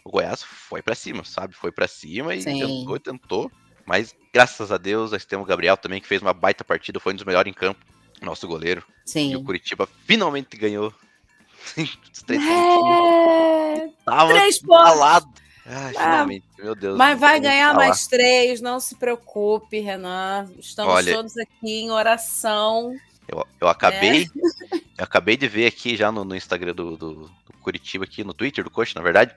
o 0.03 0.11
Goiás 0.11 0.43
foi 0.43 0.81
pra 0.81 0.95
cima, 0.95 1.23
sabe? 1.23 1.55
Foi 1.55 1.71
pra 1.71 1.87
cima 1.87 2.33
e 2.35 2.41
Sim. 2.41 2.59
tentou 2.59 2.95
e 2.95 2.99
tentou. 2.99 3.51
Mas 3.85 4.15
graças 4.33 4.71
a 4.71 4.77
Deus, 4.77 5.11
nós 5.11 5.25
temos 5.25 5.45
o 5.45 5.47
Gabriel 5.47 5.75
também, 5.77 5.99
que 5.99 6.07
fez 6.07 6.21
uma 6.21 6.33
baita 6.33 6.63
partida, 6.63 6.99
foi 6.99 7.13
um 7.13 7.15
dos 7.15 7.25
melhores 7.25 7.49
em 7.49 7.53
campo, 7.53 7.79
nosso 8.21 8.47
goleiro. 8.47 8.83
Sim. 9.05 9.31
E 9.31 9.35
o 9.35 9.43
Curitiba 9.43 9.87
finalmente 10.05 10.55
ganhou. 10.55 10.93
Os 11.77 12.23
três 12.23 12.41
É, 12.43 13.87
Tava 14.05 14.33
três 14.33 14.59
pontos. 14.59 15.31
Ai, 15.65 15.93
Ah, 15.95 16.03
finalmente, 16.03 16.45
meu 16.57 16.73
Deus. 16.75 16.97
Mas 16.97 17.19
vai 17.19 17.37
o 17.39 17.41
ganhar 17.41 17.73
falar. 17.73 17.85
mais 17.87 18.07
três, 18.07 18.61
não 18.61 18.79
se 18.79 18.95
preocupe, 18.95 19.79
Renan. 19.79 20.49
Estamos 20.59 20.93
Olha- 20.93 21.15
todos 21.15 21.37
aqui 21.37 21.81
em 21.81 21.91
oração. 21.91 22.95
Eu, 23.27 23.45
eu 23.59 23.67
acabei. 23.67 24.23
É. 24.23 24.81
Eu 25.01 25.05
acabei 25.05 25.35
de 25.35 25.47
ver 25.47 25.65
aqui 25.65 25.95
já 25.97 26.11
no, 26.11 26.23
no 26.23 26.35
Instagram 26.35 26.75
do, 26.75 26.95
do, 26.95 27.13
do 27.15 27.31
Curitiba, 27.63 28.03
aqui 28.03 28.23
no 28.23 28.35
Twitter 28.35 28.63
do 28.63 28.69
Coach, 28.69 28.95
na 28.95 29.01
verdade, 29.01 29.35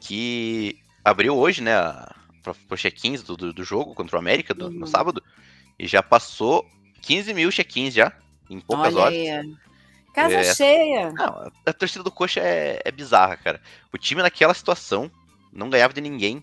que 0.00 0.78
abriu 1.02 1.34
hoje, 1.36 1.62
né, 1.62 1.74
a, 1.74 2.14
pra, 2.42 2.52
pro 2.68 2.76
check-ins 2.76 3.22
do, 3.22 3.34
do, 3.36 3.52
do 3.54 3.64
jogo 3.64 3.94
contra 3.94 4.16
o 4.16 4.18
América 4.18 4.52
do- 4.52 4.66
Uhum. 4.66 4.72
no 4.80 4.86
sábado, 4.86 5.22
e 5.78 5.86
já 5.86 6.02
passou 6.02 6.66
15 7.00 7.32
mil 7.32 7.50
check-ins 7.50 7.94
já, 7.94 8.12
em 8.50 8.60
poucas 8.60 8.94
Olha 8.94 9.02
horas. 9.04 9.14
aí. 9.18 9.54
Casa 10.14 10.34
É. 10.34 10.54
cheia. 10.54 11.10
Não, 11.12 11.24
a, 11.24 11.50
a 11.66 11.72
torcida 11.72 12.04
do 12.04 12.10
Coxa 12.10 12.40
é, 12.40 12.82
é 12.84 12.90
bizarra, 12.92 13.36
cara. 13.38 13.62
O 13.90 13.96
time 13.96 14.20
naquela 14.20 14.52
situação 14.52 15.10
não 15.52 15.70
ganhava 15.70 15.92
de 15.92 16.00
ninguém, 16.00 16.42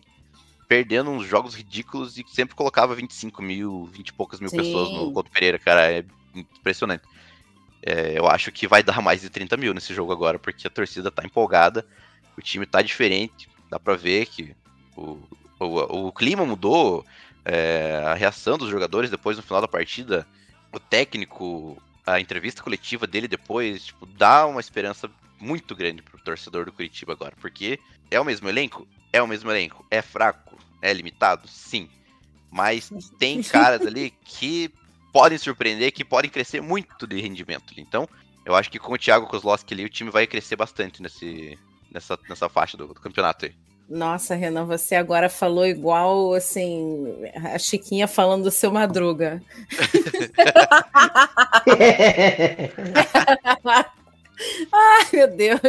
perdendo 0.67 1.09
uns 1.09 1.25
jogos 1.25 1.55
ridículos 1.55 2.17
e 2.17 2.25
sempre 2.27 2.55
colocava 2.55 2.93
25 2.93 3.41
mil, 3.41 3.85
20 3.91 4.09
e 4.09 4.13
poucas 4.13 4.39
mil 4.39 4.49
Sim. 4.49 4.57
pessoas 4.57 4.91
no 4.91 5.11
Couto 5.11 5.31
Pereira, 5.31 5.57
cara. 5.57 5.91
É 5.91 6.05
impressionante. 6.35 7.03
É, 7.81 8.17
eu 8.17 8.27
acho 8.27 8.51
que 8.51 8.67
vai 8.67 8.83
dar 8.83 9.01
mais 9.01 9.21
de 9.21 9.29
30 9.29 9.57
mil 9.57 9.73
nesse 9.73 9.93
jogo 9.93 10.11
agora, 10.11 10.37
porque 10.37 10.67
a 10.67 10.69
torcida 10.69 11.09
tá 11.09 11.23
empolgada, 11.25 11.85
o 12.37 12.41
time 12.41 12.65
tá 12.65 12.81
diferente, 12.81 13.49
dá 13.69 13.79
pra 13.79 13.95
ver 13.95 14.25
que 14.25 14.55
o, 14.95 15.17
o, 15.59 16.07
o 16.07 16.11
clima 16.11 16.45
mudou, 16.45 17.05
é, 17.45 18.03
a 18.05 18.13
reação 18.13 18.57
dos 18.57 18.69
jogadores 18.69 19.09
depois 19.09 19.37
no 19.37 19.43
final 19.43 19.61
da 19.61 19.67
partida, 19.67 20.27
o 20.73 20.79
técnico, 20.79 21.81
a 22.05 22.19
entrevista 22.19 22.61
coletiva 22.61 23.07
dele 23.07 23.27
depois, 23.27 23.85
tipo, 23.85 24.05
dá 24.05 24.45
uma 24.45 24.59
esperança 24.59 25.09
muito 25.39 25.75
grande 25.75 26.01
pro 26.01 26.21
torcedor 26.21 26.65
do 26.65 26.71
Curitiba 26.71 27.13
agora, 27.13 27.33
porque 27.39 27.79
é 28.11 28.19
o 28.19 28.25
mesmo 28.25 28.49
elenco? 28.49 28.87
É 29.11 29.21
o 29.21 29.27
mesmo 29.27 29.49
elenco. 29.49 29.85
É 29.89 30.01
fraco? 30.01 30.57
É 30.81 30.93
limitado? 30.93 31.47
Sim. 31.47 31.89
Mas 32.51 32.91
tem 33.17 33.41
caras 33.43 33.85
ali 33.85 34.13
que 34.23 34.71
podem 35.11 35.37
surpreender, 35.37 35.91
que 35.91 36.05
podem 36.05 36.29
crescer 36.29 36.61
muito 36.61 37.07
de 37.07 37.19
rendimento. 37.19 37.73
Então, 37.77 38.07
eu 38.45 38.55
acho 38.55 38.69
que 38.69 38.79
com 38.79 38.93
o 38.93 38.97
Thiago 38.97 39.27
Kozlowski 39.27 39.73
ali, 39.73 39.85
o 39.85 39.89
time 39.89 40.09
vai 40.09 40.27
crescer 40.27 40.55
bastante 40.55 41.01
nesse, 41.01 41.57
nessa, 41.91 42.17
nessa 42.27 42.49
faixa 42.49 42.77
do, 42.77 42.87
do 42.87 42.95
campeonato 42.95 43.45
aí. 43.45 43.55
Nossa, 43.89 44.35
Renan, 44.35 44.65
você 44.65 44.93
agora 44.93 45.29
falou 45.29 45.65
igual, 45.65 46.35
assim, 46.35 47.07
a 47.53 47.57
Chiquinha 47.57 48.07
falando 48.07 48.43
do 48.43 48.51
seu 48.51 48.71
Madruga. 48.71 49.41
Ai, 54.71 55.07
meu 55.13 55.27
Deus. 55.35 55.61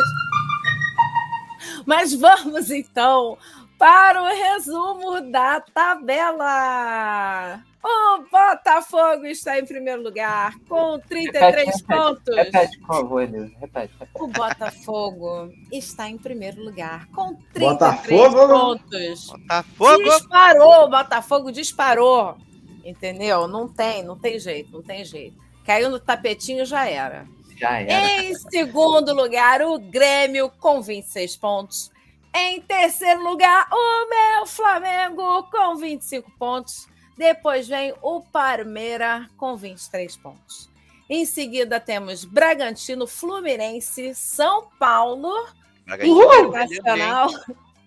Mas 1.86 2.14
vamos 2.14 2.70
então 2.70 3.36
para 3.78 4.22
o 4.22 4.26
resumo 4.26 5.20
da 5.30 5.60
tabela. 5.60 7.62
O 7.82 8.18
Botafogo 8.30 9.24
está 9.24 9.58
em 9.58 9.64
primeiro 9.64 10.02
lugar 10.02 10.54
com 10.68 10.98
33 10.98 11.66
repete, 11.66 11.84
pontos. 11.84 12.36
Repete, 12.36 12.78
por 12.80 12.86
favor, 12.86 13.22
Elisa. 13.22 13.50
Repete, 13.58 13.94
repete. 13.98 14.22
O 14.22 14.26
Botafogo 14.26 15.50
está 15.72 16.10
em 16.10 16.18
primeiro 16.18 16.62
lugar 16.62 17.06
com 17.08 17.34
33 17.54 17.70
Botafogo? 17.70 18.48
pontos. 18.48 19.26
Botafogo! 19.28 20.02
Disparou, 20.04 20.84
o 20.84 20.90
Botafogo 20.90 21.50
disparou. 21.50 22.36
Entendeu? 22.84 23.48
Não 23.48 23.66
tem, 23.66 24.02
não 24.02 24.18
tem 24.18 24.38
jeito, 24.38 24.70
não 24.72 24.82
tem 24.82 25.02
jeito. 25.04 25.38
Caiu 25.64 25.88
no 25.88 25.98
tapetinho, 25.98 26.66
já 26.66 26.86
era. 26.86 27.26
Já 27.60 27.80
era. 27.80 28.22
Em 28.22 28.34
segundo 28.34 29.14
lugar, 29.14 29.60
o 29.60 29.78
Grêmio 29.78 30.50
com 30.58 30.80
26 30.80 31.36
pontos. 31.36 31.90
Em 32.34 32.60
terceiro 32.62 33.22
lugar, 33.22 33.68
o 33.70 34.08
meu 34.08 34.46
Flamengo 34.46 35.42
com 35.50 35.76
25 35.76 36.30
pontos. 36.38 36.88
Depois 37.18 37.68
vem 37.68 37.92
o 38.00 38.22
Parmeira 38.22 39.28
com 39.36 39.56
23 39.56 40.16
pontos. 40.16 40.70
Em 41.08 41.26
seguida, 41.26 41.78
temos 41.78 42.24
Bragantino, 42.24 43.06
Fluminense, 43.06 44.14
São 44.14 44.68
Paulo, 44.78 45.30
Bragantino, 45.84 46.22
Internacional. 46.48 47.28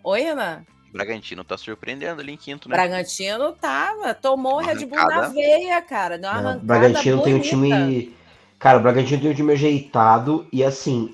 Oi, 0.04 0.28
Ana? 0.28 0.68
Bragantino 0.92 1.44
tá 1.44 1.58
surpreendendo 1.58 2.22
ali 2.22 2.34
em 2.34 2.38
quinto, 2.38 2.70
né? 2.70 2.76
Bragantino 2.76 3.54
tava, 3.54 4.14
tomou 4.14 4.58
o 4.58 4.60
Red 4.60 4.86
Bull 4.86 5.00
na 5.00 5.30
veia, 5.30 5.82
cara. 5.82 6.20
Deu 6.20 6.30
uma 6.30 6.42
Não, 6.42 6.44
o 6.44 6.50
arrancada 6.50 6.66
Bragantino 6.66 7.24
tem 7.24 7.34
um 7.34 7.40
bonita. 7.40 7.76
time. 7.76 8.23
Cara, 8.64 8.78
o 8.78 8.82
Bragantino 8.82 9.22
tem 9.22 9.30
um 9.30 9.34
time 9.34 9.52
ajeitado 9.52 10.48
e 10.50 10.64
assim, 10.64 11.14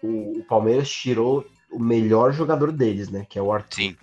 o, 0.00 0.38
o 0.38 0.44
Palmeiras 0.44 0.88
tirou 0.88 1.44
o 1.68 1.76
melhor 1.76 2.32
jogador 2.32 2.70
deles, 2.70 3.08
né? 3.08 3.26
Que 3.28 3.36
é 3.36 3.42
o 3.42 3.52
Arthur. 3.52 3.74
Sim. 3.74 3.96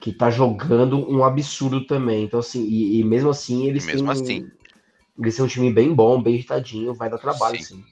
Que 0.00 0.12
tá 0.12 0.30
jogando 0.30 0.96
um 1.10 1.24
absurdo 1.24 1.84
também. 1.84 2.22
Então, 2.22 2.38
assim, 2.38 2.62
e, 2.62 3.00
e 3.00 3.04
mesmo 3.04 3.30
assim, 3.30 3.66
eles 3.66 3.84
Mesmo 3.84 4.02
têm. 4.02 4.08
um- 4.08 4.12
assim. 4.12 4.50
Eles 5.18 5.34
têm 5.34 5.44
um 5.44 5.48
time 5.48 5.72
bem 5.72 5.92
bom, 5.92 6.22
bem 6.22 6.34
ajeitadinho, 6.34 6.94
vai 6.94 7.10
dar 7.10 7.18
trabalho, 7.18 7.60
Sim. 7.60 7.84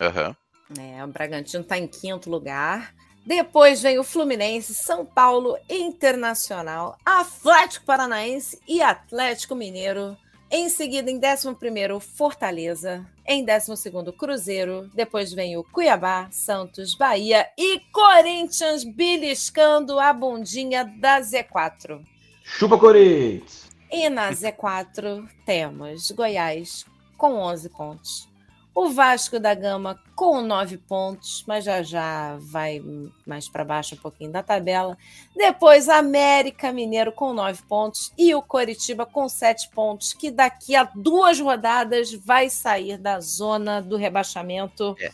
Aham. 0.00 0.34
É, 0.78 1.04
o 1.04 1.08
Bragantino 1.08 1.62
está 1.62 1.76
em 1.76 1.86
quinto 1.86 2.30
lugar. 2.30 2.94
Depois 3.26 3.82
vem 3.82 3.98
o 3.98 4.04
Fluminense, 4.04 4.74
São 4.74 5.04
Paulo, 5.04 5.58
Internacional, 5.68 6.96
Atlético 7.04 7.84
Paranaense 7.84 8.58
e 8.66 8.80
Atlético 8.80 9.54
Mineiro. 9.54 10.16
Em 10.50 10.70
seguida, 10.70 11.10
em 11.10 11.20
11º, 11.20 12.00
Fortaleza. 12.00 13.06
Em 13.26 13.44
12º, 13.44 14.12
Cruzeiro. 14.14 14.90
Depois 14.94 15.32
vem 15.32 15.56
o 15.56 15.64
Cuiabá, 15.64 16.28
Santos, 16.30 16.94
Bahia 16.94 17.48
e 17.56 17.80
Corinthians 17.90 18.84
beliscando 18.84 19.98
a 19.98 20.12
bundinha 20.12 20.84
da 20.84 21.20
Z4. 21.20 22.00
Chupa 22.42 22.78
Corinthians! 22.78 23.70
E 23.90 24.10
na 24.10 24.30
Z4 24.30 25.26
temos 25.46 26.10
Goiás 26.10 26.84
com 27.16 27.34
11 27.34 27.68
pontos. 27.70 28.33
O 28.74 28.90
Vasco 28.90 29.38
da 29.38 29.54
Gama 29.54 30.00
com 30.16 30.42
9 30.42 30.78
pontos, 30.78 31.44
mas 31.46 31.64
já 31.64 31.80
já 31.82 32.36
vai 32.40 32.82
mais 33.24 33.48
para 33.48 33.64
baixo 33.64 33.94
um 33.94 33.98
pouquinho 33.98 34.32
da 34.32 34.42
tabela. 34.42 34.98
Depois 35.36 35.88
América 35.88 36.72
Mineiro 36.72 37.12
com 37.12 37.32
9 37.32 37.62
pontos 37.68 38.12
e 38.18 38.34
o 38.34 38.42
Coritiba 38.42 39.06
com 39.06 39.28
7 39.28 39.70
pontos, 39.70 40.12
que 40.12 40.28
daqui 40.28 40.74
a 40.74 40.90
duas 40.92 41.38
rodadas 41.38 42.12
vai 42.12 42.50
sair 42.50 42.98
da 42.98 43.20
zona 43.20 43.80
do 43.80 43.96
rebaixamento. 43.96 44.96
É. 45.00 45.10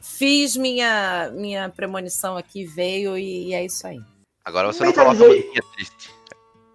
Fiz 0.00 0.56
minha, 0.56 1.30
minha 1.34 1.68
premonição 1.68 2.36
aqui, 2.36 2.64
veio 2.64 3.16
e, 3.18 3.48
e 3.48 3.54
é 3.54 3.64
isso 3.64 3.86
aí. 3.86 4.00
Agora 4.44 4.72
você 4.72 4.84
Mas 4.84 4.96
não 4.96 5.04
coloca 5.04 5.24
musiquinha 5.24 5.62
triste. 5.74 6.14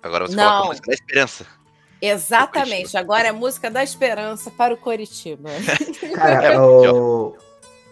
Agora 0.03 0.27
você 0.27 0.35
Não. 0.35 0.43
coloca 0.43 0.65
a 0.65 0.67
música 0.67 0.87
da 0.87 0.93
esperança. 0.93 1.56
Exatamente, 2.01 2.95
agora 2.97 3.27
é 3.27 3.31
música 3.31 3.69
da 3.71 3.83
esperança 3.83 4.51
para 4.51 4.73
o 4.73 4.77
Coritiba. 4.77 5.49
Cara, 6.15 6.53
É, 6.53 6.59
o, 6.59 7.35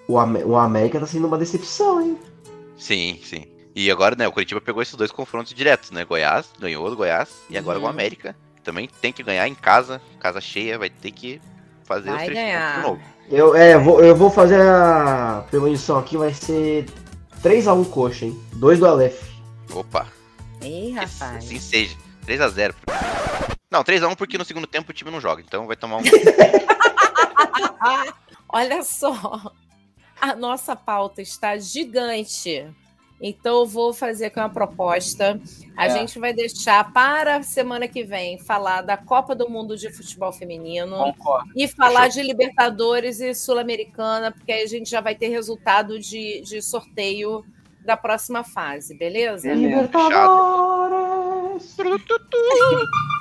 o, 0.07 0.14
o 0.14 0.57
América 0.57 0.99
tá 0.99 1.07
sendo 1.07 1.27
uma 1.27 1.38
decepção, 1.38 2.02
hein? 2.02 2.18
Sim, 2.77 3.19
sim. 3.23 3.45
E 3.76 3.90
agora, 3.91 4.15
né, 4.15 4.27
o 4.27 4.32
Curitiba 4.32 4.61
pegou 4.61 4.82
esses 4.82 4.95
dois 4.95 5.11
confrontos 5.11 5.53
diretos, 5.53 5.91
né? 5.91 6.06
Goiás, 6.06 6.45
ganhou 6.60 6.90
do 6.90 6.95
Goiás, 6.95 7.30
e 7.49 7.57
agora 7.57 7.77
Uhum. 7.80 7.86
o 7.86 7.88
América 7.88 8.36
também 8.64 8.90
tem 9.02 9.11
que 9.11 9.22
ganhar 9.23 9.48
em 9.48 9.56
casa, 9.56 10.02
casa 10.19 10.40
cheia, 10.40 10.77
vai 10.77 10.90
ter 10.90 11.11
que 11.11 11.41
fazer 11.84 12.10
os 12.10 12.15
Vai 12.15 12.26
três 12.26 12.40
ganhar. 12.40 12.82
pontos 12.84 13.03
de 13.03 13.03
novo. 13.03 13.15
Eu, 13.30 13.56
é, 13.56 13.77
vou, 13.77 14.03
eu 14.03 14.15
vou 14.15 14.30
fazer 14.30 14.61
a 14.61 15.44
premonição 15.49 15.98
aqui, 15.98 16.15
vai 16.15 16.34
ser 16.34 16.86
3x1 17.44 17.90
coxa, 17.90 18.26
hein? 18.26 18.40
2 18.53 18.80
do 18.80 18.88
Aleph. 18.88 19.19
Opa, 19.73 20.07
Ih, 20.61 20.91
rapaz. 20.91 21.22
assim 21.22 21.60
seja. 21.60 21.95
3x0. 22.27 22.73
Não, 23.72 23.84
3x1 23.84 24.16
porque 24.16 24.38
no 24.38 24.46
segundo 24.46 24.68
tempo 24.68 24.92
o 24.92 24.94
time 24.94 25.10
não 25.12 25.20
joga, 25.20 25.42
então 25.42 25.66
vai 25.68 25.76
tomar 25.76 25.98
um. 25.98 26.04
Olha 28.50 28.84
só, 28.84 29.52
a 30.22 30.36
nossa 30.36 30.76
pauta 30.76 31.22
está 31.22 31.58
gigante. 31.58 32.68
Então 33.22 33.60
eu 33.62 33.66
vou 33.66 33.94
fazer 33.94 34.26
aqui 34.26 34.38
uma 34.40 34.50
proposta. 34.50 35.40
A 35.78 35.86
É. 35.88 35.90
gente 35.90 36.20
vai 36.20 36.34
deixar 36.34 36.92
para 36.92 37.38
a 37.38 37.44
semana 37.44 37.88
que 37.88 38.04
vem 38.04 38.38
falar 38.38 38.82
da 38.82 38.98
Copa 38.98 39.34
do 39.34 39.50
Mundo 39.50 39.78
de 39.78 39.90
Futebol 39.90 40.34
Feminino 40.34 40.98
Concordo. 40.98 41.50
e 41.56 41.66
falar 41.68 42.10
de 42.10 42.22
Libertadores 42.22 43.22
e 43.22 43.34
Sul-Americana, 43.34 44.32
porque 44.32 44.52
aí 44.52 44.64
a 44.64 44.68
gente 44.68 44.90
já 44.90 45.00
vai 45.00 45.16
ter 45.16 45.30
resultado 45.30 45.98
de, 45.98 46.42
de 46.42 46.62
sorteio 46.62 47.46
da 47.86 47.96
próxima 47.96 48.44
fase, 48.44 48.98
beleza? 48.98 49.54
Libertadores! 49.54 51.76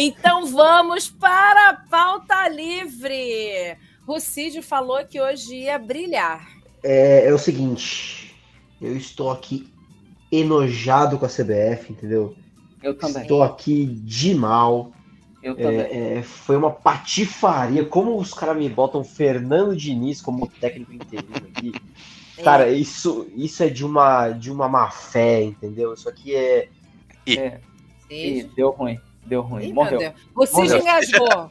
Então 0.00 0.46
vamos 0.46 1.08
para 1.08 1.70
a 1.70 1.74
pauta 1.74 2.48
livre. 2.48 3.76
O 4.06 4.20
Cid 4.20 4.62
falou 4.62 5.04
que 5.04 5.20
hoje 5.20 5.56
ia 5.56 5.76
brilhar. 5.76 6.48
É, 6.84 7.26
é 7.26 7.34
o 7.34 7.38
seguinte, 7.38 8.32
eu 8.80 8.96
estou 8.96 9.28
aqui 9.28 9.68
enojado 10.30 11.18
com 11.18 11.26
a 11.26 11.28
CBF, 11.28 11.90
entendeu? 11.90 12.36
Eu 12.80 12.96
também. 12.96 13.22
Estou 13.22 13.42
aqui 13.42 13.86
de 13.86 14.36
mal. 14.36 14.92
Eu 15.42 15.56
também. 15.56 15.80
É, 15.80 16.18
é, 16.18 16.22
foi 16.22 16.56
uma 16.56 16.70
patifaria. 16.70 17.84
Como 17.84 18.16
os 18.16 18.32
caras 18.32 18.56
me 18.56 18.68
botam 18.68 19.02
Fernando 19.02 19.74
Diniz 19.74 20.22
como 20.22 20.46
técnico 20.46 20.92
interino 20.92 21.48
aqui. 21.56 21.72
Cara, 22.44 22.70
isso, 22.70 23.26
isso 23.34 23.64
é 23.64 23.68
de 23.68 23.84
uma, 23.84 24.28
de 24.28 24.48
uma 24.48 24.68
má 24.68 24.92
fé, 24.92 25.42
entendeu? 25.42 25.92
Isso 25.92 26.08
aqui 26.08 26.36
é. 26.36 26.68
É. 27.26 27.60
Ih, 28.08 28.42
Cid. 28.42 28.50
deu 28.54 28.70
ruim. 28.70 29.00
Deu 29.28 29.42
ruim. 29.42 29.68
Ih, 29.68 29.72
Morreu. 29.72 29.98
Cid 30.00 30.12
Morreu. 30.54 30.78
engasgou. 30.78 31.50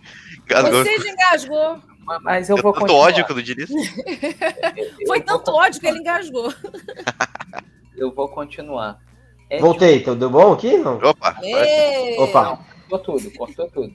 Cid 0.83 1.07
engasgou. 1.09 1.79
Mas 2.21 2.49
eu 2.49 2.55
Eu 2.57 2.63
vou 2.63 2.71
tanto 2.71 2.81
continuar. 2.85 3.05
ódio 3.07 3.27
pelo 3.27 3.43
Diniz. 3.43 3.69
Foi 5.07 5.19
tanto 5.21 5.51
ódio 5.51 5.79
que 5.81 5.87
ele 5.87 5.99
engasgou. 5.99 6.53
Eu 7.97 8.13
vou 8.13 8.29
continuar. 8.29 8.99
É 9.49 9.59
Voltei, 9.59 10.03
deu 10.03 10.29
bom 10.29 10.53
aqui? 10.53 10.77
Não? 10.77 10.97
Opa, 10.97 11.37
Ei. 11.41 12.17
Opa, 12.19 12.59
Cortou 12.89 12.99
tudo, 13.19 13.31
cortou 13.37 13.67
tudo. 13.69 13.93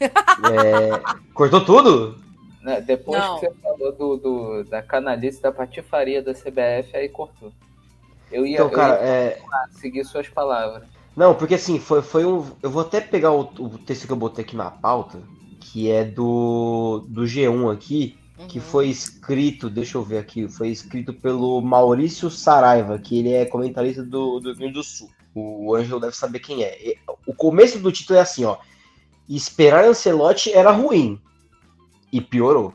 é, 0.00 1.30
cortou 1.34 1.60
tudo? 1.64 2.16
Né, 2.62 2.80
Depois 2.80 3.20
Não. 3.20 3.38
que 3.38 3.46
você 3.46 3.54
falou 3.62 3.92
do, 3.92 4.16
do- 4.16 4.64
da 4.64 4.80
canalice, 4.82 5.42
da 5.42 5.52
patifaria 5.52 6.22
da 6.22 6.32
CBF, 6.32 6.96
aí 6.96 7.08
cortou. 7.08 7.52
Eu 8.30 8.46
ia, 8.46 8.54
Então, 8.54 8.70
cara, 8.70 8.94
eu 8.96 9.02
ia 9.04 9.10
é. 9.10 9.38
seguir 9.72 10.04
suas 10.04 10.28
palavras. 10.28 10.88
Não, 11.16 11.34
porque 11.34 11.54
assim, 11.54 11.78
foi, 11.78 12.02
foi 12.02 12.24
um. 12.24 12.44
Eu 12.62 12.70
vou 12.70 12.82
até 12.82 13.00
pegar 13.00 13.32
o, 13.32 13.40
o 13.58 13.78
texto 13.78 14.06
que 14.06 14.12
eu 14.12 14.16
botei 14.16 14.44
aqui 14.44 14.56
na 14.56 14.70
pauta, 14.70 15.20
que 15.60 15.90
é 15.90 16.04
do, 16.04 17.04
do 17.08 17.22
G1 17.22 17.72
aqui, 17.72 18.16
que 18.48 18.58
Uhum. 18.58 18.64
foi 18.64 18.88
escrito, 18.88 19.68
deixa 19.70 19.98
eu 19.98 20.02
ver 20.02 20.18
aqui, 20.18 20.48
foi 20.48 20.68
escrito 20.68 21.12
pelo 21.12 21.60
Maurício 21.60 22.30
Saraiva, 22.30 22.98
que 22.98 23.18
ele 23.18 23.32
é 23.32 23.44
comentarista 23.44 24.02
do, 24.02 24.40
do 24.40 24.48
Rio 24.50 24.58
Grande 24.58 24.74
do 24.74 24.82
Sul. 24.82 25.10
O 25.34 25.74
Ângelo 25.74 26.00
deve 26.00 26.16
saber 26.16 26.40
quem 26.40 26.62
é. 26.62 26.94
O 27.26 27.34
começo 27.34 27.78
do 27.78 27.92
título 27.92 28.18
é 28.18 28.22
assim, 28.22 28.44
ó. 28.44 28.56
Esperar 29.28 29.84
Ancelotti 29.84 30.52
era 30.52 30.70
ruim. 30.72 31.20
E 32.12 32.20
piorou. 32.20 32.74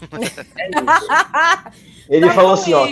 Ele 2.08 2.26
Tá 2.26 2.34
falou 2.34 2.52
assim, 2.52 2.74
ó. 2.74 2.86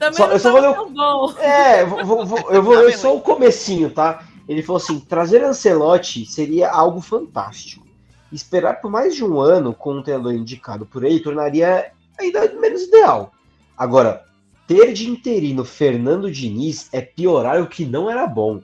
Também 0.00 0.16
só- 0.16 0.26
não 0.26 0.32
eu 0.32 0.38
só 0.40 0.50
vou 0.50 0.60
ler 0.62 0.74
tão 0.74 0.92
bom. 0.92 1.32
É, 1.38 1.84
vou- 1.84 2.26
vou- 2.26 2.50
eu 2.50 2.62
vou 2.62 2.74
ler 2.74 2.96
só 2.96 3.14
o 3.14 3.20
comecinho, 3.20 3.90
tá? 3.90 4.24
Ele 4.48 4.62
falou 4.62 4.78
assim: 4.82 4.98
trazer 4.98 5.44
Ancelotti 5.44 6.24
seria 6.26 6.70
algo 6.70 7.00
fantástico. 7.00 7.86
Esperar 8.32 8.80
por 8.80 8.90
mais 8.90 9.14
de 9.14 9.22
um 9.24 9.38
ano 9.38 9.74
com 9.74 9.94
um 9.94 10.02
treinador 10.02 10.32
indicado 10.32 10.86
por 10.86 11.04
ele 11.04 11.20
tornaria 11.20 11.92
ainda 12.18 12.50
menos 12.54 12.82
ideal. 12.82 13.32
Agora, 13.76 14.24
ter 14.66 14.92
de 14.92 15.08
interino 15.08 15.64
Fernando 15.64 16.30
Diniz 16.30 16.88
é 16.92 17.00
piorar 17.02 17.60
o 17.60 17.66
que 17.66 17.84
não 17.84 18.10
era 18.10 18.26
bom. 18.26 18.62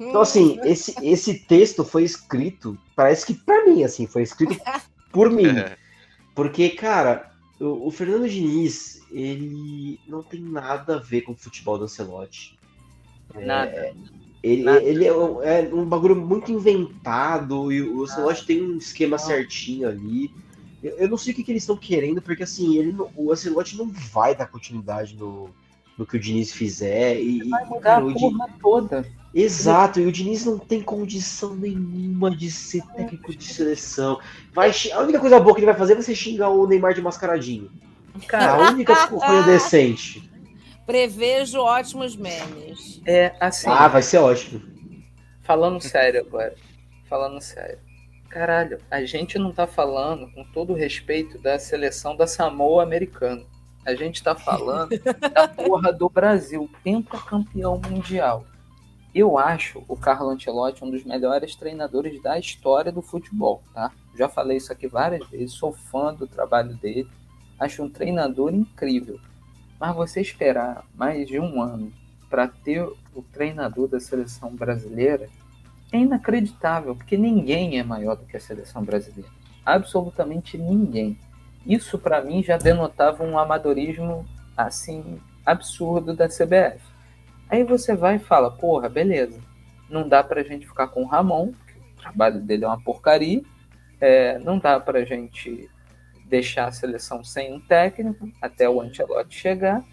Então, 0.00 0.20
assim, 0.20 0.58
esse, 0.64 0.94
esse 1.02 1.34
texto 1.40 1.82
foi 1.84 2.04
escrito, 2.04 2.78
parece 2.94 3.26
que 3.26 3.34
pra 3.34 3.64
mim, 3.64 3.82
assim, 3.82 4.06
foi 4.06 4.22
escrito 4.22 4.56
por 5.10 5.30
mim. 5.30 5.46
Porque, 6.34 6.70
cara, 6.70 7.30
o, 7.64 7.86
o 7.86 7.90
Fernando 7.90 8.28
Diniz, 8.28 9.00
ele 9.10 9.98
não 10.06 10.22
tem 10.22 10.40
nada 10.40 10.96
a 10.96 10.98
ver 11.00 11.22
com 11.22 11.32
o 11.32 11.36
futebol 11.36 11.78
do 11.78 11.84
Ancelotti. 11.84 12.58
É, 13.34 13.44
Nada. 13.46 13.92
Ele, 14.42 14.68
ele 14.68 15.04
é, 15.06 15.16
um- 15.16 15.42
é 15.42 15.62
um 15.72 15.86
bagulho 15.86 16.14
muito 16.14 16.52
inventado 16.52 17.72
e 17.72 17.80
o 17.80 18.02
Ancelotti 18.04 18.44
tem 18.44 18.62
um 18.62 18.76
esquema 18.76 19.16
certinho 19.18 19.88
ali. 19.88 20.30
Eu, 20.82 20.98
eu 20.98 21.08
não 21.08 21.16
sei 21.16 21.32
o 21.32 21.36
que, 21.36 21.42
que 21.42 21.50
eles 21.50 21.62
estão 21.62 21.76
querendo, 21.76 22.20
porque 22.20 22.42
assim, 22.42 22.76
ele 22.76 22.92
não- 22.92 23.10
o 23.16 23.32
Ancelotti 23.32 23.76
não 23.76 23.86
vai 23.90 24.34
dar 24.34 24.46
continuidade 24.46 25.16
no, 25.16 25.48
no 25.96 26.04
que 26.06 26.16
o 26.16 26.20
Diniz 26.20 26.52
fizer. 26.52 27.18
E, 27.20 27.48
Vai 27.48 27.64
e, 27.64 27.68
mudar 27.68 27.80
cara, 27.80 28.06
a 28.06 28.12
porra 28.12 28.48
toda. 28.60 29.06
Exato, 29.34 29.98
e 29.98 30.06
o 30.06 30.12
Diniz 30.12 30.44
não 30.44 30.58
tem 30.58 30.80
condição 30.80 31.56
nenhuma 31.56 32.30
de 32.30 32.48
ser 32.50 32.82
técnico 32.94 33.34
de 33.34 33.44
seleção. 33.44 34.20
Vai, 34.52 34.70
a 34.92 35.00
única 35.00 35.18
coisa 35.18 35.40
boa 35.40 35.52
que 35.54 35.60
ele 35.60 35.66
vai 35.66 35.74
fazer 35.74 35.94
vai 35.94 36.04
ser 36.04 36.14
xingar 36.14 36.50
o 36.50 36.66
Neymar 36.68 36.94
de 36.94 37.02
mascaradinho. 37.02 37.68
É 38.32 38.44
a 38.44 38.70
única 38.70 39.08
coisa 39.08 39.42
decente. 39.50 40.30
Prevejo 40.86 41.58
ótimos 41.58 42.14
memes. 42.14 43.00
É 43.04 43.34
assim. 43.40 43.68
Ah, 43.68 43.88
vai 43.88 44.02
ser 44.02 44.18
ótimo. 44.18 44.62
Falando 45.42 45.80
sério 45.80 46.20
agora. 46.20 46.54
Falando 47.08 47.40
sério. 47.40 47.78
Caralho, 48.28 48.78
a 48.90 49.04
gente 49.04 49.38
não 49.38 49.52
tá 49.52 49.66
falando, 49.66 50.30
com 50.32 50.44
todo 50.44 50.72
o 50.72 50.76
respeito, 50.76 51.38
da 51.38 51.58
seleção 51.58 52.16
da 52.16 52.26
Samoa 52.26 52.82
americana. 52.82 53.42
A 53.84 53.94
gente 53.94 54.22
tá 54.22 54.34
falando 54.34 54.90
da 55.34 55.48
porra 55.48 55.92
do 55.92 56.08
Brasil, 56.08 56.70
pentacampeão 56.82 57.80
mundial. 57.88 58.46
Eu 59.14 59.38
acho 59.38 59.84
o 59.86 59.96
Carlo 59.96 60.30
Ancelotti 60.30 60.84
um 60.84 60.90
dos 60.90 61.04
melhores 61.04 61.54
treinadores 61.54 62.20
da 62.20 62.36
história 62.36 62.90
do 62.90 63.00
futebol, 63.00 63.62
tá? 63.72 63.92
Já 64.16 64.28
falei 64.28 64.56
isso 64.56 64.72
aqui 64.72 64.88
várias 64.88 65.24
vezes, 65.28 65.54
sou 65.54 65.72
fã 65.72 66.12
do 66.12 66.26
trabalho 66.26 66.74
dele, 66.74 67.08
acho 67.60 67.84
um 67.84 67.88
treinador 67.88 68.52
incrível. 68.52 69.20
Mas 69.78 69.94
você 69.94 70.20
esperar 70.20 70.84
mais 70.96 71.28
de 71.28 71.38
um 71.38 71.62
ano 71.62 71.92
para 72.28 72.48
ter 72.48 72.82
o 72.82 73.22
treinador 73.32 73.86
da 73.86 74.00
seleção 74.00 74.52
brasileira 74.54 75.28
é 75.92 75.98
inacreditável, 75.98 76.96
porque 76.96 77.16
ninguém 77.16 77.78
é 77.78 77.84
maior 77.84 78.16
do 78.16 78.26
que 78.26 78.36
a 78.36 78.40
seleção 78.40 78.82
brasileira. 78.82 79.30
Absolutamente 79.64 80.58
ninguém. 80.58 81.16
Isso 81.64 81.98
para 81.98 82.20
mim 82.20 82.42
já 82.42 82.56
denotava 82.56 83.22
um 83.22 83.38
amadorismo 83.38 84.26
assim 84.56 85.20
absurdo 85.46 86.14
da 86.14 86.26
CBF. 86.26 86.93
Aí 87.54 87.62
você 87.62 87.94
vai 87.94 88.16
e 88.16 88.18
fala, 88.18 88.50
porra, 88.50 88.88
beleza, 88.88 89.40
não 89.88 90.08
dá 90.08 90.24
pra 90.24 90.42
gente 90.42 90.66
ficar 90.66 90.88
com 90.88 91.04
o 91.04 91.06
Ramon, 91.06 91.52
porque 91.52 91.78
o 91.78 92.00
trabalho 92.00 92.40
dele 92.40 92.64
é 92.64 92.66
uma 92.66 92.82
porcaria, 92.82 93.44
é, 94.00 94.40
não 94.40 94.58
dá 94.58 94.80
pra 94.80 95.04
gente 95.04 95.70
deixar 96.26 96.66
a 96.66 96.72
seleção 96.72 97.22
sem 97.22 97.54
um 97.54 97.60
técnico 97.60 98.28
até 98.42 98.68
o 98.68 98.80
Ancelotti 98.80 99.38
chegar, 99.38 99.84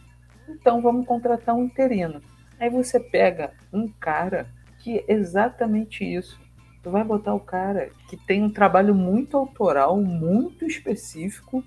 então 0.50 0.82
vamos 0.82 1.06
contratar 1.06 1.54
um 1.54 1.66
interino. 1.66 2.20
Aí 2.60 2.68
você 2.68 3.00
pega 3.00 3.54
um 3.72 3.88
cara 3.88 4.48
que 4.80 4.98
é 4.98 5.14
exatamente 5.14 6.04
isso. 6.04 6.42
Tu 6.82 6.90
vai 6.90 7.04
botar 7.04 7.36
o 7.36 7.40
cara 7.40 7.92
que 8.08 8.18
tem 8.18 8.42
um 8.42 8.50
trabalho 8.50 8.96
muito 8.96 9.38
autoral, 9.38 10.02
muito 10.02 10.66
específico, 10.66 11.64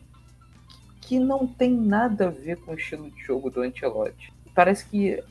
que 1.01 1.21
não 1.21 1.47
tem 1.47 1.71
nada 1.71 2.27
a 2.27 2.31
ver 2.31 2.57
com 2.57 2.73
o 2.73 2.75
estilo 2.75 3.09
de 3.13 3.23
jogo 3.23 3.49
do 3.49 3.61
Ancelotti. 3.61 4.33
Parece 4.53 4.89
que 4.89 5.23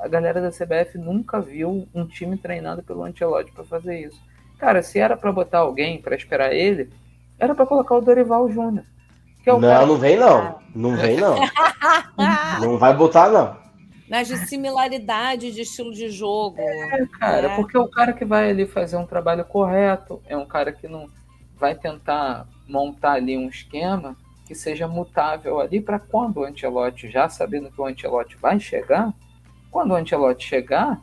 a 0.00 0.08
galera 0.08 0.40
da 0.40 0.50
CBF 0.50 0.98
nunca 0.98 1.40
viu 1.40 1.86
um 1.94 2.06
time 2.06 2.36
treinado 2.36 2.82
pelo 2.82 3.04
Ancelotti 3.04 3.52
para 3.52 3.64
fazer 3.64 4.00
isso. 4.00 4.20
Cara, 4.58 4.82
se 4.82 4.98
era 4.98 5.16
para 5.16 5.32
botar 5.32 5.58
alguém 5.58 6.00
para 6.00 6.16
esperar 6.16 6.52
ele, 6.52 6.90
era 7.38 7.54
para 7.54 7.66
colocar 7.66 7.94
o 7.96 8.00
Dorival 8.00 8.48
Júnior. 8.50 8.84
que 9.42 9.48
é 9.48 9.52
Não, 9.52 9.60
cara- 9.60 9.86
não 9.86 9.96
vem 9.96 10.16
não. 10.16 10.58
Não 10.74 10.96
vem 10.96 11.16
não. 11.16 11.36
Não 12.60 12.78
vai 12.78 12.94
botar 12.94 13.28
não. 13.30 13.56
Nas 14.08 14.26
de 14.28 14.36
similaridade 14.38 15.52
de 15.52 15.62
estilo 15.62 15.92
de 15.92 16.10
jogo. 16.10 16.56
É, 16.58 17.06
cara, 17.18 17.48
né? 17.48 17.56
porque 17.56 17.76
é 17.76 17.80
o 17.80 17.88
cara 17.88 18.12
que 18.12 18.24
vai 18.24 18.50
ali 18.50 18.66
fazer 18.66 18.96
um 18.96 19.06
trabalho 19.06 19.44
correto, 19.44 20.20
é 20.26 20.36
um 20.36 20.44
cara 20.44 20.72
que 20.72 20.86
não 20.88 21.08
vai 21.56 21.74
tentar 21.74 22.46
montar 22.68 23.12
ali 23.12 23.38
um 23.38 23.48
esquema 23.48 24.16
que 24.46 24.54
seja 24.54 24.88
mutável 24.88 25.60
ali 25.60 25.80
para 25.80 25.98
quando 25.98 26.38
o 26.38 26.44
Ancelotti, 26.44 27.08
já 27.08 27.28
sabendo 27.28 27.70
que 27.70 27.80
o 27.80 27.86
Ancelotti 27.86 28.36
vai 28.36 28.58
chegar, 28.58 29.12
quando 29.70 29.92
o 29.92 29.94
Ancelotti 29.94 30.46
chegar, 30.46 31.00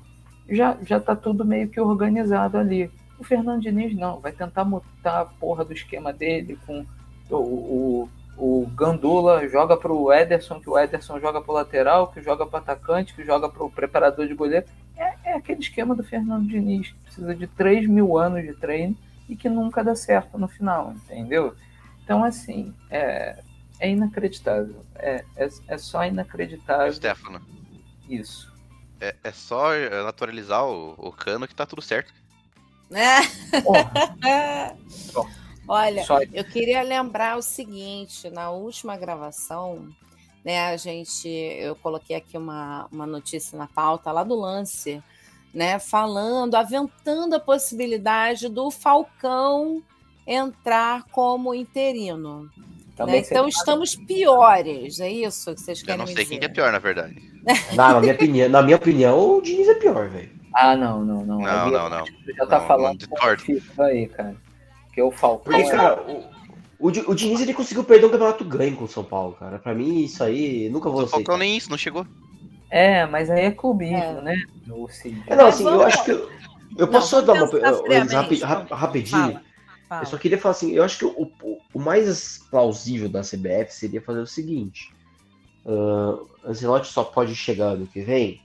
já, 0.49 0.77
já 0.84 0.99
tá 0.99 1.15
tudo 1.15 1.45
meio 1.45 1.69
que 1.69 1.80
organizado 1.80 2.57
ali. 2.57 2.91
O 3.19 3.23
Fernando 3.23 3.61
Diniz 3.61 3.95
não, 3.95 4.19
vai 4.19 4.31
tentar 4.31 4.64
mutar 4.64 5.22
a 5.22 5.26
porra 5.26 5.65
do 5.65 5.73
esquema 5.73 6.14
dele 6.14 6.57
com 6.65 6.85
o, 7.30 7.35
o, 7.35 8.10
o 8.38 8.68
Gandula 8.76 9.48
joga 9.49 9.76
pro 9.76 10.14
Ederson, 10.14 10.60
que 10.60 10.69
o 10.69 10.77
Ederson 10.77 11.19
joga 11.19 11.41
pro 11.41 11.53
lateral, 11.53 12.07
que 12.07 12.22
joga 12.22 12.45
pro 12.45 12.57
atacante, 12.57 13.14
que 13.14 13.23
joga 13.23 13.49
pro 13.49 13.69
preparador 13.69 14.27
de 14.27 14.34
goleiro. 14.34 14.65
É, 14.95 15.31
é 15.31 15.34
aquele 15.34 15.60
esquema 15.60 15.95
do 15.95 16.03
Fernando 16.03 16.48
Diniz, 16.48 16.91
que 16.91 16.99
precisa 16.99 17.35
de 17.35 17.48
3 17.48 17.88
mil 17.88 18.18
anos 18.18 18.44
de 18.44 18.53
treino 18.53 18.95
e 19.27 19.35
que 19.35 19.49
nunca 19.49 19.84
dá 19.84 19.95
certo 19.95 20.38
no 20.38 20.48
final, 20.48 20.94
entendeu? 20.94 21.53
Então, 22.03 22.23
assim, 22.23 22.73
é, 22.89 23.41
é 23.80 23.89
inacreditável. 23.89 24.85
É, 24.95 25.23
é, 25.35 25.48
é 25.68 25.77
só 25.77 26.06
inacreditável. 26.06 26.94
Stefano. 26.94 27.41
Isso. 28.07 28.56
É, 28.99 29.15
é 29.24 29.32
só 29.32 29.74
é, 29.74 30.03
naturalizar 30.03 30.65
o, 30.65 30.95
o 30.98 31.11
cano 31.11 31.48
que 31.48 31.56
tá 31.56 31.65
tudo 31.65 31.82
certo. 31.82 32.14
É. 32.91 33.18
Olha, 35.68 36.03
Só- 36.06 36.22
eu 36.34 36.45
queria 36.45 36.82
lembrar 36.82 37.38
o 37.38 37.41
seguinte, 37.41 38.30
na 38.30 38.49
última 38.49 38.95
gravação, 38.95 39.90
né, 40.44 40.68
a 40.68 40.78
gente, 40.78 41.28
eu 41.28 41.76
coloquei 41.76 42.15
aqui 42.15 42.38
uma, 42.38 42.88
uma 42.90 43.06
notícia 43.06 43.57
na 43.57 43.68
pauta 43.68 44.11
lá 44.14 44.24
do 44.24 44.34
lance, 44.34 45.03
né, 45.53 45.78
falando, 45.78 46.56
aventando 46.56 47.36
a 47.36 47.40
possibilidade 47.40 48.48
do 48.48 48.72
Falcão 48.72 49.84
entrar 50.26 51.03
como 51.11 51.53
interino. 51.53 52.49
Também 52.98 53.15
né? 53.22 53.28
Então 53.30 53.48
estamos 53.48 53.95
piores, 53.95 54.99
é 54.99 55.10
isso 55.10 55.53
que 55.53 55.61
vocês 55.61 55.80
Eu 55.80 55.86
querem 55.86 55.98
não 55.99 56.06
me 56.06 56.14
sei 56.14 56.24
dizer? 56.24 56.30
quem 56.32 56.40
que 56.40 56.45
é 56.45 56.49
pior, 56.49 56.72
na 56.72 56.80
verdade. 56.80 57.15
Não, 57.76 57.94
na 57.94 57.99
minha 58.02 58.14
opinião, 58.14 58.49
na 58.49 58.61
minha 58.61 58.76
opinião, 58.76 59.38
o 59.38 59.41
Diniz 59.41 59.68
é 59.69 59.76
pior, 59.76 60.10
velho. 60.10 60.30
Ah, 60.53 60.76
não, 60.76 61.06
não, 61.06 61.24
não. 61.24 61.38
Não, 61.40 61.45
Ali 61.64 61.72
não, 61.72 61.88
não. 61.90 62.03
Já 62.36 62.45
tá 62.48 62.60
Não, 62.60 62.68
falando 62.68 63.07
não, 63.10 63.34
o 63.34 63.38
Fico 63.38 63.82
aí, 63.84 64.07
cara. 64.07 64.36
Porque 64.88 65.02
o 65.02 65.11
Falcão. 65.11 65.44
Porque, 65.53 65.61
é- 65.61 65.69
cara, 65.69 66.02
o, 66.02 66.24
o, 66.88 66.91
Di- 66.91 67.03
o 67.07 67.14
Diniz 67.14 67.40
ele 67.41 67.53
conseguiu 67.53 67.84
perder 67.84 68.07
um 68.07 68.10
campeonato 68.10 68.44
ganho 68.44 68.76
com 68.76 68.86
o 68.86 68.88
São 68.88 69.03
Paulo, 69.03 69.34
cara. 69.40 69.60
Pra 69.60 69.76
mim, 69.76 70.03
isso 70.03 70.24
aí, 70.24 70.68
nunca 70.69 70.90
vou 70.90 71.02
O 71.02 71.03
aceitar. 71.03 71.18
Falcão 71.18 71.38
nem 71.38 71.56
isso, 71.56 71.69
não 71.69 71.78
chegou. 71.78 72.06
É, 72.72 73.06
mas 73.06 73.30
aí 73.30 73.45
é 73.45 73.52
clubismo, 73.52 74.22
né? 74.22 74.36
O 74.69 74.90
Cid. 74.90 75.22
É, 75.28 75.36
não, 75.36 75.45
assim, 75.48 75.64
eu 75.64 75.82
acho 75.84 76.03
que. 76.03 76.11
Eu, 76.11 76.30
eu 76.78 76.86
Não, 76.86 76.88
posso 76.88 77.10
só 77.10 77.22
dar 77.22 77.34
uma. 77.34 77.45
eu- 77.45 77.60
eu- 77.60 78.06
vamos. 78.07 78.69
rapidinho? 78.72 79.40
Fala. 79.88 80.03
Eu 80.03 80.07
só 80.07 80.18
queria 80.18 80.38
falar 80.38 80.51
assim, 80.51 80.73
eu 80.73 80.84
acho 80.84 80.97
que 80.97 81.05
o, 81.05 81.31
o, 81.73 81.80
mais 81.80 82.39
plausível 82.49 83.07
da 83.07 83.22
CBF 83.22 83.73
seria 83.73 84.01
fazer 84.01 84.19
o 84.19 84.27
seguinte. 84.27 84.93
Uh, 85.65 86.27
Ancelotti 86.45 86.88
só 86.88 87.03
pode 87.03 87.35
chegar 87.35 87.72
ano 87.72 87.88
que 87.88 88.01
vem. 88.01 88.41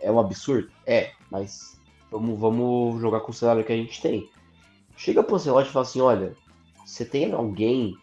É 0.00 0.10
um 0.12 0.18
absurdo? 0.18 0.70
É, 0.86 1.12
mas 1.30 1.80
vamos, 2.10 2.38
vamos 2.38 3.00
jogar 3.00 3.20
com 3.20 3.30
o 3.30 3.34
cenário 3.34 3.64
que 3.64 3.72
a 3.72 3.76
gente 3.76 4.00
tem. 4.00 4.28
Chega 4.96 5.22
pro 5.22 5.36
Ancelotti 5.36 5.70
e 5.70 5.72
fala 5.72 5.86
assim, 5.86 6.00
olha, 6.00 6.36
você 6.84 7.04
tem 7.04 7.32
alguém 7.32 7.96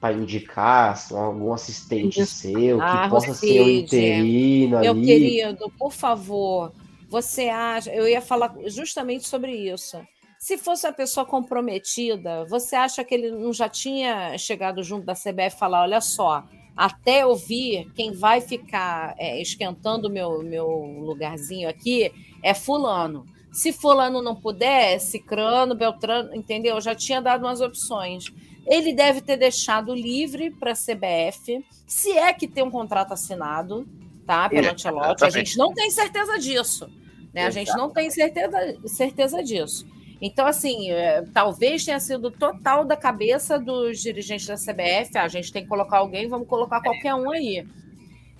pra 0.00 0.12
indicar, 0.12 0.98
algum 1.12 1.52
assistente 1.52 2.24
seu 2.24 2.78
que 2.78 2.82
Ah, 2.82 3.08
possa 3.10 3.34
ser 3.34 3.60
o 3.60 3.68
interino 3.68 4.80
Meu 4.80 4.92
ali? 4.92 5.04
querido, 5.04 5.70
por 5.78 5.92
favor, 5.92 6.72
você 7.08 7.48
acha. 7.48 7.90
Eu 7.92 8.08
ia 8.08 8.20
falar 8.20 8.54
justamente 8.66 9.28
sobre 9.28 9.52
isso. 9.52 9.98
Se 10.38 10.58
fosse 10.58 10.86
uma 10.86 10.92
pessoa 10.92 11.24
comprometida, 11.24 12.44
você 12.44 12.76
acha 12.76 13.02
que 13.04 13.14
ele 13.14 13.30
não 13.30 13.52
já 13.52 13.68
tinha 13.68 14.36
chegado 14.38 14.82
junto 14.82 15.04
da 15.04 15.14
CBF 15.14 15.56
e 15.56 15.58
falar: 15.58 15.82
olha 15.82 16.00
só, 16.00 16.44
até 16.76 17.22
eu 17.22 17.34
vir, 17.34 17.90
quem 17.94 18.12
vai 18.12 18.40
ficar 18.40 19.14
é, 19.18 19.40
esquentando 19.40 20.10
meu, 20.10 20.42
meu 20.42 20.66
lugarzinho 20.66 21.68
aqui 21.68 22.12
é 22.42 22.52
Fulano. 22.52 23.24
Se 23.50 23.72
Fulano 23.72 24.20
não 24.20 24.36
puder, 24.36 25.00
Cicrano, 25.00 25.74
Beltrano, 25.74 26.34
entendeu? 26.34 26.78
Já 26.78 26.94
tinha 26.94 27.22
dado 27.22 27.46
umas 27.46 27.62
opções. 27.62 28.26
Ele 28.66 28.92
deve 28.92 29.22
ter 29.22 29.38
deixado 29.38 29.94
livre 29.94 30.50
para 30.50 30.72
a 30.72 30.74
CBF, 30.74 31.64
se 31.86 32.10
é 32.10 32.32
que 32.34 32.46
tem 32.46 32.62
um 32.62 32.70
contrato 32.70 33.12
assinado, 33.12 33.88
tá? 34.26 34.48
Pelo 34.48 34.66
É, 34.66 34.72
Ancelotti. 34.72 35.24
A 35.24 35.30
gente 35.30 35.56
não 35.56 35.72
tem 35.72 35.90
certeza 35.90 36.38
disso. 36.38 36.90
Né? 37.32 37.46
A 37.46 37.50
gente 37.50 37.70
não 37.76 37.90
tem 37.90 38.10
certeza, 38.10 38.58
certeza 38.86 39.42
disso. 39.42 39.86
Então, 40.20 40.46
assim, 40.46 40.90
é, 40.90 41.22
talvez 41.32 41.84
tenha 41.84 42.00
sido 42.00 42.30
total 42.30 42.84
da 42.84 42.96
cabeça 42.96 43.58
dos 43.58 44.00
dirigentes 44.00 44.46
da 44.46 44.56
CBF. 44.56 45.18
Ah, 45.18 45.24
a 45.24 45.28
gente 45.28 45.52
tem 45.52 45.62
que 45.62 45.68
colocar 45.68 45.98
alguém, 45.98 46.28
vamos 46.28 46.48
colocar 46.48 46.80
qualquer 46.80 47.14
um 47.14 47.30
aí. 47.30 47.66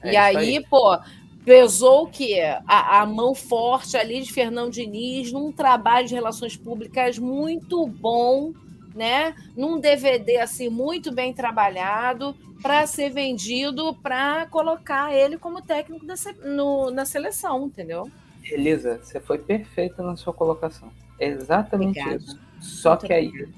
É 0.02 0.12
e 0.12 0.16
aí, 0.16 0.36
aí. 0.36 0.66
pô, 0.68 0.98
pesou 1.44 2.04
o 2.04 2.10
quê? 2.10 2.40
A, 2.66 3.00
a 3.02 3.06
mão 3.06 3.34
forte 3.34 3.96
ali 3.96 4.22
de 4.22 4.32
Fernando 4.32 4.72
Diniz 4.72 5.32
num 5.32 5.52
trabalho 5.52 6.06
de 6.06 6.14
relações 6.14 6.56
públicas 6.56 7.18
muito 7.18 7.86
bom, 7.86 8.52
né? 8.94 9.34
Num 9.56 9.78
DVD 9.80 10.38
assim 10.38 10.68
muito 10.68 11.12
bem 11.12 11.32
trabalhado 11.34 12.34
para 12.62 12.86
ser 12.86 13.10
vendido 13.10 13.94
para 14.02 14.46
colocar 14.46 15.14
ele 15.14 15.38
como 15.38 15.62
técnico 15.62 16.06
da, 16.06 16.14
no- 16.44 16.90
na 16.90 17.04
seleção, 17.04 17.66
entendeu? 17.66 18.10
Elisa, 18.50 18.98
você 19.02 19.20
foi 19.20 19.38
perfeita 19.38 20.02
na 20.02 20.16
sua 20.16 20.32
colocação. 20.32 20.90
É 21.18 21.26
exatamente 21.28 22.00
Obrigada. 22.00 22.16
isso. 22.16 22.40
Só 22.60 22.90
Muito 22.90 23.06
que 23.06 23.12
aí 23.12 23.48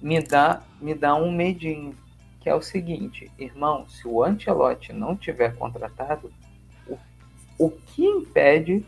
me 0.00 0.20
dá, 0.20 0.62
me 0.80 0.94
dá 0.94 1.14
um 1.14 1.32
medinho, 1.32 1.94
que 2.40 2.48
é 2.48 2.54
o 2.54 2.60
seguinte, 2.60 3.30
irmão, 3.38 3.86
se 3.88 4.06
o 4.06 4.22
Ancelotti 4.22 4.92
não 4.92 5.16
tiver 5.16 5.56
contratado, 5.56 6.30
o, 6.86 6.98
o 7.58 7.70
que 7.70 8.04
impede 8.04 8.84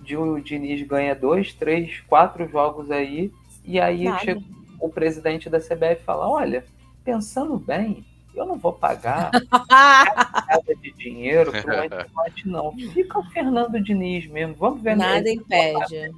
de 0.00 0.16
o 0.16 0.38
Diniz 0.40 0.86
ganhar 0.86 1.14
dois, 1.14 1.54
três, 1.54 2.00
quatro 2.00 2.46
jogos 2.48 2.90
aí, 2.90 3.32
e 3.64 3.80
aí 3.80 4.06
chega 4.20 4.42
o 4.78 4.88
presidente 4.88 5.50
da 5.50 5.58
CBF 5.58 6.04
fala, 6.04 6.28
olha, 6.28 6.64
pensando 7.04 7.56
bem, 7.56 8.04
eu 8.34 8.46
não 8.46 8.56
vou 8.56 8.72
pagar 8.72 9.30
nada 9.68 10.74
de 10.80 10.92
dinheiro 10.92 11.50
pro 11.50 11.72
Ancelotti, 11.80 12.46
não. 12.46 12.72
Fica 12.92 13.18
o 13.18 13.24
Fernando 13.30 13.80
Diniz 13.80 14.26
mesmo, 14.28 14.54
vamos 14.54 14.82
ver. 14.82 14.94
Nada 14.96 15.28
impede. 15.28 16.12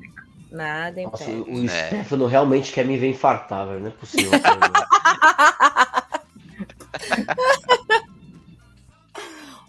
Nada 0.50 1.00
Nossa, 1.02 1.30
impede. 1.30 1.50
o 1.66 1.68
Stefano 1.68 2.26
realmente 2.26 2.72
quer 2.72 2.84
me 2.84 2.96
ver 2.98 3.08
infartar, 3.10 3.66
velho. 3.68 3.80
Não 3.80 3.88
é 3.88 3.90
possível. 3.90 4.30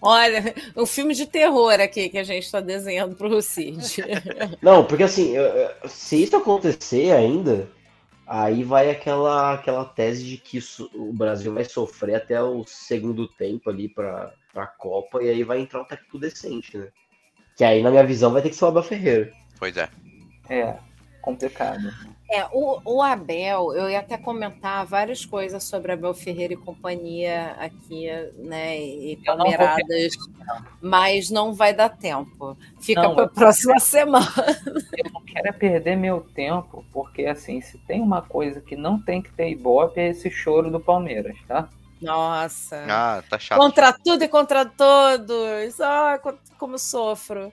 Olha, 0.01 0.55
um 0.75 0.85
filme 0.85 1.13
de 1.13 1.27
terror 1.27 1.73
aqui 1.79 2.09
que 2.09 2.17
a 2.17 2.23
gente 2.23 2.43
está 2.45 2.59
desenhando 2.59 3.15
pro 3.15 3.39
Cid. 3.41 3.97
Não, 4.61 4.83
porque 4.83 5.03
assim, 5.03 5.35
se 5.87 6.23
isso 6.23 6.35
acontecer 6.35 7.11
ainda, 7.11 7.69
aí 8.25 8.63
vai 8.63 8.89
aquela, 8.89 9.53
aquela 9.53 9.85
tese 9.85 10.23
de 10.25 10.37
que 10.37 10.57
isso- 10.57 10.89
o 10.95 11.13
Brasil 11.13 11.53
vai 11.53 11.63
sofrer 11.65 12.15
até 12.15 12.41
o 12.41 12.63
segundo 12.65 13.27
tempo 13.27 13.69
ali 13.69 13.87
pra, 13.87 14.33
pra 14.51 14.65
Copa, 14.65 15.21
e 15.21 15.29
aí 15.29 15.43
vai 15.43 15.59
entrar 15.59 15.81
um 15.81 15.85
técnico 15.85 16.17
decente, 16.17 16.75
né? 16.79 16.87
Que 17.55 17.63
aí, 17.63 17.83
na 17.83 17.91
minha 17.91 18.03
visão, 18.05 18.31
vai 18.33 18.41
ter 18.41 18.49
que 18.49 18.55
ser 18.55 18.65
o 18.65 18.69
Abel 18.69 18.81
Ferreira. 18.81 19.31
Pois 19.59 19.77
é. 19.77 19.87
É, 20.51 20.75
complicado. 21.21 21.89
É, 22.29 22.45
o, 22.51 22.81
o 22.85 23.01
Abel, 23.01 23.73
eu 23.73 23.89
ia 23.89 23.99
até 23.99 24.17
comentar 24.17 24.85
várias 24.85 25.25
coisas 25.25 25.63
sobre 25.63 25.93
Abel 25.93 26.13
Ferreira 26.13 26.53
e 26.53 26.57
companhia 26.57 27.55
aqui, 27.59 28.07
né? 28.37 28.79
E 28.79 29.17
palmeiradas, 29.17 30.13
mas 30.81 31.29
não 31.29 31.53
vai 31.53 31.73
dar 31.73 31.89
tempo. 31.89 32.57
Fica 32.79 33.09
para 33.09 33.25
a 33.25 33.29
próxima 33.29 33.79
semana. 33.79 34.25
Eu 34.97 35.11
não 35.13 35.21
quero 35.21 35.47
é 35.47 35.51
perder 35.51 35.95
meu 35.95 36.21
tempo, 36.21 36.85
porque 36.91 37.25
assim, 37.25 37.61
se 37.61 37.77
tem 37.79 38.01
uma 38.01 38.21
coisa 38.21 38.59
que 38.59 38.75
não 38.75 38.97
tem 38.99 39.21
que 39.21 39.31
ter 39.31 39.49
ibope, 39.49 39.99
é 39.99 40.09
esse 40.09 40.29
choro 40.29 40.69
do 40.69 40.79
Palmeiras, 40.79 41.37
tá? 41.47 41.69
Nossa. 42.01 42.83
Ah, 42.89 43.23
tá 43.29 43.37
chato. 43.37 43.59
Contra 43.59 43.93
tudo 43.93 44.23
e 44.23 44.27
contra 44.27 44.65
todos. 44.65 45.79
Ah, 45.79 46.19
co- 46.21 46.33
como 46.57 46.77
sofro. 46.79 47.51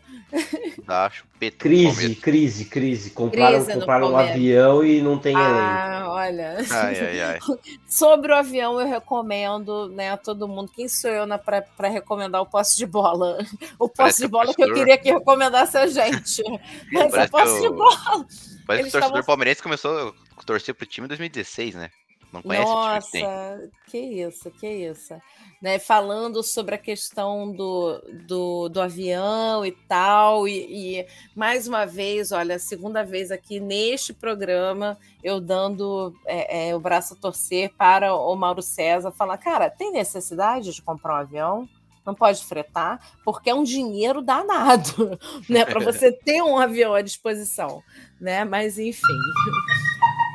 Dá 0.87 1.11
chupeta 1.11 1.57
no 1.57 1.59
Crise, 1.61 2.15
crise, 2.17 2.65
crise. 2.65 3.11
Compraram, 3.11 3.63
Crise 3.65 3.79
compraram 3.79 4.13
um 4.13 4.17
avião 4.17 4.85
e 4.85 5.01
não 5.03 5.19
tem 5.19 5.35
elenco. 5.35 5.49
Ah, 5.51 6.05
olha. 6.09 6.57
Ai, 6.71 6.99
ai, 7.01 7.21
ai. 7.21 7.39
Sobre 7.89 8.33
o 8.33 8.37
avião, 8.37 8.81
eu 8.81 8.87
recomendo, 8.89 9.89
né, 9.91 10.13
a 10.13 10.17
todo 10.17 10.49
mundo. 10.49 10.71
Quem 10.75 10.89
sou 10.89 11.11
eu 11.11 11.27
para 11.39 11.89
recomendar 11.89 12.41
o 12.41 12.47
posse 12.47 12.77
de 12.77 12.87
bola? 12.87 13.39
O 13.79 13.89
posse 13.89 13.97
Parece 13.97 14.21
de 14.21 14.27
o 14.27 14.29
bola 14.31 14.55
que 14.55 14.63
eu 14.65 14.73
queria 14.75 14.97
que 14.99 15.13
recomendasse 15.13 15.77
a 15.77 15.87
gente. 15.87 16.43
Mas 16.93 17.07
o 17.07 17.11
Parece 17.11 17.31
posse 17.31 17.55
que 17.55 17.61
de 17.61 17.69
o- 17.69 17.75
bola. 17.75 18.27
Parece 18.67 18.83
que 18.85 18.89
o 18.89 18.93
torcedor 18.93 19.01
estavam- 19.03 19.23
palmeirense 19.25 19.63
começou 19.63 20.15
a 20.37 20.43
torcer 20.45 20.75
pro 20.75 20.87
time 20.87 21.05
em 21.07 21.09
2016, 21.09 21.75
né? 21.75 21.91
Não 22.33 22.43
conhece 22.43 22.71
o 22.71 22.83
time 22.83 23.01
que 23.01 23.11
tem. 23.11 23.23
Nossa, 23.23 23.71
que 23.87 23.99
isso, 23.99 24.51
que 24.51 24.67
isso. 24.69 25.15
Né, 25.61 25.79
falando 25.79 26.43
sobre 26.43 26.75
a 26.77 26.79
questão 26.79 27.51
do, 27.51 28.01
do, 28.27 28.69
do 28.69 28.81
avião 28.81 29.67
e 29.67 29.73
tal, 29.73 30.47
e, 30.47 31.01
e, 31.01 31.07
mais 31.35 31.67
uma 31.67 31.85
vez, 31.85 32.31
olha, 32.31 32.57
a 32.57 32.61
segunda 32.61 33.03
vez 33.03 33.33
aqui 33.33 33.59
neste 33.59 34.13
programa, 34.13 34.97
eu 35.23 35.41
dando 35.41 36.15
é, 36.27 36.69
é, 36.69 36.77
o 36.77 36.81
braço 36.81 37.15
a 37.15 37.17
torcer 37.17 37.73
para 37.77 38.15
o 38.15 38.37
Mauro 38.37 38.63
César, 38.63 39.11
falar, 39.11 39.37
cara, 39.39 39.69
tem 39.69 39.91
necessidade 39.91 40.73
de 40.73 40.83
comprar 40.83 41.15
um 41.15 41.21
avião? 41.23 41.69
Não 42.07 42.15
pode 42.15 42.43
fretar, 42.45 43.01
porque 43.25 43.51
é 43.51 43.55
um 43.55 43.65
dinheiro 43.65 44.23
danado, 44.23 45.19
né? 45.49 45.65
Para 45.65 45.81
você 45.85 46.13
ter 46.13 46.41
um 46.41 46.57
avião 46.57 46.95
à 46.95 47.03
disposição, 47.03 47.83
né? 48.21 48.45
Mas 48.45 48.79
enfim. 48.79 49.19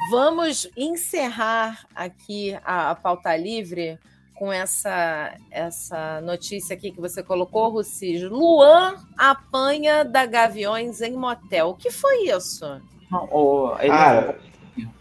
Vamos 0.10 0.68
encerrar 0.76 1.86
aqui 1.96 2.58
a, 2.64 2.92
a 2.92 2.96
pauta 2.96 3.36
livre 3.36 3.98
com 4.36 4.52
essa, 4.52 5.34
essa 5.50 6.20
notícia 6.22 6.76
aqui 6.76 6.92
que 6.92 7.00
você 7.00 7.24
colocou, 7.24 7.70
Russis. 7.70 8.22
Luan 8.24 8.96
apanha 9.18 10.04
da 10.04 10.26
Gaviões 10.26 11.02
em 11.02 11.14
motel. 11.16 11.70
O 11.70 11.76
que 11.76 11.90
foi 11.92 12.28
isso? 12.30 12.66
Não, 13.10 13.76
ele- 13.80 13.92
Ah. 13.92 14.36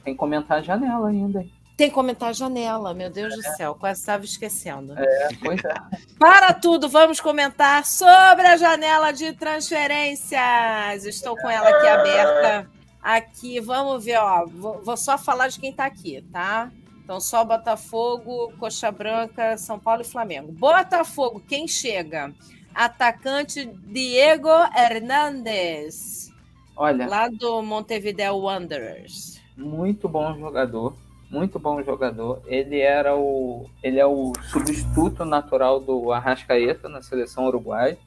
Tem 0.04 0.12
que 0.12 0.18
comentar 0.18 0.58
a 0.58 0.62
janela 0.62 1.08
ainda. 1.08 1.46
Tem 1.78 1.88
que 1.88 1.94
comentar 1.94 2.28
a 2.28 2.32
janela, 2.34 2.92
meu 2.92 3.08
Deus 3.08 3.34
do 3.34 3.42
céu, 3.56 3.74
quase 3.74 4.00
estava 4.00 4.22
esquecendo. 4.22 4.92
É, 4.98 5.28
pois 5.42 5.64
é. 5.64 5.72
Para 6.18 6.52
tudo, 6.52 6.90
vamos 6.90 7.18
comentar 7.20 7.86
sobre 7.86 8.46
a 8.46 8.58
janela 8.58 9.12
de 9.12 9.32
transferências. 9.32 11.06
Estou 11.06 11.34
com 11.36 11.48
ela 11.48 11.68
aqui 11.70 11.88
aberta. 11.88 12.70
Aqui, 13.02 13.58
vamos 13.60 14.04
ver, 14.04 14.18
ó. 14.18 14.46
Vou, 14.46 14.80
vou 14.82 14.96
só 14.96 15.18
falar 15.18 15.48
de 15.48 15.58
quem 15.58 15.70
está 15.70 15.84
aqui, 15.86 16.22
tá? 16.32 16.70
Então, 17.02 17.20
só 17.20 17.44
Botafogo, 17.44 18.52
Coxa 18.60 18.92
Branca, 18.92 19.58
São 19.58 19.78
Paulo 19.78 20.02
e 20.02 20.04
Flamengo. 20.04 20.52
Botafogo, 20.52 21.42
quem 21.48 21.66
chega? 21.66 22.32
Atacante 22.74 23.66
Diego 23.66 24.48
Hernandes, 24.76 26.30
Olha, 26.76 27.06
lá 27.06 27.28
do 27.28 27.60
Montevideo 27.60 28.36
Wanderers. 28.36 29.40
muito 29.56 30.08
bom 30.08 30.34
jogador, 30.38 30.94
muito 31.28 31.58
bom 31.58 31.82
jogador. 31.82 32.40
Ele 32.46 32.78
era 32.80 33.14
o, 33.16 33.68
ele 33.82 33.98
é 33.98 34.06
o 34.06 34.32
substituto 34.50 35.24
natural 35.24 35.80
do 35.80 36.12
Arrascaeta 36.12 36.88
na 36.88 37.02
seleção 37.02 37.46
uruguaia. 37.46 37.98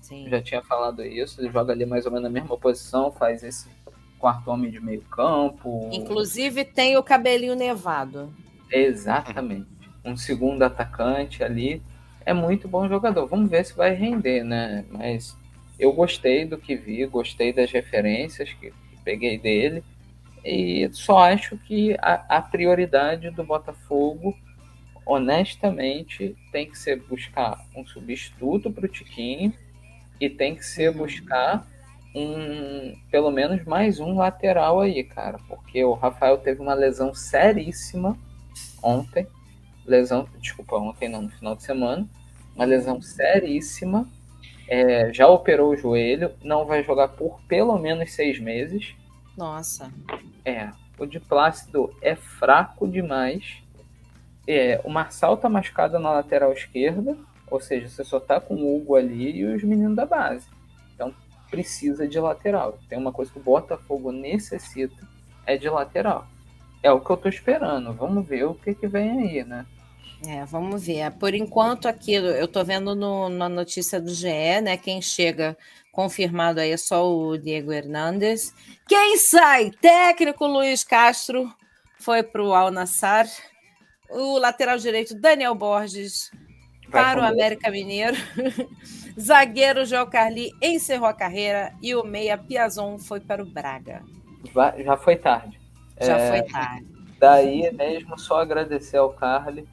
Sim. 0.00 0.28
Já 0.28 0.40
tinha 0.42 0.62
falado 0.62 1.04
isso. 1.04 1.40
Ele 1.40 1.50
joga 1.50 1.72
ali 1.72 1.86
mais 1.86 2.04
ou 2.06 2.12
menos 2.12 2.24
na 2.24 2.30
mesma 2.30 2.56
posição, 2.56 3.10
faz 3.10 3.42
esse 3.42 3.68
quarto 4.22 4.52
homem 4.52 4.70
de 4.70 4.78
meio 4.78 5.02
campo. 5.02 5.90
Inclusive, 5.92 6.64
tem 6.64 6.96
o 6.96 7.02
cabelinho 7.02 7.56
nevado. 7.56 8.32
Exatamente. 8.70 9.66
Um 10.04 10.16
segundo 10.16 10.62
atacante 10.62 11.42
ali. 11.42 11.82
É 12.24 12.32
muito 12.32 12.68
bom 12.68 12.88
jogador. 12.88 13.26
Vamos 13.26 13.50
ver 13.50 13.64
se 13.64 13.74
vai 13.74 13.92
render, 13.94 14.44
né? 14.44 14.84
Mas 14.92 15.36
eu 15.76 15.92
gostei 15.92 16.44
do 16.44 16.56
que 16.56 16.76
vi, 16.76 17.04
gostei 17.04 17.52
das 17.52 17.72
referências 17.72 18.52
que, 18.52 18.70
que 18.70 18.96
peguei 19.04 19.36
dele. 19.36 19.82
E 20.44 20.88
só 20.92 21.18
acho 21.18 21.58
que 21.58 21.96
a, 22.00 22.36
a 22.36 22.40
prioridade 22.40 23.28
do 23.30 23.42
Botafogo, 23.42 24.36
honestamente, 25.04 26.36
tem 26.52 26.70
que 26.70 26.78
ser 26.78 27.02
buscar 27.08 27.58
um 27.74 27.84
substituto 27.84 28.70
para 28.70 28.86
o 28.86 28.88
Tiquinho 28.88 29.52
e 30.20 30.30
tem 30.30 30.54
que 30.54 30.64
ser 30.64 30.92
buscar 30.92 31.66
um 32.14 32.96
pelo 33.10 33.30
menos 33.30 33.64
mais 33.64 34.00
um 34.00 34.16
lateral 34.16 34.80
aí, 34.80 35.02
cara, 35.02 35.38
porque 35.48 35.82
o 35.84 35.94
Rafael 35.94 36.38
teve 36.38 36.60
uma 36.60 36.74
lesão 36.74 37.14
seríssima 37.14 38.16
ontem, 38.82 39.26
lesão, 39.86 40.28
desculpa, 40.38 40.76
ontem 40.76 41.08
não, 41.08 41.22
no 41.22 41.30
final 41.30 41.56
de 41.56 41.62
semana, 41.62 42.06
uma 42.54 42.64
lesão 42.64 43.00
seríssima, 43.00 44.06
é, 44.68 45.12
já 45.12 45.26
operou 45.26 45.72
o 45.72 45.76
joelho, 45.76 46.32
não 46.42 46.66
vai 46.66 46.82
jogar 46.82 47.08
por 47.08 47.40
pelo 47.48 47.78
menos 47.78 48.12
seis 48.12 48.38
meses. 48.38 48.94
Nossa. 49.36 49.92
É, 50.44 50.70
o 50.98 51.06
de 51.06 51.18
Plácido 51.18 51.94
é 52.00 52.14
fraco 52.14 52.86
demais. 52.86 53.62
É, 54.46 54.80
o 54.84 54.90
Marçal 54.90 55.36
tá 55.36 55.48
machucado 55.48 55.98
na 55.98 56.10
lateral 56.10 56.52
esquerda, 56.52 57.16
ou 57.50 57.60
seja, 57.60 57.88
você 57.88 58.04
só 58.04 58.18
tá 58.18 58.40
com 58.40 58.54
o 58.54 58.76
Hugo 58.76 58.96
ali 58.96 59.38
e 59.38 59.44
os 59.44 59.62
meninos 59.62 59.96
da 59.96 60.06
base. 60.06 60.46
Então 60.94 61.14
precisa 61.52 62.08
de 62.08 62.18
lateral. 62.18 62.78
Tem 62.88 62.98
uma 62.98 63.12
coisa 63.12 63.30
que 63.30 63.38
o 63.38 63.42
Botafogo 63.42 64.10
necessita 64.10 65.06
é 65.46 65.58
de 65.58 65.68
lateral. 65.68 66.26
É 66.82 66.90
o 66.90 66.98
que 66.98 67.10
eu 67.10 67.16
tô 67.18 67.28
esperando. 67.28 67.92
Vamos 67.92 68.26
ver 68.26 68.44
o 68.44 68.54
que, 68.54 68.74
que 68.74 68.88
vem 68.88 69.10
aí, 69.10 69.44
né? 69.44 69.66
É, 70.26 70.46
vamos 70.46 70.86
ver. 70.86 71.10
Por 71.12 71.34
enquanto, 71.34 71.86
aqui, 71.86 72.14
eu 72.14 72.48
tô 72.48 72.64
vendo 72.64 72.94
no, 72.94 73.28
na 73.28 73.50
notícia 73.50 74.00
do 74.00 74.14
GE, 74.14 74.62
né? 74.62 74.78
Quem 74.78 75.02
chega 75.02 75.56
confirmado 75.92 76.58
aí 76.60 76.70
é 76.70 76.76
só 76.78 77.06
o 77.06 77.36
Diego 77.36 77.70
Hernandes. 77.70 78.54
Quem 78.88 79.18
sai? 79.18 79.70
Técnico 79.70 80.46
Luiz 80.46 80.82
Castro 80.82 81.52
foi 81.98 82.22
para 82.22 82.42
o 82.42 82.54
Al 82.54 82.70
Nassr. 82.70 83.28
O 84.08 84.38
lateral 84.38 84.78
direito, 84.78 85.14
Daniel 85.14 85.54
Borges, 85.54 86.30
para 86.92 87.20
o. 87.20 87.24
América 87.24 87.70
Mineiro. 87.70 88.16
Zagueiro 89.18 89.84
João 89.84 90.08
Carli 90.08 90.50
encerrou 90.60 91.06
a 91.08 91.14
carreira 91.14 91.72
e 91.82 91.94
o 91.94 92.04
meia 92.04 92.36
Piazon 92.38 92.98
foi 92.98 93.20
para 93.20 93.42
o 93.42 93.46
Braga. 93.46 94.02
Vai- 94.52 94.82
já 94.84 94.96
foi 94.96 95.16
tarde. 95.16 95.58
Já 96.00 96.18
É, 96.18 96.28
foi 96.28 96.42
tarde. 96.42 96.86
Daí 97.18 97.70
mesmo 97.72 98.18
só 98.18 98.40
agradecer 98.40 98.96
ao 98.96 99.12
Carly. 99.12 99.68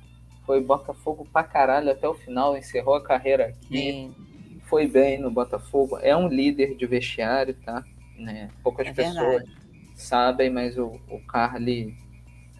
Foi 0.46 0.62
Botafogo 0.62 1.28
pra 1.32 1.44
caralho 1.44 1.92
até 1.92 2.08
o 2.08 2.14
final, 2.14 2.58
encerrou 2.58 2.96
a 2.96 3.04
carreira 3.04 3.48
aqui. 3.48 3.78
Sim. 3.78 4.16
foi 4.64 4.88
bem 4.88 5.20
no 5.20 5.32
Botafogo, 5.32 5.98
é 6.00 6.16
um 6.16 6.28
líder 6.28 6.76
de 6.76 6.86
vestiário, 6.86 7.56
tá? 7.66 7.84
Né? 8.18 8.50
Poucas 8.64 8.88
É 8.88 8.94
pessoas 8.94 9.44
sabem, 9.96 10.50
mas 10.50 10.78
o, 10.78 11.00
o 11.10 11.20
Carly, 11.28 11.96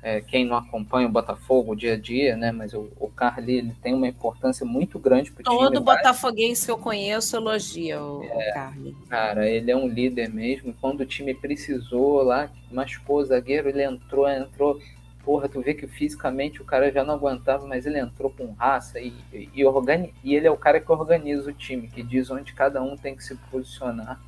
é, 0.02 0.22
quem 0.22 0.46
não 0.46 0.56
acompanha 0.56 1.08
o 1.08 1.12
Botafogo 1.12 1.74
o 1.74 1.76
dia 1.76 1.94
a 1.94 1.98
dia, 1.98 2.36
né? 2.38 2.52
Mas 2.52 2.74
o, 2.74 2.90
o 3.00 3.10
Carly 3.10 3.58
ele 3.58 3.76
tem 3.82 3.94
uma 3.94 4.08
importância 4.08 4.66
muito 4.66 4.98
grande 4.98 5.32
para 5.32 5.42
o 5.42 5.44
time. 5.44 5.58
Todo 5.58 5.82
botafoguense 5.82 6.66
que 6.66 6.72
eu 6.72 6.78
conheço 6.78 7.36
elogia 7.36 8.02
o, 8.02 8.22
o 8.24 8.54
Carly. 8.54 8.96
Cara, 9.10 9.50
ele 9.50 9.70
é 9.70 9.76
um 9.76 9.88
líder 9.88 10.30
mesmo. 10.30 10.74
Quando 10.80 11.02
o 11.02 11.06
time 11.06 11.34
precisou 11.34 12.24
lá, 12.24 12.50
machucou 12.72 13.18
o 13.18 13.26
zagueiro, 13.26 13.68
ele 13.70 13.84
entrou, 13.84 14.28
entrou. 14.30 14.80
Porra, 15.24 15.50
tu 15.50 15.62
vê 15.62 15.74
que 15.74 15.86
fisicamente 15.86 16.62
o 16.62 16.66
cara 16.66 16.92
já 16.92 17.04
não 17.04 17.14
aguentava, 17.16 17.68
mas 17.68 17.86
ele 17.86 18.00
entrou 18.00 18.30
com 18.32 18.54
raça 18.54 19.00
e, 19.02 19.14
e, 19.34 19.50
e 19.54 19.66
organi- 19.66 20.14
e 20.24 20.34
ele 20.34 20.48
é 20.48 20.52
o 20.52 20.58
cara 20.58 20.80
que 20.80 20.92
organiza 20.92 21.50
o 21.50 21.54
time, 21.54 21.90
que 21.90 22.02
diz 22.02 22.32
onde 22.32 22.54
cada 22.54 22.82
um 22.82 22.96
tem 22.96 23.16
que 23.16 23.24
se 23.24 23.36
posicionar. 23.52 24.20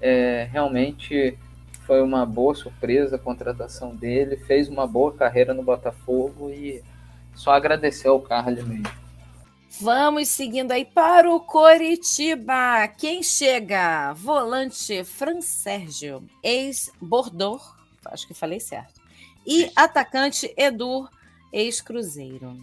É, 0.00 0.48
realmente 0.50 1.36
foi 1.90 2.02
uma 2.02 2.24
boa 2.24 2.54
surpresa 2.54 3.16
a 3.16 3.18
contratação 3.18 3.96
dele, 3.96 4.36
fez 4.36 4.68
uma 4.68 4.86
boa 4.86 5.12
carreira 5.12 5.52
no 5.52 5.64
Botafogo 5.64 6.48
e 6.48 6.84
só 7.34 7.50
agradecer 7.50 8.06
ao 8.06 8.20
Carly 8.20 8.62
mesmo. 8.62 8.86
Vamos 9.80 10.28
seguindo 10.28 10.70
aí 10.70 10.84
para 10.84 11.28
o 11.28 11.40
Coritiba. 11.40 12.86
Quem 12.96 13.24
chega? 13.24 14.12
Volante 14.12 15.02
Fran 15.02 15.40
Sérgio, 15.40 16.22
ex-Bordeaux, 16.44 17.74
acho 18.04 18.28
que 18.28 18.34
falei 18.34 18.60
certo. 18.60 19.00
E 19.44 19.68
atacante 19.74 20.54
Edu, 20.56 21.08
ex-Cruzeiro. 21.52 22.56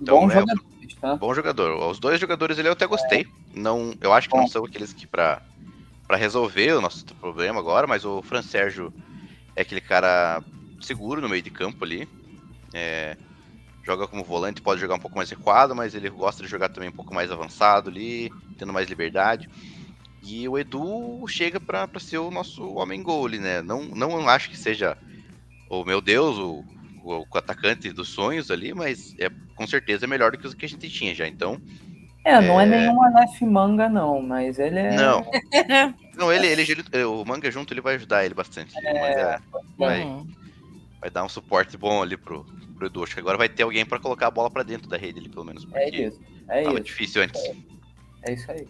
Então, 0.00 0.18
Bom 0.18 0.30
é, 0.32 0.34
jogador, 0.34 0.64
tá? 1.00 1.14
Bom 1.14 1.32
jogador. 1.32 1.88
Os 1.88 2.00
dois 2.00 2.18
jogadores 2.18 2.58
ele 2.58 2.66
eu 2.66 2.72
até 2.72 2.88
gostei. 2.88 3.24
Não, 3.54 3.94
eu 4.00 4.12
acho 4.12 4.28
que 4.28 4.36
não 4.36 4.48
são 4.48 4.64
aqueles 4.64 4.92
que 4.92 5.06
pra, 5.06 5.42
pra 6.12 6.18
resolver 6.18 6.74
o 6.74 6.80
nosso 6.82 7.06
problema 7.14 7.58
agora, 7.58 7.86
mas 7.86 8.04
o 8.04 8.20
Fran 8.20 8.42
Sérgio 8.42 8.92
é 9.56 9.62
aquele 9.62 9.80
cara 9.80 10.42
seguro 10.78 11.22
no 11.22 11.28
meio 11.28 11.40
de 11.40 11.48
campo 11.48 11.86
ali. 11.86 12.06
É, 12.74 13.16
joga 13.82 14.06
como 14.06 14.22
volante, 14.22 14.60
pode 14.60 14.78
jogar 14.78 14.96
um 14.96 14.98
pouco 14.98 15.16
mais 15.16 15.30
recuado, 15.30 15.74
mas 15.74 15.94
ele 15.94 16.10
gosta 16.10 16.42
de 16.42 16.50
jogar 16.50 16.68
também 16.68 16.90
um 16.90 16.94
pouco 16.94 17.14
mais 17.14 17.30
avançado 17.30 17.88
ali, 17.88 18.30
tendo 18.58 18.74
mais 18.74 18.90
liberdade. 18.90 19.48
E 20.22 20.46
o 20.46 20.58
Edu 20.58 21.26
chega 21.26 21.58
pra, 21.58 21.88
pra 21.88 21.98
ser 21.98 22.18
o 22.18 22.30
nosso 22.30 22.74
homem 22.74 23.02
gol 23.02 23.24
ali, 23.24 23.38
né? 23.38 23.62
Não, 23.62 23.82
não 23.82 24.28
acho 24.28 24.50
que 24.50 24.58
seja 24.58 24.98
o 25.70 25.82
meu 25.82 26.02
Deus, 26.02 26.36
o, 26.36 26.62
o, 27.02 27.20
o 27.20 27.38
atacante 27.38 27.90
dos 27.90 28.10
sonhos 28.10 28.50
ali, 28.50 28.74
mas 28.74 29.14
é 29.18 29.30
com 29.54 29.66
certeza 29.66 30.04
é 30.04 30.08
melhor 30.08 30.30
do 30.30 30.36
que 30.36 30.46
os 30.46 30.52
que 30.52 30.66
a 30.66 30.68
gente 30.68 30.90
tinha 30.90 31.14
já. 31.14 31.26
Então, 31.26 31.58
É, 32.22 32.38
não 32.38 32.60
é, 32.60 32.66
nenhum 32.66 33.02
Aleph 33.02 33.40
Manga, 33.40 33.88
não, 33.88 34.20
mas 34.20 34.58
ele 34.58 34.78
é. 34.78 34.94
não. 34.94 35.24
Não, 36.16 36.32
ele, 36.32 36.46
ele, 36.46 36.62
ele- 36.92 37.04
o 37.04 37.24
manga 37.24 37.50
junto 37.50 37.72
ele 37.72 37.80
vai 37.80 37.94
ajudar 37.96 38.24
ele 38.24 38.34
bastante. 38.34 38.72
mas 38.74 38.84
é, 39.16 39.38
vai, 39.78 40.02
Uhum. 40.04 40.26
vai 41.00 41.10
dar 41.10 41.24
um 41.24 41.28
suporte 41.28 41.76
bom 41.76 42.02
ali 42.02 42.16
pro, 42.16 42.44
pro 42.76 42.86
Edu. 42.86 43.02
Acho 43.02 43.14
que 43.14 43.20
agora 43.20 43.38
vai 43.38 43.48
ter 43.48 43.62
alguém 43.62 43.84
pra 43.84 43.98
colocar 43.98 44.26
a 44.26 44.30
bola 44.30 44.50
pra 44.50 44.62
dentro 44.62 44.88
da 44.88 44.96
rede 44.96 45.18
ali, 45.20 45.28
pelo 45.28 45.44
menos. 45.44 45.66
É 45.72 45.88
isso. 45.88 46.20
É 46.48 46.62
tava 46.62 46.74
isso. 46.76 46.84
difícil 46.84 47.22
antes. 47.22 47.40
É 48.22 48.32
isso 48.34 48.50
aí. 48.50 48.66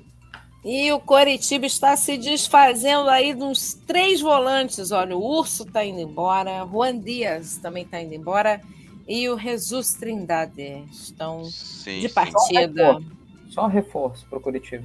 E 0.64 0.93
o 0.93 1.01
Coritiba 1.01 1.66
está 1.66 1.97
se 1.97 2.16
desfazendo 2.16 3.10
aí 3.10 3.35
de 3.35 3.43
uns 3.43 3.74
três 3.74 4.20
volantes. 4.20 4.93
Olha, 4.93 5.16
o 5.16 5.20
Urso 5.39 5.64
está 5.64 5.85
indo 5.85 5.98
embora, 6.01 6.64
Juan 6.70 7.01
Dias 7.01 7.56
também 7.56 7.82
está 7.82 8.01
indo 8.01 8.14
embora 8.14 8.60
e 9.09 9.28
o 9.28 9.36
Jesus 9.36 9.94
Trindade 9.94 10.85
estão 10.93 11.44
Sim, 11.47 11.98
de 11.98 12.09
sim. 12.09 12.14
partida. 12.14 13.01
Só 13.48 13.64
um 13.66 13.69
reforço 13.69 14.24
pro 14.31 14.40
Curitiba. 14.40 14.85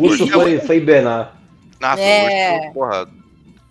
O 0.00 0.04
urso 0.04 0.26
foi, 0.28 0.60
foi 0.60 0.76
hibernar. 0.76 1.41
Nossa, 1.82 2.00
É. 2.02 2.52
o 2.52 2.60
urso, 2.62 2.72
porra. 2.72 3.10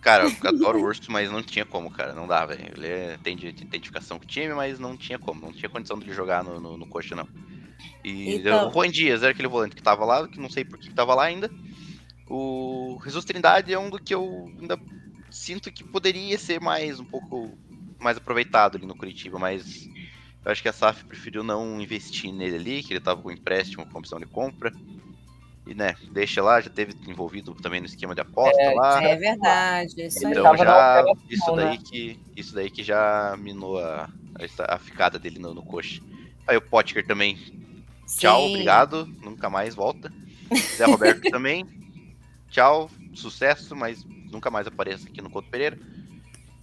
Cara, 0.00 0.24
eu 0.24 0.48
adoro 0.48 0.78
o 0.80 0.82
urso, 0.86 1.10
mas 1.10 1.30
não 1.30 1.42
tinha 1.42 1.64
como, 1.64 1.90
cara. 1.90 2.12
Não 2.12 2.26
dá, 2.26 2.44
velho. 2.46 2.64
Ele 2.76 2.86
é- 2.86 3.18
tem 3.22 3.36
de- 3.36 3.48
identificação 3.48 4.18
com 4.18 4.24
o 4.24 4.28
time, 4.28 4.52
mas 4.54 4.78
não 4.78 4.96
tinha 4.96 5.18
como. 5.18 5.40
Não 5.40 5.52
tinha 5.52 5.68
condição 5.68 5.98
de 5.98 6.12
jogar 6.12 6.44
no, 6.44 6.60
no, 6.60 6.76
no 6.76 6.86
coxa, 6.86 7.14
não. 7.16 7.26
E 8.04 8.34
Então- 8.36 8.68
o 8.68 8.72
Juan 8.72 8.90
Dias 8.90 9.22
era 9.22 9.32
aquele 9.32 9.48
volante 9.48 9.74
que 9.76 9.82
tava 9.82 10.04
lá, 10.04 10.26
que 10.28 10.38
não 10.40 10.50
sei 10.50 10.64
por 10.64 10.78
que 10.78 10.90
tava 10.90 11.14
lá 11.14 11.24
ainda. 11.24 11.50
O 12.28 12.98
Jesus 13.04 13.24
Trindade 13.24 13.72
é 13.72 13.78
um 13.78 13.90
do 13.90 13.98
que 13.98 14.14
eu 14.14 14.50
ainda 14.60 14.78
sinto 15.30 15.70
que 15.72 15.84
poderia 15.84 16.38
ser 16.38 16.60
mais 16.60 16.98
um 17.00 17.04
pouco 17.04 17.56
mais 17.98 18.16
aproveitado 18.16 18.76
ali 18.76 18.86
no 18.86 18.96
Curitiba, 18.96 19.38
mas 19.38 19.86
eu 20.44 20.50
acho 20.50 20.60
que 20.62 20.68
a 20.68 20.72
SAF 20.72 21.04
preferiu 21.04 21.44
não 21.44 21.80
investir 21.80 22.32
nele 22.32 22.56
ali, 22.56 22.82
que 22.82 22.92
ele 22.92 23.00
tava 23.00 23.22
com 23.22 23.30
empréstimo 23.30 23.86
com 23.86 23.98
opção 23.98 24.18
de 24.18 24.26
compra. 24.26 24.72
E 25.72 25.74
né, 25.74 25.96
deixa 26.10 26.42
lá, 26.42 26.60
já 26.60 26.68
teve 26.68 26.94
envolvido 27.08 27.54
também 27.54 27.80
no 27.80 27.86
esquema 27.86 28.14
de 28.14 28.20
aposta 28.20 28.60
É, 28.60 28.74
lá. 28.74 29.02
É 29.02 29.16
verdade, 29.16 30.06
isso 30.06 30.26
aí. 30.26 30.32
Então 30.32 30.54
já 30.54 31.02
isso 31.30 31.52
daí 31.56 31.78
né? 31.78 31.78
que 31.82 32.20
isso 32.36 32.54
daí 32.54 32.70
que 32.70 32.82
já 32.82 33.34
minou 33.38 33.78
a, 33.78 34.10
a, 34.68 34.74
a 34.74 34.78
ficada 34.78 35.18
dele 35.18 35.38
no, 35.38 35.54
no 35.54 35.62
coxa. 35.62 36.02
Aí 36.46 36.58
o 36.58 36.60
Potker 36.60 37.06
também. 37.06 37.38
Tchau, 38.06 38.42
Sim. 38.42 38.50
obrigado, 38.50 39.06
nunca 39.22 39.48
mais 39.48 39.74
volta. 39.74 40.12
Zé 40.76 40.84
Roberto 40.84 41.22
também. 41.30 41.64
Tchau, 42.50 42.90
sucesso, 43.14 43.74
mas 43.74 44.04
nunca 44.30 44.50
mais 44.50 44.66
apareça 44.66 45.08
aqui 45.08 45.22
no 45.22 45.30
Couto 45.30 45.48
Pereira. 45.48 45.78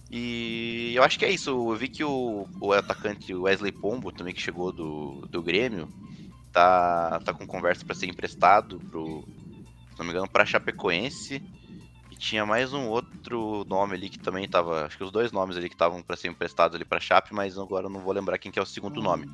E 0.08 0.92
eu 0.94 1.02
acho 1.02 1.18
que 1.18 1.24
é 1.24 1.30
isso. 1.32 1.50
Eu 1.50 1.76
vi 1.76 1.88
que 1.88 2.04
o, 2.04 2.46
o 2.60 2.72
atacante 2.72 3.34
Wesley 3.34 3.72
Pombo, 3.72 4.12
também 4.12 4.32
que 4.32 4.40
chegou 4.40 4.70
do, 4.70 5.26
do 5.28 5.42
Grêmio, 5.42 5.88
tá, 6.52 7.20
tá 7.20 7.32
com 7.32 7.46
conversa 7.46 7.84
para 7.84 7.94
ser 7.94 8.06
emprestado 8.06 8.78
pro, 8.90 9.24
se 9.92 9.98
não 9.98 10.04
me 10.04 10.10
engano, 10.10 10.28
pra 10.28 10.46
Chapecoense. 10.46 11.42
E 12.10 12.16
tinha 12.16 12.44
mais 12.44 12.72
um 12.72 12.88
outro 12.88 13.64
nome 13.68 13.94
ali 13.94 14.08
que 14.08 14.18
também 14.18 14.48
tava. 14.48 14.86
Acho 14.86 14.96
que 14.96 15.04
os 15.04 15.12
dois 15.12 15.32
nomes 15.32 15.56
ali 15.56 15.68
que 15.68 15.74
estavam 15.74 16.02
para 16.02 16.16
ser 16.16 16.28
emprestados 16.28 16.74
ali 16.74 16.84
pra 16.84 17.00
Chape, 17.00 17.32
mas 17.32 17.56
agora 17.56 17.86
eu 17.86 17.90
não 17.90 18.00
vou 18.00 18.12
lembrar 18.12 18.38
quem 18.38 18.50
que 18.50 18.58
é 18.58 18.62
o 18.62 18.66
segundo 18.66 19.00
nome. 19.00 19.30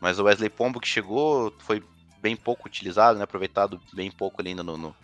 Mas 0.00 0.18
o 0.18 0.24
Wesley 0.24 0.50
Pombo 0.50 0.80
que 0.80 0.88
chegou 0.88 1.54
foi 1.60 1.82
bem 2.20 2.36
pouco 2.36 2.66
utilizado, 2.66 3.18
né? 3.18 3.24
Aproveitado 3.24 3.80
bem 3.92 4.10
pouco 4.10 4.40
ali 4.40 4.50
ainda 4.50 4.62
no, 4.62 4.76
no, 4.76 4.96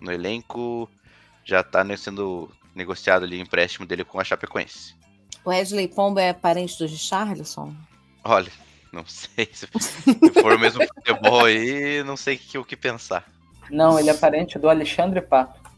no 0.00 0.12
elenco. 0.12 0.88
Já 1.44 1.62
tá 1.62 1.82
né, 1.82 1.96
sendo 1.96 2.50
negociado 2.74 3.24
ali 3.24 3.38
o 3.38 3.42
empréstimo 3.42 3.86
dele 3.86 4.04
com 4.04 4.20
a 4.20 4.24
Chapecoense. 4.24 4.94
O 5.44 5.50
Wesley 5.50 5.88
Pombo 5.88 6.20
é 6.20 6.32
parente 6.32 6.78
do 6.78 6.86
Richarlison? 6.86 7.74
Olha, 8.22 8.52
não 8.92 9.04
sei 9.06 9.48
se, 9.52 9.66
for 9.66 10.52
o 10.52 10.58
mesmo 10.58 10.84
futebol 10.94 11.44
aí, 11.44 12.02
não 12.04 12.16
sei 12.16 12.36
o 12.36 12.38
que, 12.38 12.58
o 12.58 12.64
que 12.64 12.76
pensar. 12.76 13.24
Não, 13.70 13.98
ele 13.98 14.10
é 14.10 14.14
parente 14.14 14.58
do 14.58 14.68
Alexandre 14.68 15.20
Pato. 15.20 15.68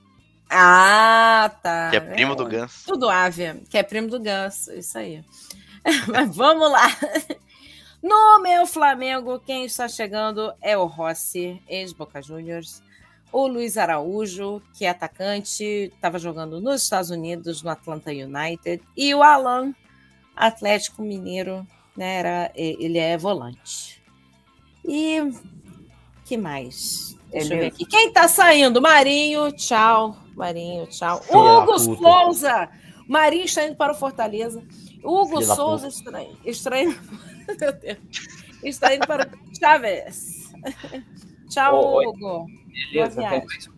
Ah, 0.48 1.50
tá. 1.62 1.90
Que 1.90 1.96
é 1.96 2.00
primo 2.00 2.34
do 2.34 2.44
Ganso. 2.44 2.84
Tudo 2.86 3.08
ave, 3.08 3.62
que 3.68 3.78
é 3.78 3.82
primo 3.82 4.08
do 4.08 4.20
Ganso, 4.20 4.72
isso 4.72 4.98
aí. 4.98 5.24
Mas 6.08 6.34
vamos 6.34 6.70
lá. 6.70 6.88
No 8.02 8.40
meu 8.40 8.66
Flamengo, 8.66 9.38
quem 9.40 9.64
está 9.64 9.86
chegando 9.86 10.52
é 10.60 10.76
o 10.76 10.86
Rossi, 10.86 11.62
ex-Boca 11.68 12.22
Juniors. 12.22 12.82
O 13.32 13.46
Luiz 13.46 13.76
Araújo, 13.76 14.60
que 14.74 14.84
é 14.84 14.88
atacante, 14.88 15.62
estava 15.94 16.18
jogando 16.18 16.60
nos 16.60 16.82
Estados 16.82 17.10
Unidos, 17.10 17.62
no 17.62 17.70
Atlanta 17.70 18.10
United. 18.10 18.82
E 18.96 19.14
o 19.14 19.22
Alan, 19.22 19.72
Atlético 20.34 21.02
Mineiro, 21.02 21.64
né, 21.96 22.14
era, 22.16 22.52
ele 22.54 22.98
é 22.98 23.16
volante. 23.16 24.02
E 24.84 25.32
que 26.24 26.36
mais? 26.36 27.18
Deixa 27.30 27.54
eu 27.54 27.60
ver 27.60 27.66
aqui. 27.66 27.84
Quem 27.84 28.12
tá 28.12 28.26
saindo? 28.28 28.80
Marinho, 28.80 29.52
tchau. 29.52 30.16
Marinho, 30.34 30.86
tchau. 30.86 31.22
Filha 31.22 31.38
Hugo. 31.38 31.78
Souza. 31.78 32.68
Marinho 33.08 33.44
está 33.44 33.66
indo 33.66 33.76
para 33.76 33.92
o 33.92 33.94
Fortaleza. 33.94 34.62
Hugo 35.02 35.40
Filha 35.40 35.54
Souza 35.54 35.88
estranho. 35.88 36.36
Estranho. 36.44 36.98
Meu 37.60 37.72
Deus. 37.72 37.98
Está 38.62 38.94
indo 38.94 39.06
para 39.06 39.26
o 39.26 39.58
Chaves. 39.58 40.52
Tchau, 41.48 41.94
oi. 41.94 42.06
Hugo. 42.06 42.46
Beleza, 42.92 43.20
tem 43.20 43.44
mais, 43.44 43.68
um. 43.68 43.72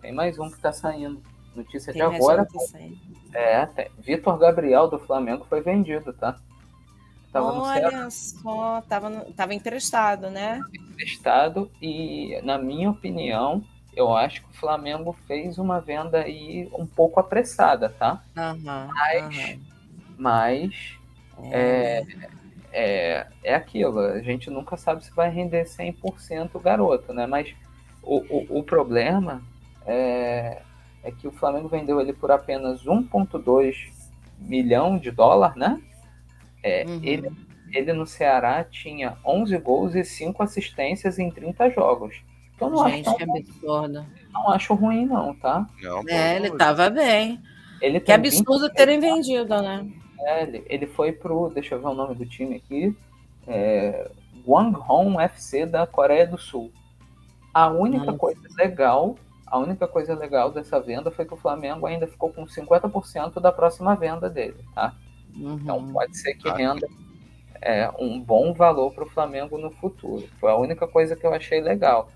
tem 0.00 0.12
mais 0.12 0.38
um 0.38 0.50
que 0.50 0.58
tá 0.58 0.72
saindo. 0.72 1.22
Notícia 1.54 1.92
Tem 1.92 2.08
de 2.08 2.16
agora. 2.16 2.42
um 2.42 3.30
tá. 3.32 3.38
É. 3.38 3.90
Vitor 3.98 4.38
Gabriel 4.38 4.88
do 4.88 4.98
Flamengo 4.98 5.44
foi 5.48 5.60
vendido, 5.60 6.12
tá? 6.12 6.38
Tava 7.32 7.52
no 7.52 7.62
Olha 7.62 8.08
só, 8.10 8.82
tava, 8.82 9.08
no- 9.10 9.32
tava 9.34 9.54
emprestado, 9.54 10.30
né? 10.30 10.64
emprestado 10.74 11.70
e, 11.80 12.40
na 12.42 12.58
minha 12.58 12.90
opinião, 12.90 13.64
eu 13.94 14.14
acho 14.16 14.42
que 14.42 14.50
o 14.50 14.54
Flamengo 14.54 15.12
fez 15.26 15.58
uma 15.58 15.80
venda 15.80 16.22
aí 16.22 16.68
um 16.78 16.86
pouco 16.86 17.18
apressada, 17.20 17.88
tá? 17.88 18.22
Aham, 18.36 18.98
Mas, 19.12 19.26
aham. 19.26 19.60
mas 20.18 20.74
é, 21.50 22.04
é, 22.72 23.26
é 23.44 23.54
aquilo, 23.54 23.98
a 24.00 24.20
gente 24.22 24.50
nunca 24.50 24.76
sabe 24.76 25.04
se 25.04 25.14
vai 25.14 25.30
render 25.30 25.66
100% 25.66 26.58
o 26.58 26.60
garoto, 26.60 27.12
né? 27.12 27.26
Mas 27.26 27.54
o, 28.02 28.18
o, 28.56 28.60
o 28.60 28.64
problema 28.64 29.42
é, 29.86 30.62
é 31.02 31.10
que 31.12 31.28
o 31.28 31.32
Flamengo 31.32 31.68
vendeu 31.68 32.00
ele 32.00 32.12
por 32.12 32.30
apenas 32.30 32.86
1,2 32.86 33.76
milhão 34.38 34.98
de 34.98 35.10
dólar, 35.10 35.56
né? 35.56 35.80
É, 36.62 36.84
Uhum. 36.84 37.00
ele, 37.02 37.30
ele 37.72 37.92
no 37.92 38.06
Ceará 38.06 38.62
tinha 38.64 39.16
11 39.24 39.56
gols 39.58 39.94
e 39.94 40.04
5 40.04 40.42
assistências 40.42 41.18
em 41.18 41.30
30 41.30 41.70
jogos. 41.70 42.22
Eu 42.60 42.68
não 42.70 42.88
Gente, 42.88 43.08
acho 43.08 43.16
que 43.16 43.22
absurdo. 43.24 44.06
não 44.32 44.50
acho 44.50 44.74
ruim, 44.74 45.06
não, 45.06 45.34
tá? 45.34 45.66
Não, 45.82 46.02
É, 46.06 46.36
ele 46.36 46.50
tava 46.58 46.90
bem. 46.90 47.40
Ele 47.80 47.98
Que 47.98 48.12
absurdo 48.12 48.60
26 48.68 48.72
terem 48.74 49.00
vendido, 49.00 49.62
né? 49.62 49.86
É, 50.20 50.42
ele, 50.42 50.62
ele 50.68 50.86
foi 50.86 51.12
pro. 51.12 51.48
Deixa 51.48 51.74
eu 51.74 51.80
ver 51.80 51.86
o 51.86 51.94
nome 51.94 52.14
do 52.14 52.26
time 52.26 52.56
aqui. 52.56 52.94
É, 53.48 54.10
Gwanghong 54.44 55.18
FC 55.22 55.64
da 55.64 55.86
Coreia 55.86 56.26
do 56.26 56.36
Sul. 56.36 56.70
A 57.54 57.68
única 57.68 58.04
Nossa. 58.04 58.18
coisa 58.18 58.40
legal. 58.58 59.16
A 59.46 59.58
única 59.58 59.88
coisa 59.88 60.14
legal 60.14 60.52
dessa 60.52 60.78
venda 60.78 61.10
foi 61.10 61.24
que 61.24 61.34
o 61.34 61.38
Flamengo 61.38 61.86
ainda 61.86 62.06
ficou 62.06 62.30
com 62.30 62.46
50% 62.46 63.40
da 63.40 63.50
próxima 63.50 63.96
venda 63.96 64.28
dele, 64.28 64.54
tá? 64.74 64.94
Então 65.34 65.78
Uhum. 65.78 65.92
pode 65.92 66.16
ser 66.16 66.34
que 66.34 66.48
renda 66.50 66.86
é, 67.62 67.90
um 67.98 68.18
bom 68.20 68.52
valor 68.54 68.92
para 68.94 69.04
o 69.04 69.10
Flamengo 69.10 69.58
no 69.58 69.70
futuro. 69.70 70.26
Foi 70.40 70.50
a 70.50 70.56
única 70.56 70.86
coisa 70.86 71.14
que 71.16 71.26
eu 71.26 71.34
achei 71.34 71.60
legal. 71.60 72.10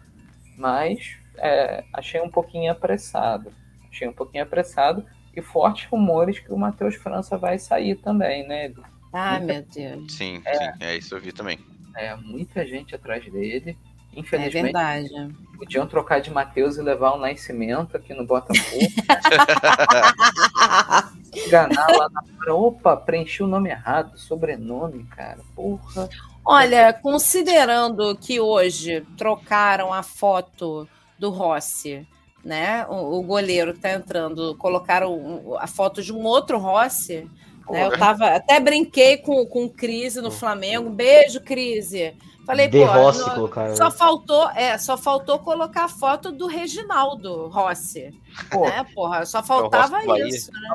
Mas 0.57 1.17
é, 1.37 1.85
achei 1.93 2.21
um 2.21 2.31
pouquinho 2.31 2.71
apressado. 2.73 3.53
Achei 3.91 4.09
um 4.09 4.13
pouquinho 4.13 4.43
apressado 4.45 5.05
e 5.37 5.43
fortes 5.43 5.87
rumores 5.91 6.39
que 6.39 6.53
o 6.53 6.57
Matheus 6.57 6.95
França 6.97 7.37
vai 7.37 7.59
sair 7.59 7.97
também, 7.97 8.47
né? 8.47 8.67
Edu? 8.67 8.83
Ai, 9.13 9.39
Muita- 9.41 9.55
meu 9.55 9.63
Deus. 9.97 10.13
Sim, 10.15 10.41
É. 10.45 10.55
sim, 10.55 10.71
é 10.81 10.97
isso 10.97 11.15
eu 11.15 11.21
vi 11.21 11.33
também. 11.33 11.59
É, 11.97 12.15
muita 12.17 12.65
gente 12.67 12.95
atrás 12.95 13.25
dele. 13.31 13.77
É 14.17 14.21
Infelizmente, 14.21 14.63
verdade. 14.73 15.09
podiam 15.57 15.87
trocar 15.89 16.21
de 16.21 16.31
Matheus 16.31 16.77
e 16.77 16.83
levar 16.83 17.13
o 17.15 17.19
Nascimento 17.19 17.97
aqui 17.97 18.15
no 18.15 18.25
Botafogo. 18.25 18.87
Enganar 21.37 21.87
lá 21.91 22.09
na 22.09 22.23
hora. 22.41 22.55
Opa, 22.55 22.97
preenchi 22.97 23.43
o 23.43 23.47
nome 23.47 23.71
errado, 23.71 24.19
sobrenome, 24.19 25.05
cara. 25.05 25.41
Porra. 25.55 26.09
Olha, 26.45 26.93
considerando 26.93 28.15
que 28.17 28.39
hoje 28.39 29.07
trocaram 29.17 29.93
a 29.93 30.03
foto 30.03 30.87
do 31.19 31.31
Rossi, 31.31 32.07
né? 32.45 32.87
O, 32.87 33.19
o 33.19 33.23
goleiro 33.23 33.73
que 33.73 33.81
tá 33.81 33.93
entrando, 33.93 34.55
colocaram 34.57 35.57
a 35.59 35.67
foto 35.67 36.03
de 36.03 36.13
um 36.13 36.23
outro 36.25 36.59
Rossi. 36.59 37.29
Né? 37.71 37.87
Eu 37.87 37.99
tava, 37.99 38.27
até 38.29 38.61
brinquei 38.61 39.17
com, 39.17 39.45
com 39.47 39.69
Crise 39.69 40.21
no 40.21 40.31
Flamengo. 40.31 40.91
Beijo, 40.91 41.41
Crise. 41.41 42.15
Falei, 42.47 42.69
De 42.69 42.79
pô, 42.79 42.85
Rossi 42.85 43.21
não- 43.21 43.31
colocaram, 43.35 43.75
só 43.75 43.85
né? 43.85 43.91
faltou, 43.91 44.51
é, 44.51 44.77
só 44.77 44.99
faltou 44.99 45.39
colocar 45.39 45.85
a 45.85 45.89
foto 45.89 46.31
do 46.31 46.47
Reginaldo 46.47 47.49
Rossi. 47.49 48.13
Pô, 48.51 48.67
né, 48.69 48.85
porra? 48.95 49.25
Só 49.25 49.43
faltava 49.43 49.97
Rossi 49.97 50.07
do 50.07 50.13
Bahia. 50.13 50.29
isso, 50.29 50.53
né? 50.53 50.69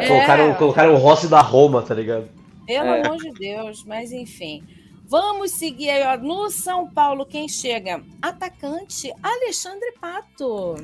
É. 0.00 0.08
Colocaram, 0.08 0.54
colocaram 0.54 0.94
o 0.94 0.98
Rossi 0.98 1.28
da 1.28 1.40
Roma, 1.40 1.80
tá 1.82 1.94
ligado? 1.94 2.28
Pelo 2.66 2.88
É. 2.88 3.06
amor 3.06 3.18
de 3.18 3.30
Deus, 3.30 3.84
mas 3.84 4.10
enfim. 4.10 4.64
Vamos 5.06 5.52
seguir 5.52 5.90
aí, 5.90 6.02
ó. 6.04 6.16
No 6.20 6.50
São 6.50 6.88
Paulo, 6.90 7.24
quem 7.24 7.46
chega? 7.48 8.02
Atacante 8.20 9.12
Alexandre 9.22 9.92
Pato. 10.00 10.74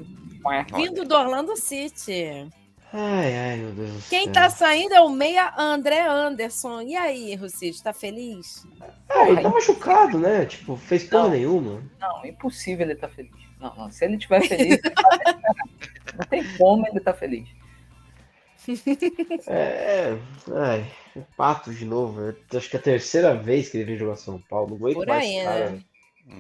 Vindo 0.77 1.05
do 1.05 1.15
Orlando 1.17 1.57
City. 1.57 2.47
Ai, 2.93 3.37
ai, 3.37 3.57
meu 3.57 3.73
Deus 3.73 3.91
do 3.91 4.09
Quem 4.09 4.25
céu. 4.25 4.33
tá 4.33 4.49
saindo 4.49 4.95
é 4.95 5.01
o 5.01 5.11
meia 5.11 5.53
André 5.59 6.01
Anderson. 6.07 6.81
E 6.83 6.97
aí, 6.97 7.35
Rucite, 7.35 7.83
tá 7.83 7.93
feliz? 7.93 8.67
É, 9.11 9.29
ele 9.29 9.43
tá 9.43 9.49
machucado, 9.51 10.19
né? 10.19 10.47
Tipo, 10.47 10.77
fez 10.77 11.05
porra 11.05 11.29
nenhuma. 11.31 11.83
Não, 12.01 12.25
impossível 12.25 12.87
ele 12.87 12.95
estar 12.95 13.09
feliz. 13.09 13.33
Não, 13.61 13.75
não, 13.77 13.91
se 13.91 14.05
ele 14.05 14.17
estiver 14.17 14.41
feliz, 14.41 14.61
ele 14.61 14.75
esperar. 14.75 15.35
não 16.17 16.27
tem 16.31 16.45
como 16.57 16.87
ele 16.87 16.99
estar 16.99 17.13
feliz. 17.15 17.49
É, 19.47 19.53
é, 19.53 20.19
ai, 20.55 20.91
Pato 21.37 21.73
de 21.73 21.85
novo. 21.85 22.21
Eu 22.21 22.37
acho 22.59 22.69
que 22.69 22.77
é 22.77 22.81
a 22.81 22.83
terceira 22.83 23.35
vez 23.35 23.69
que 23.69 23.79
ele 23.79 23.85
vem 23.87 23.97
jogar 23.97 24.17
São 24.17 24.41
Paulo. 24.49 24.71
Não 24.71 24.77
aguento 24.77 24.95
Por 24.97 25.07
mais 25.07 25.25
aí, 25.25 25.37
esse 25.37 25.45
cara. 25.45 25.71
né? 25.71 25.83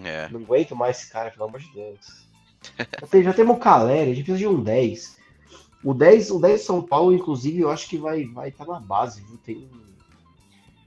É. 0.04 0.28
Não 0.28 0.40
aguento 0.40 0.76
mais 0.76 0.98
esse 0.98 1.10
cara, 1.10 1.30
pelo 1.30 1.44
amor 1.44 1.60
de 1.60 1.72
Deus. 1.72 2.28
Já, 3.00 3.06
tem, 3.06 3.22
já 3.22 3.32
temos 3.32 3.56
o 3.56 3.60
Caleri, 3.60 4.10
a 4.10 4.14
gente 4.14 4.24
precisa 4.24 4.38
de 4.38 4.46
um 4.46 4.62
10. 4.62 5.17
O 5.82 5.94
10, 5.94 6.30
o 6.32 6.40
10 6.40 6.60
de 6.60 6.66
São 6.66 6.82
Paulo, 6.82 7.12
inclusive, 7.12 7.60
eu 7.60 7.70
acho 7.70 7.88
que 7.88 7.96
vai 7.96 8.22
estar 8.22 8.34
vai 8.34 8.50
tá 8.50 8.64
na 8.66 8.80
base, 8.80 9.22
viu? 9.22 9.38
Tem 9.38 9.56
um, 9.56 9.88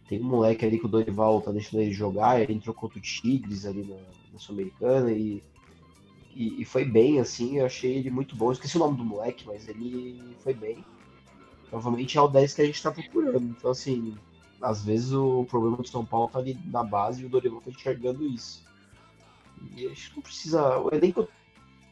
tem 0.07 0.19
um 0.19 0.26
moleque 0.26 0.65
ali 0.65 0.77
que 0.77 0.85
o 0.85 0.89
Dorival 0.89 1.41
tá 1.41 1.51
deixando 1.51 1.81
ele 1.81 1.93
jogar, 1.93 2.41
ele 2.41 2.53
entrou 2.53 2.76
contra 2.76 2.99
o 2.99 3.01
Tigres 3.01 3.65
ali 3.65 3.84
na, 3.85 3.95
na 4.34 4.39
Sul-Americana 4.39 5.11
e, 5.11 5.41
e, 6.35 6.61
e 6.61 6.65
foi 6.65 6.84
bem, 6.84 7.19
assim, 7.19 7.59
eu 7.59 7.65
achei 7.65 7.95
ele 7.95 8.09
muito 8.09 8.35
bom. 8.35 8.51
Esqueci 8.51 8.76
o 8.76 8.80
nome 8.80 8.97
do 8.97 9.05
moleque, 9.05 9.45
mas 9.47 9.69
ele 9.69 10.35
foi 10.43 10.53
bem. 10.53 10.84
Provavelmente 11.69 12.18
é 12.18 12.22
o 12.22 12.27
10 12.27 12.53
que 12.53 12.61
a 12.61 12.65
gente 12.65 12.84
tá 12.84 12.91
procurando. 12.91 13.55
Então, 13.57 13.72
assim, 13.72 14.18
às 14.61 14.84
vezes 14.84 15.13
o 15.13 15.45
problema 15.45 15.77
do 15.77 15.88
São 15.88 16.05
Paulo 16.05 16.27
tá 16.27 16.39
ali 16.39 16.59
na 16.65 16.84
base 16.84 17.23
e 17.23 17.26
o 17.26 17.30
Dorival 17.30 17.61
tá 17.61 17.69
enxergando 17.69 18.26
isso. 18.26 18.65
E 19.77 19.88
acho 19.88 20.09
que 20.09 20.15
não 20.18 20.23
precisa. 20.23 20.80
O 20.80 20.93
elenco. 20.93 21.27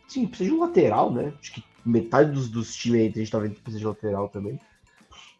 Sim, 0.08 0.28
precisa 0.28 0.50
de 0.50 0.56
um 0.56 0.60
lateral, 0.60 1.12
né? 1.14 1.34
Acho 1.40 1.54
que 1.54 1.64
metade 1.86 2.32
dos, 2.32 2.50
dos 2.50 2.76
times 2.76 3.02
aí 3.02 3.08
a 3.10 3.12
gente 3.20 3.32
tá 3.32 3.40
vendo 3.40 3.56
que 3.56 3.62
precisa 3.62 3.80
de 3.80 3.88
lateral 3.88 4.30
também. 4.30 4.60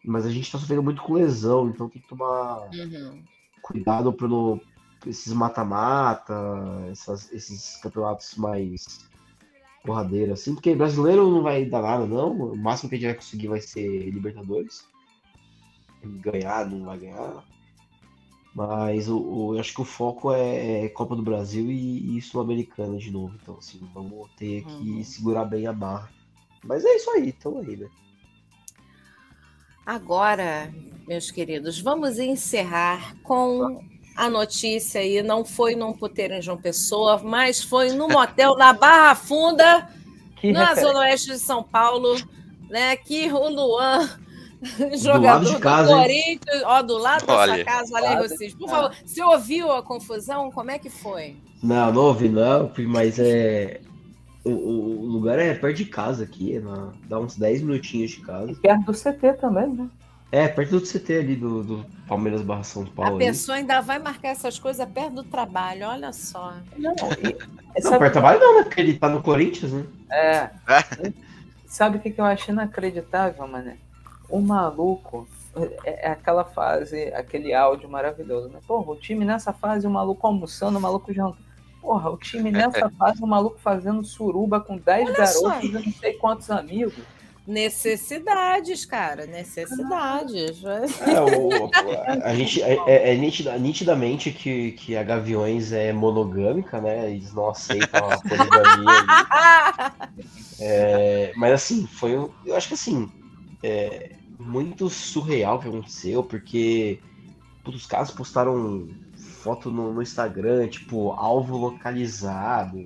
Mas 0.04 0.26
a 0.26 0.32
gente 0.32 0.52
tá 0.52 0.58
sofrendo 0.58 0.84
muito 0.84 1.02
com 1.02 1.14
lesão, 1.14 1.70
então 1.70 1.90
tem 1.90 2.02
que 2.02 2.08
tomar 2.08 2.70
Uhum. 2.74 3.22
cuidado 3.62 4.14
para 4.14 4.28
no 4.28 4.60
esses 5.08 5.32
mata-mata, 5.32 6.34
esses 7.32 7.78
campeonatos 7.78 8.36
mais 8.36 9.00
porradeiros, 9.84 10.42
assim, 10.42 10.54
porque 10.54 10.76
brasileiro 10.76 11.30
não 11.30 11.42
vai 11.42 11.64
dar 11.66 11.82
nada, 11.82 12.06
não. 12.06 12.32
O 12.34 12.58
máximo 12.58 12.90
que 12.90 12.96
a 12.96 12.98
gente 13.00 13.08
vai 13.08 13.16
conseguir 13.16 13.48
vai 13.48 13.62
ser 13.62 14.10
Libertadores. 14.12 14.84
Ganhar, 16.22 16.70
não 16.70 16.86
vai 16.86 16.98
ganhar. 16.98 17.44
Mas 18.54 19.08
o, 19.08 19.18
o- 19.20 19.56
eu 19.56 19.60
acho 19.60 19.74
que 19.74 19.82
o 19.82 19.86
foco 19.86 20.34
é 20.34 20.90
Copa 20.90 21.16
do 21.16 21.22
Brasil 21.22 21.72
e, 21.72 22.18
e 22.18 22.22
Sul-Americana 22.22 22.98
de 22.98 23.12
novo. 23.12 23.34
Então, 23.42 23.56
assim, 23.58 23.80
vamos 23.94 24.30
ter 24.38 24.66
que 24.66 25.04
segurar 25.04 25.46
bem 25.46 25.68
a 25.68 25.74
barra. 25.74 26.10
Mas 26.64 26.84
é 26.86 26.96
isso 26.96 27.10
aí, 27.12 27.30
então 27.30 27.60
aí, 27.60 27.78
né? 27.78 27.88
Agora, 29.86 30.72
meus 31.08 31.32
queridos, 31.32 31.80
vamos 31.80 32.20
encerrar 32.20 33.16
com 33.24 33.84
a 34.16 34.30
notícia 34.30 35.02
aí. 35.02 35.24
Não 35.24 35.44
foi 35.44 35.76
num 35.76 35.94
puteiro 35.94 36.34
em 36.36 36.42
João 36.42 36.58
Pessoa, 36.58 37.20
mas 37.24 37.64
foi 37.64 37.92
num 37.94 38.08
motel 38.08 38.56
na 38.56 38.74
Barra 38.74 39.16
Funda, 39.16 39.90
Que 40.36 40.52
na 40.52 40.66
referência. 40.66 40.88
Zona 40.88 41.00
Oeste 41.00 41.32
de 41.32 41.40
São 41.40 41.64
Paulo, 41.64 42.16
né? 42.70 42.96
Que 42.98 43.32
o 43.32 43.50
Luan, 43.50 44.10
jogador 44.98 45.46
de 45.56 45.60
casa, 45.60 45.94
do 45.94 46.02
hein? 46.02 46.38
Corinthians, 46.38 46.64
ó, 46.66 46.82
do 46.82 46.98
lado 46.98 47.26
da 47.26 47.34
Olha. 47.36 47.56
sua 47.56 47.66
casa, 47.66 47.96
olha 47.96 48.28
vocês. 48.28 48.54
Por 48.54 48.70
favor, 48.70 48.96
você 49.04 49.24
ouviu 49.24 49.72
a 49.72 49.82
confusão? 49.82 50.52
Como 50.52 50.70
é 50.70 50.78
que 50.78 50.90
foi? 50.90 51.38
Não, 51.64 51.92
não 51.92 52.02
ouvi 52.04 52.30
não, 52.30 52.72
mas 52.88 53.18
é. 53.18 53.82
O, 54.44 54.50
o- 54.52 55.06
lugar 55.06 55.38
é 55.40 55.54
perto 55.54 55.78
de 55.78 55.86
casa 55.86 56.24
aqui, 56.24 56.56
é 56.56 56.60
na- 56.60 56.92
dá 57.08 57.20
uns 57.20 57.36
10 57.36 57.62
minutinhos 57.62 58.12
de 58.12 58.22
casa. 58.22 58.54
Perto 58.56 58.86
do 58.86 58.94
CT 58.94 59.34
também, 59.34 59.68
né? 59.74 59.90
É, 60.32 60.48
perto 60.48 60.80
do 60.80 60.86
CT 60.86 61.14
ali 61.18 61.36
do, 61.36 61.64
do 61.64 61.86
Palmeiras 62.08 62.42
barra 62.44 62.64
São 62.64 62.84
A 62.84 62.86
Paulo. 62.86 63.16
ali. 63.16 63.26
pessoa 63.26 63.58
ainda 63.58 63.82
vai 63.82 63.98
marcar 63.98 64.30
essas 64.30 64.60
coisas 64.60 64.88
perto 64.88 65.16
do 65.16 65.24
trabalho, 65.24 65.88
olha 65.88 66.14
só. 66.14 66.54
Não, 66.78 66.94
Não, 67.84 67.90
perto 67.98 68.04
do 68.04 68.12
trabalho 68.12 68.40
não, 68.40 68.58
né? 68.58 68.64
Porque 68.64 68.80
ele 68.80 68.98
tá 68.98 69.10
no 69.10 69.24
Corinthians, 69.24 69.74
né? 69.74 69.86
É. 70.12 70.50
Sabe 71.66 71.98
o 71.98 72.00
que, 72.00 72.12
que 72.12 72.22
eu 72.22 72.26
achei 72.26 72.54
inacreditável, 72.54 73.48
mané? 73.48 73.78
O 74.30 74.40
maluco. 74.40 75.28
É, 75.84 76.08
é 76.08 76.12
aquela 76.12 76.46
fase, 76.46 77.06
aquele 77.14 77.52
áudio 77.54 77.90
maravilhoso, 77.90 78.50
né? 78.50 78.60
Porra, 78.68 78.92
o 78.92 78.96
time 78.96 79.26
nessa 79.26 79.52
fase, 79.52 79.88
o 79.88 79.90
maluco 79.90 80.26
almoçando, 80.28 80.78
o 80.78 80.82
maluco 80.82 81.12
jantando. 81.12 81.49
Porra, 81.90 82.12
o 82.12 82.18
time 82.18 82.52
nessa 82.52 82.88
fase, 82.92 83.20
o 83.24 83.26
maluco 83.26 83.58
fazendo 83.60 84.04
suruba 84.06 84.60
com 84.62 84.78
10 84.78 85.08
Olha 85.08 85.18
garotos 85.18 85.40
só. 85.42 85.60
e 85.62 85.70
não 85.70 85.82
sei 85.82 86.14
quantos 86.14 86.52
amigos. 86.52 86.94
Necessidades, 87.48 88.86
cara, 88.86 89.26
necessidades. 89.26 90.64
É, 90.64 91.20
o- 91.20 91.72
a, 92.24 92.30
a 92.30 92.36
gente 92.36 92.62
é, 92.62 92.78
é- 92.86 93.14
é 93.14 93.18
nitida- 93.18 93.58
nitidamente 93.58 94.30
que, 94.30 94.74
que 94.74 94.96
a 94.96 95.02
Gaviões 95.02 95.72
é 95.72 95.92
monogâmica, 95.92 96.80
né? 96.80 97.10
Eles 97.12 97.34
não 97.34 97.50
aceitam 97.50 98.08
a 98.08 98.18
poligamia. 98.20 100.00
É, 100.62 101.32
mas 101.38 101.54
assim, 101.54 101.88
foi. 101.88 102.18
um- 102.20 102.30
Eu 102.46 102.56
acho 102.56 102.68
que 102.68 102.74
assim. 102.76 103.10
É 103.64 104.12
muito 104.38 104.90
surreal 104.90 105.56
o 105.56 105.60
que 105.60 105.68
aconteceu, 105.70 106.22
porque 106.24 107.00
putz, 107.64 107.78
os 107.78 107.86
caras 107.88 108.12
postaram 108.12 108.88
foto 109.40 109.72
no, 109.72 109.94
no 109.94 110.02
Instagram, 110.02 110.68
tipo, 110.68 111.12
alvo 111.12 111.58
localizado. 111.58 112.78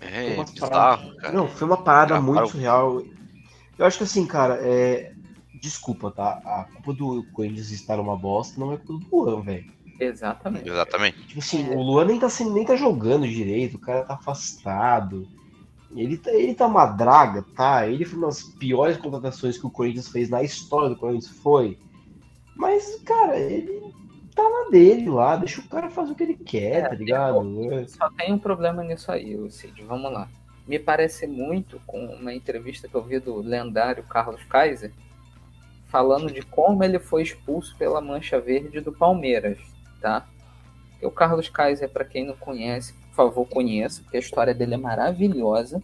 É, 0.00 0.42
bizarro, 0.42 0.58
parada- 0.58 1.14
cara. 1.16 1.32
Não, 1.32 1.46
foi 1.48 1.66
uma 1.66 1.76
parada 1.76 2.20
muito 2.20 2.48
surreal. 2.48 3.02
Eu 3.78 3.86
acho 3.86 3.98
que 3.98 4.04
assim, 4.04 4.26
cara, 4.26 4.58
é. 4.62 5.12
Desculpa, 5.60 6.10
tá? 6.10 6.40
A 6.44 6.64
culpa 6.72 6.92
do 6.92 7.24
Corinthians 7.32 7.70
estar 7.70 8.00
uma 8.00 8.16
bosta 8.16 8.58
não 8.58 8.72
é 8.72 8.76
culpa 8.76 9.04
do 9.08 9.16
Luan, 9.16 9.42
velho. 9.42 9.70
Exatamente. 10.00 10.68
Exatamente. 10.68 11.26
Tipo 11.28 11.38
assim, 11.38 11.68
o 11.70 11.80
Luan 11.80 12.06
nem 12.06 12.18
tá, 12.18 12.28
sendo, 12.28 12.52
nem 12.52 12.64
tá 12.64 12.74
jogando 12.74 13.28
direito, 13.28 13.76
o 13.76 13.80
cara 13.80 14.02
tá 14.02 14.14
afastado. 14.14 15.28
Ele 15.94 16.16
tá, 16.16 16.32
ele 16.32 16.54
tá 16.54 16.66
uma 16.66 16.86
draga, 16.86 17.44
tá? 17.54 17.86
Ele 17.86 18.04
foi 18.04 18.18
uma 18.18 18.26
das 18.26 18.42
piores 18.42 18.96
contratações 18.96 19.56
que 19.56 19.66
o 19.66 19.70
Corinthians 19.70 20.08
fez 20.08 20.28
na 20.28 20.42
história 20.42 20.88
do 20.88 20.96
Corinthians, 20.96 21.28
foi. 21.28 21.78
Mas, 22.56 22.96
cara, 23.04 23.38
ele 23.38 23.81
tá 24.34 24.42
na 24.42 24.70
dele 24.70 25.08
lá, 25.08 25.36
deixa 25.36 25.60
o 25.60 25.68
cara 25.68 25.90
fazer 25.90 26.12
o 26.12 26.14
que 26.14 26.22
ele 26.22 26.34
quer, 26.34 26.84
É, 26.84 26.88
tá 26.88 26.94
ligado? 26.94 27.72
É. 27.72 27.86
Só 27.86 28.10
tem 28.10 28.32
um 28.32 28.38
problema 28.38 28.82
nisso 28.82 29.10
aí, 29.10 29.36
o 29.36 29.50
Cid. 29.50 29.82
Vamos 29.82 30.12
lá. 30.12 30.28
Me 30.66 30.78
parece 30.78 31.26
muito 31.26 31.80
com 31.86 32.04
uma 32.06 32.32
entrevista 32.32 32.88
que 32.88 32.94
eu 32.94 33.02
vi 33.02 33.18
do 33.18 33.36
lendário 33.36 34.02
Carlos 34.04 34.42
Kaiser, 34.44 34.92
falando 35.88 36.32
de 36.32 36.42
como 36.42 36.82
ele 36.82 36.98
foi 36.98 37.22
expulso 37.22 37.76
pela 37.76 38.00
Mancha 38.00 38.40
Verde 38.40 38.80
do 38.80 38.92
Palmeiras, 38.92 39.58
tá? 40.00 40.26
O 41.02 41.10
Carlos 41.10 41.48
Kaiser, 41.48 41.90
para 41.90 42.04
quem 42.04 42.24
não 42.26 42.36
conhece, 42.36 42.94
por 42.94 43.14
favor, 43.14 43.46
conheça, 43.46 44.02
porque 44.02 44.16
a 44.16 44.20
história 44.20 44.54
dele 44.54 44.74
é 44.74 44.78
maravilhosa, 44.78 45.82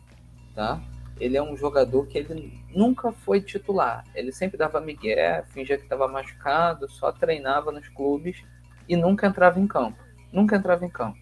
tá? 0.54 0.80
Ele 1.20 1.36
é 1.36 1.42
um 1.42 1.56
jogador 1.56 2.06
que 2.06 2.18
ele 2.18 2.62
nunca 2.74 3.12
foi 3.12 3.40
titular. 3.40 4.04
Ele 4.14 4.32
sempre 4.32 4.56
dava 4.56 4.80
migué, 4.80 5.42
fingia 5.50 5.76
que 5.76 5.84
estava 5.84 6.06
machucado, 6.06 6.88
só 6.88 7.10
treinava 7.10 7.72
nos 7.72 7.88
clubes 7.88 8.44
e 8.88 8.96
nunca 8.96 9.26
entrava 9.26 9.58
em 9.58 9.66
campo. 9.66 9.98
Nunca 10.32 10.56
entrava 10.56 10.84
em 10.84 10.90
campo. 10.90 11.18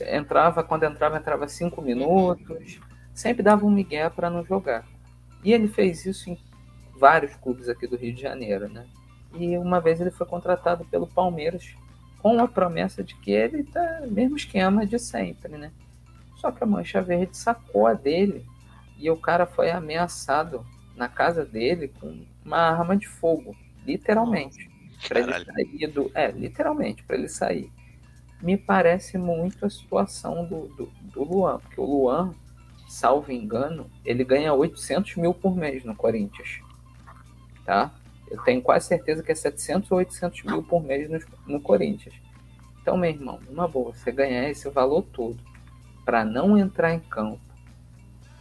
Entrava, 0.00 0.64
quando 0.64 0.84
entrava, 0.84 1.16
entrava 1.16 1.46
cinco 1.46 1.80
minutos. 1.80 2.80
Sempre 3.12 3.42
dava 3.42 3.64
um 3.64 3.70
migué 3.70 4.08
para 4.10 4.28
não 4.28 4.44
jogar. 4.44 4.84
E 5.44 5.52
ele 5.52 5.68
fez 5.68 6.04
isso 6.04 6.30
em 6.30 6.38
vários 6.98 7.34
clubes 7.36 7.68
aqui 7.68 7.86
do 7.86 7.96
Rio 7.96 8.14
de 8.14 8.22
Janeiro, 8.22 8.68
né? 8.68 8.86
E 9.34 9.56
uma 9.58 9.80
vez 9.80 10.00
ele 10.00 10.10
foi 10.10 10.26
contratado 10.26 10.84
pelo 10.86 11.06
Palmeiras 11.06 11.74
com 12.20 12.40
a 12.40 12.48
promessa 12.48 13.04
de 13.04 13.14
que 13.16 13.30
ele 13.30 13.64
tá 13.64 14.02
mesmo 14.10 14.36
esquema 14.36 14.86
de 14.86 14.98
sempre, 14.98 15.56
né? 15.56 15.70
Só 16.36 16.50
que 16.50 16.64
a 16.64 16.66
Mancha 16.66 17.02
Verde 17.02 17.36
sacou 17.36 17.86
a 17.86 17.94
dele 17.94 18.44
e 18.98 19.10
o 19.10 19.16
cara 19.16 19.46
foi 19.46 19.70
ameaçado 19.70 20.64
na 20.96 21.08
casa 21.08 21.44
dele 21.44 21.88
com 22.00 22.24
uma 22.44 22.58
arma 22.58 22.96
de 22.96 23.08
fogo, 23.08 23.56
literalmente. 23.84 24.70
Para 25.08 25.20
ele 25.20 25.44
sair 25.44 25.86
do. 25.88 26.10
É, 26.14 26.30
literalmente, 26.30 27.02
para 27.02 27.16
ele 27.16 27.28
sair. 27.28 27.70
Me 28.40 28.56
parece 28.56 29.18
muito 29.18 29.64
a 29.64 29.70
situação 29.70 30.46
do, 30.46 30.68
do, 30.68 30.92
do 31.02 31.24
Luan, 31.24 31.58
porque 31.58 31.80
o 31.80 31.84
Luan, 31.84 32.34
salvo 32.86 33.32
engano, 33.32 33.90
ele 34.04 34.22
ganha 34.22 34.52
800 34.52 35.16
mil 35.16 35.34
por 35.34 35.56
mês 35.56 35.84
no 35.84 35.94
Corinthians. 35.94 36.60
Tá? 37.64 37.92
Eu 38.30 38.42
tenho 38.42 38.60
quase 38.60 38.86
certeza 38.86 39.22
que 39.22 39.32
é 39.32 39.34
700 39.34 39.90
ou 39.90 39.98
800 39.98 40.42
mil 40.44 40.62
por 40.62 40.82
mês 40.82 41.08
no, 41.10 41.20
no 41.54 41.60
Corinthians. 41.60 42.14
Então, 42.80 42.96
meu 42.98 43.10
irmão, 43.10 43.40
uma 43.48 43.66
boa, 43.66 43.94
você 43.94 44.12
ganhar 44.12 44.48
esse 44.50 44.68
valor 44.68 45.02
todo 45.12 45.38
para 46.04 46.22
não 46.22 46.58
entrar 46.58 46.92
em 46.92 47.00
campo 47.00 47.40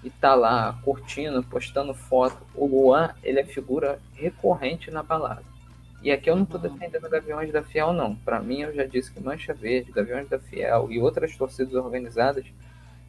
e 0.03 0.09
tá 0.09 0.35
lá 0.35 0.77
curtindo, 0.83 1.43
postando 1.43 1.93
foto, 1.93 2.37
o 2.55 2.65
Luan, 2.65 3.13
ele 3.23 3.39
é 3.39 3.45
figura 3.45 3.99
recorrente 4.15 4.91
na 4.91 5.01
balada. 5.01 5.43
E 6.03 6.11
aqui 6.11 6.29
eu 6.29 6.35
não 6.35 6.43
tô 6.43 6.57
defendendo 6.57 7.09
Gaviões 7.09 7.51
da 7.51 7.63
Fiel, 7.63 7.93
não. 7.93 8.13
Para 8.13 8.41
mim, 8.41 8.61
eu 8.61 8.75
já 8.75 8.83
disse 8.83 9.09
que 9.11 9.23
Mancha 9.23 9.53
Verde, 9.53 9.91
Gaviões 9.91 10.27
da 10.27 10.37
Fiel 10.37 10.91
e 10.91 10.99
outras 10.99 11.37
torcidas 11.37 11.73
organizadas 11.73 12.45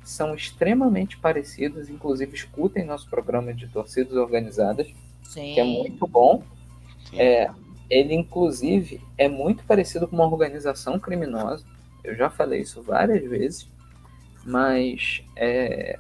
são 0.04 0.32
extremamente 0.32 1.16
parecidos. 1.16 1.88
Inclusive, 1.88 2.32
escutem 2.32 2.84
nosso 2.84 3.10
programa 3.10 3.52
de 3.52 3.66
torcidas 3.66 4.14
organizadas, 4.14 4.86
Sim. 5.24 5.54
que 5.54 5.60
é 5.60 5.64
muito 5.64 6.06
bom. 6.06 6.44
É, 7.12 7.50
ele, 7.90 8.14
inclusive, 8.14 9.00
é 9.18 9.28
muito 9.28 9.64
parecido 9.64 10.06
com 10.06 10.14
uma 10.14 10.26
organização 10.26 10.96
criminosa. 10.98 11.64
Eu 12.04 12.14
já 12.14 12.30
falei 12.30 12.60
isso 12.60 12.80
várias 12.80 13.28
vezes, 13.28 13.68
mas 14.44 15.24
é, 15.34 15.98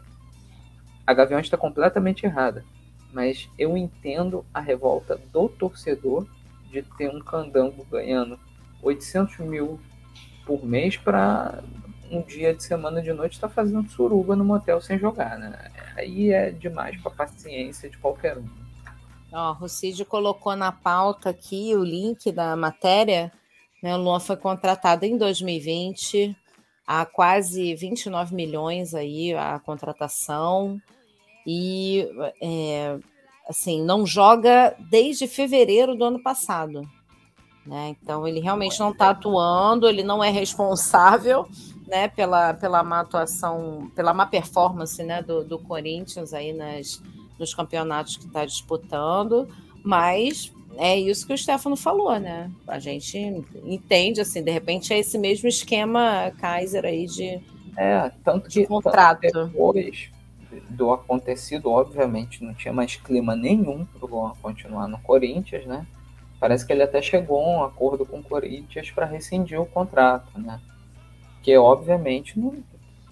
a 1.06 1.12
Gaviões 1.12 1.46
está 1.46 1.56
completamente 1.56 2.24
errada. 2.24 2.64
Mas 3.12 3.48
eu 3.58 3.76
entendo 3.76 4.44
a 4.52 4.60
revolta 4.60 5.20
do 5.32 5.48
torcedor 5.48 6.26
de 6.70 6.82
ter 6.82 7.08
um 7.08 7.20
candango 7.20 7.86
ganhando 7.90 8.38
800 8.82 9.38
mil 9.38 9.80
por 10.44 10.64
mês 10.64 10.96
para 10.96 11.62
um 12.10 12.20
dia 12.22 12.54
de 12.54 12.62
semana 12.62 13.00
de 13.00 13.12
noite 13.12 13.34
estar 13.34 13.48
fazendo 13.48 13.88
suruba 13.88 14.36
no 14.36 14.44
motel 14.44 14.80
sem 14.80 14.98
jogar, 14.98 15.38
né? 15.38 15.70
Aí 15.96 16.30
é 16.30 16.50
demais 16.50 17.00
para 17.00 17.10
paciência 17.10 17.88
de 17.88 17.96
qualquer 17.98 18.36
um. 18.36 18.48
Ó, 19.32 19.56
o 19.60 19.68
Cid 19.68 20.04
colocou 20.04 20.54
na 20.54 20.70
pauta 20.70 21.30
aqui 21.30 21.74
o 21.74 21.82
link 21.82 22.30
da 22.30 22.54
matéria. 22.54 23.32
Né? 23.82 23.94
O 23.94 23.98
Luan 23.98 24.20
foi 24.20 24.36
contratado 24.36 25.04
em 25.04 25.16
2020 25.16 26.36
a 26.86 27.06
quase 27.06 27.74
29 27.74 28.34
milhões 28.34 28.94
aí 28.94 29.34
a 29.34 29.58
contratação 29.58 30.80
e 31.46 32.08
é, 32.40 32.98
assim 33.48 33.82
não 33.82 34.06
joga 34.06 34.74
desde 34.90 35.26
fevereiro 35.26 35.94
do 35.94 36.04
ano 36.04 36.22
passado. 36.22 36.82
Né? 37.66 37.96
Então 38.00 38.26
ele 38.28 38.40
realmente 38.40 38.78
não 38.78 38.90
está 38.90 39.10
atuando, 39.10 39.88
ele 39.88 40.02
não 40.02 40.22
é 40.22 40.30
responsável 40.30 41.48
né, 41.88 42.08
pela, 42.08 42.54
pela 42.54 42.82
má 42.82 43.00
atuação, 43.00 43.90
pela 43.94 44.12
má 44.12 44.26
performance 44.26 45.02
né, 45.02 45.22
do, 45.22 45.44
do 45.44 45.58
Corinthians 45.58 46.34
aí 46.34 46.52
nas, 46.52 47.02
nos 47.38 47.54
campeonatos 47.54 48.16
que 48.16 48.26
está 48.26 48.44
disputando, 48.44 49.48
mas 49.82 50.52
é 50.76 50.98
isso 50.98 51.26
que 51.26 51.32
o 51.32 51.38
Stefano 51.38 51.76
falou, 51.76 52.18
né? 52.18 52.50
A 52.66 52.78
gente 52.78 53.16
entende, 53.64 54.20
assim, 54.20 54.42
de 54.42 54.50
repente 54.50 54.92
é 54.92 54.98
esse 54.98 55.16
mesmo 55.16 55.48
esquema 55.48 56.32
Kaiser 56.38 56.84
aí 56.84 57.06
de, 57.06 57.40
É, 57.76 58.10
tanto 58.24 58.48
de 58.48 58.60
que 58.62 58.66
contrato. 58.66 59.20
depois 59.20 60.10
do 60.70 60.92
acontecido, 60.92 61.70
obviamente, 61.70 62.42
não 62.44 62.54
tinha 62.54 62.72
mais 62.72 62.96
clima 62.96 63.34
nenhum 63.36 63.84
para 63.84 64.04
o 64.04 64.08
Luan 64.08 64.32
continuar 64.42 64.88
no 64.88 64.98
Corinthians, 64.98 65.66
né? 65.66 65.86
Parece 66.40 66.66
que 66.66 66.72
ele 66.72 66.82
até 66.82 67.00
chegou 67.00 67.40
a 67.40 67.48
um 67.48 67.64
acordo 67.64 68.04
com 68.04 68.18
o 68.18 68.22
Corinthians 68.22 68.90
para 68.90 69.06
rescindir 69.06 69.60
o 69.60 69.66
contrato, 69.66 70.38
né? 70.38 70.60
Que 71.42 71.56
obviamente 71.56 72.38
não. 72.38 72.54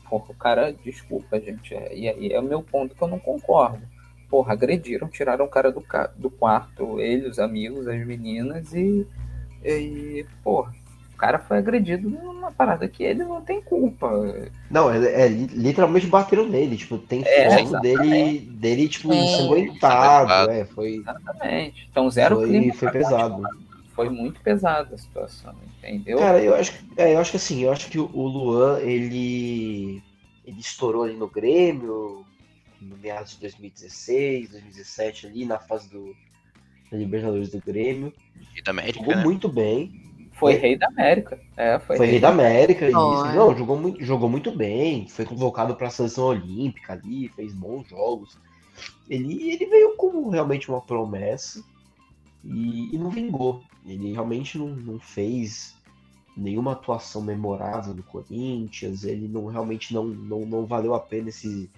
Porra, 0.08 0.26
o 0.28 0.34
cara, 0.34 0.72
desculpa, 0.72 1.40
gente. 1.40 1.74
é- 1.74 1.96
E 1.96 2.08
aí 2.08 2.32
é 2.32 2.38
o 2.40 2.42
meu 2.42 2.62
ponto 2.62 2.94
que 2.94 3.02
eu 3.02 3.08
não 3.08 3.18
concordo. 3.18 3.80
Porra, 4.28 4.52
agrediram, 4.52 5.08
tiraram 5.08 5.44
o 5.44 5.48
cara 5.48 5.70
do, 5.70 5.80
ca- 5.80 6.10
do 6.16 6.30
quarto, 6.30 7.00
ele, 7.00 7.28
os 7.28 7.38
amigos, 7.38 7.86
as 7.88 8.04
meninas, 8.06 8.72
e. 8.74 9.06
E, 9.64 10.26
porra, 10.42 10.74
o 11.14 11.16
cara 11.16 11.38
foi 11.38 11.58
agredido 11.58 12.08
numa 12.10 12.50
parada 12.50 12.88
que 12.88 13.02
ele 13.02 13.24
não 13.24 13.40
tem 13.42 13.60
culpa. 13.62 14.10
Não, 14.70 14.90
é, 14.90 15.24
é, 15.24 15.28
li- 15.28 15.46
literalmente 15.46 16.06
bateram 16.06 16.48
nele, 16.48 16.76
tipo, 16.76 16.98
tem 16.98 17.22
É, 17.24 17.50
foto 17.50 17.62
exatamente. 17.62 17.82
dele, 17.98 18.40
dele, 18.40 18.88
tipo, 18.88 19.12
ensanguentado, 19.12 20.50
é, 20.50 20.64
foi... 20.64 20.96
Exatamente. 20.96 21.88
Então, 21.90 22.10
zero 22.10 22.36
Foi- 22.36 22.48
clima. 22.48 22.74
foi 22.74 22.90
pesado. 22.90 23.42
Foi 23.94 24.08
muito 24.08 24.40
pesada 24.40 24.94
a 24.94 24.98
situação, 24.98 25.54
entendeu? 25.78 26.18
Cara, 26.18 26.42
eu 26.42 26.54
acho, 26.54 26.72
que- 26.72 26.84
é, 27.00 27.14
eu 27.14 27.18
acho 27.18 27.30
que 27.30 27.36
assim, 27.36 27.62
eu 27.62 27.70
acho 27.70 27.88
que 27.90 27.98
o 27.98 28.10
o 28.12 28.26
Luan, 28.26 28.80
ele, 28.80 30.02
ele 30.46 30.60
estourou 30.60 31.04
ali 31.04 31.14
no 31.14 31.28
Grêmio, 31.28 32.24
no 32.80 32.96
meados 32.96 33.32
de 33.32 33.40
2016, 33.40 34.50
2017 34.50 35.26
ali, 35.26 35.44
na 35.44 35.58
fase 35.58 35.90
do 35.90 36.16
da 36.90 36.96
Libertadores 36.98 37.50
do 37.50 37.60
Grêmio. 37.60 38.12
E 38.56 38.62
da 38.62 38.70
América, 38.70 38.98
Jogou 38.98 39.16
né? 39.16 39.22
muito 39.22 39.48
bem. 39.48 39.92
Foi 40.42 40.54
rei 40.54 40.76
da 40.76 40.86
América. 40.88 41.40
É, 41.56 41.78
foi, 41.78 41.96
Foi 41.96 42.06
rei 42.06 42.20
da 42.20 42.28
América, 42.28 42.86
isso. 42.86 42.94
Foi. 42.98 43.32
Não, 43.34 43.56
jogou 43.56 43.78
muito, 43.78 44.04
jogou 44.04 44.28
muito 44.28 44.50
bem. 44.52 45.08
Foi 45.08 45.24
convocado 45.24 45.74
para 45.76 45.88
a 45.88 45.90
seleção 45.90 46.24
olímpica 46.24 46.92
ali, 46.92 47.28
fez 47.28 47.52
bons 47.52 47.88
jogos. 47.88 48.36
Ele, 49.08 49.50
ele 49.50 49.66
veio 49.66 49.96
como 49.96 50.28
realmente 50.30 50.68
uma 50.70 50.80
promessa 50.80 51.62
e, 52.44 52.94
e 52.94 52.98
não 52.98 53.10
vingou. 53.10 53.62
Ele 53.86 54.12
realmente 54.12 54.58
não, 54.58 54.68
não 54.68 54.98
fez 54.98 55.74
nenhuma 56.36 56.72
atuação 56.72 57.22
memorável 57.22 57.94
no 57.94 58.02
Corinthians. 58.02 59.04
Ele 59.04 59.28
não 59.28 59.46
realmente 59.46 59.92
não, 59.92 60.04
não, 60.04 60.40
não 60.46 60.66
valeu 60.66 60.94
a 60.94 61.00
pena 61.00 61.28
esse 61.28 61.70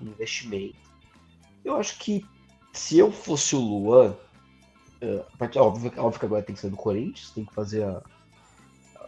investimento. 0.00 0.76
Eu 1.64 1.76
acho 1.76 1.98
que 1.98 2.24
se 2.72 2.98
eu 2.98 3.12
fosse 3.12 3.54
o 3.54 3.60
Luan, 3.60 4.16
é, 5.00 5.24
a 5.32 5.36
partir- 5.36 5.58
óbvio, 5.58 5.92
óbvio 5.96 6.20
que 6.20 6.26
agora 6.26 6.42
tem 6.42 6.54
que 6.54 6.60
ser 6.60 6.70
do 6.70 6.76
Corinthians, 6.76 7.30
tem 7.30 7.44
que 7.44 7.54
fazer 7.54 7.84
a, 7.84 8.02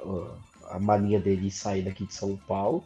a, 0.05 0.77
a 0.77 0.79
malinha 0.81 1.19
dele 1.21 1.51
sair 1.51 1.83
daqui 1.83 2.05
de 2.07 2.15
São 2.15 2.37
Paulo. 2.37 2.85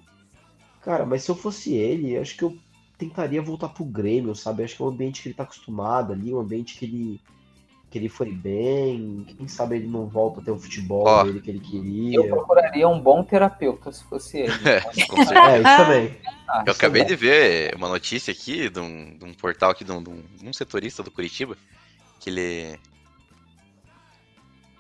Cara, 0.83 1.05
mas 1.05 1.23
se 1.23 1.31
eu 1.31 1.35
fosse 1.35 1.75
ele, 1.75 2.15
eu 2.15 2.23
acho 2.23 2.37
que 2.37 2.45
eu 2.45 2.57
tentaria 2.97 3.43
voltar 3.43 3.69
pro 3.69 3.85
Grêmio, 3.85 4.35
sabe? 4.35 4.61
Eu 4.63 4.65
acho 4.65 4.77
que 4.77 4.83
é 4.83 4.85
um 4.85 4.89
ambiente 4.89 5.23
que 5.23 5.29
ele 5.29 5.35
tá 5.35 5.43
acostumado 5.45 6.13
ali, 6.13 6.33
um 6.33 6.41
ambiente 6.41 6.77
que 6.79 6.85
ele, 6.85 7.21
que 7.91 7.99
ele 7.99 8.09
foi 8.09 8.33
bem. 8.33 9.25
Quem 9.37 9.47
sabe 9.49 9.77
ele 9.77 9.87
não 9.87 10.07
volta 10.07 10.41
a 10.41 10.45
ter 10.45 10.51
o 10.51 10.59
futebol 10.59 11.07
Ó. 11.07 11.23
dele 11.25 11.41
que 11.41 11.51
ele 11.51 11.59
Eu 11.59 11.63
queria. 11.71 12.29
procuraria 12.29 12.89
um 12.89 13.01
bom 13.01 13.23
terapeuta 13.23 13.93
se 13.93 14.03
fosse 14.05 14.39
ele. 14.39 14.53
É. 14.65 14.77
É, 14.77 15.59
isso 15.59 15.77
também. 15.77 16.17
Ah, 16.49 16.63
Eu 16.67 16.73
isso 16.73 16.79
acabei 16.81 17.03
é 17.03 17.05
de 17.05 17.15
ver 17.17 17.75
uma 17.77 17.89
notícia 17.89 18.33
aqui 18.33 18.69
de 18.71 18.81
um, 18.81 19.17
de 19.19 19.25
um 19.25 19.35
portal 19.35 19.71
aqui, 19.71 19.85
de 19.85 19.93
um, 19.93 20.03
de 20.03 20.09
um- 20.11 20.25
um 20.45 20.53
setorista 20.53 21.03
do 21.03 21.11
Curitiba, 21.11 21.57
que 22.19 22.31
ele. 22.31 22.79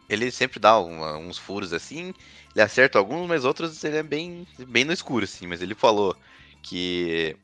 Ele 0.09 0.31
sempre 0.31 0.59
dá 0.59 0.79
uma- 0.79 1.17
uns 1.19 1.39
furos 1.39 1.73
assim, 1.73 2.15
ele 2.55 2.63
acerta 2.63 2.99
alguns, 2.99 3.29
mas 3.29 3.45
outros 3.45 3.83
ele 3.85 3.99
é 3.99 4.03
bem, 4.03 4.47
bem 4.69 4.85
no 4.85 4.93
escuro, 4.93 5.25
assim. 5.25 5.47
Mas 5.47 5.61
ele 5.63 5.75
falou 5.75 6.17
que 6.63 7.37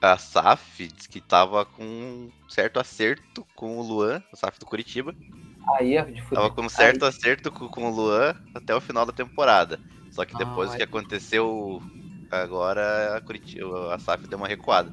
a 0.00 0.18
SAF 0.18 0.88
disse 0.88 1.08
que 1.08 1.20
tava 1.20 1.64
com 1.64 1.84
um 1.84 2.30
certo 2.48 2.80
acerto 2.80 3.46
com 3.54 3.78
o 3.78 3.82
Luan, 3.82 4.22
a 4.32 4.36
SAF 4.36 4.58
do 4.58 4.66
Curitiba, 4.66 5.14
Aí 5.78 5.96
é 5.96 6.04
de 6.04 6.20
Tava 6.28 6.50
com 6.50 6.62
um 6.62 6.68
certo 6.68 7.04
acerto 7.04 7.50
com, 7.50 7.68
com 7.68 7.84
o 7.86 7.94
Luan 7.94 8.34
até 8.54 8.74
o 8.74 8.80
final 8.80 9.06
da 9.06 9.12
temporada. 9.12 9.78
Só 10.10 10.24
que 10.24 10.34
depois 10.36 10.72
Ah, 10.72 10.76
que 10.76 10.82
aconteceu 10.82 11.82
agora, 12.30 13.16
a, 13.16 13.20
Curitiba, 13.20 13.94
a 13.94 13.98
SAF 13.98 14.26
deu 14.28 14.38
uma 14.38 14.48
recuada. 14.48 14.92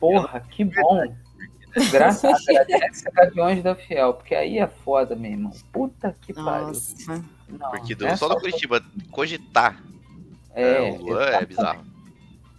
Porra, 0.00 0.40
que 0.40 0.64
bom. 0.64 1.16
Graças 1.90 2.48
agradece 2.48 3.08
a 3.08 3.10
Gaviões 3.24 3.62
da 3.62 3.74
Fiel, 3.74 4.14
porque 4.14 4.34
aí 4.34 4.58
é 4.58 4.66
foda, 4.66 5.14
meu 5.16 5.30
irmão. 5.32 5.52
Puta 5.72 6.16
que 6.22 6.32
pariu. 6.32 6.68
Nossa. 6.68 7.24
Não, 7.48 7.70
Porque 7.70 7.94
do, 7.94 8.06
é 8.06 8.16
só 8.16 8.28
do 8.28 8.36
Curitiba 8.36 8.82
cogitar 9.10 9.76
É, 10.54 10.88
é, 10.88 10.92
o 10.92 10.96
Luan 11.02 11.24
é 11.26 11.44
bizarro. 11.44 11.84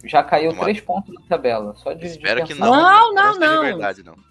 Já 0.04 0.22
caiu 0.22 0.56
três 0.56 0.80
pontos 0.80 1.12
na 1.14 1.20
tabela. 1.28 1.74
Só 1.76 1.92
de, 1.92 2.00
de 2.00 2.06
Espero 2.06 2.44
que 2.44 2.54
pensar. 2.54 2.66
não. 2.66 3.12
Não, 3.12 3.14
não, 3.14 3.38
não. 3.38 3.62
verdade, 3.62 4.02
não. 4.04 4.14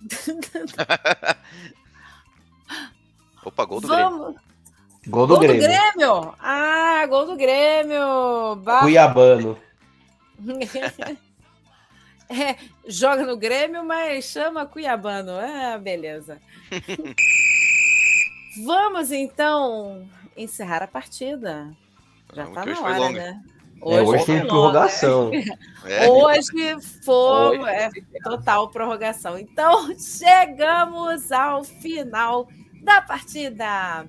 Opa, 3.43 3.65
gol 3.65 3.81
do 3.81 3.87
Grêmio. 3.87 4.09
Vamos. 4.09 4.35
Gol 5.07 5.27
do 5.27 5.35
Gol 5.35 5.37
do 5.37 5.39
Grêmio. 5.39 5.61
Grêmio! 5.61 6.33
Ah, 6.39 7.05
gol 7.07 7.25
do 7.27 7.35
Grêmio! 7.35 8.55
Ba- 8.63 8.79
Cuiabano. 8.81 9.57
É, 12.29 12.55
joga 12.87 13.25
no 13.25 13.37
Grêmio, 13.37 13.83
mas 13.85 14.25
chama 14.25 14.65
Cuiabano. 14.65 15.31
Ah, 15.33 15.77
beleza. 15.77 16.41
Vamos 18.65 19.11
então 19.11 20.07
encerrar 20.35 20.81
a 20.83 20.87
partida. 20.87 21.75
Já 22.33 22.47
tá 22.47 22.63
hoje 22.63 22.71
na 22.71 22.81
hora, 22.81 22.97
longa. 22.97 23.19
né? 23.19 23.41
É, 23.81 24.01
hoje 24.01 24.25
foi 24.25 24.41
prorrogação. 24.41 25.31
É. 25.85 26.09
Hoje 26.09 26.81
foi 27.03 27.59
Hoje 27.59 27.69
é, 27.69 27.89
total 28.23 28.69
prorrogação. 28.69 29.37
Então, 29.37 29.93
chegamos 29.99 31.31
ao 31.31 31.63
final 31.63 32.47
da 32.81 33.03
partida. 33.03 34.03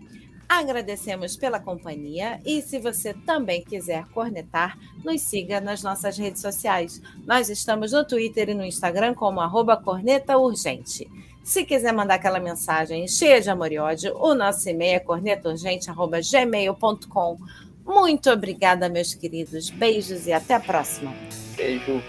Agradecemos 0.48 1.36
pela 1.36 1.58
companhia 1.58 2.40
e 2.44 2.62
se 2.62 2.78
você 2.78 3.12
também 3.12 3.64
quiser 3.64 4.04
cornetar, 4.14 4.78
nos 5.04 5.22
siga 5.22 5.60
nas 5.60 5.82
nossas 5.82 6.16
redes 6.16 6.40
sociais. 6.40 7.02
Nós 7.26 7.48
estamos 7.48 7.90
no 7.92 8.04
Twitter 8.04 8.50
e 8.50 8.54
no 8.54 8.64
Instagram 8.64 9.14
como 9.14 9.40
arroba 9.40 9.76
corneta 9.76 10.38
urgente. 10.38 11.10
Se 11.42 11.64
quiser 11.64 11.92
mandar 11.92 12.14
aquela 12.14 12.38
mensagem 12.40 13.06
cheia 13.06 13.38
de 13.40 13.50
amor 13.50 13.70
e 13.70 13.78
ódio, 13.78 14.16
o 14.16 14.34
nosso 14.34 14.68
e-mail 14.68 14.96
é 14.96 15.00
cornetaurgente.gmail.com. 15.00 17.38
Muito 17.84 18.30
obrigada, 18.30 18.88
meus 18.88 19.14
queridos. 19.14 19.70
Beijos 19.70 20.26
e 20.26 20.32
até 20.32 20.54
a 20.54 20.60
próxima. 20.60 21.14
Beijo. 21.56 22.02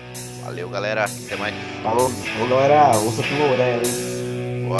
Valeu, 0.43 0.67
galera. 0.69 1.05
Até 1.05 1.35
mais. 1.35 1.53
Falou, 1.83 2.09
falou 2.09 2.49
galera. 2.49 2.97
Ouça 2.97 3.21
pelo 3.21 3.43
Aurélio? 3.43 4.17
Boa. 4.67 4.79